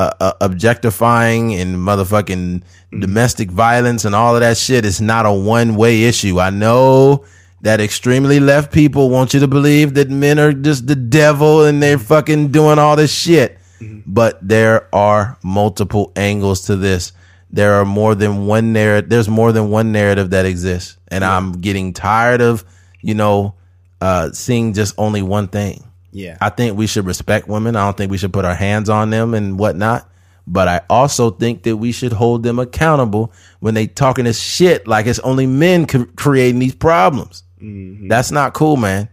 uh, 0.00 0.14
uh, 0.20 0.32
objectifying 0.40 1.54
and 1.54 1.76
motherfucking 1.76 2.62
domestic 2.98 3.50
violence 3.50 4.06
and 4.06 4.14
all 4.14 4.34
of 4.34 4.40
that 4.40 4.56
shit. 4.56 4.86
It's 4.86 5.00
not 5.00 5.26
a 5.26 5.32
one 5.32 5.76
way 5.76 6.04
issue. 6.04 6.40
I 6.40 6.48
know 6.48 7.24
that 7.60 7.80
extremely 7.80 8.40
left 8.40 8.72
people 8.72 9.10
want 9.10 9.34
you 9.34 9.40
to 9.40 9.48
believe 9.48 9.92
that 9.94 10.08
men 10.08 10.38
are 10.38 10.52
just 10.54 10.86
the 10.86 10.96
devil 10.96 11.64
and 11.64 11.82
they're 11.82 11.98
fucking 11.98 12.48
doing 12.48 12.78
all 12.78 12.96
this 12.96 13.12
shit. 13.12 13.58
But 14.06 14.38
there 14.46 14.94
are 14.94 15.38
multiple 15.42 16.12
angles 16.16 16.62
to 16.66 16.76
this. 16.76 17.12
There 17.50 17.74
are 17.74 17.84
more 17.84 18.14
than 18.14 18.46
one 18.46 18.72
narrative. 18.72 19.10
There's 19.10 19.28
more 19.28 19.52
than 19.52 19.70
one 19.70 19.92
narrative 19.92 20.30
that 20.30 20.46
exists, 20.46 20.96
and 21.08 21.24
I'm 21.24 21.52
getting 21.52 21.92
tired 21.92 22.40
of, 22.40 22.64
you 23.00 23.14
know, 23.14 23.54
uh, 24.00 24.30
seeing 24.32 24.72
just 24.72 24.94
only 24.98 25.22
one 25.22 25.48
thing. 25.48 25.82
Yeah. 26.12 26.36
I 26.40 26.50
think 26.50 26.76
we 26.76 26.86
should 26.86 27.06
respect 27.06 27.48
women. 27.48 27.76
I 27.76 27.84
don't 27.84 27.96
think 27.96 28.10
we 28.10 28.18
should 28.18 28.32
put 28.32 28.44
our 28.44 28.54
hands 28.54 28.88
on 28.88 29.10
them 29.10 29.34
and 29.34 29.58
whatnot. 29.58 30.08
But 30.46 30.68
I 30.68 30.80
also 30.90 31.30
think 31.30 31.62
that 31.62 31.76
we 31.76 31.92
should 31.92 32.12
hold 32.12 32.42
them 32.42 32.58
accountable 32.58 33.32
when 33.60 33.74
they 33.74 33.86
talking 33.86 34.24
this 34.24 34.40
shit 34.40 34.86
like 34.88 35.06
it's 35.06 35.20
only 35.20 35.46
men 35.46 35.86
creating 35.86 36.58
these 36.58 36.74
problems. 36.74 37.44
That's 37.60 38.30
not 38.30 38.54
cool, 38.54 38.76
man. 38.76 39.08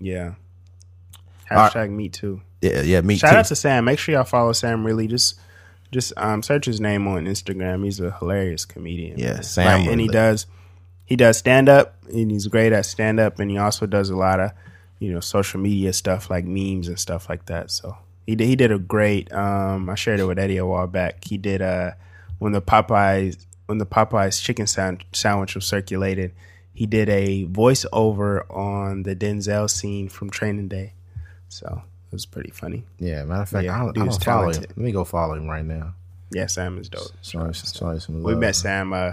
yeah. 0.00 0.34
right. 1.50 1.72
Hashtag 1.72 1.90
me 1.90 2.08
too. 2.08 2.40
Yeah, 2.62 2.82
yeah, 2.82 3.00
me 3.02 3.16
Shout 3.16 3.32
too. 3.32 3.36
out 3.36 3.44
to 3.46 3.56
Sam. 3.56 3.84
Make 3.84 3.98
sure 3.98 4.14
y'all 4.14 4.24
follow 4.24 4.52
Sam. 4.52 4.84
Really, 4.84 5.06
just 5.06 5.38
just 5.92 6.12
um, 6.16 6.42
search 6.42 6.66
his 6.66 6.80
name 6.80 7.06
on 7.06 7.26
Instagram. 7.26 7.84
He's 7.84 8.00
a 8.00 8.10
hilarious 8.18 8.64
comedian. 8.64 9.18
Yeah, 9.18 9.34
man. 9.34 9.42
Sam 9.42 9.80
Like, 9.80 9.90
and 9.90 10.00
he 10.00 10.08
does 10.08 10.46
he 11.04 11.16
does 11.16 11.38
stand 11.38 11.68
up, 11.68 11.96
and 12.12 12.30
he's 12.30 12.46
great 12.46 12.72
at 12.72 12.86
stand 12.86 13.20
up, 13.20 13.38
and 13.38 13.50
he 13.50 13.58
also 13.58 13.86
does 13.86 14.10
a 14.10 14.16
lot 14.16 14.40
of 14.40 14.52
you 14.98 15.12
know 15.12 15.20
social 15.20 15.60
media 15.60 15.92
stuff 15.92 16.30
like 16.30 16.44
memes 16.44 16.88
and 16.88 16.98
stuff 16.98 17.28
like 17.28 17.46
that. 17.46 17.70
So 17.70 17.96
he 18.26 18.34
did, 18.36 18.46
he 18.46 18.56
did 18.56 18.72
a 18.72 18.78
great. 18.78 19.32
Um, 19.32 19.88
I 19.88 19.94
shared 19.94 20.20
it 20.20 20.24
with 20.24 20.38
Eddie 20.38 20.56
a 20.58 20.66
while 20.66 20.86
back. 20.86 21.24
He 21.24 21.38
did 21.38 21.62
uh 21.62 21.92
when 22.38 22.52
the 22.52 22.62
Popeyes 22.62 23.46
when 23.66 23.78
the 23.78 23.86
Popeyes 23.86 24.42
chicken 24.42 24.66
sandwich 24.66 25.54
was 25.54 25.66
circulated. 25.66 26.32
He 26.72 26.86
did 26.86 27.08
a 27.08 27.44
voiceover 27.46 28.48
on 28.54 29.02
the 29.02 29.16
Denzel 29.16 29.68
scene 29.68 30.08
from 30.08 30.30
Training 30.30 30.68
Day. 30.68 30.92
So 31.48 31.82
it 32.06 32.12
was 32.12 32.24
pretty 32.24 32.50
funny. 32.50 32.84
yeah, 32.98 33.24
matter 33.24 33.42
of 33.42 33.48
fact, 33.48 33.64
Yeah, 33.64 33.74
I 33.74 33.78
don't, 33.80 33.98
I 33.98 34.04
dude's 34.04 34.18
don't 34.18 34.24
follow 34.24 34.52
him. 34.52 34.62
Let 34.62 34.76
me 34.78 34.92
go 34.92 35.04
follow 35.04 35.34
him 35.34 35.48
right 35.48 35.64
now. 35.64 35.94
Yeah, 36.30 36.46
Sam 36.46 36.78
is 36.78 36.88
dope. 36.88 37.10
Show 37.22 37.40
him 37.40 38.22
We 38.22 38.34
met 38.36 38.54
Sam 38.54 38.92
uh, 38.92 39.12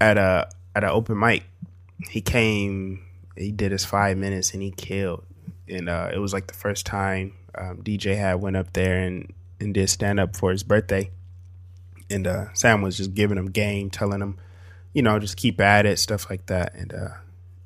at 0.00 0.18
a 0.18 0.48
at 0.74 0.84
an 0.84 0.90
open 0.90 1.18
mic. 1.18 1.44
He 2.10 2.20
came, 2.20 3.04
he 3.36 3.52
did 3.52 3.72
his 3.72 3.84
five 3.84 4.16
minutes, 4.16 4.52
and 4.52 4.62
he 4.62 4.70
killed. 4.70 5.24
And 5.68 5.88
uh, 5.88 6.10
it 6.12 6.18
was 6.18 6.32
like 6.32 6.46
the 6.48 6.54
first 6.54 6.86
time 6.86 7.34
um, 7.56 7.78
DJ 7.82 8.16
had 8.16 8.34
went 8.40 8.56
up 8.56 8.72
there 8.72 8.98
and 8.98 9.32
and 9.60 9.72
did 9.74 9.88
stand 9.88 10.18
up 10.18 10.36
for 10.36 10.50
his 10.50 10.62
birthday. 10.62 11.10
And 12.10 12.26
uh, 12.26 12.52
Sam 12.52 12.82
was 12.82 12.96
just 12.96 13.14
giving 13.14 13.38
him 13.38 13.50
game, 13.50 13.88
telling 13.90 14.20
him, 14.20 14.38
you 14.92 15.02
know, 15.02 15.18
just 15.18 15.36
keep 15.36 15.60
at 15.60 15.86
it, 15.86 15.98
stuff 15.98 16.28
like 16.28 16.46
that. 16.46 16.74
And 16.74 16.92
uh, 16.92 17.08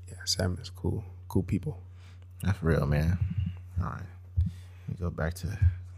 yeah, 0.08 0.18
Sam 0.24 0.58
is 0.60 0.70
cool, 0.70 1.04
cool 1.28 1.42
people. 1.42 1.80
That's 2.42 2.62
real, 2.62 2.86
man. 2.86 3.18
All 3.80 3.86
right. 3.86 4.02
Let 4.88 4.88
me 4.88 4.94
go 5.00 5.10
back 5.10 5.34
to 5.34 5.46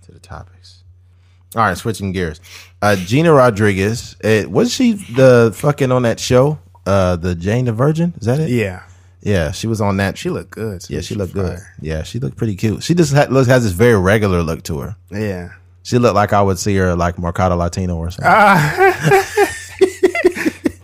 to 0.02 0.12
the 0.12 0.20
topics. 0.20 0.84
All 1.56 1.62
right, 1.62 1.76
switching 1.76 2.12
gears. 2.12 2.40
Uh 2.82 2.96
Gina 2.96 3.32
Rodriguez, 3.32 4.16
uh, 4.22 4.44
was 4.48 4.72
she 4.72 4.92
the 4.92 5.52
fucking 5.54 5.90
on 5.90 6.02
that 6.02 6.20
show? 6.20 6.58
Uh 6.86 7.16
the 7.16 7.34
Jane 7.34 7.64
the 7.64 7.72
Virgin? 7.72 8.14
Is 8.20 8.26
that 8.26 8.38
it? 8.40 8.50
Yeah, 8.50 8.82
Yeah, 9.20 9.50
she 9.52 9.66
was 9.66 9.80
on 9.80 9.96
that. 9.98 10.16
she 10.16 10.30
looked 10.30 10.50
good. 10.52 10.80
too. 10.82 10.94
yeah, 10.94 11.00
she 11.00 11.14
looked 11.14 11.34
good. 11.34 11.58
Yeah, 11.80 12.02
she 12.02 12.18
looked 12.18 12.36
pretty 12.36 12.54
cute. 12.56 12.82
She 12.82 12.94
just 12.94 13.12
ha- 13.14 13.26
looks 13.30 13.48
has 13.48 13.64
this 13.64 13.72
very 13.72 13.98
regular 13.98 14.42
look 14.42 14.62
to 14.64 14.78
her. 14.80 14.96
Yeah. 15.10 15.50
She 15.82 15.98
looked 15.98 16.14
like 16.14 16.32
I 16.32 16.42
would 16.42 16.58
see 16.58 16.76
her 16.76 16.94
like 16.94 17.18
Mercado 17.18 17.56
Latino 17.56 17.96
or 17.96 18.10
something. 18.10 18.30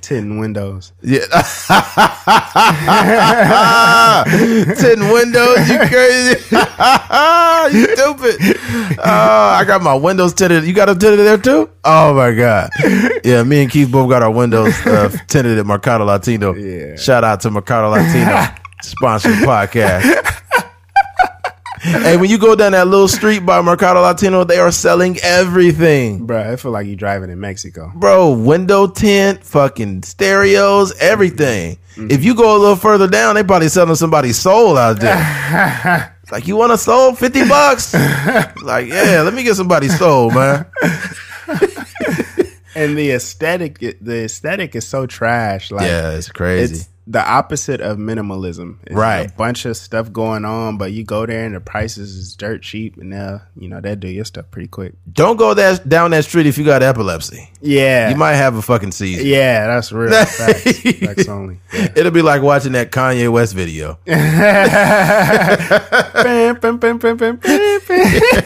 Tin 0.04 0.38
windows. 0.38 0.92
Yeah. 1.00 1.20
Tin 4.76 5.00
windows, 5.10 5.66
you 5.66 5.78
crazy. 5.78 6.44
you 7.72 7.86
stupid. 7.96 8.36
Uh, 8.98 9.56
I 9.58 9.64
got 9.66 9.80
my 9.80 9.94
windows 9.94 10.34
tinted. 10.34 10.64
You 10.64 10.74
got 10.74 10.86
them 10.86 10.98
tinted 10.98 11.20
there 11.20 11.38
too? 11.38 11.70
Oh 11.84 12.12
my 12.12 12.34
God. 12.34 12.68
Yeah, 13.24 13.44
me 13.44 13.62
and 13.62 13.70
Keith 13.70 13.90
both 13.90 14.10
got 14.10 14.22
our 14.22 14.30
windows 14.30 14.74
uh, 14.84 15.08
tinted 15.26 15.58
at 15.58 15.64
Mercado 15.64 16.04
Latino. 16.04 16.52
Yeah. 16.54 16.96
Shout 16.96 17.24
out 17.24 17.40
to 17.40 17.50
Mercado 17.50 17.88
Latino, 17.88 18.54
sponsored 18.82 19.36
podcast. 19.36 20.42
hey, 22.02 22.16
when 22.16 22.30
you 22.30 22.38
go 22.38 22.54
down 22.54 22.72
that 22.72 22.86
little 22.88 23.08
street 23.08 23.40
by 23.40 23.60
Mercado 23.60 24.00
Latino, 24.00 24.42
they 24.44 24.58
are 24.58 24.72
selling 24.72 25.18
everything 25.22 26.24
Bro, 26.26 26.52
I 26.52 26.56
feel 26.56 26.70
like 26.70 26.86
you 26.86 26.96
driving 26.96 27.30
in 27.30 27.38
Mexico. 27.40 27.92
bro, 27.94 28.32
window 28.32 28.86
tint, 28.86 29.44
fucking 29.44 30.02
stereos, 30.02 30.92
everything. 30.98 31.76
Mm-hmm. 31.96 32.10
If 32.10 32.24
you 32.24 32.34
go 32.34 32.56
a 32.56 32.58
little 32.58 32.76
further 32.76 33.06
down, 33.06 33.34
they 33.34 33.44
probably 33.44 33.68
selling 33.68 33.94
somebody's 33.96 34.38
soul 34.38 34.76
out 34.78 34.98
there. 35.00 36.10
It's 36.24 36.32
like, 36.32 36.48
you 36.48 36.56
want 36.56 36.72
a 36.72 36.78
soul? 36.78 37.14
50 37.14 37.46
bucks? 37.48 37.92
like, 38.62 38.88
yeah, 38.88 39.20
let 39.22 39.34
me 39.34 39.42
get 39.42 39.56
somebody's 39.56 39.98
soul, 39.98 40.30
man. 40.30 40.64
and 42.74 42.96
the 42.96 43.10
aesthetic 43.12 43.78
the 44.00 44.24
aesthetic 44.24 44.74
is 44.74 44.86
so 44.86 45.06
trash 45.06 45.70
like 45.70 45.82
Yeah, 45.86 46.12
it's 46.12 46.30
crazy. 46.30 46.74
it's 46.76 46.88
the 47.06 47.22
opposite 47.22 47.80
of 47.82 47.98
minimalism 47.98 48.78
it's 48.86 48.94
Right. 48.96 49.30
a 49.30 49.34
bunch 49.34 49.66
of 49.66 49.76
stuff 49.76 50.10
going 50.12 50.44
on 50.46 50.78
but 50.78 50.92
you 50.92 51.04
go 51.04 51.26
there 51.26 51.44
and 51.44 51.54
the 51.54 51.60
prices 51.60 52.14
is 52.16 52.34
dirt 52.34 52.62
cheap 52.62 52.96
and 52.96 53.12
they'll 53.12 53.42
you 53.56 53.68
know 53.68 53.80
they'll 53.80 53.94
do 53.96 54.08
your 54.08 54.24
stuff 54.24 54.46
pretty 54.50 54.68
quick 54.68 54.94
Don't 55.12 55.36
go 55.36 55.52
that 55.52 55.86
down 55.88 56.12
that 56.12 56.24
street 56.24 56.46
if 56.46 56.56
you 56.56 56.64
got 56.64 56.82
epilepsy. 56.82 57.50
yeah 57.60 58.08
You 58.08 58.16
might 58.16 58.36
have 58.36 58.54
a 58.56 58.62
fucking 58.62 58.92
seizure. 58.92 59.22
yeah 59.22 59.66
that's 59.66 59.92
real 59.92 60.10
facts, 60.24 60.80
facts 60.80 61.28
only 61.28 61.60
Yeah. 61.74 61.92
It'll 61.96 62.12
be 62.12 62.22
like 62.22 62.40
watching 62.40 62.72
that 62.72 62.90
Kanye 62.90 63.30
West 63.30 63.54
video. 63.54 63.98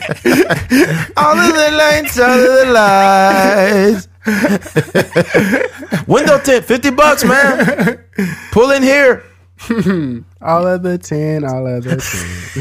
All 0.01 1.36
of 1.39 1.55
the 1.55 1.70
lights, 1.72 2.18
all 2.18 2.30
of 2.30 2.40
the 2.40 2.64
lights. 2.72 4.09
Window 6.06 6.38
tint, 6.40 6.64
50 6.64 6.90
bucks, 6.90 7.24
man. 7.24 8.05
Pull 8.52 8.70
in 8.70 8.82
here. 8.82 9.24
all 10.40 10.66
of 10.66 10.82
the 10.84 10.98
10 11.02 11.44
all 11.44 11.66
of 11.66 11.82
the 11.82 11.96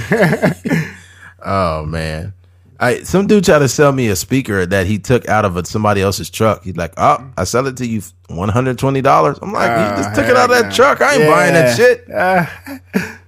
10 0.10 0.94
Oh 1.44 1.85
man. 1.85 2.34
I 2.80 3.03
some 3.03 3.27
dude 3.27 3.44
tried 3.45 3.60
to 3.60 3.68
sell 3.69 3.91
me 3.91 4.07
a 4.07 4.15
speaker 4.15 4.65
that 4.65 4.88
he 4.88 4.98
took 4.99 5.27
out 5.27 5.45
of 5.45 5.57
a, 5.57 5.65
somebody 5.65 6.02
else's 6.02 6.30
truck. 6.30 6.64
He's 6.64 6.76
like, 6.77 6.94
"Oh, 6.98 7.27
I 7.38 7.44
sell 7.44 7.65
it 7.68 7.77
to 7.77 7.88
you 7.88 8.02
one 8.27 8.49
hundred 8.49 8.77
twenty 8.77 9.02
dollars." 9.02 9.38
I'm 9.41 9.52
like, 9.53 9.69
"You 9.69 10.03
just 10.03 10.15
took 10.15 10.26
it 10.27 10.35
out 10.35 10.52
of 10.52 10.60
that 10.61 10.73
truck. 10.73 11.02
I 11.02 11.14
ain't 11.14 11.23
yeah. 11.23 11.30
buying 11.31 11.53
that 11.53 11.76
shit." 11.76 12.06
Ah, 12.14 12.80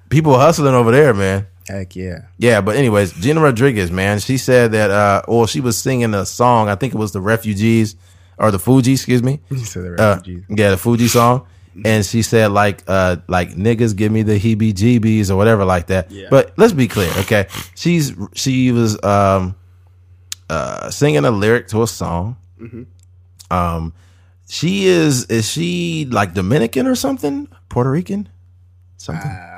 People 0.10 0.38
hustling 0.38 0.74
over 0.76 0.92
there, 0.92 1.14
man. 1.16 1.48
heck 1.68 1.96
yeah 1.96 2.26
Yeah, 2.38 2.62
but 2.62 2.76
anyways, 2.76 3.14
Gina 3.14 3.42
Rodriguez, 3.42 3.90
man, 3.92 4.20
she 4.20 4.38
said 4.38 4.72
that. 4.74 4.92
uh 4.92 5.22
Well, 5.28 5.48
she 5.48 5.62
was 5.62 5.78
singing 5.78 6.14
a 6.14 6.26
song. 6.28 6.70
I 6.70 6.76
think 6.76 6.94
it 6.94 6.98
was 6.98 7.12
the 7.12 7.22
Refugees 7.22 7.96
or 8.40 8.52
the 8.52 8.58
Fugees, 8.58 8.94
excuse 8.94 9.22
me. 9.22 9.42
you 9.50 9.58
said 9.60 9.84
the 9.84 10.02
Uh, 10.02 10.22
yeah, 10.26 10.72
the 10.72 10.78
Fugees 10.78 11.10
song. 11.10 11.46
And 11.86 12.06
she 12.06 12.24
said 12.24 12.52
like 12.52 12.84
uh 12.88 13.18
like 13.28 13.52
niggas 13.52 13.96
give 13.96 14.12
me 14.12 14.24
the 14.24 14.38
heebie 14.40 14.74
jeebies 14.74 15.30
or 15.30 15.38
whatever 15.38 15.64
like 15.64 15.88
that. 15.88 16.12
Yeah. 16.12 16.28
But 16.30 16.52
let's 16.58 16.74
be 16.74 16.88
clear, 16.90 17.10
okay? 17.20 17.48
She's 17.76 18.14
she 18.34 18.72
was 18.74 19.02
um 19.04 19.56
uh 20.50 20.90
singing 20.90 21.24
a 21.24 21.32
lyric 21.32 21.68
to 21.70 21.84
a 21.84 21.88
song. 21.88 22.36
Mm-hmm. 22.60 22.84
Um 23.54 23.94
she 24.50 24.88
is 24.88 25.26
is 25.26 25.50
she 25.50 26.06
like 26.10 26.34
Dominican 26.34 26.86
or 26.88 26.96
something? 26.96 27.48
Puerto 27.70 27.92
Rican? 27.92 28.28
Something. 28.98 29.32
Know. 29.32 29.49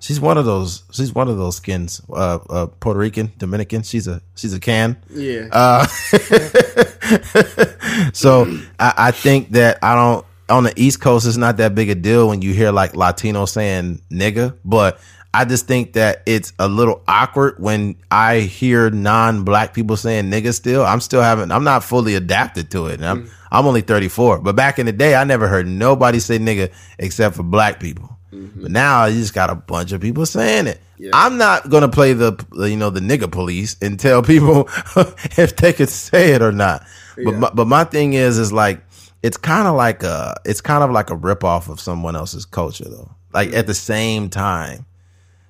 She's 0.00 0.20
one 0.20 0.38
of 0.38 0.44
those 0.44 0.84
she's 0.90 1.12
one 1.12 1.28
of 1.28 1.36
those 1.36 1.56
skins. 1.56 2.00
Uh 2.08 2.38
uh 2.48 2.66
Puerto 2.66 2.98
Rican, 2.98 3.32
Dominican. 3.38 3.82
She's 3.82 4.06
a 4.06 4.22
she's 4.36 4.54
a 4.54 4.60
can. 4.60 4.96
yeah 5.10 5.48
Uh, 5.52 5.86
so 8.12 8.44
I, 8.78 8.94
I 8.96 9.10
think 9.10 9.50
that 9.50 9.78
I 9.82 9.94
don't 9.94 10.24
on 10.48 10.64
the 10.64 10.72
East 10.76 11.00
Coast. 11.00 11.26
It's 11.26 11.36
not 11.36 11.56
that 11.58 11.74
big 11.74 11.90
a 11.90 11.94
deal 11.94 12.28
when 12.28 12.42
you 12.42 12.54
hear 12.54 12.72
like 12.72 12.94
Latino 12.94 13.44
saying 13.44 14.02
nigga, 14.10 14.56
but 14.64 15.00
I 15.34 15.44
just 15.44 15.66
think 15.66 15.92
that 15.92 16.22
it's 16.26 16.52
a 16.58 16.68
little 16.68 17.02
awkward 17.06 17.56
when 17.58 17.96
I 18.10 18.40
hear 18.40 18.90
non-black 18.90 19.74
people 19.74 19.96
saying 19.96 20.30
nigga 20.30 20.54
still. 20.54 20.84
I'm 20.84 21.00
still 21.00 21.22
having 21.22 21.52
I'm 21.52 21.64
not 21.64 21.84
fully 21.84 22.14
adapted 22.14 22.70
to 22.72 22.86
it. 22.86 23.02
I'm 23.02 23.30
I'm 23.50 23.66
only 23.66 23.82
34. 23.82 24.40
But 24.40 24.56
back 24.56 24.78
in 24.78 24.86
the 24.86 24.92
day 24.92 25.14
I 25.14 25.24
never 25.24 25.48
heard 25.48 25.66
nobody 25.66 26.20
say 26.20 26.38
nigga 26.38 26.72
except 26.98 27.36
for 27.36 27.42
black 27.42 27.80
people. 27.80 28.17
Mm-hmm. 28.32 28.62
But 28.62 28.70
now 28.70 29.06
you 29.06 29.20
just 29.20 29.34
got 29.34 29.50
a 29.50 29.54
bunch 29.54 29.92
of 29.92 30.00
people 30.00 30.26
saying 30.26 30.66
it. 30.66 30.80
I'm 31.12 31.38
not 31.38 31.70
gonna 31.70 31.88
play 31.88 32.12
the 32.12 32.44
you 32.52 32.76
know 32.76 32.90
the 32.90 33.00
nigga 33.00 33.30
police 33.30 33.76
and 33.80 33.98
tell 33.98 34.22
people 34.22 34.68
if 35.36 35.56
they 35.56 35.72
could 35.72 35.88
say 35.88 36.32
it 36.32 36.42
or 36.42 36.52
not. 36.52 36.84
But 37.16 37.34
my, 37.34 37.50
but 37.52 37.66
my 37.66 37.84
thing 37.84 38.12
is 38.14 38.38
is 38.38 38.52
like 38.52 38.80
it's 39.22 39.36
kind 39.36 39.66
of 39.66 39.74
like 39.74 40.02
a 40.02 40.36
it's 40.44 40.60
kind 40.60 40.84
of 40.84 40.90
like 40.90 41.10
a 41.10 41.16
rip 41.16 41.44
off 41.44 41.68
of 41.68 41.80
someone 41.80 42.16
else's 42.16 42.44
culture 42.44 42.88
though. 42.88 43.10
Like 43.32 43.48
at 43.48 43.66
the 43.66 43.72
mm-hmm. 43.72 43.92
same 43.92 44.30
time, 44.30 44.86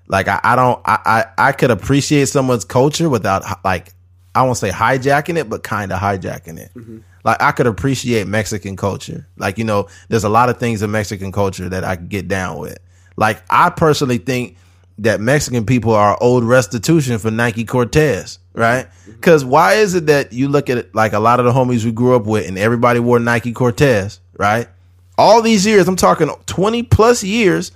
like 0.06 0.28
I, 0.28 0.40
I 0.42 0.56
don't 0.56 0.80
I, 0.84 0.98
I 1.38 1.48
I 1.48 1.52
could 1.52 1.70
appreciate 1.70 2.28
someone's 2.28 2.64
culture 2.64 3.08
without 3.08 3.42
like 3.64 3.92
I 4.34 4.42
won't 4.42 4.56
say 4.56 4.70
hijacking 4.70 5.36
it, 5.36 5.48
but 5.48 5.62
kind 5.62 5.92
of 5.92 6.00
hijacking 6.00 6.58
it. 6.58 6.70
Mm-hmm. 6.74 6.98
Like 7.24 7.40
I 7.40 7.52
could 7.52 7.66
appreciate 7.66 8.26
Mexican 8.26 8.76
culture. 8.76 9.26
Like 9.36 9.58
you 9.58 9.64
know, 9.64 9.88
there's 10.08 10.24
a 10.24 10.28
lot 10.28 10.48
of 10.48 10.58
things 10.58 10.82
in 10.82 10.90
Mexican 10.90 11.32
culture 11.32 11.68
that 11.68 11.84
I 11.84 11.96
could 11.96 12.08
get 12.08 12.28
down 12.28 12.58
with. 12.58 12.78
Like 13.16 13.42
I 13.50 13.70
personally 13.70 14.18
think 14.18 14.56
that 14.98 15.20
Mexican 15.20 15.64
people 15.64 15.92
are 15.92 16.18
old 16.20 16.44
restitution 16.44 17.18
for 17.18 17.30
Nike 17.30 17.64
Cortez, 17.64 18.38
right? 18.52 18.86
Mm-hmm. 18.86 19.12
Because 19.12 19.44
why 19.44 19.74
is 19.74 19.94
it 19.94 20.06
that 20.06 20.32
you 20.32 20.48
look 20.48 20.68
at 20.68 20.78
it 20.78 20.94
like 20.94 21.12
a 21.12 21.20
lot 21.20 21.38
of 21.38 21.46
the 21.46 21.52
homies 21.52 21.84
we 21.84 21.92
grew 21.92 22.16
up 22.16 22.26
with 22.26 22.46
and 22.48 22.58
everybody 22.58 23.00
wore 23.00 23.18
Nike 23.18 23.52
Cortez, 23.52 24.20
right? 24.36 24.68
All 25.16 25.42
these 25.42 25.66
years, 25.66 25.88
I'm 25.88 25.96
talking 25.96 26.30
20 26.46 26.84
plus 26.84 27.24
years 27.24 27.72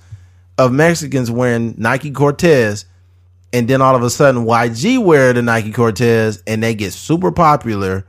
of 0.57 0.71
Mexicans 0.71 1.31
wearing 1.31 1.75
Nike 1.77 2.11
Cortez, 2.11 2.85
and 3.51 3.67
then 3.67 3.81
all 3.81 3.95
of 3.95 4.03
a 4.03 4.09
sudden 4.09 4.45
YG 4.45 5.03
wear 5.03 5.33
the 5.33 5.41
Nike 5.41 5.71
Cortez 5.71 6.41
and 6.47 6.63
they 6.63 6.73
get 6.73 6.93
super 6.93 7.31
popular 7.31 8.05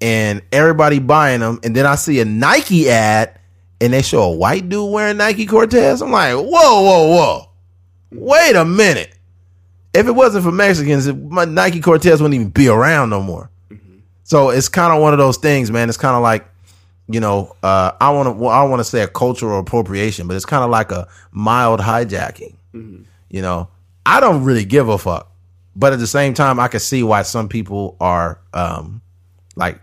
and 0.00 0.42
everybody 0.52 0.98
buying 0.98 1.40
them. 1.40 1.60
And 1.62 1.74
then 1.74 1.86
I 1.86 1.94
see 1.94 2.20
a 2.20 2.24
Nike 2.24 2.88
ad 2.88 3.38
and 3.80 3.92
they 3.92 4.02
show 4.02 4.22
a 4.22 4.36
white 4.36 4.68
dude 4.68 4.90
wearing 4.90 5.16
Nike 5.16 5.46
Cortez. 5.46 6.02
I'm 6.02 6.10
like, 6.10 6.34
whoa, 6.34 6.44
whoa, 6.44 7.08
whoa. 7.08 7.48
Wait 8.12 8.56
a 8.56 8.64
minute. 8.64 9.12
If 9.92 10.06
it 10.06 10.12
wasn't 10.12 10.44
for 10.44 10.52
Mexicans, 10.52 11.12
my 11.12 11.44
Nike 11.44 11.80
Cortez 11.80 12.20
wouldn't 12.20 12.34
even 12.34 12.50
be 12.50 12.68
around 12.68 13.10
no 13.10 13.22
more. 13.22 13.50
So 14.24 14.50
it's 14.50 14.68
kind 14.68 14.92
of 14.92 15.00
one 15.00 15.12
of 15.12 15.18
those 15.18 15.36
things, 15.36 15.70
man. 15.70 15.88
It's 15.88 15.96
kind 15.98 16.16
of 16.16 16.22
like, 16.22 16.46
you 17.08 17.20
know, 17.20 17.54
uh, 17.62 17.92
I 18.00 18.10
want 18.10 18.26
to, 18.26 18.32
well, 18.32 18.50
I 18.50 18.64
want 18.64 18.80
to 18.80 18.84
say 18.84 19.02
a 19.02 19.08
cultural 19.08 19.60
appropriation, 19.60 20.26
but 20.26 20.34
it's 20.34 20.44
kind 20.44 20.64
of 20.64 20.70
like 20.70 20.90
a 20.90 21.06
mild 21.30 21.80
hijacking. 21.80 22.56
You 23.30 23.42
know, 23.42 23.68
I 24.04 24.20
don't 24.20 24.44
really 24.44 24.64
give 24.64 24.88
a 24.88 24.98
fuck, 24.98 25.30
but 25.74 25.92
at 25.92 25.98
the 25.98 26.06
same 26.06 26.34
time, 26.34 26.58
I 26.60 26.68
can 26.68 26.80
see 26.80 27.02
why 27.02 27.22
some 27.22 27.48
people 27.48 27.96
are, 28.00 28.40
um, 28.52 29.00
like, 29.54 29.80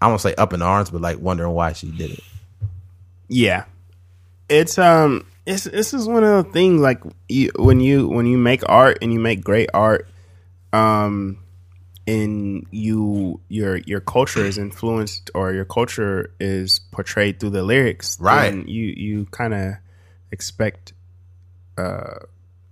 I 0.00 0.06
won't 0.08 0.20
say 0.20 0.34
up 0.36 0.52
in 0.52 0.62
arms, 0.62 0.90
but 0.90 1.00
like 1.00 1.18
wondering 1.18 1.52
why 1.52 1.72
she 1.72 1.90
did 1.90 2.12
it. 2.12 2.24
Yeah, 3.28 3.64
it's 4.48 4.78
um, 4.78 5.26
it's 5.46 5.64
this 5.64 5.92
is 5.92 6.06
one 6.06 6.24
of 6.24 6.46
the 6.46 6.52
things 6.52 6.80
like 6.80 7.00
you, 7.28 7.50
when 7.56 7.80
you 7.80 8.08
when 8.08 8.26
you 8.26 8.38
make 8.38 8.62
art 8.68 8.98
and 9.02 9.12
you 9.12 9.18
make 9.20 9.42
great 9.42 9.68
art, 9.74 10.08
um, 10.72 11.38
and 12.06 12.66
you 12.70 13.40
your 13.48 13.76
your 13.78 14.00
culture 14.00 14.44
is 14.44 14.56
influenced 14.56 15.30
or 15.34 15.52
your 15.52 15.64
culture 15.66 16.32
is 16.40 16.78
portrayed 16.90 17.38
through 17.40 17.50
the 17.50 17.62
lyrics, 17.62 18.16
Right. 18.20 18.54
You 18.54 18.84
you 18.96 19.26
kind 19.26 19.52
of 19.52 19.74
expect, 20.32 20.92
uh, 21.76 22.20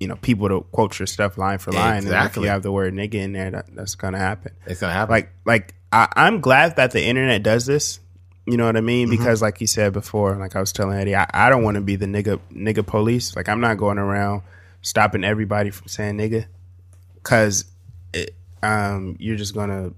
you 0.00 0.08
know, 0.08 0.16
people 0.16 0.48
to 0.48 0.60
quote 0.72 0.98
your 0.98 1.06
stuff 1.06 1.36
line 1.36 1.58
for 1.58 1.72
line. 1.72 1.98
And 1.98 2.06
if 2.06 2.12
Exactly. 2.12 2.44
you 2.44 2.48
have 2.50 2.62
the 2.62 2.72
word 2.72 2.94
nigga 2.94 3.14
in 3.14 3.32
there, 3.32 3.50
that, 3.50 3.66
that's 3.74 3.94
gonna 3.94 4.18
happen 4.18 4.52
It's 4.66 4.80
gonna 4.80 4.92
happen. 4.94 5.10
like 5.12 5.30
like 5.44 5.74
I, 5.92 6.08
I'm 6.16 6.40
glad 6.40 6.76
that 6.76 6.90
the 6.90 7.02
internet 7.04 7.42
does 7.42 7.66
this. 7.66 8.00
You 8.46 8.56
know 8.56 8.66
what 8.66 8.76
I 8.76 8.80
mean? 8.80 9.08
Mm-hmm. 9.08 9.16
Because 9.16 9.42
like 9.42 9.60
you 9.60 9.66
said 9.66 9.92
before, 9.92 10.36
like 10.36 10.54
I 10.56 10.60
was 10.60 10.72
telling 10.72 10.98
Eddie, 10.98 11.16
I, 11.16 11.26
I 11.32 11.50
don't 11.50 11.62
want 11.64 11.76
to 11.76 11.80
be 11.80 11.96
the 11.96 12.06
nigga 12.06 12.38
nigga 12.52 12.86
police. 12.86 13.34
Like 13.34 13.48
I'm 13.48 13.60
not 13.60 13.76
going 13.76 13.98
around 13.98 14.42
stopping 14.82 15.24
everybody 15.24 15.70
from 15.70 15.88
saying 15.88 16.16
nigga, 16.16 16.46
because 17.14 17.64
um 18.62 19.16
you're 19.18 19.36
just 19.36 19.54
gonna 19.54 19.92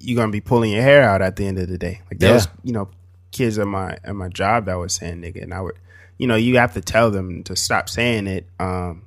you're 0.00 0.16
gonna 0.16 0.32
be 0.32 0.40
pulling 0.40 0.72
your 0.72 0.82
hair 0.82 1.02
out 1.02 1.20
at 1.22 1.36
the 1.36 1.46
end 1.46 1.58
of 1.58 1.68
the 1.68 1.78
day. 1.78 2.00
Like 2.10 2.20
there 2.20 2.30
Yeah. 2.30 2.34
was 2.36 2.48
you 2.62 2.72
know 2.72 2.88
kids 3.32 3.58
at 3.58 3.66
my 3.66 3.96
at 4.04 4.14
my 4.14 4.28
job 4.28 4.66
that 4.66 4.74
was 4.74 4.92
saying 4.94 5.20
nigga, 5.22 5.42
and 5.42 5.52
I 5.52 5.60
would 5.60 5.74
you 6.16 6.26
know 6.26 6.36
you 6.36 6.58
have 6.58 6.74
to 6.74 6.80
tell 6.80 7.10
them 7.10 7.42
to 7.44 7.56
stop 7.56 7.88
saying 7.88 8.26
it. 8.28 8.46
Um, 8.60 9.02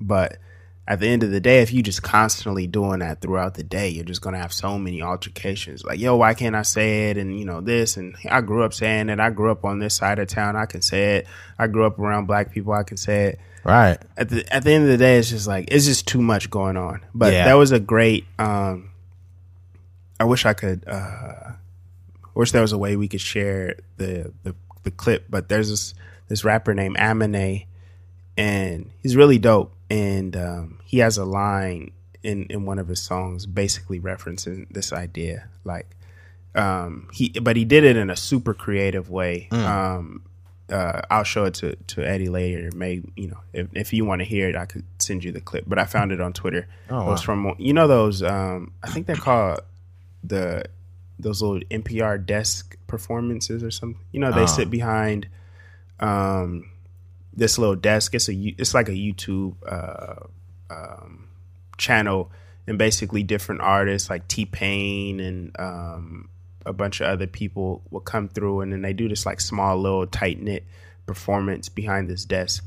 but 0.00 0.38
at 0.88 1.00
the 1.00 1.06
end 1.06 1.22
of 1.22 1.30
the 1.30 1.38
day, 1.40 1.60
if 1.60 1.70
you 1.70 1.82
just 1.82 2.02
constantly 2.02 2.66
doing 2.66 3.00
that 3.00 3.20
throughout 3.20 3.54
the 3.54 3.62
day, 3.62 3.90
you're 3.90 4.06
just 4.06 4.22
gonna 4.22 4.38
have 4.38 4.52
so 4.54 4.78
many 4.78 5.02
altercations. 5.02 5.84
Like, 5.84 6.00
yo, 6.00 6.16
why 6.16 6.32
can't 6.32 6.56
I 6.56 6.62
say 6.62 7.10
it? 7.10 7.18
And 7.18 7.38
you 7.38 7.44
know 7.44 7.60
this. 7.60 7.98
And 7.98 8.16
I 8.30 8.40
grew 8.40 8.62
up 8.64 8.72
saying 8.72 9.10
it. 9.10 9.20
I 9.20 9.28
grew 9.28 9.50
up 9.52 9.66
on 9.66 9.78
this 9.80 9.94
side 9.94 10.18
of 10.18 10.28
town. 10.28 10.56
I 10.56 10.64
can 10.64 10.80
say 10.80 11.16
it. 11.18 11.26
I 11.58 11.66
grew 11.66 11.84
up 11.84 11.98
around 11.98 12.24
black 12.24 12.50
people. 12.52 12.72
I 12.72 12.84
can 12.84 12.96
say 12.96 13.26
it. 13.26 13.38
right. 13.64 13.98
At 14.16 14.30
the 14.30 14.50
at 14.50 14.64
the 14.64 14.72
end 14.72 14.84
of 14.84 14.90
the 14.90 14.96
day, 14.96 15.18
it's 15.18 15.28
just 15.28 15.46
like 15.46 15.68
it's 15.70 15.84
just 15.84 16.08
too 16.08 16.22
much 16.22 16.48
going 16.48 16.78
on. 16.78 17.04
But 17.14 17.34
Yeah. 17.34 17.44
that 17.44 17.54
was 17.54 17.70
a 17.70 17.78
great. 17.80 18.24
um 18.38 18.90
I 20.18 20.24
wish 20.24 20.46
I 20.46 20.54
could. 20.54 20.88
uh 20.88 21.52
Wish 22.34 22.52
there 22.52 22.62
was 22.62 22.72
a 22.72 22.78
way 22.78 22.96
we 22.96 23.08
could 23.08 23.20
share 23.20 23.74
the 23.98 24.32
the, 24.42 24.54
the 24.84 24.90
clip. 24.90 25.26
But 25.28 25.48
there's 25.50 25.68
this 25.68 25.92
this 26.28 26.44
rapper 26.44 26.72
named 26.72 26.96
Amine 26.98 27.66
and 28.38 28.90
he's 29.02 29.16
really 29.16 29.38
dope. 29.38 29.74
And 29.90 30.36
um, 30.36 30.77
he 30.88 30.98
has 31.00 31.18
a 31.18 31.24
line 31.26 31.90
in 32.22 32.44
in 32.48 32.64
one 32.64 32.78
of 32.78 32.88
his 32.88 33.02
songs, 33.02 33.44
basically 33.46 34.00
referencing 34.00 34.66
this 34.72 34.90
idea, 34.92 35.48
like 35.64 35.86
um, 36.54 37.08
he, 37.12 37.28
but 37.40 37.56
he 37.56 37.64
did 37.64 37.84
it 37.84 37.96
in 37.96 38.08
a 38.10 38.16
super 38.16 38.54
creative 38.54 39.10
way. 39.10 39.48
Um, 39.52 40.22
uh, 40.72 41.02
I'll 41.10 41.24
show 41.34 41.44
it 41.44 41.54
to 41.60 41.76
to 41.92 42.02
Eddie 42.06 42.28
later. 42.30 42.70
May 42.74 43.02
you 43.16 43.28
know 43.28 43.40
if 43.52 43.66
if 43.74 43.92
you 43.92 44.04
want 44.06 44.20
to 44.20 44.24
hear 44.24 44.48
it, 44.48 44.56
I 44.56 44.64
could 44.66 44.84
send 44.98 45.24
you 45.24 45.30
the 45.32 45.40
clip. 45.42 45.64
But 45.66 45.78
I 45.78 45.84
found 45.84 46.10
it 46.10 46.20
on 46.20 46.32
Twitter. 46.32 46.66
Oh, 46.90 47.02
it 47.02 47.10
was 47.10 47.22
from 47.22 47.54
you 47.58 47.72
know 47.74 47.86
those 47.86 48.22
um, 48.22 48.72
I 48.82 48.88
think 48.90 49.06
they're 49.06 49.16
called 49.16 49.60
the 50.24 50.64
those 51.18 51.42
little 51.42 51.60
NPR 51.70 52.24
desk 52.24 52.76
performances 52.86 53.62
or 53.62 53.70
something. 53.70 54.00
You 54.12 54.20
know 54.20 54.32
they 54.32 54.42
Oh. 54.42 54.46
sit 54.46 54.70
behind 54.70 55.28
um 56.00 56.70
this 57.32 57.58
little 57.58 57.76
desk. 57.76 58.14
It's 58.14 58.28
a 58.28 58.34
it's 58.34 58.74
like 58.74 58.88
a 58.88 58.92
YouTube 58.92 59.54
uh, 59.66 60.26
um, 60.70 61.28
channel, 61.76 62.30
and 62.66 62.78
basically 62.78 63.22
different 63.22 63.60
artists 63.60 64.10
like 64.10 64.28
T 64.28 64.44
Pain 64.46 65.20
and 65.20 65.56
um, 65.58 66.28
a 66.66 66.72
bunch 66.72 67.00
of 67.00 67.06
other 67.08 67.26
people 67.26 67.82
will 67.90 68.00
come 68.00 68.28
through, 68.28 68.60
and 68.60 68.72
then 68.72 68.82
they 68.82 68.92
do 68.92 69.08
this 69.08 69.24
like 69.26 69.40
small 69.40 69.76
little 69.78 70.06
tight 70.06 70.40
knit 70.40 70.64
performance 71.06 71.68
behind 71.68 72.08
this 72.08 72.24
desk. 72.24 72.64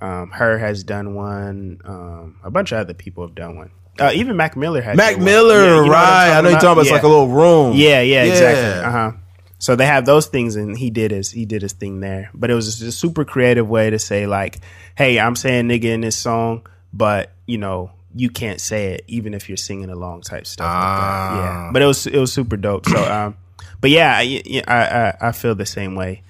Um, 0.00 0.32
H.E.R. 0.34 0.58
has 0.58 0.82
done 0.84 1.14
one. 1.14 1.80
Um, 1.84 2.36
a 2.42 2.50
bunch 2.50 2.72
of 2.72 2.78
other 2.78 2.94
people 2.94 3.26
have 3.26 3.34
done 3.34 3.56
one. 3.56 3.70
Uh, 3.98 4.10
even 4.12 4.36
Mac 4.36 4.56
Miller 4.56 4.82
has. 4.82 4.96
Mac. 4.96 5.18
Miller, 5.18 5.54
Yeah, 5.54 5.76
you 5.76 5.86
know 5.86 5.92
right? 5.92 6.30
I 6.36 6.40
know 6.40 6.48
you're 6.50 6.58
talking 6.58 6.72
about 6.72 6.80
it's 6.80 6.88
Yeah. 6.90 6.94
like 6.96 7.04
a 7.04 7.08
little 7.08 7.28
room. 7.28 7.76
Yeah, 7.76 8.00
yeah, 8.00 8.24
exactly. 8.24 8.84
Uh 8.84 8.90
huh. 8.90 9.12
So 9.60 9.76
they 9.76 9.86
have 9.86 10.04
those 10.04 10.26
things, 10.26 10.56
and 10.56 10.76
he 10.76 10.90
did 10.90 11.12
his 11.12 11.30
he 11.30 11.46
did 11.46 11.62
his 11.62 11.72
thing 11.72 12.00
there. 12.00 12.28
But 12.34 12.50
it 12.50 12.54
was 12.54 12.66
just 12.66 12.82
a 12.82 12.92
super 12.92 13.24
creative 13.24 13.68
way 13.68 13.88
to 13.90 13.98
say 14.00 14.26
like, 14.26 14.58
"Hey, 14.96 15.18
I'm 15.20 15.36
saying 15.36 15.68
nigga 15.68 15.84
in 15.84 16.00
this 16.00 16.16
song, 16.16 16.66
but 16.92 17.30
you 17.46 17.58
know 17.58 17.90
you 18.14 18.30
can't 18.30 18.60
say 18.60 18.94
it 18.94 19.04
even 19.08 19.34
if 19.34 19.48
you're 19.48 19.56
singing 19.56 19.90
along 19.90 20.22
type 20.22 20.46
stuff." 20.46 20.66
like 20.66 20.72
that. 20.72 20.78
Ah. 20.80 21.36
Yeah, 21.66 21.70
but 21.72 21.82
it 21.82 21.86
was 21.86 22.06
it 22.06 22.18
was 22.18 22.32
super 22.32 22.56
dope. 22.56 22.86
So, 22.86 23.02
um, 23.12 23.36
but 23.80 23.90
yeah, 23.90 24.14
I, 24.16 24.62
I 24.68 24.74
I 24.74 25.16
I 25.28 25.32
feel 25.32 25.54
the 25.54 25.66
same 25.66 25.94
way. 25.94 26.22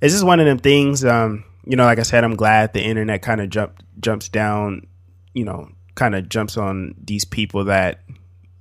It's 0.00 0.14
just 0.14 0.24
one 0.24 0.40
of 0.40 0.46
them 0.46 0.58
things. 0.58 1.04
Um, 1.04 1.44
you 1.66 1.76
know, 1.76 1.84
like 1.84 1.98
I 1.98 2.02
said, 2.02 2.24
I'm 2.24 2.36
glad 2.36 2.72
the 2.72 2.82
internet 2.82 3.22
kind 3.22 3.40
of 3.40 3.50
jump 3.50 3.82
jumps 4.00 4.28
down. 4.28 4.86
You 5.34 5.44
know, 5.44 5.68
kind 5.94 6.14
of 6.14 6.28
jumps 6.28 6.56
on 6.56 6.94
these 7.04 7.24
people 7.24 7.64
that 7.66 8.00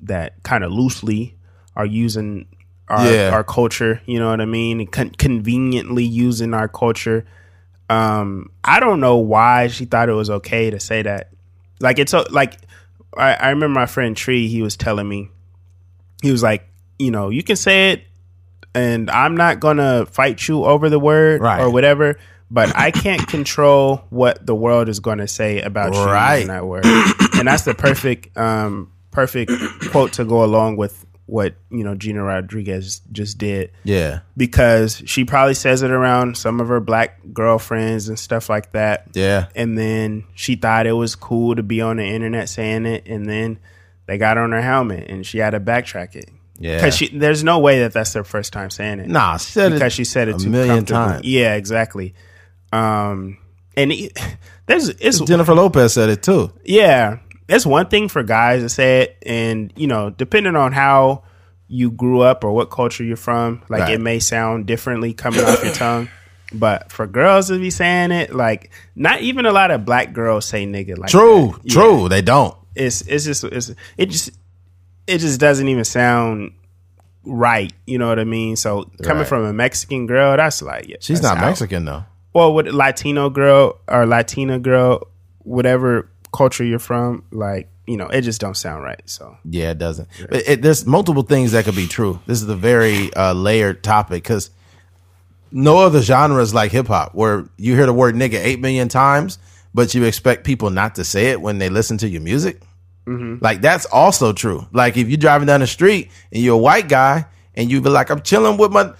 that 0.01 0.41
kind 0.43 0.63
of 0.63 0.71
loosely 0.71 1.35
are 1.75 1.85
using 1.85 2.45
our 2.87 3.09
Yeah. 3.11 3.31
our 3.33 3.43
culture. 3.43 4.01
You 4.05 4.19
know 4.19 4.29
what 4.29 4.41
I 4.41 4.45
mean? 4.45 4.87
Con- 4.87 5.11
conveniently 5.11 6.03
using 6.03 6.53
our 6.53 6.67
culture. 6.67 7.25
Um, 7.89 8.51
I 8.63 8.79
don't 8.79 8.99
know 8.99 9.17
why 9.17 9.67
she 9.67 9.85
thought 9.85 10.09
it 10.09 10.13
was 10.13 10.29
okay 10.29 10.69
to 10.69 10.79
say 10.79 11.01
that. 11.01 11.31
Like 11.79 11.99
it's 11.99 12.13
like 12.31 12.57
I, 13.17 13.33
I 13.33 13.49
remember 13.49 13.79
my 13.79 13.85
friend 13.85 14.15
Tree. 14.15 14.47
He 14.47 14.61
was 14.61 14.75
telling 14.77 15.07
me 15.07 15.29
he 16.21 16.31
was 16.31 16.43
like, 16.43 16.67
you 16.97 17.11
know, 17.11 17.29
you 17.29 17.43
can 17.43 17.55
say 17.55 17.91
it, 17.91 18.03
and 18.75 19.09
I'm 19.09 19.35
not 19.37 19.59
gonna 19.59 20.05
fight 20.05 20.47
you 20.47 20.65
over 20.65 20.89
the 20.89 20.99
word 20.99 21.41
Right. 21.41 21.61
or 21.61 21.69
whatever. 21.71 22.17
But 22.51 22.75
I 22.75 22.89
can't 22.89 23.27
control 23.27 23.97
what 24.09 24.43
the 24.43 24.55
world 24.55 24.89
is 24.89 24.99
going 24.99 25.19
to 25.19 25.27
say 25.27 25.61
about 25.61 25.93
you 25.93 26.03
Right. 26.03 26.33
using 26.37 26.47
that 26.47 26.65
word, 26.65 26.83
and 27.35 27.47
that's 27.47 27.61
the 27.61 27.75
perfect, 27.75 28.35
um, 28.35 28.91
perfect 29.11 29.51
quote 29.91 30.13
to 30.13 30.25
go 30.25 30.43
along 30.43 30.75
with 30.75 31.05
what 31.29 31.53
you 31.69 31.83
know 31.83 31.93
Gina 31.95 32.23
Rodriguez 32.23 33.01
just 33.11 33.37
did 33.37 33.71
Yeah. 33.83 34.21
because 34.35 35.03
she 35.05 35.25
probably 35.25 35.53
says 35.53 35.83
it 35.83 35.91
around 35.91 36.37
some 36.37 36.59
of 36.59 36.67
her 36.69 36.79
black 36.79 37.19
girlfriends 37.33 38.09
and 38.09 38.17
stuff 38.17 38.49
like 38.49 38.71
that. 38.71 39.07
Yeah. 39.13 39.45
And 39.55 39.77
then 39.77 40.23
she 40.33 40.55
thought 40.55 40.87
it 40.87 40.93
was 40.93 41.15
cool 41.15 41.55
to 41.55 41.61
be 41.63 41.81
on 41.81 41.97
the 41.97 42.05
internet 42.05 42.49
saying 42.49 42.85
it, 42.87 43.07
and 43.07 43.27
then 43.27 43.59
they 44.07 44.17
got 44.17 44.37
her 44.37 44.43
on 44.43 44.51
her 44.51 44.61
helmet, 44.61 45.07
and 45.09 45.25
she 45.25 45.37
had 45.37 45.51
to 45.51 45.59
backtrack 45.59 46.15
it. 46.15 46.29
Yeah. 46.61 46.75
because 46.75 46.97
she 46.97 47.07
there's 47.17 47.41
no 47.43 47.59
way 47.59 47.79
that 47.79 47.93
that's 47.93 48.11
their 48.11 48.23
first 48.25 48.51
time 48.51 48.69
saying 48.69 48.99
it. 48.99 49.07
Nah, 49.07 49.37
she 49.37 49.51
said 49.51 49.71
because 49.71 49.93
it 49.93 49.95
she 49.95 50.03
said 50.03 50.27
it 50.27 50.35
a 50.35 50.39
too 50.39 50.49
million 50.49 50.83
times. 50.83 51.23
Yeah, 51.25 51.53
exactly. 51.55 52.15
Um, 52.73 53.37
and 53.77 53.91
it, 53.91 54.17
there's 54.65 54.89
it's 54.89 55.19
Jennifer 55.21 55.53
Lopez 55.53 55.93
said 55.93 56.09
it 56.09 56.23
too. 56.23 56.51
yeah, 56.65 57.19
it's 57.49 57.65
one 57.65 57.87
thing 57.87 58.07
for 58.07 58.23
guys 58.23 58.61
to 58.61 58.69
say 58.69 59.01
it, 59.01 59.17
and 59.25 59.73
you 59.75 59.87
know, 59.87 60.09
depending 60.11 60.55
on 60.55 60.71
how 60.71 61.23
you 61.67 61.91
grew 61.91 62.21
up 62.21 62.43
or 62.43 62.51
what 62.51 62.69
culture 62.71 63.03
you're 63.03 63.17
from, 63.17 63.61
like 63.69 63.81
Right. 63.81 63.93
it 63.95 64.01
may 64.01 64.19
sound 64.19 64.65
differently 64.65 65.13
coming 65.13 65.41
off 65.43 65.63
your 65.63 65.73
tongue. 65.73 66.09
But 66.51 66.91
for 66.91 67.05
girls 67.05 67.49
to 67.49 67.59
be 67.59 67.69
saying 67.69 68.11
it, 68.11 68.33
like 68.33 68.71
not 68.95 69.21
even 69.21 69.45
a 69.45 69.51
lot 69.51 69.69
of 69.69 69.85
black 69.85 70.13
girls 70.13 70.45
say 70.45 70.65
nigga 70.65 70.97
like 70.97 71.09
True. 71.11 71.51
that. 71.51 71.59
Yeah. 71.65 71.73
True. 71.73 72.09
They 72.09 72.21
don't. 72.23 72.55
It's 72.75 73.01
it's 73.01 73.23
just 73.25 73.43
it's 73.43 73.71
it 73.97 74.07
just 74.07 74.31
it 75.05 75.19
just 75.19 75.39
doesn't 75.39 75.67
even 75.67 75.83
sound 75.85 76.53
right. 77.23 77.71
You 77.85 77.97
know 77.99 78.07
what 78.07 78.19
I 78.19 78.23
mean? 78.23 78.55
So 78.55 78.89
coming 79.03 79.19
Right. 79.19 79.27
from 79.27 79.45
a 79.45 79.53
Mexican 79.53 80.07
girl, 80.07 80.35
that's 80.37 80.61
like 80.63 80.87
yeah, 80.87 80.95
She's 81.01 81.21
that's 81.21 81.35
not 81.35 81.43
out. 81.43 81.49
Mexican 81.49 81.85
though. 81.85 82.05
Well, 82.33 82.53
with 82.53 82.67
Latino 82.67 83.29
girl 83.29 83.79
or 83.87 84.05
Latina 84.07 84.57
girl, 84.59 85.07
whatever 85.39 86.09
culture 86.31 86.63
you're 86.63 86.79
from, 86.79 87.23
like 87.31 87.69
you 87.87 87.97
know, 87.97 88.07
it 88.07 88.21
just 88.21 88.39
don't 88.39 88.55
sound 88.55 88.83
right. 88.83 89.01
So 89.05 89.35
Yeah, 89.45 89.71
it 89.71 89.77
doesn't. 89.79 90.07
It, 90.31 90.43
it- 90.47 90.61
there's 90.61 90.85
multiple 90.85 91.23
things 91.23 91.53
that 91.53 91.65
could 91.65 91.75
be 91.75 91.87
true. 91.87 92.19
This 92.27 92.41
is 92.41 92.47
a 92.47 92.55
very 92.55 93.11
uh, 93.15 93.33
layered 93.33 93.81
topic 93.83 94.21
because 94.23 94.51
no 95.51 95.79
other 95.79 96.01
genre 96.01 96.41
is 96.41 96.53
like 96.53 96.71
hip 96.71 96.87
hop, 96.87 97.15
where 97.15 97.45
you 97.57 97.75
hear 97.75 97.87
the 97.87 97.93
word 97.93 98.13
nigga 98.15 98.35
eight 98.35 98.59
million 98.59 98.87
times, 98.89 99.39
but 99.73 99.95
you 99.95 100.03
expect 100.03 100.43
people 100.43 100.69
not 100.69 100.95
to 100.95 101.03
say 101.03 101.27
it 101.31 101.41
when 101.41 101.57
they 101.57 101.69
listen 101.69 101.97
to 101.99 102.07
your 102.07 102.21
music. 102.21 102.61
Like 103.41 103.61
that's 103.61 103.87
also 103.87 104.33
true. 104.33 104.67
Like 104.71 104.95
if 104.95 105.07
you're 105.09 105.17
driving 105.17 105.47
down 105.47 105.61
the 105.61 105.65
street 105.67 106.11
and 106.31 106.43
you're 106.43 106.53
a 106.53 106.57
white 106.59 106.87
guy 106.87 107.25
and 107.55 107.71
you 107.71 107.81
be 107.81 107.89
like, 107.89 108.11
I'm 108.11 108.21
chilling 108.21 108.57
with 108.57 108.71
my. 108.71 108.93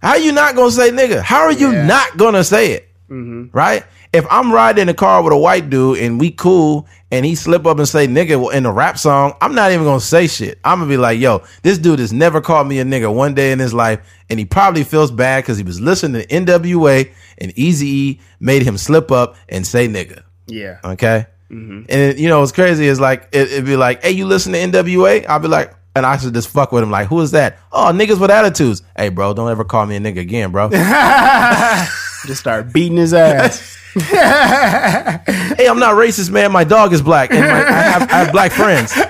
How 0.00 0.14
you 0.14 0.32
not 0.32 0.56
gonna 0.56 0.70
say 0.70 0.88
nigga? 0.90 1.20
How 1.20 1.42
are 1.42 1.52
you 1.52 1.70
Yeah. 1.70 1.84
not 1.86 2.16
gonna 2.16 2.44
say 2.44 2.72
it? 2.72 2.88
Right? 3.10 3.84
If 4.12 4.26
I'm 4.30 4.52
riding 4.52 4.82
in 4.82 4.88
a 4.90 4.94
car 4.94 5.22
with 5.22 5.32
a 5.32 5.38
white 5.38 5.70
dude 5.70 5.98
and 5.98 6.20
we 6.20 6.30
cool 6.32 6.86
and 7.10 7.24
he 7.24 7.34
slip 7.34 7.64
up 7.66 7.78
and 7.78 7.88
say 7.88 8.06
nigga 8.06 8.52
in 8.52 8.66
a 8.66 8.72
rap 8.72 8.98
song, 8.98 9.34
I'm 9.40 9.54
not 9.54 9.72
even 9.72 9.84
gonna 9.86 10.00
say 10.00 10.26
shit. 10.26 10.58
I'm 10.64 10.80
gonna 10.80 10.88
be 10.90 10.98
like, 10.98 11.18
yo, 11.18 11.42
this 11.62 11.78
dude 11.78 11.98
has 11.98 12.12
never 12.12 12.40
called 12.42 12.68
me 12.68 12.78
a 12.78 12.84
nigga 12.84 13.12
one 13.14 13.34
day 13.34 13.52
in 13.52 13.58
his 13.58 13.72
life, 13.72 14.00
and 14.28 14.38
he 14.38 14.44
probably 14.44 14.84
feels 14.84 15.10
bad 15.10 15.44
because 15.44 15.56
he 15.56 15.64
was 15.64 15.80
listening 15.80 16.22
to 16.22 16.28
NWA 16.28 17.10
and 17.38 17.52
Easy 17.56 17.86
E 17.86 18.20
made 18.38 18.62
him 18.62 18.76
slip 18.76 19.10
up 19.10 19.36
and 19.48 19.66
say 19.66 19.88
nigga. 19.88 20.22
yeah, 20.46 20.78
Okay. 20.84 21.26
Mm-hmm. 21.50 21.82
And 21.90 22.18
you 22.18 22.28
know 22.30 22.40
what's 22.40 22.52
crazy 22.52 22.86
is 22.86 22.98
like 22.98 23.28
it, 23.32 23.52
it'd 23.52 23.66
be 23.66 23.76
like, 23.76 24.02
hey, 24.02 24.10
you 24.12 24.24
listen 24.26 24.52
to 24.52 24.58
NWA? 24.58 25.26
I'll 25.26 25.38
be 25.38 25.48
like, 25.48 25.74
and 25.94 26.06
I 26.06 26.16
should 26.16 26.32
just 26.32 26.48
fuck 26.48 26.72
with 26.72 26.82
him. 26.82 26.90
Like, 26.90 27.08
who 27.08 27.20
is 27.20 27.32
that? 27.32 27.58
Oh, 27.70 27.90
niggas 27.92 28.18
with 28.18 28.30
attitudes. 28.30 28.82
Hey, 28.96 29.10
bro, 29.10 29.34
don't 29.34 29.50
ever 29.50 29.62
call 29.64 29.84
me 29.84 29.96
a 29.96 30.00
nigga 30.00 30.20
again, 30.20 30.50
bro. 30.50 30.70
just 32.26 32.40
start 32.40 32.72
beating 32.72 32.96
his 32.96 33.14
ass. 33.14 33.78
hey, 33.94 35.66
I'm 35.68 35.78
not 35.78 35.94
racist, 35.94 36.30
man. 36.30 36.50
My 36.52 36.64
dog 36.64 36.92
is 36.92 37.02
black, 37.02 37.30
and 37.30 37.40
my, 37.40 37.46
I, 37.46 37.82
have, 37.82 38.10
I 38.10 38.24
have 38.24 38.32
black 38.32 38.52
friends. 38.52 38.92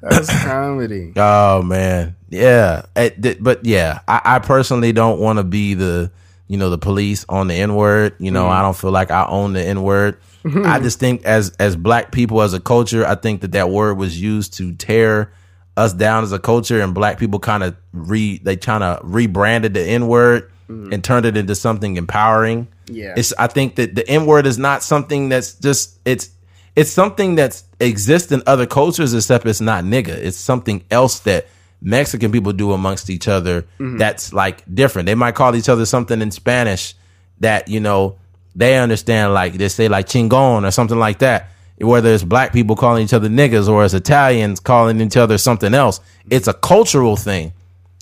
Uh, 0.00 0.10
that's 0.10 0.44
comedy. 0.44 1.12
Oh 1.16 1.62
man, 1.62 2.14
yeah. 2.28 2.82
It- 2.94 3.42
but 3.42 3.64
yeah, 3.64 4.00
I, 4.06 4.20
I 4.24 4.38
personally 4.38 4.92
don't 4.92 5.18
want 5.18 5.38
to 5.38 5.44
be 5.44 5.74
the 5.74 6.10
you 6.46 6.56
know 6.56 6.70
the 6.70 6.78
police 6.78 7.24
on 7.28 7.48
the 7.48 7.54
N 7.54 7.74
word. 7.74 8.14
You 8.18 8.30
know, 8.30 8.48
I 8.48 8.58
mm. 8.58 8.62
don't 8.62 8.76
feel 8.76 8.92
like 8.92 9.10
I 9.10 9.26
own 9.26 9.52
the 9.52 9.62
N 9.62 9.82
word. 9.82 10.18
I 10.44 10.78
just 10.80 10.98
think 10.98 11.24
as 11.24 11.50
as 11.58 11.76
black 11.76 12.12
people 12.12 12.40
as 12.42 12.54
a 12.54 12.60
culture, 12.60 13.04
I 13.04 13.16
think 13.16 13.42
that 13.42 13.52
that 13.52 13.70
word 13.70 13.98
was 13.98 14.20
used 14.20 14.54
to 14.54 14.72
tear 14.72 15.32
us 15.78 15.92
down 15.92 16.24
as 16.24 16.32
a 16.32 16.38
culture, 16.38 16.80
and 16.80 16.94
black 16.94 17.18
people 17.18 17.38
kind 17.38 17.62
of 17.62 17.76
re 17.92 18.38
they 18.38 18.56
kind 18.56 18.82
of 18.82 19.00
rebranded 19.02 19.74
the 19.74 19.82
N 19.82 20.08
word 20.08 20.50
mm-hmm. 20.68 20.92
and 20.92 21.02
turned 21.02 21.24
it 21.24 21.36
into 21.36 21.54
something 21.54 21.96
empowering. 21.96 22.68
Yeah. 22.86 23.14
it's 23.16 23.32
I 23.38 23.46
think 23.46 23.76
that 23.76 23.94
the 23.94 24.08
N 24.08 24.26
word 24.26 24.46
is 24.46 24.58
not 24.58 24.82
something 24.82 25.28
that's 25.28 25.54
just 25.54 25.98
it's 26.04 26.30
it's 26.74 26.90
something 26.90 27.34
that's 27.34 27.64
exists 27.80 28.32
in 28.32 28.42
other 28.46 28.66
cultures 28.66 29.14
except 29.14 29.46
it's 29.46 29.60
not 29.60 29.84
nigga. 29.84 30.08
It's 30.08 30.36
something 30.36 30.84
else 30.90 31.20
that 31.20 31.46
Mexican 31.80 32.32
people 32.32 32.52
do 32.52 32.72
amongst 32.72 33.10
each 33.10 33.28
other 33.28 33.62
mm-hmm. 33.62 33.98
that's 33.98 34.32
like 34.32 34.62
different. 34.72 35.06
They 35.06 35.14
might 35.14 35.34
call 35.34 35.54
each 35.54 35.68
other 35.68 35.86
something 35.86 36.20
in 36.20 36.30
Spanish 36.30 36.94
that, 37.40 37.68
you 37.68 37.80
know, 37.80 38.18
they 38.54 38.78
understand 38.78 39.34
like 39.34 39.54
they 39.54 39.68
say 39.68 39.88
like 39.88 40.06
chingon 40.06 40.66
or 40.66 40.70
something 40.70 40.98
like 40.98 41.20
that. 41.20 41.50
Whether 41.80 42.12
it's 42.12 42.24
black 42.24 42.52
people 42.52 42.74
calling 42.74 43.04
each 43.04 43.14
other 43.14 43.28
niggas 43.28 43.68
or 43.68 43.84
it's 43.84 43.94
Italians 43.94 44.58
calling 44.58 45.00
each 45.00 45.16
other 45.16 45.38
something 45.38 45.74
else. 45.74 46.00
It's 46.28 46.48
a 46.48 46.54
cultural 46.54 47.16
thing. 47.16 47.52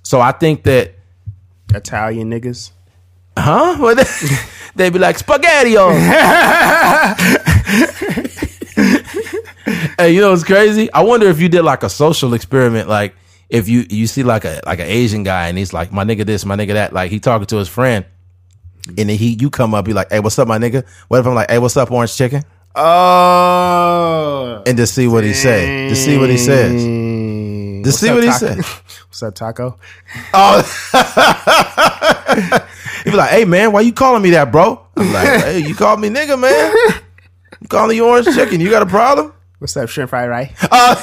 So 0.03 0.21
I 0.21 0.33
think 0.33 0.63
that 0.65 0.95
Italian 1.75 2.31
niggas. 2.31 2.71
Huh? 3.37 3.95
They, 4.77 4.85
they'd 4.85 4.93
be 4.93 4.99
like 4.99 5.19
spaghetti. 5.19 5.71
hey, 9.99 10.13
you 10.13 10.21
know 10.21 10.31
what's 10.31 10.45
crazy? 10.45 10.93
I 10.93 11.03
wonder 11.03 11.27
if 11.29 11.41
you 11.41 11.49
did 11.49 11.63
like 11.63 11.83
a 11.83 11.89
social 11.89 12.35
experiment, 12.35 12.89
like 12.89 13.15
if 13.49 13.69
you 13.69 13.87
you 13.89 14.07
see 14.07 14.23
like 14.23 14.45
a 14.45 14.61
like 14.67 14.81
an 14.81 14.87
Asian 14.87 15.23
guy 15.23 15.49
and 15.49 15.57
he's 15.57 15.73
like 15.73 15.93
my 15.93 16.05
nigga 16.05 16.27
this, 16.27 16.45
my 16.45 16.57
nigga 16.57 16.75
that, 16.75 16.93
like 16.93 17.11
he 17.11 17.21
talking 17.21 17.47
to 17.47 17.57
his 17.57 17.69
friend, 17.69 18.05
and 18.87 19.09
then 19.09 19.17
he 19.17 19.37
you 19.41 19.51
come 19.51 19.75
up, 19.75 19.85
be 19.85 19.93
like, 19.93 20.11
hey, 20.11 20.21
what's 20.21 20.39
up, 20.39 20.49
my 20.49 20.59
nigga? 20.59 20.87
What 21.09 21.21
if 21.21 21.27
I'm 21.27 21.35
like, 21.35 21.51
hey, 21.51 21.59
what's 21.59 21.77
up, 21.77 21.91
orange 21.91 22.15
chicken? 22.17 22.45
Oh, 22.79 24.63
And 24.67 24.77
to 24.77 24.87
see 24.87 25.09
what 25.09 25.25
he 25.25 25.33
say, 25.33 25.89
to 25.89 25.97
see 25.97 26.19
what 26.19 26.29
he 26.29 26.37
says, 26.37 26.83
to 26.83 27.81
What's 27.83 27.99
see 27.99 28.09
up, 28.11 28.17
what 28.17 28.25
he 28.25 28.31
Taco? 28.31 28.47
says. 28.47 28.67
What's 29.09 29.23
up, 29.23 29.35
Taco? 29.35 29.79
Oh. 30.35 30.63
he 33.05 33.11
be 33.11 33.17
like, 33.17 33.31
hey 33.31 33.45
man, 33.47 33.73
why 33.73 33.81
you 33.81 33.93
calling 33.95 34.21
me 34.23 34.31
that, 34.31 34.53
bro? 34.53 34.85
I'm 34.97 35.11
like, 35.13 35.27
hey, 35.45 35.59
you 35.67 35.75
called 35.75 36.01
me 36.01 36.11
nigga, 36.11 36.39
man. 36.39 36.75
I'm 37.61 37.67
calling 37.69 37.97
you 37.97 38.07
orange 38.07 38.27
chicken. 38.35 38.61
You 38.61 38.69
got 38.69 38.83
a 38.83 38.87
problem? 38.87 39.33
What's 39.59 39.75
up, 39.77 39.89
shrimp 39.89 40.11
fried 40.11 40.29
rice? 40.29 40.53
Uh. 40.71 40.97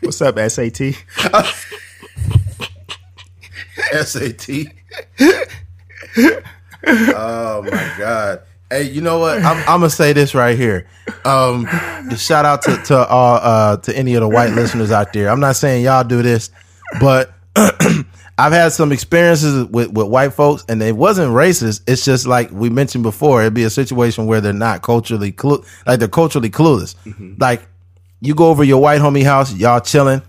What's 0.00 0.20
up, 0.22 0.38
SAT? 0.38 0.94
SAT. 4.04 4.48
Oh 6.86 7.62
my 7.62 7.94
god. 7.98 8.42
Hey, 8.70 8.82
you 8.82 9.00
know 9.00 9.18
what? 9.18 9.38
I'm, 9.42 9.56
I'm 9.60 9.80
gonna 9.80 9.90
say 9.90 10.12
this 10.12 10.34
right 10.34 10.56
here. 10.56 10.86
Um, 11.24 11.66
shout 12.16 12.44
out 12.44 12.62
to 12.62 12.76
to 12.86 13.06
all 13.06 13.36
uh, 13.36 13.76
to 13.78 13.96
any 13.96 14.14
of 14.14 14.20
the 14.20 14.28
white 14.28 14.50
listeners 14.52 14.90
out 14.90 15.12
there. 15.12 15.30
I'm 15.30 15.40
not 15.40 15.56
saying 15.56 15.84
y'all 15.84 16.04
do 16.04 16.22
this, 16.22 16.50
but 17.00 17.32
I've 17.56 18.52
had 18.52 18.72
some 18.72 18.92
experiences 18.92 19.66
with, 19.68 19.90
with 19.92 20.06
white 20.06 20.32
folks, 20.34 20.64
and 20.68 20.82
it 20.82 20.96
wasn't 20.96 21.32
racist. 21.32 21.82
It's 21.88 22.04
just 22.04 22.26
like 22.26 22.50
we 22.52 22.68
mentioned 22.70 23.02
before. 23.04 23.40
It'd 23.40 23.54
be 23.54 23.64
a 23.64 23.70
situation 23.70 24.26
where 24.26 24.40
they're 24.40 24.52
not 24.52 24.82
culturally 24.82 25.32
clu- 25.32 25.64
like 25.86 25.98
they're 25.98 26.08
culturally 26.08 26.50
clueless. 26.50 26.94
Like 27.40 27.66
you 28.20 28.34
go 28.34 28.48
over 28.50 28.62
your 28.64 28.80
white 28.82 29.00
homie 29.00 29.24
house, 29.24 29.54
y'all 29.54 29.80
chilling, 29.80 30.20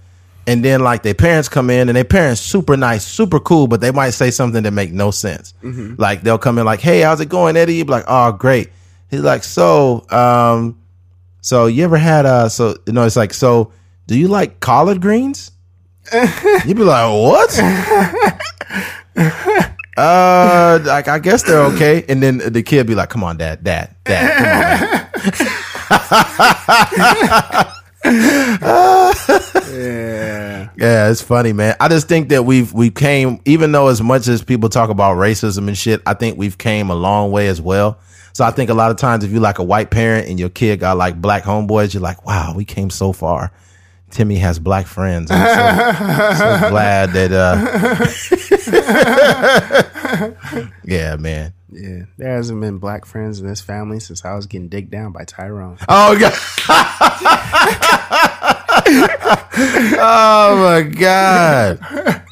and 0.49 0.65
then 0.65 0.81
like 0.81 1.03
their 1.03 1.13
parents 1.13 1.47
come 1.47 1.69
in 1.69 1.87
and 1.89 1.95
their 1.95 2.03
parents 2.03 2.41
super 2.41 2.75
nice, 2.75 3.05
super 3.05 3.39
cool, 3.39 3.67
but 3.67 3.81
they 3.81 3.91
might 3.91 4.09
say 4.09 4.31
something 4.31 4.63
that 4.63 4.71
make 4.71 4.91
no 4.91 5.11
sense. 5.11 5.53
Like 5.99 6.23
they'll 6.23 6.39
come 6.39 6.57
in 6.57 6.65
like, 6.65 6.79
"Hey, 6.79 7.01
how's 7.01 7.21
it 7.21 7.29
going, 7.29 7.55
Eddie?" 7.55 7.75
You 7.75 7.85
be 7.85 7.91
like, 7.91 8.05
"Oh, 8.07 8.31
great." 8.31 8.71
He's 9.11 9.21
like, 9.21 9.43
"So, 9.43 10.07
um, 10.09 10.79
so 11.41 11.67
you 11.67 11.83
ever 11.83 11.97
had 11.97 12.25
uh, 12.25 12.49
so 12.49 12.75
you 12.87 12.93
know, 12.93 13.05
it's 13.05 13.15
like, 13.15 13.35
so 13.35 13.71
do 14.07 14.17
you 14.17 14.27
like 14.27 14.59
collard 14.59 15.01
greens?" 15.01 15.51
You'd 16.65 16.77
be 16.77 16.83
like, 16.83 17.11
"What?" 17.11 17.59
Uh, 19.97 20.79
like 20.85 21.07
I 21.09 21.19
guess 21.19 21.43
they're 21.43 21.59
okay, 21.73 22.05
and 22.07 22.23
then 22.23 22.37
the 22.37 22.63
kid 22.63 22.87
be 22.87 22.95
like, 22.95 23.09
"Come 23.09 23.21
on, 23.21 23.35
dad, 23.35 23.65
dad, 23.65 23.93
dad, 24.05 24.31
come 24.31 24.47
on, 24.47 24.55
man." 27.59 27.73
Yeah. 28.05 29.09
Yeah, 30.79 31.09
it's 31.09 31.21
funny, 31.21 31.51
man. 31.51 31.75
I 31.81 31.89
just 31.89 32.07
think 32.07 32.29
that 32.29 32.43
we've 32.43 32.71
we 32.71 32.89
came, 32.89 33.41
even 33.43 33.71
though 33.73 33.89
as 33.89 34.01
much 34.01 34.27
as 34.29 34.41
people 34.41 34.69
talk 34.69 34.89
about 34.89 35.17
racism 35.17 35.67
and 35.67 35.77
shit, 35.77 36.01
I 36.05 36.13
think 36.13 36.37
we've 36.37 36.57
came 36.57 36.89
a 36.89 36.95
long 36.95 37.31
way 37.31 37.47
as 37.49 37.61
well. 37.61 37.99
So 38.33 38.45
I 38.45 38.51
think 38.51 38.69
a 38.69 38.73
lot 38.73 38.89
of 38.89 38.95
times 38.97 39.25
if 39.25 39.31
you 39.31 39.41
like 39.41 39.59
a 39.59 39.63
white 39.63 39.91
parent 39.91 40.27
and 40.29 40.39
your 40.39 40.47
kid 40.49 40.79
got 40.79 40.95
like 40.97 41.21
black 41.21 41.43
homeboys, 41.43 41.93
you're 41.93 42.01
like, 42.01 42.25
wow, 42.25 42.53
we 42.55 42.63
came 42.63 42.89
so 42.89 43.11
far. 43.11 43.51
Timmy 44.09 44.37
has 44.37 44.57
black 44.57 44.87
friends. 44.87 45.29
I'm 45.31 46.35
so, 46.37 46.61
so 46.61 46.69
glad 46.69 47.11
that. 47.11 47.31
uh 50.53 50.67
Yeah, 50.85 51.15
man. 51.17 51.53
Yeah, 51.71 52.05
there 52.17 52.35
hasn't 52.35 52.59
been 52.61 52.79
black 52.79 53.05
friends 53.05 53.39
in 53.39 53.47
this 53.47 53.61
family 53.61 53.99
since 53.99 54.25
I 54.25 54.33
was 54.33 54.47
getting 54.47 54.69
digged 54.69 54.91
down 54.91 55.11
by 55.11 55.25
Tyrone. 55.25 55.77
Oh 55.87 56.17
god. 56.17 56.33
oh 60.01 60.55
my 60.63 60.81
god. 60.81 61.79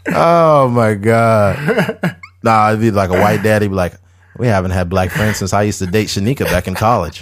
Oh 0.07 0.69
my 0.69 0.93
god. 0.95 2.17
Nah, 2.41 2.69
it'd 2.69 2.81
be 2.81 2.91
like 2.91 3.09
a 3.09 3.19
white 3.19 3.43
daddy. 3.43 3.67
Be 3.67 3.73
like, 3.75 3.93
we 4.37 4.47
haven't 4.47 4.71
had 4.71 4.89
black 4.89 5.11
friends 5.11 5.37
since 5.37 5.53
I 5.53 5.63
used 5.63 5.79
to 5.79 5.85
date 5.85 6.07
Shanika 6.07 6.45
back 6.45 6.67
in 6.67 6.75
college. 6.75 7.21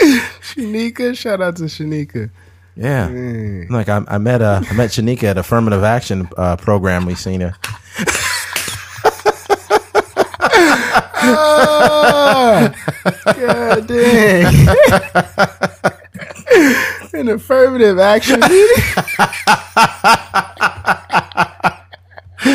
Shanika, 0.00 1.16
shout 1.16 1.40
out 1.40 1.56
to 1.56 1.64
Shanika. 1.64 2.30
Yeah, 2.74 3.66
like 3.68 3.88
I, 3.88 4.02
I 4.08 4.18
met 4.18 4.40
uh, 4.40 4.62
I 4.68 4.72
met 4.72 4.90
Shanika 4.90 5.24
at 5.24 5.38
affirmative 5.38 5.84
action 5.84 6.28
uh, 6.36 6.56
program 6.56 7.04
we 7.04 7.14
seen 7.14 7.42
her. 7.42 7.54
Oh, 11.24 12.72
God 13.24 13.86
dang. 13.86 14.68
An 17.14 17.28
affirmative 17.28 17.98
action 17.98 18.40
meeting. 18.40 18.82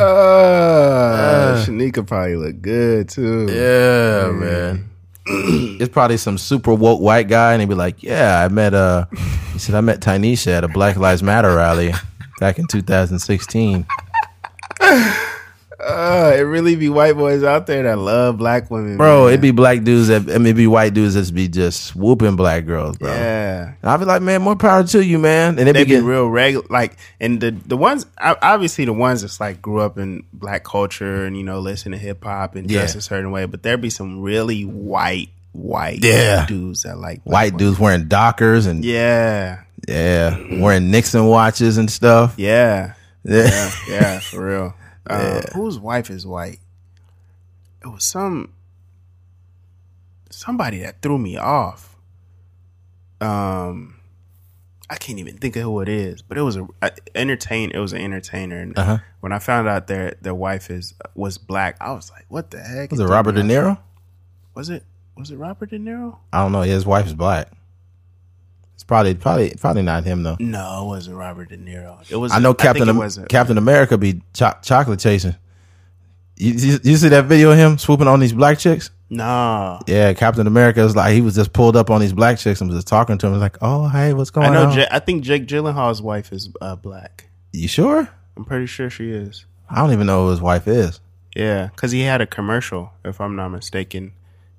uh, 0.00 1.64
Shanika 1.64 2.06
probably 2.06 2.36
look 2.36 2.62
good 2.62 3.08
too. 3.08 3.46
Yeah, 3.50 4.30
man. 4.32 4.88
it's 5.26 5.92
probably 5.92 6.16
some 6.16 6.38
super 6.38 6.74
woke 6.74 7.00
white 7.00 7.28
guy, 7.28 7.52
and 7.52 7.60
he'd 7.62 7.68
be 7.68 7.74
like, 7.74 8.02
"Yeah, 8.02 8.42
I 8.42 8.48
met 8.48 8.74
uh," 8.74 9.06
he 9.52 9.58
said, 9.58 9.74
"I 9.74 9.80
met 9.80 10.00
Tynesha 10.00 10.58
at 10.58 10.64
a 10.64 10.68
Black 10.68 10.96
Lives 10.96 11.22
Matter 11.22 11.54
rally 11.54 11.92
back 12.40 12.58
in 12.58 12.66
2016." 12.66 13.86
Uh, 15.84 16.32
it 16.36 16.42
really 16.42 16.76
be 16.76 16.88
white 16.88 17.16
boys 17.16 17.42
out 17.42 17.66
there 17.66 17.82
that 17.82 17.98
love 17.98 18.38
black 18.38 18.70
women, 18.70 18.96
Bro, 18.96 19.22
man. 19.24 19.28
it'd 19.30 19.40
be 19.40 19.50
black 19.50 19.82
dudes 19.82 20.06
that 20.08 20.22
I 20.22 20.38
mean, 20.38 20.46
it'd 20.46 20.56
be 20.56 20.68
white 20.68 20.94
dudes 20.94 21.14
that 21.14 21.34
be 21.34 21.48
just 21.48 21.96
whooping 21.96 22.36
black 22.36 22.66
girls, 22.66 22.98
bro. 22.98 23.10
yeah. 23.12 23.72
And 23.82 23.90
I'd 23.90 23.96
be 23.96 24.04
like, 24.06 24.22
man, 24.22 24.42
more 24.42 24.54
power 24.54 24.84
to 24.84 25.04
you, 25.04 25.18
man. 25.18 25.58
And 25.58 25.66
they 25.66 25.72
They 25.72 25.80
be 25.80 25.84
be 25.84 25.88
getting, 25.90 26.06
real 26.06 26.28
regular, 26.28 26.64
like, 26.70 26.96
and 27.20 27.40
the 27.40 27.50
the 27.50 27.76
ones 27.76 28.06
obviously 28.20 28.84
the 28.84 28.92
ones 28.92 29.22
that's 29.22 29.40
like 29.40 29.60
grew 29.60 29.80
up 29.80 29.98
in 29.98 30.22
black 30.32 30.62
culture 30.62 31.24
and 31.26 31.36
you 31.36 31.42
know 31.42 31.58
listen 31.58 31.90
to 31.92 31.98
hip 31.98 32.22
hop 32.22 32.54
and 32.54 32.68
dress 32.68 32.94
Yeah. 32.94 32.98
a 32.98 33.02
certain 33.02 33.32
way, 33.32 33.46
but 33.46 33.64
there 33.64 33.76
be 33.76 33.90
some 33.90 34.22
really 34.22 34.62
white 34.62 35.30
white 35.50 35.98
Yeah. 36.04 36.46
dudes 36.46 36.84
that 36.84 36.96
like 36.98 37.22
white 37.24 37.54
women. 37.54 37.58
dudes 37.58 37.78
wearing 37.80 38.04
Dockers 38.08 38.66
and 38.66 38.84
Yeah, 38.84 39.62
yeah, 39.88 40.38
wearing 40.60 40.92
Nixon 40.92 41.26
watches 41.26 41.76
and 41.76 41.90
stuff. 41.90 42.34
Yeah. 42.36 42.92
yeah, 43.24 43.70
yeah, 43.88 44.20
for 44.20 44.44
real. 44.46 44.74
Um, 45.08 45.42
whose 45.54 45.78
wife 45.78 46.10
is 46.10 46.26
white? 46.26 46.60
It 47.82 47.88
was 47.88 48.04
some 48.04 48.52
somebody 50.30 50.80
that 50.80 51.02
threw 51.02 51.18
me 51.18 51.36
off. 51.36 51.96
Um, 53.20 53.96
I 54.90 54.96
can't 54.96 55.18
even 55.18 55.36
think 55.38 55.56
of 55.56 55.62
who 55.62 55.80
it 55.80 55.88
is, 55.88 56.22
but 56.22 56.36
it 56.38 56.42
was 56.42 56.56
a, 56.56 56.66
a 56.82 56.90
entertain. 57.14 57.70
It 57.72 57.78
was 57.78 57.92
an 57.92 58.00
entertainer, 58.00 58.58
and 58.58 58.76
Uh-huh. 58.78 58.98
when 59.20 59.32
I 59.32 59.38
found 59.38 59.68
out 59.68 59.86
their 59.86 60.16
their 60.20 60.34
wife 60.34 60.70
is 60.70 60.94
was 61.14 61.38
black, 61.38 61.76
I 61.80 61.92
was 61.92 62.10
like, 62.10 62.26
"What 62.28 62.50
the 62.50 62.60
heck?" 62.60 62.90
Was 62.90 63.00
it 63.00 63.06
Robert 63.06 63.32
De 63.32 63.42
Niro? 63.42 63.78
Was 64.54 64.70
it 64.70 64.84
was 65.16 65.30
it 65.30 65.36
Robert 65.36 65.70
De 65.70 65.78
Niro? 65.78 66.18
I 66.32 66.42
don't 66.42 66.52
know. 66.52 66.62
His 66.62 66.84
wife 66.86 67.06
is 67.06 67.14
black. 67.14 67.48
It's 68.82 68.88
probably 68.88 69.14
probably 69.14 69.54
probably 69.60 69.82
not 69.82 70.02
him 70.02 70.24
though. 70.24 70.36
No, 70.40 70.82
it 70.82 70.86
wasn't 70.88 71.14
Robert 71.16 71.50
De 71.50 71.56
Niro. 71.56 71.98
It 72.10 72.16
was. 72.16 72.32
I 72.32 72.40
know 72.40 72.52
Captain 72.52 72.88
it 72.88 73.18
Am- 73.18 73.26
Captain 73.26 73.56
America 73.56 73.96
be 73.96 74.22
cho- 74.34 74.54
chocolate 74.60 74.98
chasing. 74.98 75.36
You, 76.36 76.52
you, 76.54 76.78
you 76.82 76.96
see 76.96 77.08
that 77.10 77.26
video 77.26 77.52
of 77.52 77.58
him 77.58 77.78
swooping 77.78 78.08
on 78.08 78.18
these 78.18 78.32
black 78.32 78.58
chicks? 78.58 78.90
Nah. 79.08 79.78
Yeah, 79.86 80.14
Captain 80.14 80.48
America 80.48 80.82
was 80.82 80.96
like 80.96 81.12
he 81.14 81.20
was 81.20 81.36
just 81.36 81.52
pulled 81.52 81.76
up 81.76 81.90
on 81.90 82.00
these 82.00 82.12
black 82.12 82.38
chicks 82.38 82.60
and 82.60 82.68
was 82.68 82.76
just 82.78 82.88
talking 82.88 83.18
to 83.18 83.26
him. 83.26 83.34
Was 83.34 83.40
like, 83.40 83.58
"Oh, 83.62 83.86
hey, 83.86 84.14
what's 84.14 84.30
going 84.30 84.48
on? 84.48 84.56
I 84.56 84.62
know. 84.64 84.70
on?" 84.70 84.76
Ja- 84.78 84.86
I 84.90 84.98
think 84.98 85.22
Jake 85.22 85.46
Gyllenhaal's 85.46 86.02
wife 86.02 86.32
is 86.32 86.50
uh, 86.60 86.74
black. 86.74 87.28
you 87.52 87.68
sure? 87.68 88.08
I'm 88.36 88.44
pretty 88.44 88.66
sure 88.66 88.90
she 88.90 89.12
is. 89.12 89.46
I 89.70 89.76
don't 89.76 89.92
even 89.92 90.08
know 90.08 90.24
who 90.24 90.30
his 90.32 90.40
wife 90.40 90.66
is. 90.66 90.98
Yeah, 91.36 91.66
because 91.68 91.92
he 91.92 92.00
had 92.00 92.20
a 92.20 92.26
commercial, 92.26 92.94
if 93.04 93.20
I'm 93.20 93.36
not 93.36 93.50
mistaken, 93.50 94.12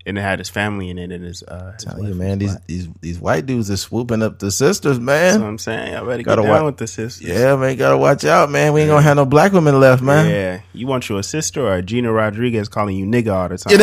and 0.05 0.17
it 0.17 0.21
had 0.21 0.39
his 0.39 0.49
family 0.49 0.89
in 0.89 0.97
it 0.97 1.11
and 1.11 1.23
his. 1.23 1.43
Uh, 1.43 1.71
his 1.73 1.85
Tell 1.85 2.03
you, 2.03 2.13
man, 2.13 2.39
these 2.39 2.51
black. 2.51 2.67
these 2.67 2.87
these 3.01 3.19
white 3.19 3.45
dudes 3.45 3.69
are 3.71 3.77
swooping 3.77 4.21
up 4.21 4.39
the 4.39 4.51
sisters, 4.51 4.99
man. 4.99 5.33
That's 5.33 5.37
what. 5.39 5.47
I'm 5.47 5.57
saying. 5.57 5.95
I 5.95 6.03
better 6.03 6.23
Gotta 6.23 6.41
down 6.41 6.51
wa- 6.51 6.65
with 6.65 6.77
the 6.77 6.87
sisters. 6.87 7.27
Yeah, 7.27 7.55
man, 7.55 7.75
gotta 7.77 7.97
watch 7.97 8.25
out, 8.25 8.49
man. 8.51 8.73
We 8.73 8.81
ain't 8.81 8.89
gonna 8.89 9.01
have 9.01 9.15
no 9.15 9.25
black 9.25 9.51
women 9.53 9.79
left, 9.79 10.01
man. 10.01 10.29
Yeah, 10.29 10.61
you 10.73 10.87
want 10.87 11.07
your 11.09 11.23
sister 11.23 11.65
or 11.67 11.81
Gina 11.81 12.11
Rodriguez 12.11 12.67
calling 12.69 12.97
you 12.97 13.05
nigga 13.05 13.33
all 13.33 13.49
the 13.49 13.57
time? 13.57 13.73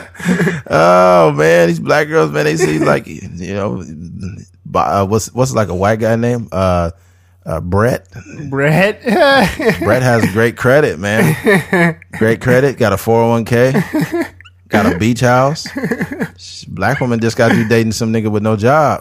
Oh 0.72 1.32
man, 1.32 1.68
these 1.68 1.80
black 1.80 2.08
girls, 2.08 2.30
man, 2.30 2.44
they 2.44 2.56
see 2.56 2.78
like 2.78 3.06
you 3.06 3.54
know, 3.54 3.82
uh, 4.74 5.06
what's 5.06 5.32
what's 5.34 5.52
like 5.52 5.68
a 5.68 5.74
white 5.74 5.98
guy 5.98 6.16
name? 6.16 6.48
Uh, 6.52 6.90
uh, 7.46 7.60
Brett. 7.60 8.06
Brett. 8.48 9.02
Brett 9.80 10.02
has 10.02 10.30
great 10.32 10.56
credit, 10.56 10.98
man. 10.98 11.98
Great 12.12 12.40
credit. 12.40 12.78
Got 12.78 12.92
a 12.92 12.96
four 12.96 13.20
hundred 13.20 13.30
one 13.30 13.44
k. 13.44 14.26
Got 14.68 14.92
a 14.92 14.98
beach 14.98 15.20
house. 15.20 15.66
Black 16.68 17.00
woman 17.00 17.18
just 17.20 17.36
got 17.36 17.56
you 17.56 17.66
dating 17.68 17.92
some 17.92 18.12
nigga 18.12 18.30
with 18.30 18.42
no 18.42 18.56
job. 18.56 19.00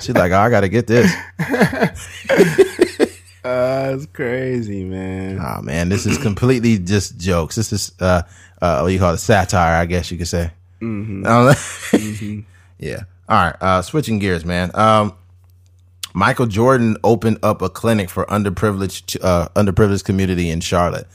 She's 0.00 0.10
like, 0.14 0.32
oh, 0.32 0.38
I 0.38 0.50
gotta 0.50 0.68
get 0.68 0.86
this. 0.86 1.10
Uh, 3.46 3.92
that's 3.92 4.06
crazy, 4.06 4.82
man. 4.82 5.38
Oh 5.40 5.62
man, 5.62 5.88
this 5.88 6.04
is 6.04 6.18
completely 6.18 6.78
just 6.78 7.16
jokes. 7.16 7.54
This 7.54 7.72
is 7.72 7.92
uh, 8.00 8.22
uh, 8.60 8.80
what 8.80 8.88
you 8.88 8.98
call 8.98 9.14
it, 9.14 9.18
satire, 9.18 9.76
I 9.76 9.86
guess 9.86 10.10
you 10.10 10.18
could 10.18 10.26
say. 10.26 10.50
Mm-hmm. 10.80 12.40
Yeah. 12.78 13.04
All 13.28 13.36
right. 13.36 13.56
Uh, 13.60 13.82
switching 13.82 14.18
gears, 14.18 14.44
man. 14.44 14.70
Um, 14.74 15.14
Michael 16.16 16.46
Jordan 16.46 16.96
opened 17.04 17.38
up 17.42 17.60
a 17.60 17.68
clinic 17.68 18.08
for 18.08 18.24
underprivileged 18.24 19.22
uh, 19.22 19.48
underprivileged 19.54 20.04
community 20.04 20.48
in 20.48 20.60
Charlotte. 20.60 21.06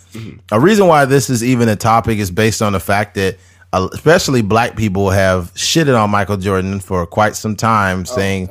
A 0.51 0.59
reason 0.59 0.85
why 0.85 1.05
this 1.05 1.27
is 1.27 1.43
even 1.43 1.67
a 1.69 1.75
topic 1.75 2.19
is 2.19 2.29
based 2.29 2.61
on 2.61 2.73
the 2.73 2.79
fact 2.79 3.15
that 3.15 3.37
uh, 3.73 3.89
especially 3.93 4.43
black 4.43 4.77
people 4.77 5.09
have 5.09 5.51
shitted 5.55 5.99
on 5.99 6.11
Michael 6.11 6.37
Jordan 6.37 6.79
for 6.79 7.03
quite 7.07 7.35
some 7.35 7.55
time, 7.55 8.05
saying 8.05 8.47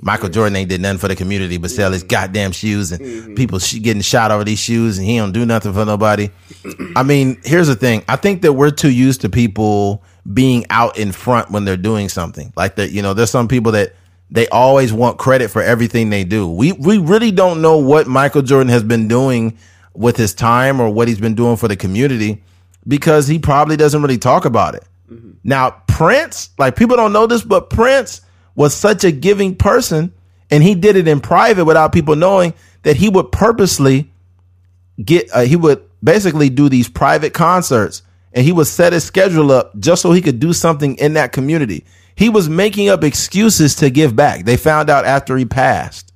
Michael 0.00 0.28
Jordan 0.28 0.56
ain't 0.56 0.68
did 0.68 0.80
nothing 0.80 0.98
for 0.98 1.06
the 1.06 1.14
community 1.14 1.56
but 1.56 1.70
sell 1.70 1.92
his 1.92 2.02
goddamn 2.02 2.50
shoes 2.50 2.90
and 2.90 3.36
people 3.36 3.60
sh- 3.60 3.78
getting 3.80 4.02
shot 4.02 4.32
over 4.32 4.42
these 4.42 4.58
shoes 4.58 4.98
and 4.98 5.06
he 5.06 5.18
don't 5.18 5.30
do 5.30 5.46
nothing 5.46 5.72
for 5.72 5.84
nobody. 5.84 6.30
I 6.96 7.04
mean, 7.04 7.40
here's 7.44 7.68
the 7.68 7.76
thing. 7.76 8.02
I 8.08 8.16
think 8.16 8.42
that 8.42 8.54
we're 8.54 8.72
too 8.72 8.90
used 8.90 9.20
to 9.20 9.28
people 9.28 10.02
being 10.32 10.66
out 10.68 10.98
in 10.98 11.12
front 11.12 11.52
when 11.52 11.64
they're 11.64 11.76
doing 11.76 12.08
something. 12.08 12.52
Like 12.56 12.74
that, 12.74 12.90
you 12.90 13.02
know, 13.02 13.14
there's 13.14 13.30
some 13.30 13.46
people 13.46 13.70
that 13.72 13.94
they 14.32 14.48
always 14.48 14.94
want 14.94 15.18
credit 15.18 15.50
for 15.50 15.62
everything 15.62 16.08
they 16.08 16.24
do. 16.24 16.50
We 16.50 16.72
we 16.72 16.96
really 16.98 17.30
don't 17.30 17.60
know 17.60 17.76
what 17.76 18.06
Michael 18.06 18.42
Jordan 18.42 18.68
has 18.70 18.82
been 18.82 19.06
doing 19.06 19.58
with 19.94 20.16
his 20.16 20.34
time 20.34 20.80
or 20.80 20.88
what 20.88 21.06
he's 21.06 21.20
been 21.20 21.34
doing 21.34 21.56
for 21.56 21.68
the 21.68 21.76
community 21.76 22.42
because 22.88 23.28
he 23.28 23.38
probably 23.38 23.76
doesn't 23.76 24.00
really 24.00 24.18
talk 24.18 24.46
about 24.46 24.74
it. 24.74 24.84
Now, 25.44 25.82
Prince, 25.86 26.50
like 26.58 26.76
people 26.76 26.96
don't 26.96 27.12
know 27.12 27.26
this, 27.26 27.42
but 27.42 27.68
Prince 27.68 28.22
was 28.54 28.74
such 28.74 29.04
a 29.04 29.12
giving 29.12 29.54
person 29.54 30.14
and 30.50 30.62
he 30.62 30.74
did 30.74 30.96
it 30.96 31.06
in 31.06 31.20
private 31.20 31.66
without 31.66 31.92
people 31.92 32.16
knowing 32.16 32.54
that 32.84 32.96
he 32.96 33.10
would 33.10 33.30
purposely 33.32 34.10
get 35.04 35.28
uh, 35.34 35.42
he 35.42 35.56
would 35.56 35.82
basically 36.02 36.48
do 36.48 36.70
these 36.70 36.88
private 36.88 37.34
concerts 37.34 38.02
and 38.32 38.46
he 38.46 38.52
would 38.52 38.66
set 38.66 38.94
his 38.94 39.04
schedule 39.04 39.52
up 39.52 39.78
just 39.78 40.00
so 40.00 40.12
he 40.12 40.22
could 40.22 40.40
do 40.40 40.54
something 40.54 40.96
in 40.96 41.14
that 41.14 41.32
community. 41.32 41.84
He 42.14 42.28
was 42.28 42.48
making 42.48 42.88
up 42.88 43.04
excuses 43.04 43.74
to 43.76 43.90
give 43.90 44.14
back. 44.14 44.44
They 44.44 44.56
found 44.56 44.90
out 44.90 45.04
after 45.04 45.36
he 45.36 45.44
passed. 45.44 46.12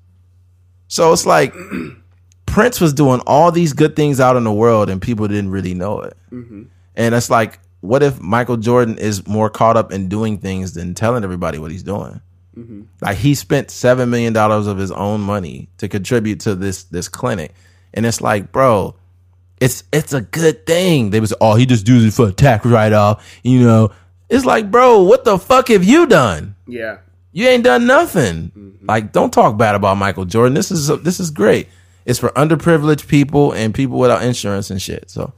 So 0.89 1.13
it's 1.13 1.27
like 1.27 1.55
Prince 2.47 2.81
was 2.81 2.93
doing 2.93 3.21
all 3.27 3.51
these 3.51 3.73
good 3.73 3.97
things 3.97 4.21
out 4.21 4.37
in 4.37 4.45
the 4.45 4.53
world 4.53 4.89
and 4.89 5.01
people 5.01 5.27
didn't 5.29 5.51
really 5.51 5.75
know 5.75 6.01
it. 6.01 6.17
Mm-hmm. 6.31 6.65
And 6.97 7.15
it's 7.15 7.31
like, 7.31 7.59
what 7.81 8.03
if 8.03 8.21
Michael 8.21 8.57
Jordan 8.57 8.99
is 8.99 9.27
more 9.27 9.51
caught 9.51 9.77
up 9.77 9.93
in 9.93 10.09
doing 10.09 10.39
things 10.39 10.75
than 10.75 10.95
telling 10.95 11.25
everybody 11.25 11.59
what 11.59 11.71
he's 11.71 11.83
doing? 11.83 12.21
Mm-hmm. 12.57 12.83
Like 13.01 13.19
he 13.19 13.35
spent 13.35 13.71
seven 13.71 14.11
million 14.11 14.33
dollars 14.33 14.67
of 14.67 14.79
his 14.79 14.91
own 14.91 15.21
money 15.21 15.69
to 15.79 15.89
contribute 15.89 16.41
to 16.41 16.55
this 16.55 16.85
this 16.85 17.09
clinic, 17.09 17.55
and 17.93 18.07
it's 18.07 18.23
like, 18.23 18.51
bro, 18.51 18.97
it's 19.61 19.85
it's 19.93 20.15
a 20.15 20.23
good 20.23 20.65
thing. 20.65 21.11
They 21.11 21.21
was, 21.21 21.35
oh, 21.41 21.55
he 21.55 21.67
just 21.67 21.85
does 21.85 22.05
it 22.05 22.15
for 22.15 22.29
a 22.29 22.33
tax 22.33 22.65
write 22.65 22.93
off, 22.93 23.39
you 23.43 23.61
know. 23.61 23.93
It's 24.29 24.45
like, 24.45 24.71
bro, 24.71 25.03
what 25.03 25.25
the 25.25 25.39
fuck 25.39 25.69
have 25.69 25.85
you 25.85 26.07
done? 26.07 26.57
Yeah. 26.67 26.99
You 27.33 27.47
ain't 27.49 27.65
done 27.65 27.87
nothing. 27.87 28.79
Like, 28.83 29.13
don't 29.13 29.33
talk 29.33 29.57
bad 29.57 29.75
about 29.75 29.97
Michael 29.97 30.25
Jordan. 30.25 30.55
This 30.55 30.71
is 30.71 30.89
this 31.03 31.21
is 31.21 31.31
great. 31.31 31.69
It's 32.05 32.19
for 32.19 32.31
underprivileged 32.31 33.09
people 33.09 33.53
and 33.53 33.75
people 33.75 33.99
without 33.99 34.23
insurance 34.23 34.71
and 34.71 34.81
shit. 34.81 35.11
So, 35.11 35.33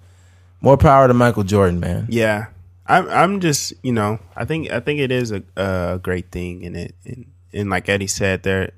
more 0.60 0.76
power 0.76 1.08
to 1.08 1.14
Michael 1.14 1.44
Jordan, 1.44 1.80
man. 1.80 2.06
Yeah. 2.08 2.46
I'm 2.88 3.08
I'm 3.10 3.40
just 3.40 3.74
you 3.82 3.92
know 3.92 4.18
I 4.34 4.44
think 4.44 4.70
I 4.70 4.80
think 4.80 5.00
it 5.00 5.12
is 5.12 5.30
a, 5.30 5.42
a 5.56 6.00
great 6.02 6.30
thing 6.30 6.64
and 6.64 6.76
it 6.76 6.94
and, 7.04 7.26
and 7.52 7.70
like 7.70 7.88
Eddie 7.88 8.06
said 8.06 8.42
there 8.42 8.72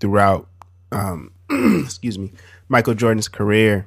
throughout 0.00 0.48
um 0.92 1.32
excuse 1.84 2.18
me 2.18 2.32
Michael 2.68 2.94
Jordan's 2.94 3.28
career 3.28 3.86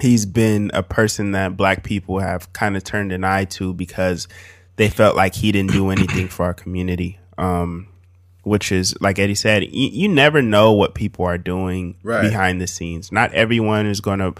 he's 0.00 0.26
been 0.26 0.70
a 0.74 0.82
person 0.82 1.30
that 1.32 1.56
black 1.56 1.84
people 1.84 2.18
have 2.18 2.52
kind 2.52 2.76
of 2.76 2.82
turned 2.82 3.12
an 3.12 3.24
eye 3.24 3.44
to 3.44 3.72
because 3.72 4.26
they 4.76 4.88
felt 4.88 5.16
like 5.16 5.34
he 5.34 5.52
didn't 5.52 5.72
do 5.72 5.90
anything 5.90 6.28
for 6.28 6.44
our 6.44 6.54
community 6.54 7.18
um 7.38 7.88
which 8.42 8.70
is 8.70 8.94
like 9.00 9.18
Eddie 9.18 9.34
said 9.34 9.64
you, 9.64 9.88
you 9.88 10.08
never 10.08 10.40
know 10.40 10.72
what 10.72 10.94
people 10.94 11.24
are 11.24 11.38
doing 11.38 11.96
Right. 12.02 12.22
behind 12.22 12.60
the 12.60 12.66
scenes 12.66 13.10
not 13.10 13.32
everyone 13.32 13.86
is 13.86 14.00
going 14.00 14.20
to 14.20 14.34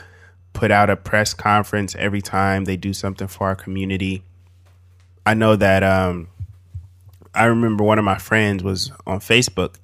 put 0.52 0.70
out 0.70 0.88
a 0.88 0.96
press 0.96 1.34
conference 1.34 1.94
every 1.96 2.22
time 2.22 2.64
they 2.64 2.76
do 2.76 2.92
something 2.94 3.26
for 3.28 3.46
our 3.48 3.56
community 3.56 4.22
I 5.26 5.34
know 5.34 5.56
that 5.56 5.82
um, 5.82 6.28
I 7.34 7.46
remember 7.46 7.82
one 7.82 7.98
of 7.98 8.04
my 8.04 8.16
friends 8.16 8.62
was 8.62 8.92
on 9.06 9.18
Facebook 9.18 9.74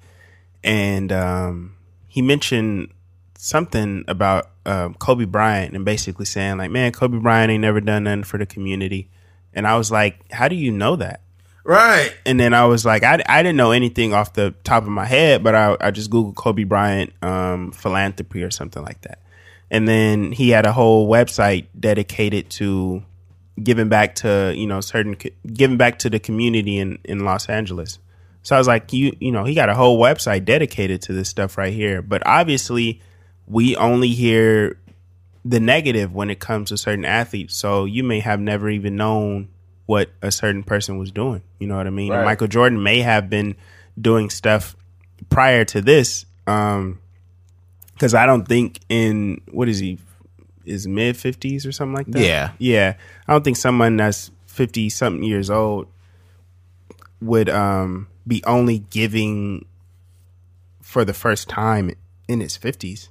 and 0.63 1.11
um, 1.11 1.75
he 2.07 2.21
mentioned 2.21 2.91
something 3.37 4.05
about 4.07 4.49
um, 4.65 4.93
Kobe 4.93 5.25
Bryant 5.25 5.75
and 5.75 5.83
basically 5.83 6.25
saying 6.25 6.57
like, 6.57 6.71
"Man, 6.71 6.93
Kobe 6.93 7.17
Bryant 7.19 7.51
ain't 7.51 7.61
never 7.61 7.81
done 7.81 8.05
nothing 8.05 8.23
for 8.23 8.37
the 8.37 8.45
community." 8.45 9.09
And 9.53 9.67
I 9.67 9.77
was 9.77 9.91
like, 9.91 10.31
"How 10.31 10.47
do 10.47 10.55
you 10.55 10.71
know 10.71 10.95
that?" 10.97 11.21
Right. 11.63 12.13
And 12.25 12.39
then 12.39 12.53
I 12.53 12.65
was 12.65 12.85
like, 12.85 13.03
I, 13.03 13.23
I 13.27 13.41
didn't 13.41 13.55
know 13.55 13.71
anything 13.71 14.13
off 14.13 14.33
the 14.33 14.53
top 14.63 14.83
of 14.83 14.89
my 14.89 15.05
head, 15.05 15.43
but 15.43 15.55
I, 15.55 15.77
I 15.79 15.91
just 15.91 16.09
Googled 16.09 16.35
Kobe 16.35 16.65
Bryant 16.65 17.13
um, 17.23 17.71
philanthropy 17.71 18.43
or 18.43 18.51
something 18.51 18.83
like 18.83 19.01
that. 19.01 19.19
And 19.71 19.87
then 19.87 20.31
he 20.31 20.49
had 20.49 20.65
a 20.65 20.73
whole 20.73 21.09
website 21.09 21.67
dedicated 21.79 22.49
to 22.51 23.03
giving 23.61 23.87
back 23.87 24.15
to, 24.15 24.53
you 24.55 24.67
know, 24.67 24.81
certain, 24.81 25.15
giving 25.53 25.77
back 25.77 25.99
to 25.99 26.09
the 26.09 26.19
community 26.19 26.79
in, 26.79 26.99
in 27.05 27.23
Los 27.23 27.47
Angeles. 27.47 27.97
So 28.43 28.55
I 28.55 28.59
was 28.59 28.67
like, 28.67 28.91
you, 28.91 29.15
you 29.21 29.31
know, 29.31 29.45
he 29.45 29.53
got 29.53 29.69
a 29.69 29.73
whole 29.73 29.99
website 29.99 30.43
dedicated 30.43 31.01
to 31.03 31.13
this 31.13 31.29
stuff 31.29 31.57
right 31.57 31.73
here. 31.73 32.01
But 32.01 32.23
obviously, 32.25 33.01
we 33.47 33.77
only 33.77 34.09
hear 34.09 34.77
the 35.45 35.59
negative 35.59 36.13
when 36.13 36.29
it 36.29 36.39
comes 36.39 36.69
to 36.69 36.77
certain 36.77 37.05
athletes. 37.05 37.55
So 37.55 37.85
you 37.85 38.03
may 38.03 38.19
have 38.19 38.39
never 38.39 38.69
even 38.69 38.95
known 38.95 39.49
what 39.85 40.09
a 40.21 40.31
certain 40.31 40.63
person 40.63 40.97
was 40.97 41.11
doing. 41.11 41.41
You 41.59 41.67
know 41.67 41.75
what 41.75 41.87
I 41.87 41.89
mean? 41.89 42.11
Right. 42.11 42.23
Michael 42.23 42.47
Jordan 42.47 42.81
may 42.81 42.99
have 42.99 43.29
been 43.29 43.55
doing 43.99 44.29
stuff 44.29 44.75
prior 45.29 45.65
to 45.65 45.81
this. 45.81 46.25
Um, 46.47 46.99
cause 47.99 48.13
I 48.13 48.25
don't 48.25 48.47
think 48.47 48.79
in, 48.89 49.41
what 49.51 49.67
is 49.67 49.79
he, 49.79 49.99
is 50.65 50.87
mid 50.87 51.17
fifties 51.17 51.65
or 51.65 51.73
something 51.73 51.95
like 51.95 52.07
that? 52.07 52.23
Yeah. 52.23 52.51
Yeah. 52.57 52.95
I 53.27 53.33
don't 53.33 53.43
think 53.43 53.57
someone 53.57 53.97
that's 53.97 54.31
50 54.47 54.89
something 54.89 55.23
years 55.23 55.49
old 55.49 55.87
would, 57.21 57.49
um, 57.49 58.07
be 58.25 58.41
only 58.45 58.79
giving 58.79 59.65
for 60.81 61.03
the 61.03 61.13
first 61.13 61.49
time 61.49 61.91
in 62.27 62.39
his 62.39 62.55
fifties. 62.55 63.09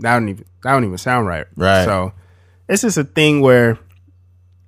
That 0.00 0.14
don't 0.18 0.28
even, 0.28 0.44
that 0.62 0.72
don't 0.72 0.84
even 0.84 0.98
sound 0.98 1.26
right. 1.26 1.46
Right. 1.56 1.84
So 1.84 2.12
it's 2.68 2.82
just 2.82 2.98
a 2.98 3.04
thing 3.04 3.40
where, 3.40 3.78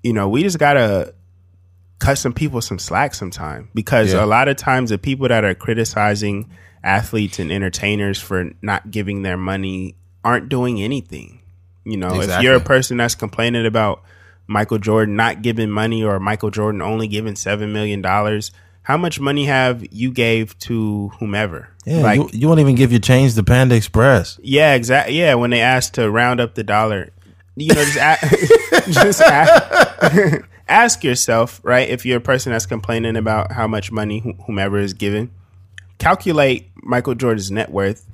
you 0.02 0.12
know, 0.12 0.28
we 0.28 0.42
just 0.42 0.58
gotta 0.58 1.14
cut 1.98 2.16
some 2.16 2.32
people 2.32 2.60
some 2.60 2.78
slack 2.78 3.14
sometime 3.14 3.68
because 3.74 4.12
Yeah. 4.12 4.24
a 4.24 4.26
lot 4.26 4.48
of 4.48 4.56
times 4.56 4.90
the 4.90 4.98
people 4.98 5.28
that 5.28 5.44
are 5.44 5.54
criticizing 5.54 6.48
athletes 6.84 7.38
and 7.40 7.50
entertainers 7.50 8.20
for 8.20 8.50
not 8.62 8.90
giving 8.90 9.22
their 9.22 9.36
money 9.36 9.96
aren't 10.24 10.48
doing 10.48 10.80
anything. 10.80 11.40
You 11.84 11.96
know, 11.96 12.20
if 12.20 12.42
you're 12.42 12.54
a 12.54 12.60
person 12.60 12.98
that's 12.98 13.14
complaining 13.14 13.66
about 13.66 14.02
Michael 14.46 14.78
Jordan 14.78 15.16
not 15.16 15.42
giving 15.42 15.70
money 15.70 16.02
or 16.04 16.20
Michael 16.20 16.50
Jordan 16.50 16.80
only 16.82 17.08
giving 17.08 17.34
seven 17.34 17.72
million 17.72 18.00
dollars, 18.00 18.52
how 18.88 18.96
much 18.96 19.20
money 19.20 19.44
have 19.44 19.84
you 19.92 20.10
gave 20.10 20.58
to 20.60 21.10
whomever? 21.20 21.68
Yeah, 21.84 21.98
like 22.00 22.18
you, 22.18 22.30
you 22.32 22.48
won't 22.48 22.58
even 22.60 22.74
give 22.74 22.90
your 22.90 23.02
change 23.02 23.34
to 23.34 23.42
Panda 23.42 23.74
Express. 23.74 24.40
yeah, 24.42 24.72
exactly. 24.72 25.18
Yeah, 25.18 25.34
when 25.34 25.50
they 25.50 25.60
asked 25.60 25.92
to 25.94 26.10
round 26.10 26.40
up 26.40 26.54
the 26.54 26.64
dollar, 26.64 27.10
you 27.54 27.74
know, 27.74 27.84
just 27.84 27.96
a- 27.98 28.90
just 28.90 29.20
a- 29.20 30.42
ask 30.68 31.04
yourself, 31.04 31.60
right? 31.62 31.86
If 31.86 32.06
you're 32.06 32.16
a 32.16 32.20
person 32.22 32.52
that's 32.52 32.64
complaining 32.64 33.16
about 33.16 33.52
how 33.52 33.66
much 33.66 33.92
money 33.92 34.20
wh- 34.20 34.42
whomever 34.46 34.78
is 34.78 34.94
given, 34.94 35.32
calculate 35.98 36.70
Michael 36.82 37.14
Jordan's 37.14 37.50
net 37.50 37.70
worth, 37.70 38.06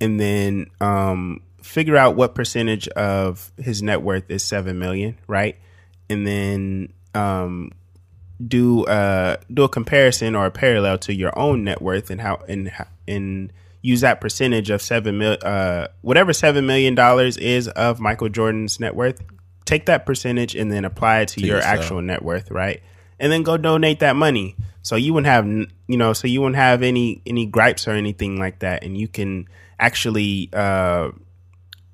and 0.00 0.18
then 0.18 0.70
um, 0.80 1.42
figure 1.62 1.98
out 1.98 2.16
what 2.16 2.34
percentage 2.34 2.88
of 2.88 3.52
his 3.58 3.82
net 3.82 4.00
worth 4.00 4.30
is 4.30 4.42
seven 4.42 4.78
million, 4.78 5.18
right? 5.26 5.56
And 6.08 6.26
then 6.26 6.94
um, 7.14 7.72
do 8.46 8.84
uh 8.86 9.36
do 9.52 9.62
a 9.62 9.68
comparison 9.68 10.34
or 10.34 10.46
a 10.46 10.50
parallel 10.50 10.98
to 10.98 11.14
your 11.14 11.36
own 11.38 11.64
net 11.64 11.80
worth 11.80 12.10
and 12.10 12.20
how 12.20 12.40
and 12.48 12.72
and 13.06 13.52
use 13.80 14.00
that 14.00 14.20
percentage 14.20 14.70
of 14.70 14.82
seven 14.82 15.18
mil 15.18 15.36
uh 15.42 15.86
whatever 16.02 16.32
seven 16.32 16.66
million 16.66 16.94
dollars 16.94 17.36
is 17.36 17.68
of 17.68 18.00
Michael 18.00 18.28
Jordan's 18.28 18.80
net 18.80 18.96
worth. 18.96 19.20
Take 19.64 19.86
that 19.86 20.04
percentage 20.04 20.54
and 20.54 20.70
then 20.70 20.84
apply 20.84 21.20
it 21.20 21.28
to, 21.28 21.40
your 21.40 21.56
yourself. 21.56 21.78
actual 21.78 22.02
net 22.02 22.22
worth, 22.22 22.50
right? 22.50 22.82
And 23.20 23.30
then 23.30 23.42
go 23.42 23.56
donate 23.56 24.00
that 24.00 24.16
money. 24.16 24.56
So 24.82 24.96
you 24.96 25.14
wouldn't 25.14 25.28
have 25.28 25.46
you 25.86 25.96
know 25.96 26.12
so 26.12 26.26
you 26.26 26.40
wouldn't 26.40 26.56
have 26.56 26.82
any 26.82 27.22
any 27.24 27.46
gripes 27.46 27.86
or 27.86 27.92
anything 27.92 28.38
like 28.38 28.58
that, 28.58 28.82
and 28.84 28.98
you 28.98 29.08
can 29.08 29.46
actually 29.78 30.50
uh 30.52 31.10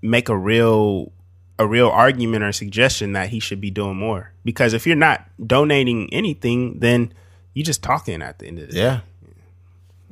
make 0.02 0.28
a 0.28 0.36
real 0.36 1.12
a 1.60 1.66
real 1.66 1.88
argument 1.88 2.42
or 2.42 2.52
suggestion 2.52 3.12
that 3.12 3.28
he 3.28 3.38
should 3.38 3.60
be 3.60 3.70
doing 3.70 3.96
more. 3.96 4.32
Because 4.44 4.72
if 4.72 4.86
you're 4.86 4.96
not 4.96 5.24
donating 5.46 6.12
anything, 6.12 6.78
then 6.80 7.12
you're 7.54 7.64
just 7.64 7.82
talking 7.82 8.22
at 8.22 8.38
the 8.38 8.46
end 8.46 8.58
of 8.58 8.68
the 8.68 8.72
day. 8.72 8.80
Yeah. 8.80 9.00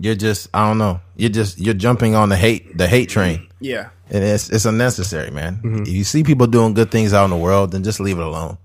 You're 0.01 0.15
just 0.15 0.49
I 0.55 0.69
don't 0.69 0.79
know. 0.79 1.01
You're 1.16 1.31
just 1.31 1.59
you're 1.59 1.75
jumping 1.75 2.15
on 2.15 2.29
the 2.29 2.37
hate 2.37 2.77
the 2.77 2.87
hate 2.87 3.09
train. 3.09 3.49
Yeah. 3.61 3.89
And 4.11 4.23
it's 4.23 4.49
it's 4.51 4.65
unnecessary, 4.65 5.31
man. 5.31 5.61
If 5.83 5.89
you 5.89 6.05
see 6.05 6.23
people 6.23 6.47
doing 6.47 6.75
good 6.75 6.91
things 6.91 7.12
out 7.12 7.25
in 7.25 7.31
the 7.31 7.37
world, 7.37 7.73
then 7.73 7.83
just 7.83 7.99
leave 7.99 8.19
it 8.19 8.23
alone. 8.25 8.59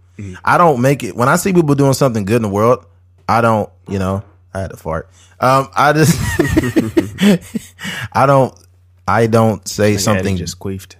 I 0.46 0.58
don't 0.60 0.80
make 0.82 1.04
it 1.04 1.16
when 1.16 1.28
I 1.30 1.38
see 1.38 1.54
people 1.54 1.74
doing 1.76 1.94
something 1.94 2.26
good 2.26 2.36
in 2.38 2.42
the 2.44 2.50
world, 2.50 2.86
I 3.28 3.42
don't, 3.42 3.70
you 3.88 3.98
know, 3.98 4.24
I 4.54 4.60
had 4.62 4.72
to 4.72 4.78
fart. 4.78 5.10
Um 5.40 5.70
I 5.76 5.94
just 5.94 6.14
I 8.14 8.26
don't 8.26 8.54
I 9.08 9.28
don't 9.28 9.68
say 9.68 9.98
Something 9.98 10.24
something 10.24 10.38
just 10.38 10.60
queefed. 10.60 10.96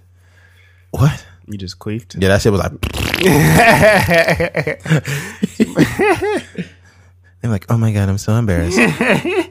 what? 0.90 1.24
You 1.46 1.58
just 1.58 1.78
queefed. 1.78 2.20
Yeah, 2.20 2.28
that 2.28 2.42
shit 2.42 2.52
was 2.52 2.60
like 2.60 2.72
They're 7.40 7.50
like, 7.50 7.66
oh 7.68 7.76
my 7.76 7.92
god, 7.92 8.08
I'm 8.08 8.18
so 8.18 8.32
embarrassed. 8.34 8.78
and 8.78 9.50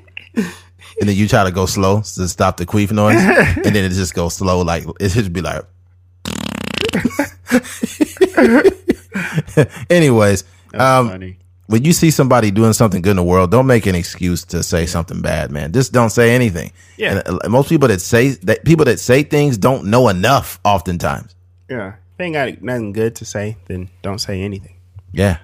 then 1.02 1.16
you 1.16 1.28
try 1.28 1.44
to 1.44 1.52
go 1.52 1.66
slow 1.68 1.98
to 2.02 2.28
stop 2.28 2.58
the 2.58 2.66
queef 2.66 2.92
noise, 2.92 3.18
and 3.18 3.66
then 3.66 3.76
it 3.86 3.90
just 3.90 4.16
goes 4.16 4.36
slow, 4.36 4.62
like 4.62 4.86
it 5.00 5.12
should 5.12 5.32
be 5.32 5.42
like. 5.42 5.64
Anyways, 9.90 10.44
um, 10.74 11.10
Funny. 11.10 11.38
when 11.68 11.84
you 11.84 11.94
see 11.94 12.12
somebody 12.12 12.52
doing 12.52 12.74
something 12.74 13.02
good 13.02 13.12
in 13.12 13.18
the 13.18 13.24
world, 13.24 13.52
don't 13.52 13.68
make 13.68 13.86
an 13.86 13.96
excuse 13.96 14.44
to 14.46 14.64
say 14.64 14.86
something 14.86 15.22
bad, 15.22 15.52
man. 15.52 15.72
Just 15.72 15.94
don't 15.94 16.10
say 16.10 16.34
anything. 16.34 16.72
Yeah. 16.98 17.22
And 17.28 17.40
uh, 17.44 17.50
most 17.50 17.70
people 17.70 17.88
that 17.90 18.02
say 18.02 18.30
that 18.30 18.66
people 18.66 18.86
that 18.86 19.00
say 19.00 19.24
things 19.24 19.58
don't 19.58 19.86
know 19.86 20.08
enough. 20.10 20.60
Oftentimes, 20.64 21.36
Yeah. 21.70 21.94
If 21.94 22.18
they 22.18 22.26
ain't 22.26 22.34
got 22.34 22.62
nothing 22.62 22.94
good 22.94 23.16
to 23.18 23.26
say, 23.26 23.58
then 23.66 23.90
don't 24.02 24.20
say 24.20 24.42
anything. 24.42 24.76
yeah, 25.12 25.40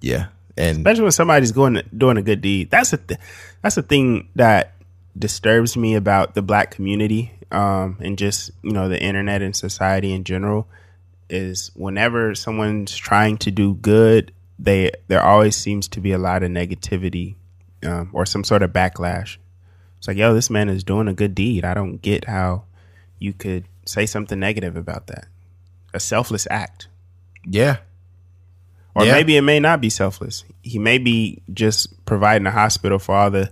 yeah, 0.00 0.26
and 0.56 0.78
Especially 0.78 1.02
when 1.02 1.12
somebody's 1.12 1.52
going 1.52 1.82
doing 1.96 2.16
a 2.16 2.22
good 2.22 2.40
deed. 2.40 2.70
That's 2.70 2.92
a 2.92 2.98
th- 2.98 3.20
that's 3.62 3.76
a 3.76 3.82
thing 3.82 4.28
that 4.34 4.74
disturbs 5.18 5.76
me 5.76 5.94
about 5.94 6.34
the 6.34 6.42
black 6.42 6.70
community 6.70 7.32
um, 7.50 7.96
and 8.00 8.18
just 8.18 8.50
you 8.62 8.72
know 8.72 8.88
the 8.88 9.00
internet 9.00 9.42
and 9.42 9.56
society 9.56 10.12
in 10.12 10.24
general 10.24 10.68
is 11.30 11.70
whenever 11.74 12.34
someone's 12.34 12.96
trying 12.96 13.36
to 13.38 13.50
do 13.50 13.74
good, 13.74 14.32
they 14.58 14.90
there 15.08 15.22
always 15.22 15.56
seems 15.56 15.88
to 15.88 16.00
be 16.00 16.12
a 16.12 16.18
lot 16.18 16.42
of 16.42 16.50
negativity 16.50 17.36
um, 17.84 18.10
or 18.12 18.26
some 18.26 18.44
sort 18.44 18.62
of 18.62 18.72
backlash. 18.72 19.36
It's 19.98 20.08
like, 20.08 20.16
yo, 20.16 20.32
this 20.32 20.50
man 20.50 20.68
is 20.68 20.84
doing 20.84 21.08
a 21.08 21.14
good 21.14 21.34
deed. 21.34 21.64
I 21.64 21.74
don't 21.74 22.00
get 22.00 22.26
how 22.26 22.64
you 23.18 23.32
could 23.32 23.64
say 23.88 24.06
something 24.06 24.38
negative 24.38 24.76
about 24.76 25.06
that. 25.08 25.26
A 25.94 26.00
selfless 26.00 26.46
act. 26.50 26.88
yeah, 27.46 27.78
Or 28.94 29.04
Yeah. 29.04 29.12
maybe 29.12 29.36
it 29.36 29.42
may 29.42 29.58
not 29.60 29.80
be 29.80 29.88
selfless. 29.90 30.44
He 30.62 30.78
may 30.78 30.98
be 30.98 31.40
just 31.54 32.04
providing 32.04 32.46
a 32.46 32.50
hospital 32.50 32.98
for 32.98 33.14
all 33.14 33.30
the 33.30 33.50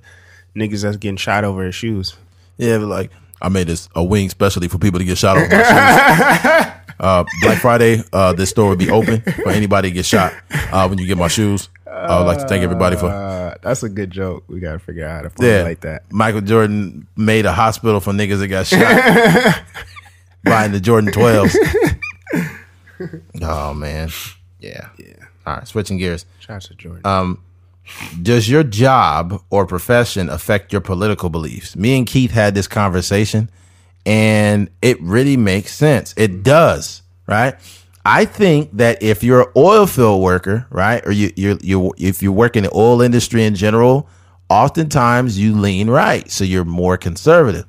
niggas 0.54 0.82
that's 0.82 0.96
getting 0.98 1.16
shot 1.16 1.44
over 1.44 1.64
his 1.64 1.74
shoes. 1.74 2.14
Yeah, 2.58 2.78
but 2.78 2.88
like 2.88 3.10
I 3.40 3.48
made 3.48 3.66
this 3.68 3.88
a 3.94 4.02
wing 4.04 4.28
specially 4.30 4.68
for 4.68 4.78
people 4.78 4.98
to 4.98 5.04
get 5.04 5.18
shot 5.18 5.36
over 5.38 5.48
my 5.48 5.62
shoes. 5.62 6.72
uh, 7.00 7.24
Black 7.42 7.58
Friday, 7.60 8.02
uh, 8.12 8.32
this 8.32 8.50
store 8.50 8.70
will 8.70 8.76
be 8.76 8.90
open 8.90 9.20
for 9.20 9.50
anybody 9.50 9.90
to 9.90 9.94
get 9.94 10.06
shot 10.06 10.32
uh, 10.72 10.86
when 10.88 10.98
you 10.98 11.06
get 11.06 11.16
my 11.18 11.28
shoes. 11.28 11.68
I 11.86 12.18
would 12.18 12.26
like 12.26 12.38
to 12.38 12.48
thank 12.48 12.62
everybody 12.62 12.96
for. 12.96 13.06
Uh, 13.06 13.54
that's 13.62 13.82
a 13.82 13.88
good 13.88 14.10
joke. 14.10 14.44
We 14.48 14.60
got 14.60 14.72
to 14.72 14.78
figure 14.78 15.06
out 15.06 15.24
how 15.24 15.30
to 15.30 15.44
Yeah, 15.44 15.52
formulate 15.58 15.80
that. 15.82 16.02
Michael 16.12 16.40
Jordan 16.42 17.06
made 17.16 17.46
a 17.46 17.52
hospital 17.52 18.00
for 18.00 18.12
niggas 18.12 18.38
that 18.40 18.48
got 18.48 18.66
shot 18.66 19.62
buying 20.44 20.72
the 20.72 20.80
Jordan 20.80 21.10
12s. 21.10 21.56
oh 23.42 23.74
man, 23.74 24.10
yeah, 24.60 24.88
Yeah. 24.98 25.12
All 25.46 25.56
right, 25.56 25.68
switching 25.68 25.98
gears. 25.98 26.26
Shout 26.40 26.56
out 26.56 26.62
to 26.62 26.74
Jordan. 26.74 27.06
Um, 27.06 27.42
does 28.20 28.48
your 28.48 28.64
job 28.64 29.42
or 29.50 29.64
profession 29.64 30.28
affect 30.28 30.72
your 30.72 30.80
political 30.80 31.30
beliefs? 31.30 31.76
Me 31.76 31.96
and 31.96 32.06
Keith 32.06 32.32
had 32.32 32.54
this 32.54 32.66
conversation 32.66 33.48
and 34.06 34.70
it 34.80 35.02
really 35.02 35.36
makes 35.36 35.74
sense. 35.74 36.14
It 36.16 36.44
does, 36.44 37.02
right? 37.26 37.56
I 38.04 38.24
think 38.24 38.70
that 38.74 39.02
if 39.02 39.24
you're 39.24 39.42
an 39.42 39.52
oil 39.56 39.86
field 39.86 40.22
worker, 40.22 40.66
right, 40.70 41.04
or 41.04 41.10
you 41.10 41.32
you 41.34 41.58
you 41.60 41.92
if 41.98 42.22
you 42.22 42.32
work 42.32 42.56
in 42.56 42.62
the 42.62 42.70
oil 42.72 43.02
industry 43.02 43.44
in 43.44 43.56
general, 43.56 44.08
oftentimes 44.48 45.38
you 45.38 45.58
lean 45.58 45.90
right, 45.90 46.30
so 46.30 46.44
you're 46.44 46.64
more 46.64 46.96
conservative. 46.96 47.66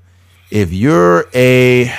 If 0.51 0.71
you're 0.71 1.25
a 1.33 1.91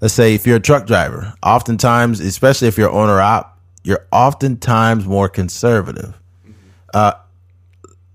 let's 0.00 0.14
say 0.14 0.34
if 0.34 0.46
you're 0.46 0.56
a 0.56 0.60
truck 0.60 0.86
driver, 0.86 1.34
oftentimes, 1.42 2.20
especially 2.20 2.68
if 2.68 2.78
you're 2.78 2.90
owner 2.90 3.20
op, 3.20 3.58
you're 3.84 4.06
oftentimes 4.12 5.06
more 5.06 5.28
conservative. 5.28 6.18
Uh, 6.92 7.12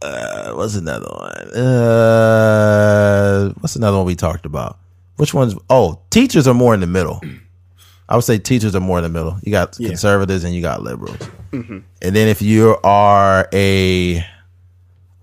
uh, 0.02 0.54
what's 0.54 0.76
another 0.76 1.08
one? 1.10 1.54
Uh, 1.56 3.50
what's 3.60 3.76
another 3.76 3.98
one 3.98 4.06
we 4.06 4.16
talked 4.16 4.46
about? 4.46 4.78
Which 5.18 5.34
ones? 5.34 5.56
Oh, 5.70 6.00
teachers 6.10 6.48
are 6.48 6.54
more 6.54 6.74
in 6.74 6.80
the 6.80 6.88
middle. 6.88 7.22
I 8.10 8.16
would 8.16 8.26
say 8.26 8.38
teachers 8.38 8.76
are 8.76 8.80
more 8.82 8.98
in 8.98 9.04
the 9.04 9.10
middle. 9.10 9.38
You 9.44 9.52
got 9.52 9.78
Yeah. 9.80 9.88
conservatives 9.90 10.44
and 10.44 10.54
you 10.54 10.62
got 10.62 10.82
liberals. 10.84 11.18
And 11.54 11.84
then 12.02 12.28
if 12.28 12.42
you 12.42 12.76
are 12.84 13.48
a, 13.54 14.26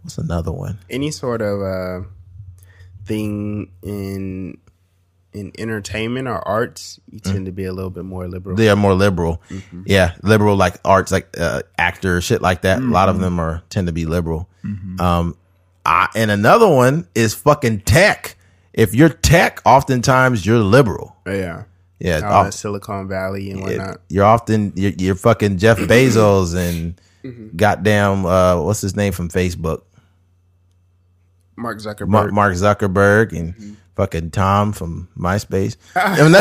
what's 0.03 0.17
another 0.17 0.53
one? 0.53 0.79
Any 0.89 1.11
sort 1.11 1.43
of 1.43 1.61
uh, 1.61 2.07
thing 3.05 3.71
in 3.83 4.57
in 5.33 5.53
entertainment 5.59 6.27
or 6.29 6.47
arts, 6.47 6.99
you 7.11 7.21
tend 7.21 7.47
to 7.47 7.53
be 7.53 7.65
a 7.65 7.73
little 7.73 7.91
bit 7.91 8.05
more 8.05 8.27
liberal. 8.29 8.57
They 8.57 8.69
are 8.69 8.77
more 8.77 8.95
liberal. 8.95 9.41
Yeah, 9.87 10.15
liberal 10.23 10.57
like 10.57 10.75
arts, 10.85 11.13
like 11.13 11.35
uh, 11.39 11.63
actor, 11.79 12.21
shit 12.21 12.43
like 12.43 12.63
that. 12.63 12.79
A 12.79 12.85
lot 12.85 13.09
of 13.09 13.21
them 13.21 13.39
are 13.39 13.63
tend 13.71 13.87
to 13.87 13.93
be 13.93 14.07
liberal. 14.07 14.49
Um, 14.99 15.37
I, 15.87 16.09
and 16.15 16.31
another 16.31 16.69
one 16.69 17.07
is 17.15 17.33
fucking 17.35 17.81
tech. 17.83 18.37
If 18.73 18.95
you're 18.95 19.09
tech, 19.09 19.61
oftentimes 19.65 20.45
you're 20.45 20.59
liberal. 20.59 21.17
yeah. 21.27 21.65
Yeah, 22.03 22.21
All 22.25 22.47
off- 22.47 22.55
Silicon 22.55 23.09
Valley 23.09 23.51
and 23.51 23.61
whatnot. 23.61 24.01
you're 24.09 24.25
often 24.25 24.73
you're, 24.75 24.93
you're 24.97 25.15
fucking 25.15 25.59
Jeff 25.59 25.77
Bezos 25.81 26.57
and 26.57 26.99
goddamn 27.55 28.25
uh, 28.25 28.59
what's 28.63 28.81
his 28.81 28.97
name 28.97 29.13
from 29.13 29.29
Facebook, 29.29 29.83
Mark 31.57 31.79
Zuckerberg. 31.79 32.09
Mark, 32.09 32.33
Mark 32.33 32.55
Zuckerberg 32.55 33.33
and 33.39 33.77
fucking 34.01 34.31
Tom 34.31 34.73
from 34.73 35.09
MySpace. 35.15 35.77
I 35.95 36.23
mean, 36.23 36.33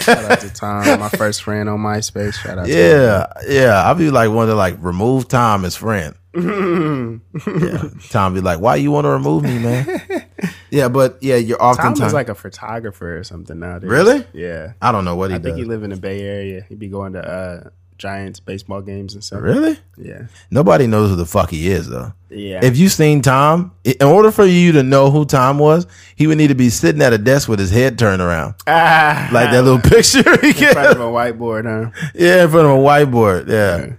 Shout 0.00 0.32
out 0.32 0.40
to 0.40 0.50
Tom, 0.52 0.98
my 0.98 1.08
first 1.10 1.44
friend 1.44 1.68
on 1.68 1.78
MySpace. 1.78 2.34
Shout 2.34 2.58
out 2.58 2.66
to 2.66 2.72
yeah, 2.72 3.26
yeah. 3.48 3.88
I'd 3.88 3.98
be 3.98 4.10
like 4.10 4.32
one 4.32 4.48
to 4.48 4.56
like 4.56 4.76
remove 4.80 5.28
Tom 5.28 5.64
as 5.64 5.76
friend. 5.76 6.16
yeah, 6.34 7.88
Tom 8.10 8.34
be 8.34 8.40
like, 8.40 8.58
why 8.58 8.76
you 8.76 8.90
want 8.90 9.04
to 9.04 9.10
remove 9.10 9.44
me, 9.44 9.60
man? 9.60 10.02
yeah, 10.70 10.88
but 10.88 11.18
yeah, 11.22 11.36
you're 11.36 11.62
often 11.62 11.94
Tom 11.94 12.06
is 12.06 12.12
like 12.12 12.28
a 12.28 12.34
photographer 12.34 13.16
or 13.16 13.22
something 13.22 13.60
nowadays. 13.60 13.88
Really? 13.90 14.26
Yeah. 14.32 14.72
I 14.82 14.90
don't 14.90 15.04
know 15.04 15.14
what 15.14 15.30
he 15.30 15.36
I 15.36 15.38
does. 15.38 15.44
think 15.44 15.58
he 15.58 15.64
live 15.64 15.84
in 15.84 15.90
the 15.90 15.96
Bay 15.96 16.20
Area. 16.22 16.66
He'd 16.68 16.80
be 16.80 16.88
going 16.88 17.12
to 17.12 17.20
uh, 17.20 17.70
Giants 17.98 18.40
baseball 18.40 18.80
games 18.80 19.14
and 19.14 19.22
stuff. 19.22 19.42
really? 19.42 19.76
Yeah. 19.96 20.26
Nobody 20.50 20.86
knows 20.86 21.10
who 21.10 21.16
the 21.16 21.26
fuck 21.26 21.50
he 21.50 21.68
is 21.68 21.88
though. 21.88 22.12
Yeah. 22.30 22.60
If 22.64 22.76
you 22.78 22.88
seen 22.88 23.22
Tom, 23.22 23.72
in 23.84 24.02
order 24.06 24.30
for 24.30 24.44
you 24.44 24.72
to 24.72 24.82
know 24.82 25.10
who 25.10 25.24
Tom 25.24 25.58
was, 25.58 25.86
he 26.16 26.26
would 26.26 26.38
need 26.38 26.48
to 26.48 26.54
be 26.54 26.70
sitting 26.70 27.02
at 27.02 27.12
a 27.12 27.18
desk 27.18 27.48
with 27.48 27.58
his 27.58 27.70
head 27.70 27.98
turned 27.98 28.22
around, 28.22 28.54
ah, 28.66 29.28
like 29.32 29.50
that 29.50 29.64
little 29.64 29.80
picture 29.90 30.22
he 30.40 30.48
in 30.66 30.72
front 30.72 30.90
of 30.96 31.00
a 31.00 31.04
whiteboard, 31.04 31.64
huh? 31.64 32.08
Yeah, 32.14 32.44
in 32.44 32.50
front 32.50 32.66
of 32.66 32.72
a 32.72 32.76
whiteboard. 32.80 33.48
Yeah, 33.48 33.94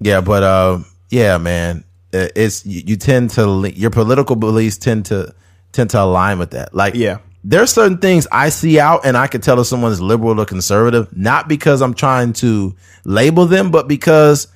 yeah, 0.00 0.20
but 0.20 0.42
uh, 0.42 0.78
yeah, 1.10 1.38
man, 1.38 1.84
Uh, 2.14 2.28
it's 2.34 2.64
you, 2.66 2.82
you 2.86 2.96
tend 2.96 3.30
to 3.30 3.70
your 3.74 3.90
political 3.90 4.36
beliefs 4.36 4.78
tend 4.78 5.04
to 5.06 5.34
tend 5.72 5.90
to 5.90 6.00
align 6.00 6.38
with 6.38 6.50
that. 6.52 6.74
Like, 6.74 6.94
Yeah. 6.94 7.18
There's 7.48 7.72
certain 7.72 7.98
things 7.98 8.26
I 8.32 8.48
see 8.48 8.80
out, 8.80 9.06
and 9.06 9.16
I 9.16 9.28
can 9.28 9.40
tell 9.40 9.60
if 9.60 9.68
someone 9.68 9.92
is 9.92 10.00
liberal 10.00 10.40
or 10.40 10.44
conservative, 10.44 11.16
not 11.16 11.46
because 11.46 11.80
I'm 11.80 11.94
trying 11.94 12.32
to 12.34 12.74
label 13.04 13.46
them, 13.46 13.70
but 13.70 13.86
because, 13.86 14.48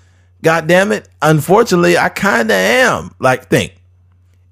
god 0.43 0.67
damn 0.67 0.91
it, 0.91 1.09
unfortunately, 1.23 1.97
I 1.97 2.09
kind 2.09 2.51
of 2.51 2.57
am. 2.57 3.15
Like, 3.21 3.49
think 3.49 3.81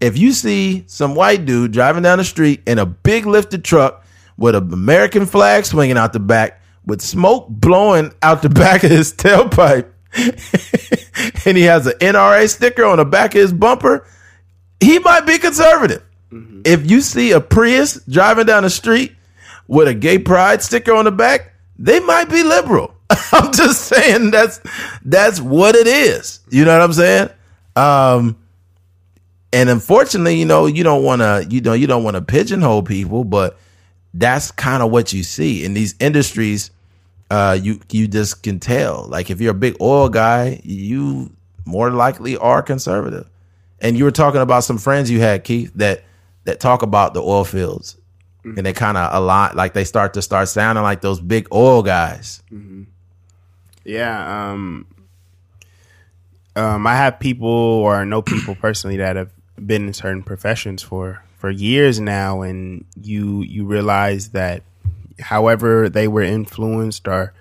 if 0.01 0.16
you 0.16 0.31
see 0.31 0.85
some 0.86 1.16
white 1.16 1.47
dude 1.47 1.73
driving 1.73 2.05
down 2.05 2.19
the 2.19 2.24
street 2.24 2.62
in 2.65 2.78
a 2.78 2.86
big 2.86 3.27
lifted 3.27 3.65
truck 3.65 4.06
with 4.36 4.55
an 4.55 4.73
American 4.73 5.27
flag 5.27 5.65
swinging 5.65 5.98
out 5.98 6.12
the 6.12 6.20
back, 6.20 6.62
with 6.86 7.02
smoke 7.02 7.48
blowing 7.48 8.15
out 8.23 8.43
the 8.43 8.48
back 8.48 8.85
of 8.85 8.90
his 8.93 9.12
tailpipe, 9.12 9.90
and 11.44 11.56
he 11.56 11.65
has 11.65 11.89
an 11.89 11.94
NRA 11.94 12.48
sticker 12.48 12.85
on 12.85 12.98
the 12.98 13.05
back 13.05 13.35
of 13.35 13.40
his 13.40 13.52
bumper, 13.52 14.06
he 14.78 15.01
might 15.01 15.27
be 15.27 15.39
conservative. 15.39 16.05
If 16.31 16.91
you 16.91 17.01
see 17.01 17.33
a 17.33 17.41
Prius 17.41 18.01
driving 18.05 18.47
down 18.47 18.63
the 18.63 18.71
street 18.71 19.15
with 19.67 19.89
a 19.89 19.95
gay 19.95 20.19
pride 20.19 20.63
sticker 20.63 20.95
on 20.95 21.05
the 21.05 21.13
back, 21.13 21.55
they 21.79 22.01
might 22.01 22.29
be 22.29 22.43
liberal. 22.43 22.95
I'm 23.33 23.53
just 23.53 23.83
saying 23.83 24.31
that's 24.31 24.61
that's 25.05 25.41
what 25.41 25.75
it 25.75 25.87
is. 25.87 26.41
You 26.51 26.65
know 26.65 26.73
what 26.73 26.83
I'm 26.83 26.93
saying? 26.93 27.31
Um, 27.77 28.37
and 29.53 29.71
unfortunately, 29.71 30.37
you 30.37 30.45
know, 30.45 30.67
you 30.67 30.85
don't 30.85 31.03
want 31.03 31.23
to, 31.23 31.47
you 31.49 31.61
know, 31.61 31.73
you 31.73 31.87
don't 31.87 32.05
want 32.05 32.17
to 32.17 32.23
pigeonhole 32.23 32.83
people, 32.83 33.25
but 33.25 33.59
that's 34.13 34.51
kind 34.51 34.83
of 34.83 34.91
what 34.91 35.13
you 35.13 35.23
see 35.23 35.65
in 35.65 35.75
these 35.75 35.95
industries. 36.01 36.71
Uh, 37.31 37.59
you 37.61 37.81
you 37.91 38.09
just 38.09 38.43
can 38.43 38.59
tell. 38.59 39.07
Like 39.09 39.31
if 39.31 39.41
you're 39.41 39.53
a 39.53 39.55
big 39.55 39.77
oil 39.81 40.09
guy, 40.09 40.61
you 40.65 41.31
more 41.65 41.91
likely 41.91 42.37
are 42.37 42.63
conservative. 42.63 43.29
And 43.81 43.97
you 43.97 44.05
were 44.05 44.11
talking 44.11 44.41
about 44.41 44.65
some 44.65 44.79
friends 44.79 45.11
you 45.11 45.21
had, 45.21 45.45
Keith, 45.45 45.71
that 45.77 46.03
that 46.49 46.61
talk 46.61 46.81
about 46.81 47.12
the 47.12 47.20
oil 47.20 47.45
fields, 47.45 47.99
and 48.43 48.65
they 48.65 48.73
kind 48.73 48.97
of 48.97 49.15
a 49.15 49.20
lot 49.20 49.55
like 49.55 49.75
they 49.75 49.85
start 49.85 50.15
to 50.15 50.23
start 50.23 50.49
sounding 50.49 50.83
like 50.83 51.03
those 51.03 51.20
big 51.20 51.47
oil 51.53 51.83
guys. 51.83 52.43
Yeah. 53.85 54.51
Um, 54.51 54.87
um, 56.57 56.87
I 56.87 56.97
have 56.97 57.20
people 57.20 57.51
or 57.51 58.07
know 58.07 58.23
people 58.23 58.55
personally 58.61 58.97
that 58.97 59.16
have 59.16 59.31
been 59.65 59.89
in 59.89 59.93
certain 59.93 60.23
professions 60.23 60.83
for 60.83 61.23
for 61.37 61.51
years 61.51 62.01
now, 62.01 62.41
and 62.41 62.87
you 62.99 63.43
you 63.43 63.66
realize 63.66 64.31
that 64.31 64.62
however 65.20 65.91
they 65.91 66.09
were 66.09 66.23
influenced 66.23 67.07
or 67.07 67.35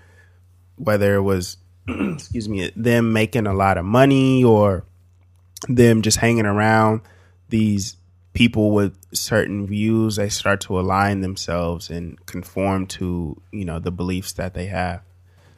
whether 0.75 1.15
it 1.15 1.21
was 1.21 1.55
excuse 1.87 2.49
me 2.49 2.73
them 2.75 3.13
making 3.13 3.47
a 3.47 3.53
lot 3.53 3.77
of 3.77 3.85
money 3.85 4.43
or 4.43 4.83
them 5.69 6.01
just 6.01 6.17
hanging 6.17 6.45
around 6.45 6.99
these 7.49 7.95
people 8.37 8.69
with 8.69 8.95
certain 9.15 9.65
views 9.65 10.17
they 10.17 10.29
start 10.29 10.61
to 10.61 10.79
align 10.79 11.21
themselves 11.21 11.89
and 11.89 12.23
conform 12.27 12.85
to 12.85 13.35
you 13.51 13.65
know 13.65 13.79
the 13.79 13.89
beliefs 13.89 14.33
that 14.33 14.53
they 14.53 14.67
have. 14.67 15.01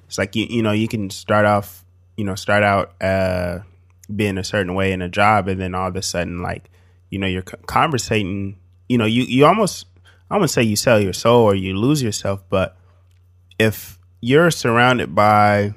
It's 0.07 0.17
like 0.17 0.33
you 0.33 0.45
you 0.49 0.63
know 0.63 0.71
you 0.71 0.87
can 0.87 1.09
start 1.09 1.45
off 1.45 1.83
you 2.15 2.23
know 2.23 2.35
start 2.35 2.63
out 2.63 2.93
uh 3.01 3.59
being 4.15 4.37
a 4.37 4.45
certain 4.45 4.75
way 4.75 4.93
in 4.93 5.01
a 5.01 5.09
job 5.09 5.49
and 5.49 5.59
then 5.59 5.75
all 5.75 5.89
of 5.89 5.95
a 5.97 6.01
sudden 6.01 6.41
like 6.41 6.69
you 7.09 7.19
know 7.19 7.27
you're 7.27 7.41
conversating 7.41 8.57
you 8.87 8.97
know 8.97 9.05
you 9.05 9.23
you 9.23 9.45
almost 9.45 9.85
i 10.31 10.35
wouldn't 10.35 10.49
say 10.49 10.63
you 10.63 10.77
sell 10.77 11.01
your 11.01 11.11
soul 11.11 11.43
or 11.43 11.55
you 11.55 11.75
lose 11.75 12.01
yourself 12.01 12.41
but 12.49 12.77
if 13.59 13.99
you're 14.21 14.49
surrounded 14.49 15.13
by 15.13 15.73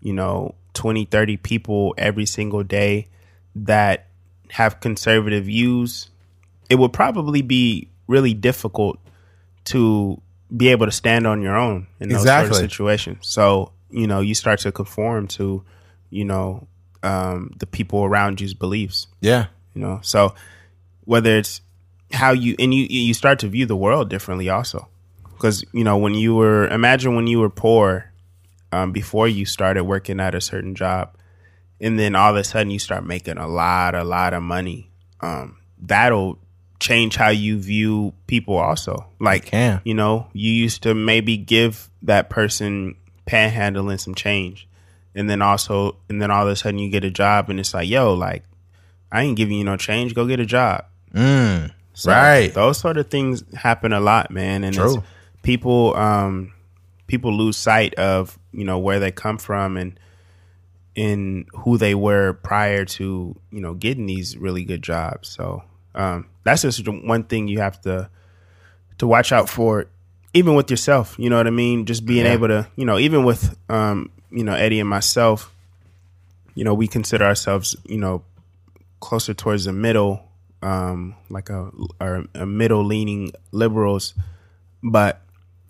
you 0.00 0.12
know 0.12 0.54
20 0.74 1.06
30 1.06 1.36
people 1.38 1.92
every 1.98 2.24
single 2.24 2.62
day 2.62 3.08
that 3.56 4.06
have 4.54 4.78
conservative 4.78 5.46
views 5.46 6.10
it 6.70 6.76
would 6.76 6.92
probably 6.92 7.42
be 7.42 7.88
really 8.06 8.34
difficult 8.34 8.98
to 9.64 10.20
be 10.54 10.68
able 10.68 10.86
to 10.86 10.92
stand 10.92 11.26
on 11.26 11.42
your 11.42 11.56
own 11.56 11.86
in 12.00 12.08
those 12.08 12.22
sort 12.24 12.50
of 12.50 12.56
situations. 12.56 13.26
So 13.26 13.72
you 13.90 14.06
know 14.06 14.20
you 14.20 14.34
start 14.34 14.60
to 14.60 14.72
conform 14.72 15.28
to 15.28 15.64
you 16.10 16.24
know 16.24 16.66
um, 17.02 17.52
the 17.58 17.66
people 17.66 18.04
around 18.04 18.40
you's 18.40 18.54
beliefs. 18.54 19.06
Yeah, 19.20 19.46
you 19.74 19.80
know 19.80 20.00
so 20.02 20.34
whether 21.04 21.36
it's 21.36 21.60
how 22.12 22.32
you 22.32 22.54
and 22.58 22.72
you 22.72 22.86
you 22.88 23.14
start 23.14 23.38
to 23.40 23.48
view 23.48 23.66
the 23.66 23.76
world 23.76 24.08
differently 24.08 24.48
also. 24.48 24.88
Because 25.32 25.64
you 25.72 25.84
know 25.84 25.98
when 25.98 26.14
you 26.14 26.34
were 26.34 26.68
imagine 26.68 27.16
when 27.16 27.26
you 27.26 27.40
were 27.40 27.50
poor 27.50 28.12
um, 28.72 28.92
before 28.92 29.28
you 29.28 29.44
started 29.44 29.84
working 29.84 30.20
at 30.20 30.34
a 30.34 30.40
certain 30.40 30.74
job 30.74 31.16
and 31.84 31.98
then 31.98 32.16
all 32.16 32.30
of 32.30 32.36
a 32.36 32.42
sudden 32.42 32.70
you 32.70 32.78
start 32.78 33.04
making 33.06 33.36
a 33.38 33.46
lot 33.46 33.94
a 33.94 34.02
lot 34.02 34.32
of 34.34 34.42
money 34.42 34.90
um, 35.20 35.56
that'll 35.80 36.38
change 36.80 37.14
how 37.16 37.28
you 37.28 37.58
view 37.58 38.12
people 38.26 38.56
also 38.56 39.06
like 39.20 39.46
can. 39.46 39.80
you 39.84 39.94
know 39.94 40.26
you 40.32 40.50
used 40.50 40.82
to 40.82 40.94
maybe 40.94 41.36
give 41.36 41.88
that 42.02 42.28
person 42.30 42.94
panhandling 43.26 43.98
some 44.00 44.14
change 44.14 44.66
and 45.14 45.30
then 45.30 45.40
also 45.40 45.96
and 46.08 46.20
then 46.20 46.30
all 46.30 46.42
of 46.42 46.48
a 46.48 46.56
sudden 46.56 46.78
you 46.78 46.90
get 46.90 47.04
a 47.04 47.10
job 47.10 47.48
and 47.48 47.58
it's 47.60 47.72
like 47.72 47.88
yo 47.88 48.12
like 48.14 48.42
i 49.12 49.22
ain't 49.22 49.36
giving 49.36 49.56
you 49.56 49.64
no 49.64 49.76
change 49.76 50.14
go 50.14 50.26
get 50.26 50.40
a 50.40 50.46
job 50.46 50.84
mm, 51.14 51.70
so 51.94 52.10
Right. 52.10 52.52
those 52.52 52.78
sort 52.78 52.96
of 52.98 53.08
things 53.08 53.44
happen 53.54 53.92
a 53.92 54.00
lot 54.00 54.30
man 54.30 54.64
and 54.64 54.74
it's, 54.76 54.94
True. 54.94 55.02
people 55.42 55.94
um 55.96 56.52
people 57.06 57.32
lose 57.32 57.56
sight 57.56 57.94
of 57.94 58.38
you 58.52 58.64
know 58.64 58.78
where 58.78 58.98
they 58.98 59.12
come 59.12 59.38
from 59.38 59.76
and 59.76 59.98
in 60.94 61.46
who 61.54 61.76
they 61.78 61.94
were 61.94 62.34
prior 62.34 62.84
to 62.84 63.34
you 63.50 63.60
know 63.60 63.74
getting 63.74 64.06
these 64.06 64.36
really 64.36 64.64
good 64.64 64.82
jobs. 64.82 65.28
So 65.28 65.62
um, 65.94 66.26
that's 66.44 66.62
just 66.62 66.86
one 66.88 67.24
thing 67.24 67.48
you 67.48 67.60
have 67.60 67.80
to 67.82 68.08
to 68.98 69.06
watch 69.06 69.32
out 69.32 69.48
for, 69.48 69.86
even 70.34 70.54
with 70.54 70.70
yourself. 70.70 71.16
You 71.18 71.30
know 71.30 71.36
what 71.36 71.46
I 71.48 71.50
mean? 71.50 71.84
Just 71.86 72.06
being 72.06 72.26
Yeah. 72.26 72.32
able 72.32 72.48
to 72.48 72.68
you 72.76 72.84
know 72.84 72.98
even 72.98 73.24
with 73.24 73.56
um, 73.68 74.10
you 74.30 74.44
know 74.44 74.54
Eddie 74.54 74.80
and 74.80 74.88
myself, 74.88 75.52
you 76.54 76.64
know 76.64 76.74
we 76.74 76.86
consider 76.88 77.24
ourselves 77.24 77.76
you 77.84 77.98
know 77.98 78.22
closer 79.00 79.34
towards 79.34 79.64
the 79.66 79.72
middle, 79.72 80.22
um, 80.62 81.14
like 81.28 81.50
a 81.50 81.70
or 82.00 82.24
a 82.34 82.46
middle 82.46 82.84
leaning 82.84 83.32
liberals, 83.52 84.14
but 84.82 85.20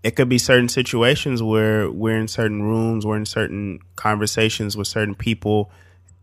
it 0.05 0.17
could 0.17 0.29
be 0.29 0.37
certain 0.37 0.69
situations 0.69 1.43
where 1.43 1.91
we're 1.91 2.19
in 2.19 2.29
certain 2.29 2.63
rooms, 2.63 3.07
we're 3.07 3.17
in 3.17 3.25
certain 3.25 3.81
conversations 3.97 4.77
with 4.77 4.87
certain 4.87 5.15
people, 5.15 5.73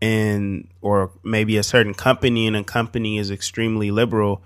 and 0.00 0.68
or 0.80 1.10
maybe 1.24 1.58
a 1.58 1.64
certain 1.64 1.92
company, 1.92 2.46
and 2.46 2.56
a 2.56 2.62
company 2.62 3.18
is 3.18 3.32
extremely 3.32 3.90
liberal, 3.90 4.40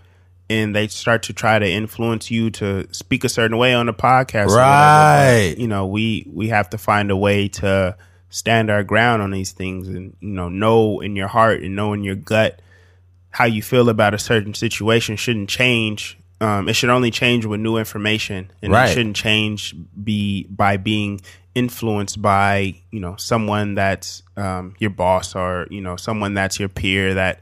and 0.49 0.75
they 0.75 0.89
start 0.89 1.23
to 1.25 1.35
try 1.35 1.59
to 1.59 1.69
influence 1.69 2.31
you 2.31 2.51
to 2.53 2.89
speak 2.93 3.25
a 3.25 3.29
certain 3.29 3.59
way 3.59 3.75
on 3.75 3.87
the 3.87 3.93
podcast. 3.93 4.49
Right. 4.49 5.53
But, 5.55 5.61
you 5.61 5.69
know, 5.69 5.87
we 5.87 6.27
we 6.33 6.49
have 6.49 6.71
to 6.71 6.79
find 6.79 7.11
a 7.11 7.17
way 7.17 7.49
to 7.49 7.95
stand 8.31 8.71
our 8.71 8.85
ground 8.85 9.21
on 9.21 9.33
these 9.33 9.53
things, 9.53 9.87
and 9.87 10.17
you 10.21 10.31
know, 10.31 10.49
know 10.49 11.01
in 11.01 11.15
your 11.15 11.29
heart 11.29 11.63
and 11.63 11.77
know 11.77 11.93
in 11.93 12.05
your 12.05 12.17
gut 12.17 12.63
how 13.29 13.45
you 13.45 13.61
feel 13.61 13.91
about 13.91 14.15
a 14.15 14.19
certain 14.19 14.55
situation 14.55 15.17
shouldn't 15.17 15.51
change. 15.51 16.19
Um, 16.41 16.69
it 16.69 16.75
should 16.75 16.91
only 16.91 17.11
change 17.11 17.47
with 17.47 17.61
new 17.61 17.77
information, 17.79 18.51
and 18.63 18.73
Right. 18.73 18.89
it 18.91 18.93
shouldn't 18.95 19.17
change 19.17 19.75
be 20.05 20.45
by 20.51 20.77
being 20.77 21.21
influenced 21.55 22.21
by 22.21 22.75
you 22.91 23.01
know 23.01 23.17
someone 23.17 23.75
that's 23.75 24.23
um, 24.37 24.75
your 24.79 24.91
boss 24.91 25.35
or 25.35 25.67
you 25.71 25.81
know 25.81 25.97
someone 25.97 26.35
that's 26.35 26.61
your 26.61 26.69
peer 26.69 27.15
that 27.15 27.41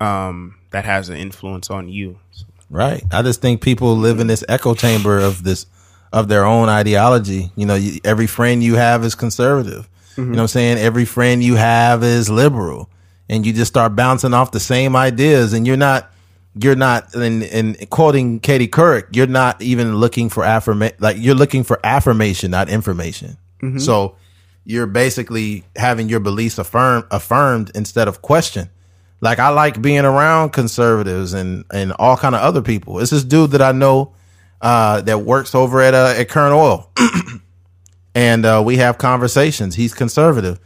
um, 0.00 0.54
that 0.70 0.84
has 0.84 1.08
an 1.08 1.16
influence 1.16 1.70
on 1.70 1.88
you. 1.88 2.18
Right. 2.70 3.02
I 3.12 3.22
just 3.22 3.42
think 3.42 3.62
people 3.62 3.96
live 3.96 4.20
in 4.20 4.28
this 4.28 4.44
echo 4.48 4.74
chamber 4.74 5.18
of 5.18 5.42
this 5.42 5.66
of 6.12 6.28
their 6.28 6.44
own 6.44 6.68
ideology. 6.68 7.50
You 7.56 7.66
know, 7.66 7.74
you, 7.74 7.98
every 8.04 8.26
friend 8.28 8.62
you 8.62 8.76
have 8.76 9.04
is 9.04 9.14
conservative. 9.14 9.88
You 10.16 10.24
know 10.26 10.32
what 10.32 10.40
I'm 10.42 10.48
saying? 10.48 10.78
Every 10.78 11.06
friend 11.06 11.42
you 11.42 11.54
have 11.56 12.02
is 12.04 12.28
liberal. 12.28 12.90
And 13.30 13.46
you 13.46 13.52
just 13.54 13.72
start 13.72 13.96
bouncing 13.96 14.34
off 14.34 14.50
the 14.50 14.60
same 14.60 14.94
ideas 14.94 15.52
and 15.54 15.66
you're 15.66 15.76
not 15.78 16.12
you're 16.54 16.76
not 16.76 17.14
in, 17.14 17.42
in 17.42 17.74
quoting 17.90 18.40
Katie 18.40 18.68
Couric, 18.68 19.06
you're 19.12 19.26
not 19.26 19.62
even 19.62 19.96
looking 19.96 20.28
for 20.28 20.44
affirmation 20.44 20.96
like 21.00 21.16
you're 21.18 21.34
looking 21.34 21.62
for 21.64 21.78
affirmation, 21.84 22.50
not 22.50 22.68
information. 22.68 23.36
So 23.78 24.16
you're 24.64 24.86
basically 24.86 25.64
having 25.76 26.08
your 26.08 26.20
beliefs 26.20 26.58
affirmed 26.58 27.04
affirmed 27.10 27.70
instead 27.74 28.08
of 28.08 28.22
questioned. 28.22 28.70
Like 29.20 29.38
I 29.38 29.50
like 29.50 29.82
being 29.82 30.04
around 30.04 30.50
conservatives 30.50 31.34
and 31.34 31.64
and 31.72 31.92
all 31.92 32.16
kind 32.16 32.34
of 32.34 32.40
other 32.40 32.62
people. 32.62 32.98
It's 33.00 33.10
this 33.10 33.22
dude 33.24 33.50
that 33.50 33.62
I 33.62 33.72
know 33.72 34.14
uh, 34.60 35.02
that 35.02 35.20
works 35.20 35.54
over 35.54 35.80
at 35.80 35.94
uh, 35.94 36.14
at 36.16 36.28
Current 36.28 36.54
Oil, 36.54 36.90
and 38.14 38.44
uh, 38.44 38.62
we 38.64 38.76
have 38.78 38.98
conversations. 38.98 39.74
He's 39.74 39.94
conservative, 39.94 40.58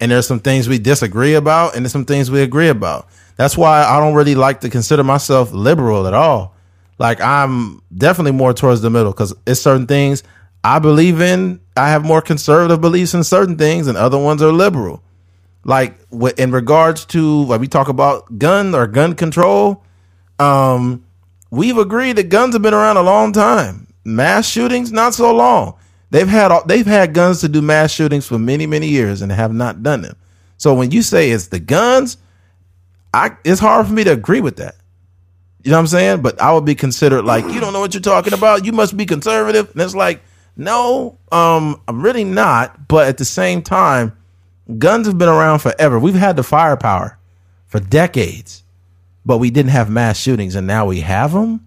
and 0.00 0.10
there's 0.10 0.26
some 0.26 0.40
things 0.40 0.68
we 0.68 0.78
disagree 0.78 1.34
about, 1.34 1.74
and 1.74 1.84
there's 1.84 1.92
some 1.92 2.04
things 2.04 2.30
we 2.30 2.42
agree 2.42 2.68
about. 2.68 3.08
That's 3.36 3.56
why 3.56 3.84
I 3.84 3.98
don't 4.00 4.14
really 4.14 4.34
like 4.34 4.60
to 4.60 4.70
consider 4.70 5.04
myself 5.04 5.52
liberal 5.52 6.06
at 6.06 6.14
all. 6.14 6.54
Like 6.98 7.20
I'm 7.20 7.82
definitely 7.96 8.32
more 8.32 8.52
towards 8.52 8.80
the 8.80 8.90
middle 8.90 9.12
because 9.12 9.34
it's 9.46 9.60
certain 9.60 9.86
things 9.86 10.22
I 10.62 10.78
believe 10.78 11.20
in. 11.20 11.60
I 11.76 11.90
have 11.90 12.04
more 12.04 12.20
conservative 12.20 12.80
beliefs 12.80 13.14
in 13.14 13.24
certain 13.24 13.56
things, 13.56 13.86
and 13.86 13.96
other 13.96 14.18
ones 14.18 14.42
are 14.42 14.52
liberal 14.52 15.02
like 15.64 15.96
in 16.38 16.50
regards 16.50 17.04
to 17.06 17.44
like 17.44 17.60
we 17.60 17.68
talk 17.68 17.88
about 17.88 18.38
gun 18.38 18.74
or 18.74 18.86
gun 18.86 19.14
control 19.14 19.84
um 20.38 21.04
we've 21.50 21.78
agreed 21.78 22.16
that 22.16 22.28
guns 22.28 22.54
have 22.54 22.62
been 22.62 22.74
around 22.74 22.96
a 22.96 23.02
long 23.02 23.32
time 23.32 23.86
mass 24.04 24.48
shootings 24.48 24.90
not 24.90 25.14
so 25.14 25.32
long 25.32 25.74
they've 26.10 26.28
had 26.28 26.52
they've 26.66 26.86
had 26.86 27.14
guns 27.14 27.40
to 27.40 27.48
do 27.48 27.62
mass 27.62 27.92
shootings 27.92 28.26
for 28.26 28.38
many 28.38 28.66
many 28.66 28.88
years 28.88 29.22
and 29.22 29.30
have 29.30 29.52
not 29.52 29.82
done 29.82 30.02
them 30.02 30.16
so 30.56 30.74
when 30.74 30.90
you 30.90 31.02
say 31.02 31.30
it's 31.30 31.48
the 31.48 31.60
guns 31.60 32.16
i 33.14 33.36
it's 33.44 33.60
hard 33.60 33.86
for 33.86 33.92
me 33.92 34.04
to 34.04 34.12
agree 34.12 34.40
with 34.40 34.56
that 34.56 34.76
you 35.62 35.70
know 35.70 35.76
what 35.76 35.80
i'm 35.80 35.86
saying 35.86 36.22
but 36.22 36.40
i 36.40 36.52
would 36.52 36.64
be 36.64 36.74
considered 36.74 37.22
like 37.22 37.44
you 37.46 37.60
don't 37.60 37.72
know 37.72 37.80
what 37.80 37.94
you're 37.94 38.00
talking 38.00 38.32
about 38.32 38.64
you 38.64 38.72
must 38.72 38.96
be 38.96 39.06
conservative 39.06 39.70
and 39.70 39.80
it's 39.80 39.94
like 39.94 40.22
no 40.56 41.18
um 41.30 41.80
i'm 41.88 42.02
really 42.02 42.24
not 42.24 42.88
but 42.88 43.06
at 43.08 43.18
the 43.18 43.24
same 43.24 43.62
time 43.62 44.16
guns 44.78 45.06
have 45.06 45.18
been 45.18 45.28
around 45.28 45.60
forever. 45.60 45.98
We've 45.98 46.14
had 46.14 46.36
the 46.36 46.42
firepower 46.42 47.18
for 47.66 47.80
decades, 47.80 48.62
but 49.24 49.38
we 49.38 49.50
didn't 49.50 49.70
have 49.70 49.90
mass 49.90 50.18
shootings, 50.18 50.54
and 50.54 50.66
now 50.66 50.86
we 50.86 51.00
have 51.00 51.32
them. 51.32 51.66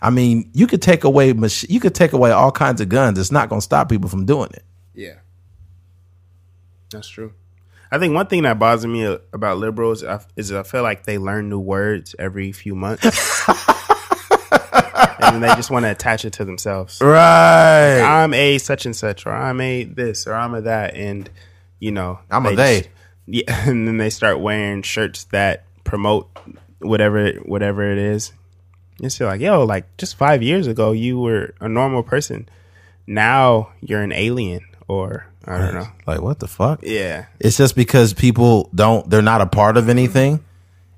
I 0.00 0.10
mean, 0.10 0.50
you 0.52 0.66
could 0.66 0.82
take 0.82 1.04
away 1.04 1.32
mach- 1.32 1.70
you 1.70 1.78
could 1.78 1.94
take 1.94 2.12
away 2.12 2.32
all 2.32 2.50
kinds 2.50 2.80
of 2.80 2.88
guns. 2.88 3.20
It's 3.20 3.30
not 3.30 3.48
going 3.48 3.60
to 3.60 3.64
stop 3.64 3.88
people 3.88 4.10
from 4.10 4.26
doing 4.26 4.50
it. 4.52 4.64
Yeah, 4.94 5.18
that's 6.90 7.08
true. 7.08 7.34
I 7.92 7.98
think 7.98 8.14
one 8.14 8.26
thing 8.26 8.44
that 8.44 8.58
bothers 8.58 8.86
me 8.86 9.04
uh, 9.04 9.18
about 9.34 9.58
liberals 9.58 10.02
is 10.34 10.50
I 10.50 10.62
feel 10.62 10.82
like 10.82 11.04
they 11.04 11.18
learn 11.18 11.50
new 11.50 11.58
words 11.60 12.16
every 12.18 12.50
few 12.50 12.74
months, 12.74 13.04
and 15.20 15.42
they 15.42 15.48
just 15.56 15.70
want 15.70 15.84
to 15.84 15.90
attach 15.90 16.24
it 16.24 16.32
to 16.34 16.46
themselves. 16.46 17.02
Right. 17.02 18.00
I'm 18.00 18.32
a 18.32 18.56
such 18.56 18.86
and 18.86 18.96
such, 18.96 19.26
or 19.26 19.32
I'm 19.32 19.60
a 19.60 19.84
this, 19.84 20.26
or 20.26 20.32
I'm 20.32 20.54
a 20.54 20.62
that, 20.62 20.94
and 20.94 21.28
you 21.80 21.90
know, 21.90 22.18
I'm 22.30 22.46
a 22.46 22.56
just- 22.56 22.56
they. 22.56 22.90
yeah, 23.26 23.42
and 23.68 23.86
then 23.86 23.98
they 23.98 24.08
start 24.08 24.40
wearing 24.40 24.80
shirts 24.80 25.24
that 25.24 25.64
promote 25.84 26.30
whatever 26.78 27.32
whatever 27.44 27.92
it 27.92 27.98
is. 27.98 28.32
It's 29.00 29.20
like, 29.20 29.42
yo, 29.42 29.64
like 29.64 29.98
just 29.98 30.16
five 30.16 30.42
years 30.42 30.66
ago, 30.66 30.92
you 30.92 31.18
were 31.18 31.54
a 31.60 31.68
normal 31.68 32.02
person. 32.02 32.48
Now 33.06 33.72
you're 33.82 34.02
an 34.02 34.12
alien, 34.12 34.64
or 34.88 35.26
I 35.46 35.58
don't 35.58 35.74
know. 35.74 35.88
Like 36.06 36.20
what 36.20 36.38
the 36.40 36.48
fuck? 36.48 36.80
Yeah, 36.82 37.26
It's 37.40 37.56
just 37.56 37.74
because 37.76 38.12
people 38.14 38.70
don't 38.74 39.08
they're 39.10 39.22
not 39.22 39.40
a 39.40 39.46
part 39.46 39.76
of 39.76 39.88
anything 39.88 40.44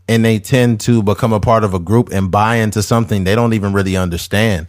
and 0.08 0.24
they 0.24 0.38
tend 0.38 0.80
to 0.80 1.02
become 1.02 1.32
a 1.32 1.40
part 1.40 1.64
of 1.64 1.72
a 1.74 1.78
group 1.78 2.10
and 2.12 2.30
buy 2.30 2.56
into 2.56 2.82
something 2.82 3.24
they 3.24 3.34
don't 3.34 3.54
even 3.54 3.72
really 3.72 3.96
understand. 3.96 4.66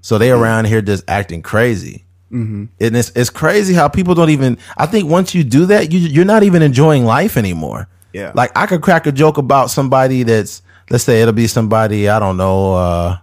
So 0.00 0.18
they 0.18 0.32
around 0.32 0.64
here 0.64 0.82
just 0.82 1.04
acting 1.06 1.42
crazy. 1.42 2.04
And 2.32 2.68
it's 2.80 3.10
it's 3.14 3.30
crazy 3.30 3.72
how 3.74 3.88
people 3.88 4.14
don't 4.14 4.30
even. 4.30 4.58
I 4.76 4.86
think 4.86 5.08
once 5.08 5.34
you 5.34 5.44
do 5.44 5.66
that, 5.66 5.92
you 5.92 5.98
you're 6.00 6.24
not 6.24 6.42
even 6.42 6.62
enjoying 6.62 7.04
life 7.04 7.36
anymore. 7.36 7.88
Yeah. 8.12 8.32
Like 8.34 8.50
I 8.56 8.66
could 8.66 8.82
crack 8.82 9.06
a 9.06 9.12
joke 9.12 9.38
about 9.38 9.70
somebody 9.70 10.22
that's 10.24 10.62
let's 10.90 11.04
say 11.04 11.20
it'll 11.22 11.34
be 11.34 11.46
somebody 11.46 12.08
I 12.08 12.18
don't 12.18 12.36
know. 12.36 12.74
uh 12.74 13.18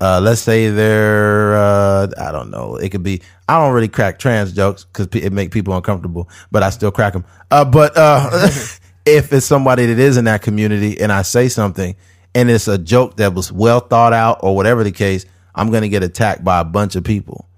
uh, 0.00 0.20
let's 0.22 0.40
say 0.40 0.70
they're, 0.70 1.56
uh, 1.56 2.08
I 2.18 2.32
don't 2.32 2.50
know. 2.50 2.76
It 2.76 2.90
could 2.90 3.02
be, 3.02 3.22
I 3.48 3.58
don't 3.58 3.74
really 3.74 3.88
crack 3.88 4.18
trans 4.18 4.52
jokes 4.52 4.84
because 4.84 5.08
it 5.20 5.32
make 5.32 5.50
people 5.50 5.74
uncomfortable, 5.74 6.28
but 6.50 6.62
I 6.62 6.70
still 6.70 6.90
crack 6.90 7.12
them. 7.12 7.24
Uh, 7.50 7.64
but, 7.64 7.96
uh, 7.96 8.48
if 9.06 9.32
it's 9.32 9.46
somebody 9.46 9.86
that 9.86 9.98
is 9.98 10.16
in 10.16 10.26
that 10.26 10.42
community 10.42 11.00
and 11.00 11.10
I 11.10 11.22
say 11.22 11.48
something 11.48 11.96
and 12.34 12.50
it's 12.50 12.68
a 12.68 12.78
joke 12.78 13.16
that 13.16 13.34
was 13.34 13.50
well 13.50 13.80
thought 13.80 14.12
out 14.12 14.40
or 14.42 14.54
whatever 14.54 14.84
the 14.84 14.92
case, 14.92 15.24
I'm 15.54 15.70
going 15.70 15.82
to 15.82 15.88
get 15.88 16.02
attacked 16.02 16.44
by 16.44 16.60
a 16.60 16.64
bunch 16.64 16.94
of 16.94 17.04
people. 17.04 17.48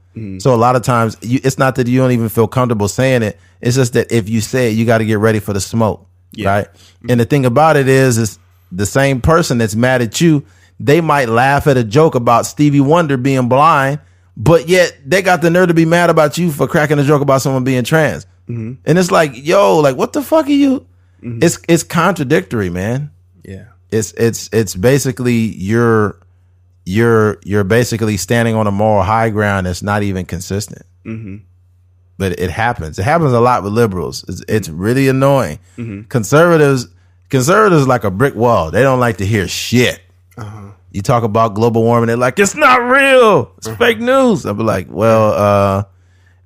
So 0.41 0.55
a 0.55 0.57
lot 0.57 0.77
of 0.77 0.83
times 0.83 1.17
you, 1.23 1.41
it's 1.43 1.59
not 1.59 1.77
that 1.77 1.87
you 1.87 1.99
don't 1.99 2.13
even 2.13 2.29
feel 2.29 2.49
comfortable 2.49 2.89
saying 2.89 3.23
it. 3.23 3.39
It's 3.61 3.77
just 3.77 3.93
that 3.93 4.11
if 4.11 4.29
you 4.29 4.41
say 4.41 4.71
it, 4.71 4.73
you 4.73 4.85
got 4.85 4.99
to 4.99 5.05
get 5.05 5.19
ready 5.19 5.39
for 5.39 5.53
the 5.53 5.61
smoke. 5.61 6.07
Right. 6.47 6.69
And 7.09 7.21
the 7.21 7.25
thing 7.25 7.45
about 7.45 7.77
it 7.77 7.89
is, 7.89 8.19
is 8.19 8.39
the 8.73 8.87
same 8.87 9.21
person 9.21 9.59
that's 9.59 9.75
mad 9.75 10.03
at 10.03 10.21
you, 10.21 10.45
they 10.81 11.03
might 11.03 11.29
laugh 11.29 11.67
at 11.67 11.77
a 11.77 11.85
joke 11.85 12.15
about 12.15 12.47
Stevie 12.47 12.81
Wonder 12.81 13.19
being 13.19 13.49
blind, 13.49 14.01
but 14.37 14.67
yet 14.67 14.97
they 15.05 15.21
got 15.21 15.43
the 15.43 15.51
nerve 15.51 15.69
to 15.69 15.75
be 15.75 15.85
mad 15.85 16.09
about 16.09 16.39
you 16.39 16.51
for 16.51 16.67
cracking 16.67 16.99
a 16.99 17.05
joke 17.05 17.21
about 17.21 17.43
someone 17.43 17.65
being 17.65 17.85
trans. 17.85 18.27
Mm-hmm. 18.49 18.81
And 18.87 18.99
it's 18.99 19.11
like, 19.11 19.33
yo, 19.35 19.79
like 19.79 19.97
what 19.97 20.15
the 20.15 20.23
fuck 20.23 20.47
are 20.47 20.51
you? 20.51 20.87
Mm-hmm. 21.23 21.41
It's 21.43 21.59
it's 21.69 21.83
contradictory, 21.83 22.71
man. 22.71 23.11
yeah, 23.45 23.67
It's 23.91 24.13
it's 24.13 24.49
it's 24.55 24.75
basically 24.75 25.35
you're 25.35 26.19
you're 26.87 27.39
you're 27.45 27.63
basically 27.63 28.17
standing 28.17 28.55
on 28.55 28.67
a 28.67 28.71
moral 28.71 29.03
high 29.03 29.29
ground 29.29 29.67
that's 29.67 29.83
not 29.83 30.03
even 30.03 30.25
consistent. 30.25 30.87
Mm-hmm. 31.05 31.37
But 32.17 32.41
it 32.41 32.51
happens. 32.51 32.99
It 32.99 33.03
happens 33.03 33.33
a 33.33 33.41
lot 33.41 33.63
with 33.63 33.73
liberals. 33.75 34.25
It's, 34.29 34.43
it's 34.49 34.69
really 34.71 35.09
annoying. 35.09 35.59
Conservatives 36.09 36.89
conservatives 37.29 37.87
like 37.87 38.05
a 38.05 38.11
brick 38.11 38.35
wall. 38.35 38.71
They 38.71 38.83
don't 38.83 39.01
like 39.01 39.19
to 39.19 39.27
hear 39.27 39.47
shit. 39.47 40.01
You 40.93 41.03
talk 41.03 41.23
about 41.23 41.55
global 41.55 41.83
warming, 41.83 42.09
they're 42.09 42.17
like, 42.17 42.39
it's 42.39 42.57
not 42.57 42.79
real. 42.79 43.53
It's 43.59 43.69
fake 43.69 44.01
news. 44.01 44.45
I'll 44.45 44.55
be 44.55 44.65
like, 44.65 44.89
well, 44.91 45.33
uh, 45.33 45.85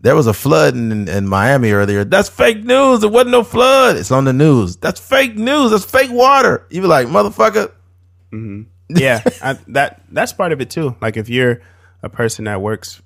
there 0.00 0.14
was 0.14 0.26
a 0.26 0.34
flood 0.34 0.74
in, 0.74 1.08
in 1.08 1.26
Miami 1.26 1.70
earlier. 1.70 2.04
That's 2.04 2.28
fake 2.28 2.62
news. 2.62 3.00
There 3.00 3.08
wasn't 3.08 3.30
no 3.30 3.42
flood. 3.42 3.96
It's 3.96 4.10
on 4.10 4.24
the 4.26 4.34
news. 4.34 4.76
That's 4.76 5.00
fake 5.00 5.36
news. 5.36 5.70
That's 5.70 5.84
fake 5.86 6.10
water. 6.10 6.66
You 6.68 6.82
be 6.82 6.86
like, 6.86 7.06
motherfucker. 7.06 7.72
yeah. 8.90 9.22
I, 9.42 9.58
that 9.68 10.02
that's 10.10 10.34
part 10.34 10.52
of 10.52 10.60
it 10.60 10.68
too. 10.68 10.94
Like 11.00 11.16
if 11.16 11.30
you're 11.30 11.62
a 12.02 12.10
person 12.10 12.44
that 12.44 12.60
works 12.60 13.00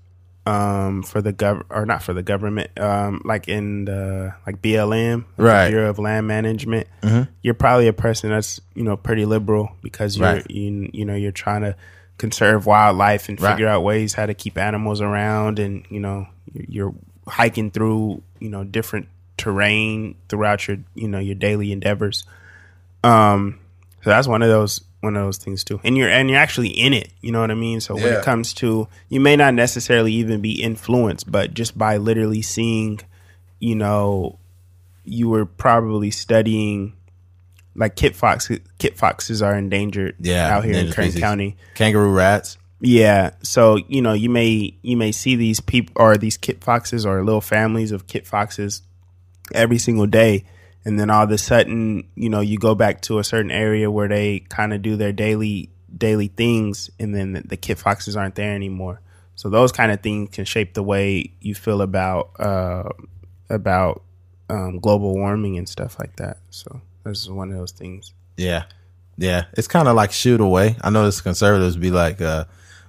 um, 0.48 1.02
for 1.02 1.20
the 1.20 1.32
gov 1.32 1.62
or 1.70 1.84
not 1.84 2.02
for 2.02 2.12
the 2.14 2.22
government, 2.22 2.70
um, 2.80 3.20
like 3.24 3.48
in 3.48 3.84
the 3.84 4.34
like 4.46 4.62
BLM, 4.62 5.16
like 5.16 5.24
Right. 5.36 5.54
Mm-hmm. 5.64 5.70
Bureau 5.72 5.90
of 5.90 5.98
Land 5.98 6.26
Management, 6.26 6.86
you're 7.42 7.54
probably 7.54 7.88
a 7.88 7.92
person 7.92 8.30
that's 8.30 8.60
you 8.74 8.82
know 8.84 8.96
pretty 8.96 9.24
liberal 9.26 9.72
because 9.82 10.16
you're 10.16 10.26
Right. 10.34 10.50
you, 10.50 10.90
you 10.92 11.04
know 11.04 11.14
you're 11.14 11.32
trying 11.32 11.62
to 11.62 11.76
conserve 12.16 12.66
wildlife 12.66 13.28
and 13.28 13.40
Right. 13.40 13.52
figure 13.52 13.68
out 13.68 13.82
ways 13.82 14.14
how 14.14 14.26
to 14.26 14.34
keep 14.34 14.56
animals 14.58 15.00
around, 15.00 15.58
and 15.58 15.84
you 15.90 16.00
know 16.00 16.26
you're, 16.52 16.64
you're 16.68 16.94
hiking 17.26 17.70
through 17.70 18.22
you 18.40 18.48
know 18.48 18.64
different 18.64 19.06
terrain 19.36 20.14
throughout 20.28 20.66
your 20.66 20.78
you 20.94 21.08
know 21.08 21.18
your 21.18 21.34
daily 21.34 21.72
endeavors. 21.72 22.24
Um, 23.04 23.60
so 24.02 24.10
that's 24.10 24.26
one 24.26 24.42
of 24.42 24.48
those 24.48 24.80
one 25.00 25.16
of 25.16 25.22
those 25.24 25.38
things 25.38 25.62
too. 25.64 25.80
And 25.84 25.96
you're 25.96 26.08
and 26.08 26.28
you're 26.28 26.38
actually 26.38 26.68
in 26.70 26.92
it. 26.92 27.10
You 27.20 27.30
know 27.32 27.40
what 27.40 27.50
I 27.50 27.54
mean? 27.54 27.80
So 27.80 27.94
when 27.94 28.04
Yeah. 28.04 28.18
it 28.18 28.24
comes 28.24 28.52
to 28.54 28.88
you 29.08 29.20
may 29.20 29.36
not 29.36 29.54
necessarily 29.54 30.12
even 30.14 30.40
be 30.40 30.60
influenced, 30.62 31.30
but 31.30 31.54
just 31.54 31.76
by 31.78 31.96
literally 31.98 32.42
seeing, 32.42 33.00
you 33.60 33.74
know, 33.74 34.38
you 35.04 35.28
were 35.28 35.46
probably 35.46 36.10
studying 36.10 36.94
like 37.74 37.94
kit 37.94 38.16
fox 38.16 38.50
kit 38.78 38.96
foxes 38.96 39.40
are 39.40 39.54
endangered 39.56 40.16
Yeah, 40.18 40.54
out 40.56 40.64
here 40.64 40.74
in 40.74 40.86
Kern 40.92 41.06
species. 41.06 41.20
County. 41.20 41.56
Kangaroo 41.74 42.12
rats. 42.12 42.58
Yeah. 42.80 43.30
So, 43.42 43.76
you 43.88 44.02
know, 44.02 44.12
you 44.12 44.28
may 44.30 44.74
you 44.82 44.96
may 44.96 45.12
see 45.12 45.36
these 45.36 45.60
people 45.60 45.92
or 45.96 46.16
these 46.16 46.36
kit 46.36 46.62
foxes 46.62 47.06
or 47.06 47.24
little 47.24 47.40
families 47.40 47.92
of 47.92 48.06
kit 48.08 48.26
foxes 48.26 48.82
every 49.54 49.78
single 49.78 50.06
day. 50.06 50.44
And 50.88 50.98
then 50.98 51.10
all 51.10 51.22
of 51.22 51.30
a 51.30 51.36
sudden, 51.36 52.08
you 52.14 52.30
know, 52.30 52.40
you 52.40 52.56
go 52.56 52.74
back 52.74 53.02
to 53.02 53.18
a 53.18 53.24
certain 53.24 53.50
area 53.50 53.90
where 53.90 54.08
they 54.08 54.38
kind 54.48 54.72
of 54.72 54.80
do 54.80 54.96
their 54.96 55.12
daily 55.12 55.68
daily 55.94 56.28
things 56.28 56.90
and 56.98 57.14
then 57.14 57.34
the, 57.34 57.42
the 57.42 57.56
kit 57.58 57.78
foxes 57.78 58.16
aren't 58.16 58.36
there 58.36 58.54
anymore. 58.54 59.02
So 59.34 59.50
those 59.50 59.70
kind 59.70 59.92
of 59.92 60.00
things 60.00 60.30
can 60.32 60.46
shape 60.46 60.72
the 60.72 60.82
way 60.82 61.30
you 61.42 61.54
feel 61.54 61.82
about 61.82 62.30
uh 62.40 62.88
about 63.50 64.00
um, 64.48 64.78
global 64.78 65.12
warming 65.14 65.58
and 65.58 65.68
stuff 65.68 65.98
like 65.98 66.16
that. 66.16 66.38
So 66.48 66.80
this 67.04 67.20
is 67.20 67.28
one 67.28 67.50
of 67.50 67.58
those 67.58 67.72
things. 67.72 68.14
Yeah. 68.38 68.62
Yeah. 69.18 69.44
It's 69.58 69.68
kind 69.68 69.88
of 69.88 69.94
like 69.94 70.10
shoot 70.10 70.40
away. 70.40 70.76
I 70.80 70.88
notice 70.88 71.20
conservatives 71.20 71.76
be 71.76 71.90
like, 71.90 72.22
uh, 72.22 72.46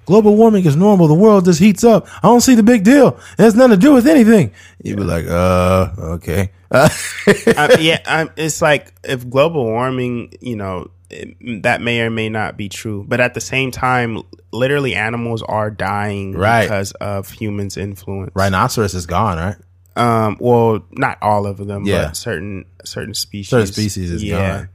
global 0.10 0.36
warming 0.36 0.66
is 0.66 0.76
normal. 0.76 1.08
The 1.08 1.14
world 1.14 1.46
just 1.46 1.60
heats 1.60 1.84
up. 1.84 2.08
I 2.24 2.28
don't 2.28 2.42
see 2.42 2.56
the 2.56 2.64
big 2.64 2.84
deal. 2.84 3.10
It 3.38 3.44
has 3.44 3.54
nothing 3.56 3.76
to 3.76 3.78
do 3.78 3.94
with 3.94 4.08
anything. 4.08 4.52
You'd 4.84 4.98
be 4.98 5.04
like, 5.04 5.26
uh, 5.28 5.92
okay. 6.18 6.52
I, 6.72 6.90
yeah, 7.80 8.00
i 8.06 8.28
it's 8.36 8.62
like 8.62 8.92
if 9.04 9.30
global 9.30 9.64
warming, 9.66 10.34
you 10.42 10.56
know, 10.56 10.90
it, 11.12 11.62
that 11.64 11.82
may 11.82 12.02
or 12.02 12.10
may 12.10 12.28
not 12.30 12.58
be 12.58 12.70
true, 12.70 13.06
but 13.08 13.20
at 13.20 13.34
the 13.36 13.42
same 13.42 13.70
time, 13.72 14.22
literally 14.52 14.96
animals 14.96 15.44
are 15.44 15.70
dying 15.72 16.34
Right. 16.34 16.64
because 16.64 16.92
of 16.94 17.30
humans' 17.30 17.78
influence. 17.78 18.32
Rhinoceros 18.36 18.94
is 18.96 19.06
gone, 19.06 19.38
right? 19.38 19.56
Um. 19.96 20.38
Well, 20.40 20.86
not 20.92 21.18
all 21.22 21.46
of 21.46 21.58
them, 21.58 21.86
Yeah. 21.86 22.06
but 22.08 22.18
certain 22.18 22.66
certain 22.84 23.14
species. 23.14 23.50
Certain 23.50 23.68
species 23.68 24.12
is 24.12 24.24
gone. 24.24 24.70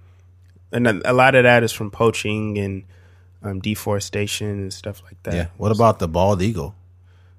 and 0.73 0.87
a, 0.87 1.11
a 1.11 1.15
lot 1.15 1.35
of 1.35 1.45
that 1.45 1.63
is 1.63 1.73
from 1.73 1.91
poaching 1.91 2.59
and 2.59 2.85
um, 3.45 3.61
deforestation 3.61 4.49
and 4.49 4.73
stuff 4.73 5.03
like 5.05 5.23
that. 5.23 5.35
Yeah. 5.35 5.47
What 5.57 5.71
about 5.71 5.99
the 6.01 6.09
bald 6.09 6.43
eagle? 6.43 6.75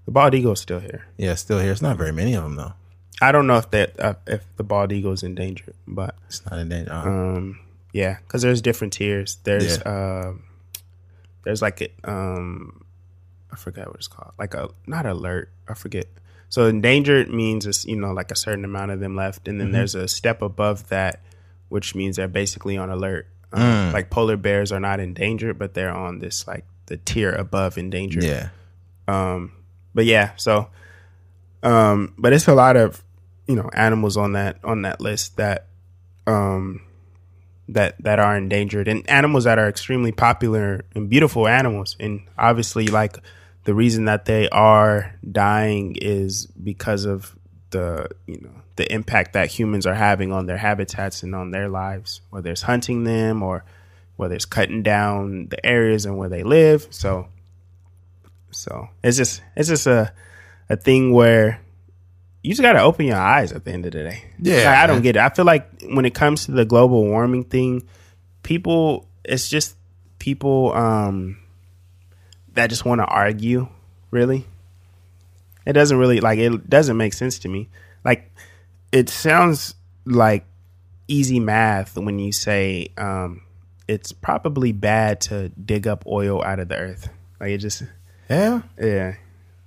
the 0.05 0.11
bald 0.11 0.35
eagle 0.35 0.51
is 0.53 0.59
still 0.59 0.79
here. 0.79 1.07
Yeah, 1.17 1.33
still 1.35 1.59
here. 1.59 1.71
It's 1.71 1.81
not 1.81 1.97
very 1.97 2.11
many 2.11 2.35
of 2.35 2.43
them 2.43 2.55
though. 2.55 2.73
I 3.21 3.31
don't 3.31 3.47
know 3.47 3.57
if 3.57 3.71
that 3.71 3.99
uh, 3.99 4.13
if 4.27 4.43
the 4.55 4.63
bald 4.63 4.91
eagle 4.91 5.11
is 5.13 5.23
endangered, 5.23 5.73
but 5.87 6.15
It's 6.27 6.45
not 6.45 6.59
in 6.59 6.69
danger. 6.69 6.91
Uh, 6.93 7.03
Um, 7.09 7.59
yeah, 7.91 8.17
because 8.19 8.41
there's 8.41 8.61
different 8.61 8.93
tiers. 8.93 9.37
There's 9.43 9.83
um, 9.85 10.43
there's 11.43 11.61
like 11.61 11.81
a, 11.81 11.89
um, 12.03 12.83
I 13.51 13.55
forget 13.55 13.87
what 13.87 13.95
it's 13.95 14.07
called. 14.07 14.33
Like 14.37 14.53
a 14.53 14.69
not 14.85 15.05
alert. 15.05 15.49
I 15.67 15.73
forget. 15.73 16.07
So 16.49 16.67
endangered 16.67 17.29
means 17.33 17.65
it's 17.65 17.85
you 17.85 17.95
know 17.95 18.11
like 18.13 18.31
a 18.31 18.35
certain 18.35 18.65
amount 18.65 18.91
of 18.91 18.99
them 18.99 19.15
left, 19.15 19.47
and 19.47 19.59
then 19.59 19.71
there's 19.71 19.95
a 19.95 20.07
step 20.07 20.41
above 20.41 20.89
that, 20.89 21.21
which 21.69 21.95
means 21.95 22.17
they're 22.17 22.27
basically 22.27 22.77
on 22.77 22.89
alert. 22.89 23.27
Um, 23.55 23.93
Like 23.93 24.09
polar 24.09 24.37
bears 24.37 24.71
are 24.71 24.79
not 24.79 24.99
endangered, 24.99 25.57
but 25.57 25.73
they're 25.73 25.93
on 25.93 26.19
this 26.19 26.47
like 26.47 26.65
the 26.87 26.97
tier 26.97 27.31
above 27.31 27.77
endangered. 27.77 28.23
yeah. 28.23 28.49
Um, 29.07 29.51
but 29.93 30.05
yeah, 30.05 30.31
so, 30.35 30.69
um, 31.63 32.13
but 32.17 32.33
it's 32.33 32.47
a 32.47 32.53
lot 32.55 32.75
of, 32.75 33.03
you 33.47 33.55
know, 33.55 33.69
animals 33.73 34.17
on 34.17 34.33
that, 34.33 34.57
on 34.63 34.81
that 34.81 34.99
list 34.99 35.37
that, 35.37 35.67
um, 36.27 36.81
that, 37.69 37.95
that 38.03 38.19
are 38.19 38.35
endangered 38.37 38.87
and 38.87 39.07
animals 39.09 39.45
that 39.45 39.57
are 39.57 39.69
extremely 39.69 40.11
popular 40.11 40.85
and 40.95 41.09
beautiful 41.09 41.47
animals. 41.47 41.95
And 41.99 42.21
obviously 42.37 42.87
like 42.87 43.17
the 43.63 43.73
reason 43.73 44.05
that 44.05 44.25
they 44.25 44.49
are 44.49 45.15
dying 45.31 45.95
is 46.01 46.45
because 46.47 47.05
of 47.05 47.35
the, 47.71 48.09
you 48.27 48.41
know, 48.41 48.61
the 48.75 48.91
impact 48.91 49.33
that 49.33 49.47
humans 49.47 49.85
are 49.85 49.93
having 49.93 50.31
on 50.31 50.45
their 50.45 50.57
habitats 50.57 51.23
and 51.23 51.33
on 51.33 51.51
their 51.51 51.69
lives, 51.69 52.21
whether 52.29 52.51
it's 52.51 52.61
hunting 52.61 53.03
them 53.03 53.41
or 53.41 53.63
whether 54.17 54.35
it's 54.35 54.45
cutting 54.45 54.83
down 54.83 55.47
the 55.49 55.65
areas 55.65 56.05
and 56.05 56.17
where 56.17 56.29
they 56.29 56.43
live. 56.43 56.87
So, 56.89 57.27
so 58.51 58.89
it's 59.03 59.17
just 59.17 59.41
it's 59.55 59.69
just 59.69 59.87
a 59.87 60.13
a 60.69 60.75
thing 60.75 61.11
where 61.13 61.61
you 62.41 62.51
just 62.51 62.61
got 62.61 62.73
to 62.73 62.81
open 62.81 63.05
your 63.05 63.17
eyes 63.17 63.51
at 63.51 63.65
the 63.65 63.71
end 63.71 63.85
of 63.85 63.91
the 63.93 64.03
day. 64.03 64.23
Yeah, 64.39 64.57
Like, 64.57 64.77
I 64.77 64.87
don't 64.87 65.01
get 65.01 65.15
it. 65.15 65.19
I 65.19 65.29
feel 65.29 65.45
like 65.45 65.67
when 65.89 66.05
it 66.05 66.13
comes 66.13 66.45
to 66.45 66.51
the 66.51 66.65
global 66.65 67.03
warming 67.03 67.43
thing, 67.45 67.87
people 68.43 69.07
it's 69.23 69.49
just 69.49 69.75
people 70.19 70.73
um 70.73 71.37
that 72.53 72.67
just 72.67 72.85
want 72.85 72.99
to 72.99 73.05
argue. 73.05 73.67
Really, 74.11 74.45
it 75.65 75.73
doesn't 75.73 75.97
really 75.97 76.19
like 76.19 76.39
it 76.39 76.69
doesn't 76.69 76.97
make 76.97 77.13
sense 77.13 77.39
to 77.39 77.49
me. 77.49 77.69
It 78.95 79.09
sounds 79.09 79.75
like 80.05 80.45
easy 81.07 81.39
math 81.39 81.97
when 81.97 82.17
you 82.19 82.31
say 82.31 82.87
um 82.97 83.41
it's 83.87 84.11
probably 84.11 84.71
bad 84.71 85.21
to 85.21 85.49
dig 85.49 85.85
up 85.87 86.05
oil 86.07 86.43
out 86.43 86.59
of 86.59 86.69
the 86.69 86.75
earth. 86.77 87.09
Like 87.39 87.51
it 87.51 87.57
just 87.59 87.83
Yeah. 88.29 88.61
yeah. 88.81 89.15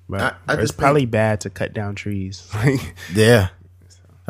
But 0.09 0.21
I- 0.49 0.53
I 0.55 0.55
it's 0.61 0.73
think- 0.73 0.79
probably 0.79 1.07
bad 1.07 1.43
to 1.43 1.51
cut 1.51 1.73
down 1.75 1.95
trees. 1.95 2.49
Yeah. 3.15 3.49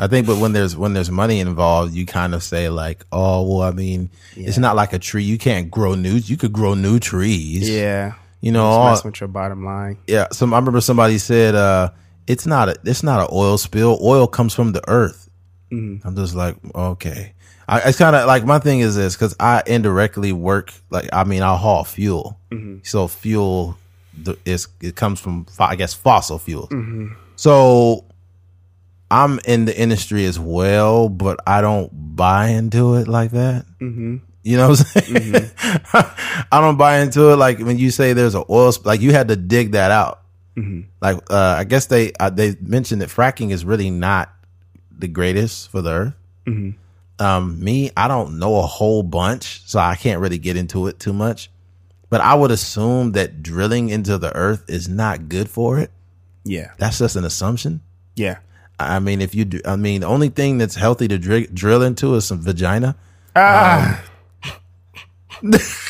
I 0.01 0.07
think, 0.07 0.27
but 0.27 0.37
when 0.37 0.53
there's 0.53 0.77
when 0.77 0.93
there's 0.93 1.11
money 1.11 1.41
involved, 1.41 1.93
you 1.93 2.05
kind 2.05 2.33
of 2.33 2.41
say 2.41 2.69
like, 2.69 3.05
"Oh, 3.11 3.41
well, 3.43 3.67
I 3.67 3.71
mean, 3.71 4.09
it's 4.33 4.57
not 4.57 4.77
like 4.77 4.93
a 4.93 4.99
tree. 4.99 5.23
You 5.23 5.37
can't 5.37 5.69
grow 5.69 5.93
new. 5.93 6.15
You 6.15 6.37
could 6.37 6.53
grow 6.53 6.73
new 6.73 6.99
trees. 6.99 7.69
yeah. 7.69 8.13
you 8.39 8.53
know. 8.53 8.63
All- 8.65 9.01
with 9.03 9.19
your 9.19 9.27
bottom 9.27 9.65
line. 9.65 9.97
yeah. 10.07 10.27
Some 10.31 10.53
I 10.53 10.57
remember 10.59 10.79
somebody 10.79 11.17
said, 11.17 11.53
uh, 11.53 11.89
"It's 12.29 12.45
not 12.45 12.69
a 12.69 12.77
it's 12.85 13.03
not 13.03 13.19
an 13.19 13.27
oil 13.33 13.57
spill. 13.57 13.99
Oil 14.01 14.27
comes 14.27 14.53
from 14.53 14.71
the 14.71 14.87
earth." 14.87 15.29
Mm-hmm. 15.71 16.07
I'm 16.07 16.15
just 16.15 16.35
like, 16.35 16.55
okay. 16.73 17.33
I, 17.67 17.81
it's 17.89 17.99
kind 17.99 18.15
of 18.15 18.25
like 18.25 18.45
my 18.45 18.57
thing 18.57 18.79
is 18.79 18.95
this 18.95 19.15
because 19.15 19.35
I 19.39 19.61
indirectly 19.67 20.31
work 20.31 20.73
like 20.89 21.09
I 21.13 21.23
mean 21.23 21.43
I'll 21.43 21.57
haul 21.57 21.83
fuel, 21.83 22.39
mm-hmm. 22.49 22.79
so 22.83 23.07
fuel 23.07 23.77
the, 24.17 24.37
is 24.45 24.67
it 24.81 24.95
comes 24.95 25.19
from 25.19 25.45
I 25.59 25.75
guess 25.75 25.93
fossil 25.93 26.39
fuels. 26.39 26.69
Mm-hmm. 26.69 27.13
So 27.35 28.05
I'm 29.11 29.39
in 29.45 29.65
the 29.65 29.79
industry 29.79 30.25
as 30.25 30.39
well, 30.39 31.09
but 31.09 31.39
I 31.45 31.61
don't 31.61 31.89
buy 32.15 32.49
into 32.49 32.95
it 32.95 33.07
like 33.07 33.31
that. 33.31 33.65
Mm-hmm. 33.79 34.17
You 34.43 34.57
know 34.57 34.69
what 34.69 34.79
I'm 34.95 35.03
saying? 35.03 35.51
I 35.93 36.61
don't 36.61 36.77
buy 36.77 36.99
into 36.99 37.29
it 37.31 37.35
like 37.35 37.59
when 37.59 37.77
you 37.77 37.91
say 37.91 38.13
there's 38.13 38.35
an 38.35 38.45
oil, 38.49 38.71
sp- 38.73 38.85
like 38.85 39.01
you 39.01 39.11
had 39.11 39.27
to 39.27 39.35
dig 39.35 39.73
that 39.73 39.91
out. 39.91 40.18
Like 41.01 41.17
uh, 41.29 41.55
I 41.57 41.63
guess 41.63 41.87
they 41.87 42.11
uh, 42.19 42.29
they 42.29 42.55
mentioned 42.61 43.01
that 43.01 43.09
fracking 43.09 43.51
is 43.51 43.65
really 43.65 43.89
not 43.89 44.33
the 44.91 45.07
greatest 45.07 45.71
for 45.71 45.81
the 45.81 45.91
earth. 45.91 46.13
Um, 47.19 47.63
me, 47.63 47.91
I 47.97 48.07
don't 48.07 48.39
know 48.39 48.57
a 48.57 48.63
whole 48.63 49.03
bunch, 49.03 49.61
so 49.65 49.79
I 49.79 49.95
can't 49.95 50.21
really 50.21 50.37
get 50.37 50.55
into 50.55 50.87
it 50.87 50.99
too 50.99 51.13
much. 51.13 51.49
But 52.09 52.21
I 52.21 52.33
would 52.33 52.49
assume 52.49 53.11
that 53.11 53.43
drilling 53.43 53.89
into 53.89 54.17
the 54.17 54.35
earth 54.35 54.63
is 54.67 54.87
not 54.87 55.29
good 55.29 55.49
for 55.49 55.77
it. 55.77 55.91
Yeah. 56.43 56.71
That's 56.77 56.97
just 56.97 57.15
an 57.15 57.25
assumption. 57.25 57.81
Yeah. 58.15 58.39
I 58.79 58.99
mean, 58.99 59.21
if 59.21 59.35
you 59.35 59.45
do, 59.45 59.59
I 59.65 59.75
mean, 59.75 60.01
the 60.01 60.07
only 60.07 60.29
thing 60.29 60.57
that's 60.57 60.75
healthy 60.75 61.07
to 61.09 61.17
dri- 61.17 61.47
drill 61.53 61.83
into 61.83 62.15
is 62.15 62.25
some 62.25 62.41
vagina. 62.41 62.95
Ah. 63.35 64.03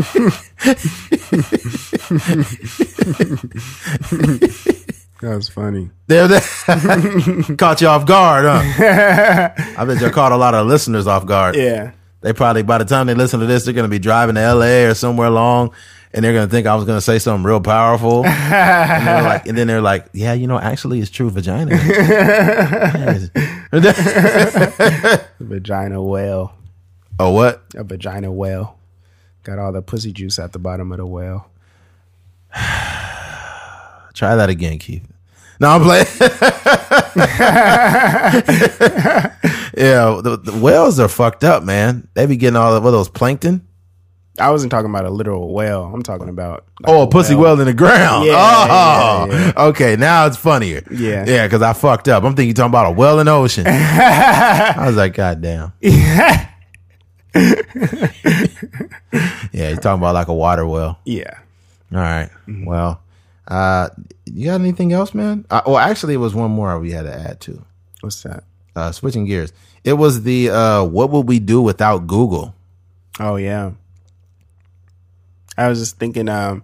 that 5.20 5.22
was 5.22 5.48
funny. 5.48 5.90
There, 6.06 6.28
there. 6.28 6.40
caught 7.56 7.80
you 7.80 7.88
off 7.88 8.06
guard, 8.06 8.44
huh? 8.46 9.50
I 9.78 9.84
bet 9.84 10.00
you 10.00 10.10
caught 10.10 10.32
a 10.32 10.36
lot 10.36 10.54
of 10.54 10.66
listeners 10.66 11.06
off 11.06 11.26
guard. 11.26 11.56
Yeah. 11.56 11.92
They 12.22 12.32
probably, 12.32 12.62
by 12.62 12.78
the 12.78 12.84
time 12.84 13.06
they 13.06 13.14
listen 13.14 13.40
to 13.40 13.46
this, 13.46 13.64
they're 13.64 13.74
going 13.74 13.84
to 13.84 13.90
be 13.90 13.98
driving 13.98 14.34
to 14.34 14.54
LA 14.54 14.88
or 14.88 14.94
somewhere 14.94 15.28
along 15.28 15.72
and 16.12 16.24
they're 16.24 16.32
going 16.32 16.48
to 16.48 16.50
think 16.50 16.66
I 16.66 16.74
was 16.74 16.84
going 16.84 16.96
to 16.96 17.02
say 17.02 17.18
something 17.18 17.44
real 17.44 17.60
powerful. 17.60 18.26
and, 18.26 19.06
they're 19.06 19.22
like, 19.22 19.46
and 19.46 19.56
then 19.56 19.66
they're 19.66 19.80
like, 19.80 20.06
yeah, 20.12 20.32
you 20.32 20.46
know, 20.46 20.58
actually 20.58 21.00
it's 21.00 21.10
true 21.10 21.30
vagina. 21.30 21.76
Vagina 25.40 26.02
whale. 26.02 26.54
oh, 27.18 27.30
what? 27.30 27.62
A 27.74 27.84
vagina 27.84 28.32
whale. 28.32 28.78
Got 29.42 29.58
all 29.58 29.72
the 29.72 29.82
pussy 29.82 30.12
juice 30.12 30.38
at 30.38 30.52
the 30.52 30.58
bottom 30.58 30.92
of 30.92 30.98
the 30.98 31.06
whale. 31.06 31.48
Try 32.54 34.36
that 34.36 34.50
again, 34.50 34.78
Keith. 34.78 35.06
No, 35.60 35.68
I'm 35.68 35.82
playing. 35.82 36.06
yeah, 39.76 40.20
the, 40.22 40.40
the 40.42 40.58
whales 40.58 40.98
are 40.98 41.08
fucked 41.08 41.44
up, 41.44 41.62
man. 41.62 42.08
They 42.14 42.26
be 42.26 42.36
getting 42.36 42.56
all 42.56 42.74
of 42.74 42.82
what, 42.82 42.90
those 42.92 43.08
plankton. 43.08 43.66
I 44.38 44.50
wasn't 44.50 44.70
talking 44.70 44.88
about 44.88 45.04
a 45.04 45.10
literal 45.10 45.52
whale. 45.52 45.84
I'm 45.92 46.02
talking 46.02 46.28
about 46.30 46.64
like 46.80 46.90
Oh, 46.94 47.02
a 47.02 47.06
pussy 47.06 47.34
well 47.34 47.60
in 47.60 47.66
the 47.66 47.74
ground. 47.74 48.24
Yeah, 48.26 48.34
oh, 48.38 49.26
yeah, 49.30 49.52
okay. 49.66 49.96
Now 49.96 50.26
it's 50.26 50.36
funnier. 50.38 50.82
Yeah. 50.90 51.24
yeah. 51.26 51.46
Because 51.46 51.60
I 51.60 51.74
fucked 51.74 52.08
up. 52.08 52.24
I'm 52.24 52.30
thinking 52.34 52.48
you're 52.48 52.54
talking 52.54 52.70
about 52.70 52.86
a 52.86 52.92
well 52.92 53.20
in 53.20 53.26
the 53.26 53.32
ocean. 53.32 53.66
I 53.68 54.84
was 54.86 54.96
like, 54.96 55.12
God 55.14 55.42
damn. 55.42 55.72
yeah, 55.80 56.48
you're 59.52 59.76
talking 59.76 60.00
about 60.00 60.14
like 60.14 60.28
a 60.28 60.34
water 60.34 60.66
well. 60.66 60.98
yeah. 61.04 61.38
All 61.92 61.98
right. 61.98 62.30
Mm-hmm. 62.46 62.66
Well, 62.66 63.02
uh, 63.48 63.88
you 64.24 64.46
got 64.46 64.60
anything 64.60 64.92
else, 64.92 65.12
man? 65.12 65.44
Uh, 65.50 65.62
well, 65.66 65.78
actually, 65.78 66.14
it 66.14 66.18
was 66.18 66.34
one 66.34 66.50
more 66.50 66.78
we 66.78 66.92
had 66.92 67.02
to 67.02 67.12
add 67.12 67.40
to. 67.40 67.64
What's 68.00 68.22
that? 68.22 68.44
Uh, 68.76 68.92
switching 68.92 69.24
gears, 69.24 69.52
it 69.82 69.94
was 69.94 70.22
the 70.22 70.50
uh, 70.50 70.84
what 70.84 71.10
would 71.10 71.26
we 71.26 71.40
do 71.40 71.60
without 71.60 72.06
Google? 72.06 72.54
Oh 73.18 73.36
yeah. 73.36 73.72
I 75.58 75.68
was 75.68 75.80
just 75.80 75.98
thinking. 75.98 76.28
Um, 76.28 76.62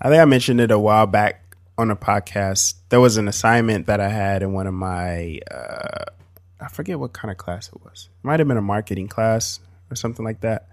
I 0.00 0.10
think 0.10 0.20
I 0.20 0.26
mentioned 0.26 0.60
it 0.60 0.70
a 0.70 0.78
while 0.78 1.06
back 1.06 1.56
on 1.76 1.90
a 1.90 1.96
podcast. 1.96 2.74
There 2.90 3.00
was 3.00 3.16
an 3.16 3.26
assignment 3.26 3.86
that 3.86 4.00
I 4.00 4.08
had 4.08 4.42
in 4.42 4.52
one 4.52 4.66
of 4.66 4.74
my. 4.74 5.40
Uh, 5.50 6.04
I 6.60 6.68
forget 6.68 6.98
what 6.98 7.12
kind 7.12 7.30
of 7.30 7.38
class 7.38 7.68
it 7.68 7.82
was. 7.82 8.08
It 8.22 8.26
might 8.26 8.40
have 8.40 8.48
been 8.48 8.56
a 8.56 8.62
marketing 8.62 9.08
class 9.08 9.60
or 9.90 9.96
something 9.96 10.24
like 10.24 10.40
that. 10.40 10.68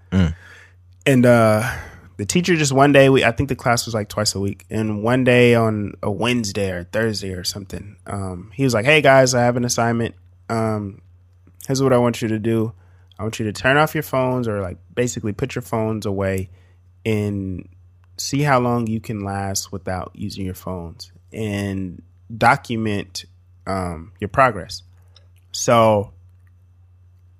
And 1.05 1.25
uh, 1.25 1.71
the 2.17 2.25
teacher 2.25 2.55
just 2.55 2.71
one 2.71 2.91
day. 2.91 3.09
We 3.09 3.23
I 3.23 3.31
think 3.31 3.49
the 3.49 3.55
class 3.55 3.85
was 3.85 3.93
like 3.93 4.09
twice 4.09 4.35
a 4.35 4.39
week, 4.39 4.65
and 4.69 5.03
one 5.03 5.23
day 5.23 5.55
on 5.55 5.93
a 6.01 6.09
Wednesday 6.11 6.71
or 6.71 6.83
Thursday 6.83 7.33
or 7.33 7.43
something, 7.43 7.97
um, 8.07 8.51
he 8.53 8.63
was 8.63 8.73
like, 8.73 8.85
"Hey 8.85 9.01
guys, 9.01 9.33
I 9.33 9.43
have 9.43 9.57
an 9.57 9.65
assignment. 9.65 10.15
Um, 10.49 11.01
here's 11.67 11.81
what 11.83 11.93
I 11.93 11.97
want 11.97 12.21
you 12.21 12.27
to 12.29 12.39
do. 12.39 12.73
I 13.17 13.23
want 13.23 13.39
you 13.39 13.45
to 13.45 13.53
turn 13.53 13.77
off 13.77 13.93
your 13.93 14.03
phones 14.03 14.47
or 14.47 14.61
like 14.61 14.77
basically 14.93 15.33
put 15.33 15.55
your 15.55 15.61
phones 15.61 16.05
away 16.05 16.49
and 17.05 17.67
see 18.17 18.41
how 18.41 18.59
long 18.59 18.87
you 18.87 18.99
can 18.99 19.23
last 19.23 19.71
without 19.71 20.11
using 20.15 20.45
your 20.45 20.55
phones 20.55 21.11
and 21.31 22.01
document 22.35 23.25
um, 23.67 24.11
your 24.19 24.27
progress. 24.27 24.83
So, 25.51 26.13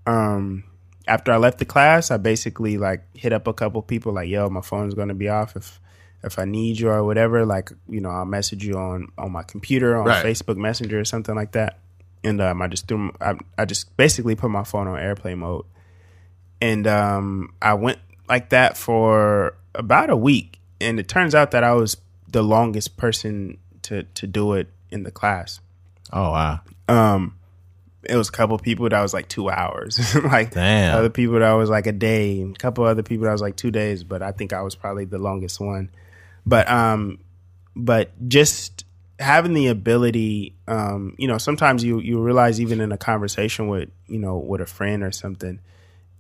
um, 0.05 0.63
after 1.07 1.31
I 1.31 1.37
left 1.37 1.59
the 1.59 1.65
class, 1.65 2.11
I 2.11 2.17
basically 2.17 2.77
like 2.77 3.03
hit 3.15 3.31
up 3.33 3.47
a 3.47 3.53
couple 3.53 3.81
people 3.81 4.13
like, 4.13 4.29
"Yo, 4.29 4.49
my 4.49 4.61
phone's 4.61 4.93
going 4.93 5.09
to 5.09 5.13
be 5.13 5.29
off 5.29 5.55
if 5.55 5.79
if 6.23 6.39
I 6.39 6.45
need 6.45 6.79
you 6.79 6.89
or 6.89 7.03
whatever. 7.03 7.45
Like, 7.45 7.71
you 7.87 8.01
know, 8.01 8.09
I'll 8.09 8.25
message 8.25 8.65
you 8.65 8.77
on 8.77 9.11
on 9.17 9.31
my 9.31 9.43
computer 9.43 9.95
on 9.97 10.05
Right. 10.05 10.25
Facebook 10.25 10.57
Messenger 10.57 10.99
or 10.99 11.05
something 11.05 11.35
like 11.35 11.51
that." 11.53 11.79
And 12.23 12.41
um, 12.41 12.59
I 12.61 12.67
just 12.67 12.87
threw, 12.87 13.11
I, 13.21 13.35
I 13.55 13.65
just 13.65 13.95
basically 13.97 14.35
put 14.35 14.49
my 14.49 14.63
phone 14.63 14.87
on 14.87 14.97
airplane 14.97 15.39
mode, 15.39 15.65
and 16.61 16.87
um, 16.87 17.53
I 17.61 17.73
went 17.75 17.99
like 18.27 18.49
that 18.49 18.77
for 18.77 19.55
about 19.75 20.09
a 20.09 20.15
week. 20.15 20.59
And 20.81 20.99
it 20.99 21.07
turns 21.07 21.35
out 21.35 21.51
that 21.51 21.63
I 21.63 21.73
was 21.73 21.97
the 22.27 22.41
longest 22.41 22.97
person 22.97 23.57
to 23.83 24.03
to 24.03 24.27
do 24.27 24.53
it 24.53 24.69
in 24.91 25.03
the 25.03 25.11
class. 25.11 25.59
Oh 26.11 26.31
wow, 26.31 26.59
Um, 26.87 27.35
it 28.09 28.15
was 28.15 28.29
a 28.29 28.31
couple 28.31 28.57
people 28.57 28.87
that 28.89 29.01
was 29.01 29.13
like 29.13 29.27
two 29.27 29.49
hours, 29.49 30.15
like 30.23 30.53
Damn. 30.53 30.97
other 30.97 31.09
people 31.09 31.39
that 31.39 31.51
was 31.53 31.69
like 31.69 31.87
a 31.87 31.91
day, 31.91 32.41
and 32.41 32.55
a 32.55 32.59
couple 32.59 32.83
other 32.85 33.03
people 33.03 33.25
that 33.25 33.31
was 33.31 33.41
like 33.41 33.55
two 33.55 33.71
days. 33.71 34.03
But 34.03 34.21
I 34.21 34.31
think 34.31 34.53
I 34.53 34.61
was 34.61 34.75
probably 34.75 35.05
the 35.05 35.17
longest 35.17 35.59
one. 35.59 35.89
But 36.45 36.69
um, 36.69 37.19
but 37.75 38.11
just 38.27 38.85
having 39.19 39.53
the 39.53 39.67
ability, 39.67 40.55
um, 40.67 41.15
you 41.17 41.27
know, 41.27 41.37
sometimes 41.37 41.83
you 41.83 41.99
you 41.99 42.21
realize 42.21 42.61
even 42.61 42.81
in 42.81 42.91
a 42.91 42.97
conversation 42.97 43.67
with 43.67 43.89
you 44.07 44.19
know 44.19 44.37
with 44.37 44.61
a 44.61 44.65
friend 44.65 45.03
or 45.03 45.11
something, 45.11 45.59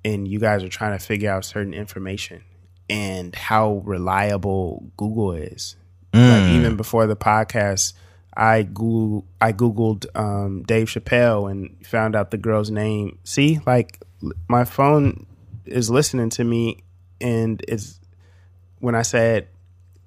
and 0.03 0.27
you 0.27 0.39
guys 0.39 0.63
are 0.63 0.69
trying 0.69 0.97
to 0.97 1.03
figure 1.03 1.31
out 1.31 1.45
certain 1.45 1.73
information 1.73 2.43
and 2.89 3.33
how 3.35 3.81
reliable 3.85 4.91
Google 4.97 5.33
is. 5.33 5.75
Like 6.13 6.49
even 6.51 6.77
before 6.77 7.07
the 7.07 7.17
podcast, 7.17 7.91
I 8.35 8.63
Google 8.63 9.25
I 9.39 9.53
googled 9.53 10.05
um, 10.15 10.63
Dave 10.63 10.87
Chappelle 10.87 11.49
and 11.49 11.75
found 11.85 12.15
out 12.15 12.31
the 12.31 12.37
girl's 12.37 12.69
name. 12.69 13.17
See, 13.23 13.59
like 13.65 14.03
my 14.47 14.65
phone 14.65 15.25
is 15.65 15.89
listening 15.89 16.29
to 16.31 16.43
me, 16.43 16.77
and 17.21 17.63
it's 17.67 17.99
when 18.79 18.95
I 18.95 19.03
said 19.03 19.47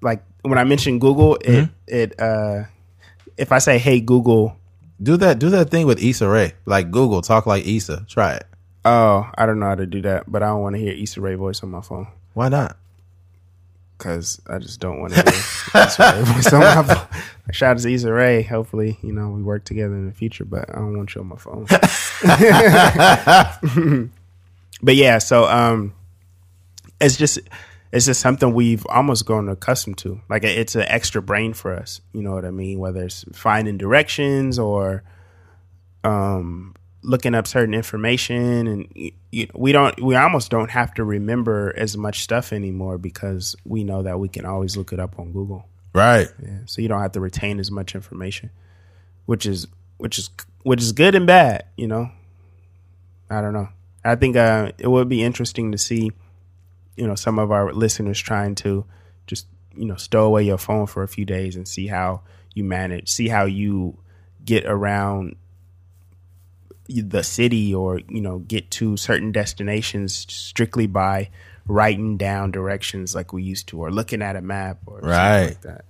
like 0.01 0.23
when 0.43 0.57
I 0.57 0.63
mentioned 0.63 1.01
Google, 1.01 1.35
it 1.41 1.69
it 1.87 2.19
uh, 2.19 2.63
if 3.37 3.51
I 3.51 3.59
say 3.59 3.77
Hey 3.77 3.99
Google, 3.99 4.55
do 5.01 5.17
that. 5.17 5.39
Do 5.39 5.49
that 5.49 5.69
thing 5.69 5.87
with 5.87 6.01
Issa 6.01 6.27
Rae, 6.27 6.53
like 6.65 6.91
Google. 6.91 7.21
Talk 7.21 7.45
like 7.45 7.65
Issa. 7.65 8.05
Try 8.07 8.35
it. 8.35 8.47
oh 8.85 9.29
I 9.37 9.45
don't 9.45 9.59
know 9.59 9.67
how 9.67 9.75
to 9.75 9.85
do 9.85 10.01
that, 10.03 10.31
but 10.31 10.43
I 10.43 10.47
don't 10.47 10.61
want 10.61 10.75
to 10.75 10.81
hear 10.81 10.93
Issa 10.93 11.19
Rae 11.19 11.35
voice 11.35 11.63
on 11.63 11.71
my 11.71 11.81
phone. 11.81 12.07
Why 12.33 12.49
not? 12.49 12.77
because 13.99 14.41
I 14.47 14.57
just 14.57 14.79
don't 14.79 14.99
want 14.99 15.13
to 15.13 15.23
voice 15.73 16.53
on. 16.53 17.07
Shout 17.51 17.77
out 17.77 17.81
to 17.81 17.93
Issa 17.93 18.11
Rae. 18.11 18.43
Hopefully, 18.43 18.99
you 19.01 19.11
know, 19.11 19.29
we 19.29 19.41
work 19.41 19.65
together 19.65 19.95
in 19.95 20.05
the 20.05 20.13
future, 20.13 20.45
but 20.45 20.69
I 20.69 20.75
don't 20.75 20.95
want 20.95 21.15
you 21.15 21.21
on 21.21 21.27
my 21.27 21.37
phone. 21.37 21.65
but 24.83 24.95
yeah, 24.95 25.17
so 25.17 25.45
um, 25.45 25.93
it's 27.01 27.17
just 27.17 27.39
it's 27.91 28.05
just 28.05 28.21
something 28.21 28.53
we've 28.53 28.85
almost 28.87 29.25
grown 29.25 29.49
accustomed 29.49 29.97
to. 29.99 30.21
Like 30.29 30.43
it's 30.43 30.75
an 30.75 30.83
extra 30.83 31.21
brain 31.21 31.53
for 31.53 31.73
us. 31.73 32.01
You 32.13 32.21
know 32.21 32.33
what 32.33 32.45
I 32.45 32.51
mean? 32.51 32.79
Whether 32.79 33.03
it's 33.03 33.25
finding 33.33 33.77
directions 33.77 34.59
or 34.59 35.03
um 36.03 36.75
looking 37.01 37.33
up 37.33 37.47
certain 37.47 37.73
information 37.73 38.67
and 38.67 39.11
you, 39.31 39.47
we 39.53 39.71
don't 39.71 40.01
we 40.01 40.15
almost 40.15 40.51
don't 40.51 40.71
have 40.71 40.93
to 40.93 41.03
remember 41.03 41.73
as 41.77 41.95
much 41.95 42.21
stuff 42.21 42.51
anymore 42.51 42.97
because 42.97 43.55
we 43.65 43.83
know 43.83 44.03
that 44.03 44.19
we 44.19 44.27
can 44.27 44.45
always 44.45 44.75
look 44.75 44.91
it 44.91 44.99
up 44.99 45.17
on 45.17 45.31
Google. 45.31 45.67
Right. 45.93 46.27
Yeah. 46.41 46.59
So 46.65 46.81
you 46.81 46.87
don't 46.87 47.01
have 47.01 47.13
to 47.13 47.19
retain 47.19 47.59
as 47.59 47.71
much 47.71 47.95
information, 47.95 48.51
which 49.25 49.45
is 49.45 49.67
which 49.97 50.17
is 50.17 50.29
which 50.63 50.81
is 50.81 50.91
good 50.91 51.15
and 51.15 51.25
bad, 51.25 51.65
you 51.77 51.87
know. 51.87 52.11
I 53.29 53.41
don't 53.41 53.53
know. 53.53 53.69
I 54.03 54.15
think 54.15 54.35
uh, 54.35 54.71
it 54.77 54.87
would 54.87 55.09
be 55.09 55.23
interesting 55.23 55.71
to 55.71 55.77
see, 55.77 56.11
you 56.95 57.07
know, 57.07 57.15
some 57.15 57.37
of 57.37 57.51
our 57.51 57.73
listeners 57.73 58.19
trying 58.19 58.55
to 58.55 58.85
just 59.27 59.47
you 59.75 59.85
know 59.85 59.95
stow 59.95 60.25
away 60.25 60.43
your 60.43 60.57
phone 60.57 60.87
for 60.87 61.03
a 61.03 61.07
few 61.07 61.25
days 61.25 61.55
and 61.55 61.67
see 61.67 61.87
how 61.87 62.21
you 62.53 62.63
manage, 62.63 63.09
see 63.09 63.27
how 63.27 63.45
you 63.45 63.97
get 64.43 64.65
around 64.65 65.35
the 66.89 67.23
city 67.23 67.73
or 67.73 67.99
you 68.09 68.21
know 68.21 68.39
get 68.39 68.69
to 68.71 68.97
certain 68.97 69.31
destinations 69.31 70.25
strictly 70.29 70.87
by 70.87 71.29
writing 71.67 72.17
down 72.17 72.51
directions 72.51 73.13
like 73.13 73.31
we 73.31 73.43
used 73.43 73.67
to 73.67 73.79
or 73.79 73.91
looking 73.91 74.21
at 74.21 74.35
a 74.35 74.41
map 74.41 74.79
or 74.87 75.01
something 75.01 75.09
Right. 75.09 75.45
like 75.45 75.61
that. 75.61 75.85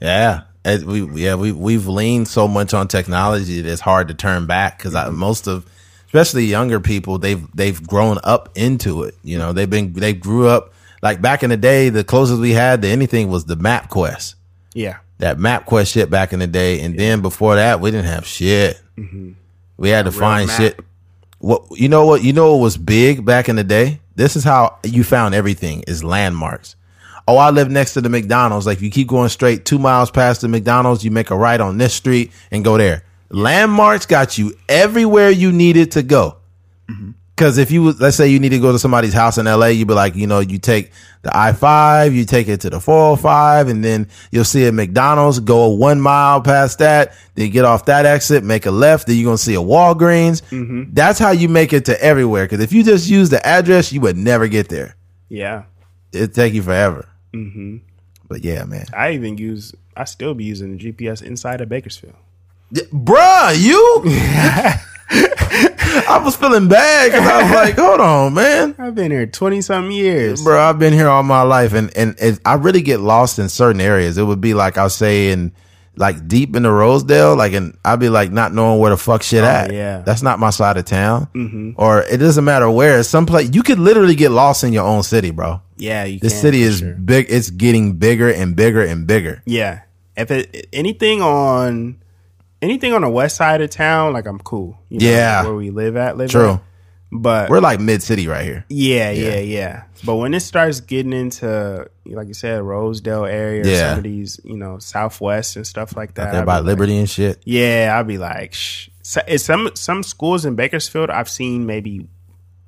Yeah. 0.00 0.42
Yeah. 0.64 0.78
We 0.84 1.22
yeah 1.22 1.36
we 1.36 1.52
we've 1.52 1.86
leaned 1.86 2.28
so 2.28 2.46
much 2.48 2.74
on 2.74 2.88
technology 2.88 3.62
that 3.62 3.70
it's 3.70 3.80
hard 3.80 4.08
to 4.08 4.14
turn 4.14 4.46
back 4.46 4.76
because 4.76 4.92
mm-hmm. 4.94 5.16
most 5.16 5.46
of 5.46 5.64
especially 6.06 6.44
younger 6.44 6.80
people 6.80 7.18
they've 7.18 7.46
they've 7.54 7.86
grown 7.86 8.18
up 8.24 8.50
into 8.56 9.04
it. 9.04 9.14
You 9.22 9.38
know 9.38 9.52
they've 9.52 9.70
been 9.70 9.92
they 9.92 10.12
grew 10.12 10.48
up 10.48 10.74
like 11.00 11.22
back 11.22 11.42
in 11.42 11.50
the 11.50 11.56
day. 11.56 11.88
The 11.88 12.04
closest 12.04 12.40
we 12.40 12.50
had 12.50 12.82
to 12.82 12.88
anything 12.88 13.28
was 13.28 13.44
the 13.44 13.56
Map 13.56 13.88
Quest. 13.88 14.34
Yeah. 14.74 14.98
That 15.18 15.38
Map 15.38 15.64
Quest 15.64 15.92
shit 15.92 16.10
back 16.10 16.32
in 16.32 16.40
the 16.40 16.46
day, 16.46 16.80
and 16.80 16.98
then 16.98 17.22
before 17.22 17.54
that 17.54 17.80
we 17.80 17.90
didn't 17.90 18.06
have 18.06 18.26
shit. 18.26 18.80
Mm-hmm. 18.98 19.32
We 19.80 19.88
had 19.88 20.04
to 20.04 20.12
find 20.12 20.46
map. 20.46 20.56
shit. 20.58 20.80
What 21.38 21.64
you 21.72 21.88
know? 21.88 22.04
What 22.04 22.22
you 22.22 22.34
know? 22.34 22.54
What 22.54 22.62
was 22.62 22.76
big 22.76 23.24
back 23.24 23.48
in 23.48 23.56
the 23.56 23.64
day? 23.64 24.00
This 24.14 24.36
is 24.36 24.44
how 24.44 24.76
you 24.84 25.02
found 25.02 25.34
everything: 25.34 25.84
is 25.88 26.04
landmarks. 26.04 26.76
Oh, 27.26 27.38
I 27.38 27.48
live 27.48 27.70
next 27.70 27.94
to 27.94 28.02
the 28.02 28.10
McDonald's. 28.10 28.66
Like, 28.66 28.82
you 28.82 28.90
keep 28.90 29.08
going 29.08 29.30
straight 29.30 29.64
two 29.64 29.78
miles 29.78 30.10
past 30.10 30.42
the 30.42 30.48
McDonald's, 30.48 31.02
you 31.02 31.10
make 31.10 31.30
a 31.30 31.36
right 31.36 31.60
on 31.60 31.78
this 31.78 31.94
street 31.94 32.30
and 32.50 32.62
go 32.62 32.76
there. 32.76 33.04
Landmarks 33.30 34.04
got 34.04 34.36
you 34.36 34.52
everywhere 34.68 35.30
you 35.30 35.50
needed 35.50 35.92
to 35.92 36.02
go. 36.02 36.36
Mm-hmm. 36.90 37.12
Because 37.40 37.56
if 37.56 37.70
you, 37.70 37.92
let's 37.92 38.18
say 38.18 38.28
you 38.28 38.38
need 38.38 38.50
to 38.50 38.58
go 38.58 38.70
to 38.70 38.78
somebody's 38.78 39.14
house 39.14 39.38
in 39.38 39.46
LA, 39.46 39.68
you'd 39.68 39.88
be 39.88 39.94
like, 39.94 40.14
you 40.14 40.26
know, 40.26 40.40
you 40.40 40.58
take 40.58 40.92
the 41.22 41.34
I 41.34 41.54
5, 41.54 42.12
you 42.12 42.26
take 42.26 42.48
it 42.48 42.60
to 42.60 42.68
the 42.68 42.80
405, 42.80 43.68
and 43.68 43.82
then 43.82 44.08
you'll 44.30 44.44
see 44.44 44.66
a 44.66 44.72
McDonald's, 44.72 45.40
go 45.40 45.68
one 45.68 46.02
mile 46.02 46.42
past 46.42 46.80
that, 46.80 47.14
then 47.36 47.48
get 47.48 47.64
off 47.64 47.86
that 47.86 48.04
exit, 48.04 48.44
make 48.44 48.66
a 48.66 48.70
left, 48.70 49.06
then 49.06 49.16
you're 49.16 49.24
going 49.24 49.38
to 49.38 49.42
see 49.42 49.54
a 49.54 49.58
Walgreens. 49.58 50.42
That's 50.92 51.18
how 51.18 51.30
you 51.30 51.48
make 51.48 51.72
it 51.72 51.86
to 51.86 51.98
everywhere. 52.04 52.44
Because 52.44 52.60
if 52.60 52.74
you 52.74 52.82
just 52.82 53.08
use 53.08 53.30
the 53.30 53.44
address, 53.46 53.90
you 53.90 54.02
would 54.02 54.18
never 54.18 54.46
get 54.46 54.68
there. 54.68 54.94
Yeah. 55.30 55.62
It'd 56.12 56.34
take 56.34 56.52
you 56.52 56.60
forever. 56.60 57.08
Mm-hmm. 57.32 57.78
But 58.28 58.44
yeah, 58.44 58.64
man. 58.64 58.84
I 58.92 59.12
even 59.12 59.38
use 59.38 59.74
I 59.96 60.04
still 60.04 60.34
be 60.34 60.44
using 60.44 60.76
the 60.76 60.92
GPS 60.92 61.22
inside 61.22 61.62
of 61.62 61.70
Bakersfield. 61.70 62.16
Yeah, 62.70 62.84
Bruh, 62.92 63.58
you? 63.58 64.02
I 65.12 66.20
was 66.24 66.36
feeling 66.36 66.68
bad 66.68 67.10
because 67.10 67.26
I 67.28 67.42
was 67.42 67.52
like, 67.52 67.74
hold 67.76 68.00
on, 68.00 68.34
man. 68.34 68.74
I've 68.78 68.94
been 68.94 69.10
here 69.10 69.26
twenty 69.26 69.60
something 69.60 69.92
years. 69.92 70.42
Bro, 70.42 70.60
I've 70.60 70.78
been 70.78 70.92
here 70.92 71.08
all 71.08 71.22
my 71.22 71.42
life, 71.42 71.72
and 71.72 71.94
and 71.96 72.14
it, 72.18 72.38
I 72.44 72.54
really 72.54 72.82
get 72.82 73.00
lost 73.00 73.38
in 73.38 73.48
certain 73.48 73.80
areas. 73.80 74.16
It 74.18 74.22
would 74.22 74.40
be 74.40 74.54
like 74.54 74.78
I'll 74.78 74.88
say 74.90 75.32
in 75.32 75.52
like 75.96 76.28
deep 76.28 76.54
in 76.56 76.62
the 76.62 76.70
Rosedale, 76.70 77.36
like, 77.36 77.52
and 77.52 77.76
I'd 77.84 77.98
be 78.00 78.08
like 78.08 78.30
not 78.30 78.54
knowing 78.54 78.80
where 78.80 78.90
the 78.90 78.96
fuck 78.96 79.22
shit 79.22 79.42
at. 79.44 79.72
yeah. 79.72 79.98
that's 80.00 80.22
not 80.22 80.38
my 80.38 80.50
side 80.50 80.76
of 80.76 80.84
town. 80.84 81.26
Mm-hmm. 81.34 81.72
Or 81.76 82.02
it 82.02 82.18
doesn't 82.18 82.44
matter 82.44 82.70
where. 82.70 83.02
Some 83.02 83.26
place 83.26 83.50
you 83.52 83.62
could 83.62 83.78
literally 83.78 84.14
get 84.14 84.30
lost 84.30 84.64
in 84.64 84.72
your 84.72 84.86
own 84.86 85.02
city, 85.02 85.30
bro. 85.30 85.60
Yeah, 85.76 86.04
you 86.04 86.18
This 86.20 86.34
can, 86.34 86.40
city 86.42 86.62
is 86.62 86.78
sure. 86.78 86.92
big. 86.94 87.26
It's 87.28 87.50
getting 87.50 87.94
bigger 87.94 88.32
and 88.32 88.54
bigger 88.54 88.82
and 88.82 89.06
bigger. 89.06 89.42
Yeah. 89.44 89.82
If 90.16 90.30
it 90.30 90.68
anything 90.72 91.20
on 91.22 91.98
anything 92.62 92.92
on 92.92 93.02
the 93.02 93.08
west 93.10 93.36
side 93.36 93.60
of 93.60 93.70
town, 93.70 94.12
like 94.12 94.26
I'm 94.26 94.38
cool. 94.38 94.78
You 94.88 95.00
know, 95.00 95.06
Yeah. 95.06 95.42
where 95.44 95.54
we 95.54 95.70
live 95.70 95.96
at, 95.96 96.16
live 96.16 96.30
True. 96.30 96.50
at. 96.54 96.62
But 97.12 97.50
We're 97.50 97.58
like 97.60 97.80
mid 97.80 98.04
city 98.04 98.28
right 98.28 98.44
here. 98.44 98.64
yeah, 98.68 99.10
yeah, 99.10 99.38
yeah, 99.40 99.82
But 100.04 100.14
when 100.16 100.32
it 100.32 100.40
starts 100.40 100.78
getting 100.78 101.12
into, 101.12 101.88
like 102.06 102.28
you 102.28 102.34
said, 102.34 102.62
Rosedale 102.62 103.24
area, 103.24 103.62
or 103.62 103.66
Yeah. 103.66 103.88
some 103.90 103.98
of 103.98 104.04
these, 104.04 104.38
you 104.44 104.56
know, 104.56 104.78
Southwest 104.78 105.56
and 105.56 105.66
stuff 105.66 105.96
like 105.96 106.14
that. 106.14 106.32
I'd 106.32 106.46
by 106.46 106.58
be 106.58 106.58
like- 106.60 106.66
Liberty 106.66 106.96
and 106.98 107.10
shit. 107.10 107.40
yeah, 107.44 107.96
I'd 107.98 108.06
be 108.06 108.16
like, 108.18 108.54
shh. 108.54 108.90
So, 109.02 109.20
some 109.38 109.70
some 109.74 110.04
schools 110.04 110.44
in 110.44 110.54
Bakersfield 110.54 111.10
I've 111.10 111.28
seen 111.28 111.66
maybe 111.66 112.06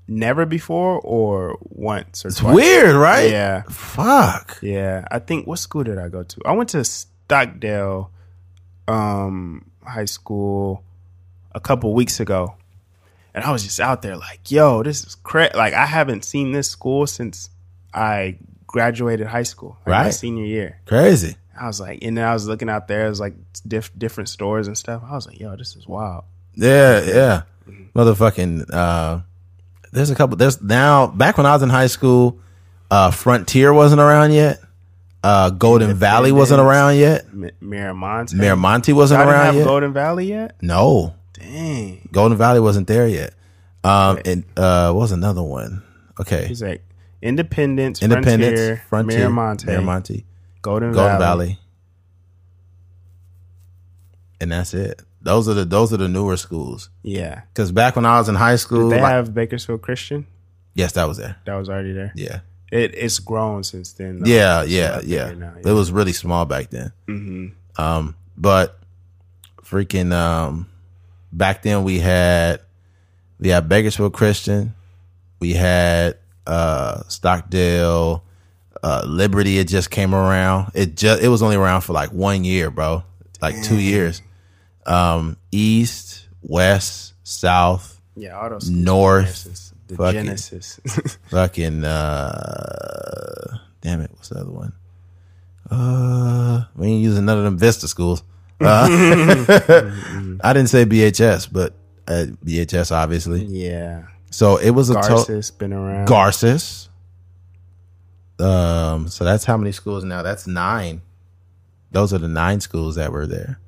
never 0.09 0.45
before 0.45 0.99
or 1.05 1.57
once 1.63 2.25
or 2.25 2.29
It's 2.29 2.39
twice. 2.39 2.57
weird, 2.57 2.97
right? 2.97 3.31
Yeah, 3.31 3.63
Fuck. 3.71 4.59
yeah. 4.61 5.05
I 5.09 5.21
think 5.21 5.47
what 5.47 5.61
school 5.61 5.85
did 5.85 5.99
I 5.99 6.09
go 6.09 6.25
to? 6.25 6.41
I 6.45 6.51
went 6.51 6.71
to 6.71 6.83
Stockdale 6.85 8.11
um, 8.89 9.67
High 9.87 10.05
School 10.07 10.83
a 11.55 11.61
couple 11.61 11.93
weeks 11.95 12.21
ago, 12.21 12.55
and 13.35 13.45
I 13.45 13.51
was 13.53 13.63
just 13.65 13.81
out 13.81 14.03
there 14.03 14.17
like, 14.17 14.51
"Yo, 14.51 14.83
this 14.83 15.05
is 15.05 15.15
crazy!" 15.17 15.53
Like 15.55 15.75
I 15.75 15.87
haven't 15.87 16.25
seen 16.25 16.53
this 16.53 16.69
school 16.69 17.07
since 17.07 17.51
I 17.95 18.39
graduated 18.67 19.27
high 19.27 19.43
school, 19.43 19.77
like 19.87 19.87
my 19.87 20.03
Right. 20.05 20.15
senior 20.15 20.45
year. 20.47 20.81
Crazy. 20.87 21.37
I 21.61 21.67
was 21.67 21.79
like, 21.81 22.03
and 22.03 22.17
then 22.17 22.25
I 22.25 22.33
was 22.33 22.47
looking 22.49 22.71
out 22.71 22.89
there, 22.89 23.05
it 23.07 23.11
was 23.11 23.21
like 23.21 23.35
diff- 23.69 23.93
different 23.99 24.29
stores 24.31 24.67
and 24.67 24.77
stuff. 24.79 25.03
I 25.07 25.13
was 25.15 25.27
like, 25.27 25.39
"Yo, 25.39 25.55
this 25.57 25.77
is 25.77 25.87
wild." 25.87 26.25
Yeah, 26.55 27.03
yeah. 27.03 27.43
Motherfucking 27.95 28.73
uh 28.73 29.21
there's 29.93 30.11
a 30.11 30.15
couple 30.15 30.37
there's 30.37 30.63
now 30.63 31.07
back 31.09 31.37
when 31.37 31.45
I 31.47 31.53
was 31.53 31.63
in 31.63 31.69
high 31.69 31.87
school, 31.89 32.39
uh 32.91 33.11
Frontier 33.11 33.73
wasn't 33.73 34.01
around 34.01 34.33
yet. 34.33 34.61
Uh 35.25 35.51
Golden 35.51 35.95
Valley 35.95 36.33
wasn't 36.33 36.61
around 36.61 36.97
yet. 36.97 37.27
M- 37.27 37.51
Miramonte. 37.63 38.35
Miramonte 38.35 38.93
wasn't 38.93 39.21
Y'all 39.21 39.29
around 39.31 39.45
have 39.47 39.55
yet. 39.57 39.65
Golden 39.65 39.93
Valley 39.93 40.27
yet? 40.27 40.57
no. 40.61 41.15
Dang. 41.35 42.09
Golden 42.13 42.37
Valley 42.39 42.61
wasn't 42.61 42.87
there 42.89 43.07
yet. 43.09 43.35
Um 43.85 44.19
and 44.25 44.45
uh 44.57 44.93
what 44.93 45.01
was 45.03 45.13
another 45.13 45.43
one? 45.43 45.83
Okay. 46.21 46.47
He's 46.47 46.63
like 46.63 46.83
Independence, 47.21 48.03
Independence, 48.03 48.59
Frontier, 48.59 48.83
Frontier, 48.89 49.29
Miramonte, 49.29 49.65
Miramonte, 49.67 50.25
Golden, 50.61 50.93
Golden 50.93 51.19
Valley. 51.19 51.47
Valley. 51.47 51.59
And 54.41 54.51
that's 54.51 54.75
it. 54.75 55.03
Those 55.21 55.49
are 55.49 55.55
the 55.55 55.65
those 55.65 55.93
are 55.93 55.97
the 55.99 56.09
newer 56.09 56.37
schools. 56.37 56.91
Yeah. 57.03 57.43
Cuz 57.55 57.71
back 57.71 57.95
when 57.95 58.05
I 58.05 58.19
was 58.19 58.29
in 58.29 58.35
high 58.35 58.57
school, 58.57 58.89
They 58.89 59.01
like- 59.01 59.11
have 59.13 59.33
Bakersfield 59.33 59.83
Christian. 59.83 60.27
yes, 60.75 60.93
that 60.93 61.05
was 61.07 61.19
there. 61.19 61.37
That 61.47 61.55
was 61.55 61.69
already 61.69 61.93
there. 61.93 62.13
Yeah. 62.17 62.41
It 62.73 62.95
it's 62.97 63.19
grown 63.19 63.63
since 63.65 63.93
then. 63.93 64.21
though. 64.21 64.29
Yeah, 64.29 64.63
yeah, 64.65 65.01
yeah. 65.05 65.33
now, 65.35 65.53
It 65.63 65.73
was 65.73 65.93
really 65.93 66.13
small 66.13 66.47
back 66.47 66.71
then. 66.71 66.91
hmm 67.07 67.47
Um, 67.77 68.17
but 68.37 68.79
freaking 69.63 70.13
um, 70.13 70.69
back 71.33 71.63
then 71.63 71.85
we 71.85 71.99
had 72.01 72.61
we 73.39 73.49
had 73.51 73.69
Bakersfield 73.69 74.15
Christian, 74.15 74.75
we 75.39 75.53
had 75.53 76.17
uh 76.47 77.03
Stockdale, 77.09 78.25
uh 78.83 79.03
Liberty. 79.07 79.59
It 79.59 79.69
just 79.69 79.91
came 79.91 80.15
around. 80.15 80.73
It 80.75 80.97
just 80.97 81.23
it 81.23 81.29
was 81.29 81.43
only 81.43 81.57
around 81.57 81.83
for 81.83 81.93
like 81.93 82.11
one 82.11 82.43
year, 82.43 82.71
bro. 82.71 83.05
Like 83.43 83.63
two 83.63 83.79
years. 83.81 84.23
Um, 84.87 85.37
East, 85.51 86.27
West, 86.43 87.15
South, 87.23 88.01
Yeah, 88.17 88.39
all 88.39 88.51
those 88.51 88.71
North, 88.71 89.72
the 89.93 89.97
fucking- 89.97 90.25
Genesis. 90.25 90.81
fucking 91.31 91.85
uh 91.85 93.59
damn 93.81 94.01
it 94.01 94.11
what's 94.13 94.29
the 94.31 94.39
other 94.41 94.51
one? 94.51 94.73
Uh 95.71 96.65
we 96.77 96.89
ain't 96.89 97.03
using 97.03 97.25
none 97.25 97.39
of 97.39 97.45
them 97.45 97.59
vista 97.59 97.89
schools. 97.89 98.23
Uh, 98.61 98.87
i 100.45 100.53
didn't 100.53 100.69
say 100.69 100.85
bhs 100.85 101.49
but 101.51 101.75
uh, 102.07 102.27
bhs 102.45 102.93
obviously. 102.93 103.45
Yeah, 103.45 104.05
so 104.31 104.57
it 104.57 104.71
was 104.71 104.89
a 104.91 104.95
Garces 104.95 105.51
been 105.51 105.73
around. 105.73 106.07
garces 106.07 106.89
um 108.39 109.09
so 109.09 109.25
that's 109.25 109.45
how 109.45 109.57
many 109.57 109.73
schools 109.73 110.05
now? 110.05 110.23
That's 110.23 110.47
nine. 110.47 111.03
Those 111.91 112.13
are 112.15 112.19
the 112.19 112.29
nine 112.29 112.61
schools 112.61 112.95
that 112.97 113.13
were 113.13 113.27
there. 113.27 113.59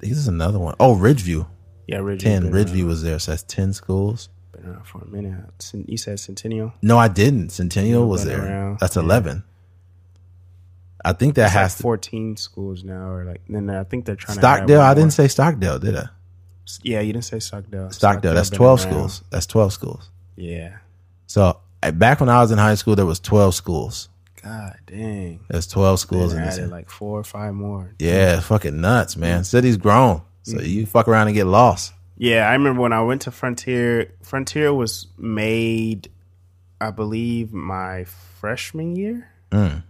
This 0.00 0.12
is 0.18 0.28
another 0.28 0.58
one. 0.58 0.74
Oh, 0.78 0.94
ridgeview. 0.96 1.46
Yeah, 1.86 1.98
Ridgeview 1.98 2.18
10 2.20 2.50
ridgeview 2.52 2.80
around, 2.80 2.86
was 2.88 3.02
there 3.02 3.18
so 3.18 3.32
that's 3.32 3.42
10 3.44 3.72
schools 3.72 4.28
been 4.60 4.70
around 4.70 4.84
for 4.86 5.00
a 5.02 5.06
minute. 5.06 5.72
You 5.86 5.96
said 5.96 6.18
Centennial. 6.20 6.72
no 6.82 6.98
i 6.98 7.08
didn't 7.08 7.50
centennial 7.50 8.08
was 8.08 8.24
there 8.24 8.44
around. 8.44 8.78
that's 8.80 8.96
11 8.96 9.44
i 11.04 11.12
think 11.12 11.34
that 11.36 11.46
It's 11.46 11.54
like 11.54 11.62
has 11.62 11.76
to 11.76 11.82
fourteen 11.82 12.36
schools 12.36 12.82
now, 12.84 13.08
or 13.10 13.24
like 13.24 13.40
then 13.48 13.70
I 13.70 13.84
think 13.84 14.04
they're 14.04 14.16
trying 14.16 14.36
to 14.36 14.40
Stockdale. 14.40 14.80
I 14.80 14.94
didn't 14.94 15.06
more. 15.06 15.10
say 15.12 15.28
Stockdale, 15.28 15.78
did 15.78 15.96
I? 15.96 16.08
Yeah, 16.82 17.00
you 17.00 17.12
didn't 17.12 17.24
say 17.24 17.38
Stockdale. 17.38 17.90
Stockdale. 17.90 18.34
That's 18.34 18.50
been 18.50 18.58
twelve 18.58 18.80
around. 18.84 18.92
schools. 18.92 19.22
That's 19.30 19.46
twelve 19.46 19.72
schools. 19.72 20.10
Yeah. 20.36 20.78
So 21.26 21.60
uh, 21.82 21.90
back 21.92 22.20
when 22.20 22.28
I 22.28 22.40
was 22.40 22.50
in 22.50 22.58
high 22.58 22.74
school, 22.74 22.96
there 22.96 23.06
was 23.06 23.20
twelve 23.20 23.54
schools. 23.54 24.08
God 24.42 24.76
dang. 24.86 25.40
There's 25.48 25.66
twelve 25.68 26.00
schools 26.00 26.32
They 26.32 26.38
in 26.40 26.44
this. 26.44 26.58
added 26.58 26.70
like 26.70 26.90
four 26.90 27.18
or 27.20 27.24
five 27.24 27.54
more. 27.54 27.94
Yeah, 28.00 28.40
fucking 28.40 28.78
nuts, 28.80 29.16
man. 29.16 29.44
City's 29.44 29.76
grown, 29.76 30.22
so 30.42 30.56
Mm-hmm. 30.56 30.66
you 30.66 30.84
fuck 30.86 31.06
around 31.08 31.28
and 31.28 31.34
get 31.36 31.46
lost. 31.46 31.92
Yeah, 32.18 32.48
I 32.48 32.52
remember 32.52 32.82
when 32.82 32.92
I 32.92 33.00
went 33.02 33.22
to 33.22 33.30
Frontier. 33.30 34.12
Frontier 34.22 34.74
was 34.74 35.06
made, 35.16 36.10
I 36.80 36.90
believe, 36.90 37.52
my 37.52 38.04
freshman 38.04 38.96
year. 38.96 39.30
Mm. 39.52 39.84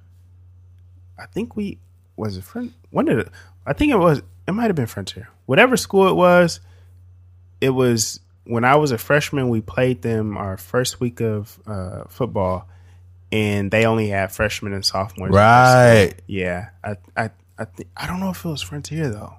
I 1.18 1.26
think 1.26 1.56
we 1.56 1.78
was 2.16 2.36
it 2.36 2.44
front. 2.44 2.74
When 2.90 3.06
did 3.06 3.18
it? 3.18 3.28
I 3.66 3.72
think 3.72 3.92
it 3.92 3.96
was. 3.96 4.20
It 4.46 4.52
might 4.52 4.66
have 4.66 4.76
been 4.76 4.86
Frontier. 4.86 5.28
Whatever 5.46 5.76
school 5.76 6.06
it 6.08 6.14
was, 6.14 6.60
it 7.60 7.70
was 7.70 8.20
when 8.44 8.64
I 8.64 8.76
was 8.76 8.92
a 8.92 8.98
freshman. 8.98 9.48
We 9.48 9.62
played 9.62 10.02
them 10.02 10.36
our 10.36 10.58
first 10.58 11.00
week 11.00 11.20
of 11.20 11.58
uh, 11.66 12.04
football, 12.08 12.68
and 13.32 13.70
they 13.70 13.86
only 13.86 14.08
had 14.08 14.32
freshmen 14.32 14.74
and 14.74 14.84
sophomores. 14.84 15.32
Right. 15.32 16.14
Yeah. 16.26 16.68
I 16.84 16.96
I 17.16 17.30
I, 17.58 17.64
th- 17.64 17.88
I 17.96 18.06
don't 18.06 18.20
know 18.20 18.30
if 18.30 18.44
it 18.44 18.48
was 18.48 18.62
Frontier 18.62 19.08
though. 19.08 19.34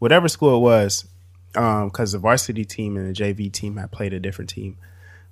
Whatever 0.00 0.28
school 0.28 0.56
it 0.56 0.60
was, 0.60 1.06
because 1.56 2.12
the 2.12 2.18
varsity 2.18 2.64
team 2.64 2.96
and 2.96 3.08
the 3.08 3.12
JV 3.18 3.50
team 3.52 3.76
had 3.76 3.90
played 3.90 4.12
a 4.12 4.20
different 4.20 4.50
team, 4.50 4.76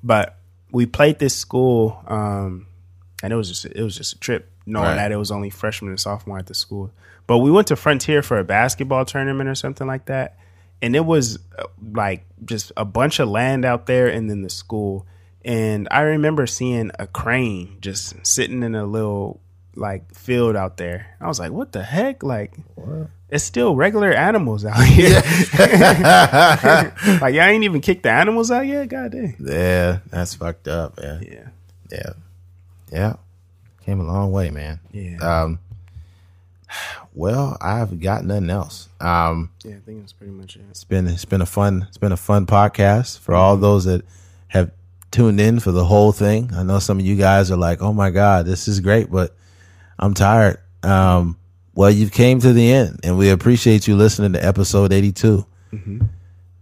but 0.03 0.37
we 0.71 0.87
played 0.87 1.19
this 1.19 1.37
school, 1.37 2.03
um, 2.09 2.67
and 3.23 3.33
it 3.33 3.37
was 3.37 3.49
just 3.49 3.65
it 3.67 3.83
was 3.83 3.97
just 3.97 4.15
a 4.15 4.19
trip, 4.19 4.51
knowing 4.67 4.87
Right. 4.89 4.97
that 4.97 5.13
it 5.13 5.17
was 5.17 5.31
only 5.31 5.51
freshman 5.51 5.91
and 5.91 6.01
sophomore 6.01 6.39
at 6.39 6.47
the 6.47 6.55
school. 6.55 6.91
But 7.27 7.39
we 7.39 7.51
went 7.51 7.69
to 7.69 7.77
Frontier 7.77 8.23
for 8.23 8.39
a 8.39 8.45
basketball 8.45 9.05
tournament 9.05 9.49
or 9.49 9.55
something 9.55 9.87
like 9.87 10.07
that, 10.07 10.37
and 10.83 10.97
it 10.97 11.05
was 11.05 11.39
uh, 11.59 11.65
like 11.93 12.25
just 12.45 12.73
a 12.77 12.85
bunch 12.85 13.19
of 13.21 13.29
land 13.29 13.65
out 13.65 13.87
there, 13.87 14.09
and 14.09 14.29
then 14.29 14.43
the 14.43 14.51
school. 14.51 15.07
And 15.45 15.87
I 15.91 16.01
remember 16.01 16.47
seeing 16.47 16.91
a 16.99 17.07
crane 17.07 17.77
just 17.81 18.27
sitting 18.27 18.63
in 18.63 18.75
a 18.75 18.85
little 18.87 19.41
like 19.77 20.15
field 20.15 20.57
out 20.57 20.77
there. 20.77 21.07
I 21.21 21.27
was 21.29 21.39
like, 21.41 21.53
"What 21.53 21.73
the 21.73 21.83
heck?" 21.83 22.23
Like, 22.23 22.53
it's 23.31 23.45
still 23.45 23.75
regular 23.77 24.13
animals 24.13 24.65
out 24.65 24.83
here. 24.85 25.21
like, 27.21 27.35
y'all 27.35 27.43
ain't 27.45 27.65
even 27.65 27.81
kicked 27.81 28.03
the 28.05 28.11
animals 28.11 28.51
out 28.51 28.67
yet. 28.67 28.89
God 28.89 29.13
damn. 29.13 29.35
Yeah, 29.41 29.99
that's 30.11 30.35
fucked 30.35 30.69
up. 30.69 30.99
Yeah, 31.03 31.21
Yeah. 31.21 31.49
yeah, 31.91 32.13
yeah. 32.93 33.13
Came 33.85 34.01
a 34.01 34.05
long 34.05 34.33
way, 34.33 34.51
man. 34.51 34.81
Yeah. 34.93 35.17
Um. 35.19 35.59
Well, 37.13 37.57
I've 37.61 38.01
got 38.01 38.25
nothing 38.25 38.51
else. 38.51 38.89
Um. 39.01 39.51
yeah. 39.63 39.77
I 39.77 39.81
think 39.81 40.01
that's 40.01 40.13
pretty 40.13 40.33
much 40.33 40.57
it. 40.57 40.63
It's 40.71 40.85
been 40.85 41.07
it's 41.07 41.25
been 41.25 41.43
a 41.43 41.47
fun 41.47 41.85
it's 41.89 41.99
been 41.99 42.13
a 42.13 42.17
fun 42.17 42.47
podcast 42.47 43.19
for 43.21 43.35
all 43.35 43.57
those 43.57 43.85
that 43.85 44.05
have 44.49 44.71
tuned 45.11 45.39
in 45.41 45.61
for 45.61 45.71
the 45.71 45.85
whole 45.85 46.11
thing. 46.13 46.51
I 46.55 46.63
know 46.65 46.79
some 46.81 46.99
of 46.99 47.05
you 47.07 47.15
guys 47.17 47.51
are 47.51 47.57
like, 47.57 47.83
"Oh 47.83 47.93
my 47.93 48.11
god, 48.11 48.47
this 48.47 48.67
is 48.67 48.81
great," 48.81 49.11
but 49.11 49.37
I'm 49.99 50.15
tired. 50.15 50.59
Um, 50.83 51.39
well, 51.75 51.91
you've 51.91 52.13
came 52.13 52.41
to 52.41 52.53
the 52.53 52.73
end, 52.73 53.01
and 53.03 53.19
we 53.19 53.31
appreciate 53.31 53.89
you 53.89 53.97
listening 53.97 54.33
to 54.35 54.45
episode 54.45 54.93
82. 54.93 55.45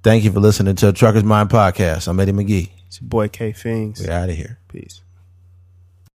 Thank 0.03 0.25
you 0.25 0.33
for 0.33 0.41
listening 0.41 0.75
to 0.77 0.93
Trucker's 0.93 1.23
Mind 1.23 1.51
podcast. 1.51 2.09
I'm 2.09 2.19
Eddie 2.19 2.33
McGee. 2.33 2.71
It's 2.87 3.01
your 3.01 3.09
boy 3.09 3.29
K 3.29 3.53
Fings. 3.53 4.01
We're 4.05 4.13
out 4.13 4.31
of 4.31 4.37
here. 4.37 4.59
Peace. 4.69 5.02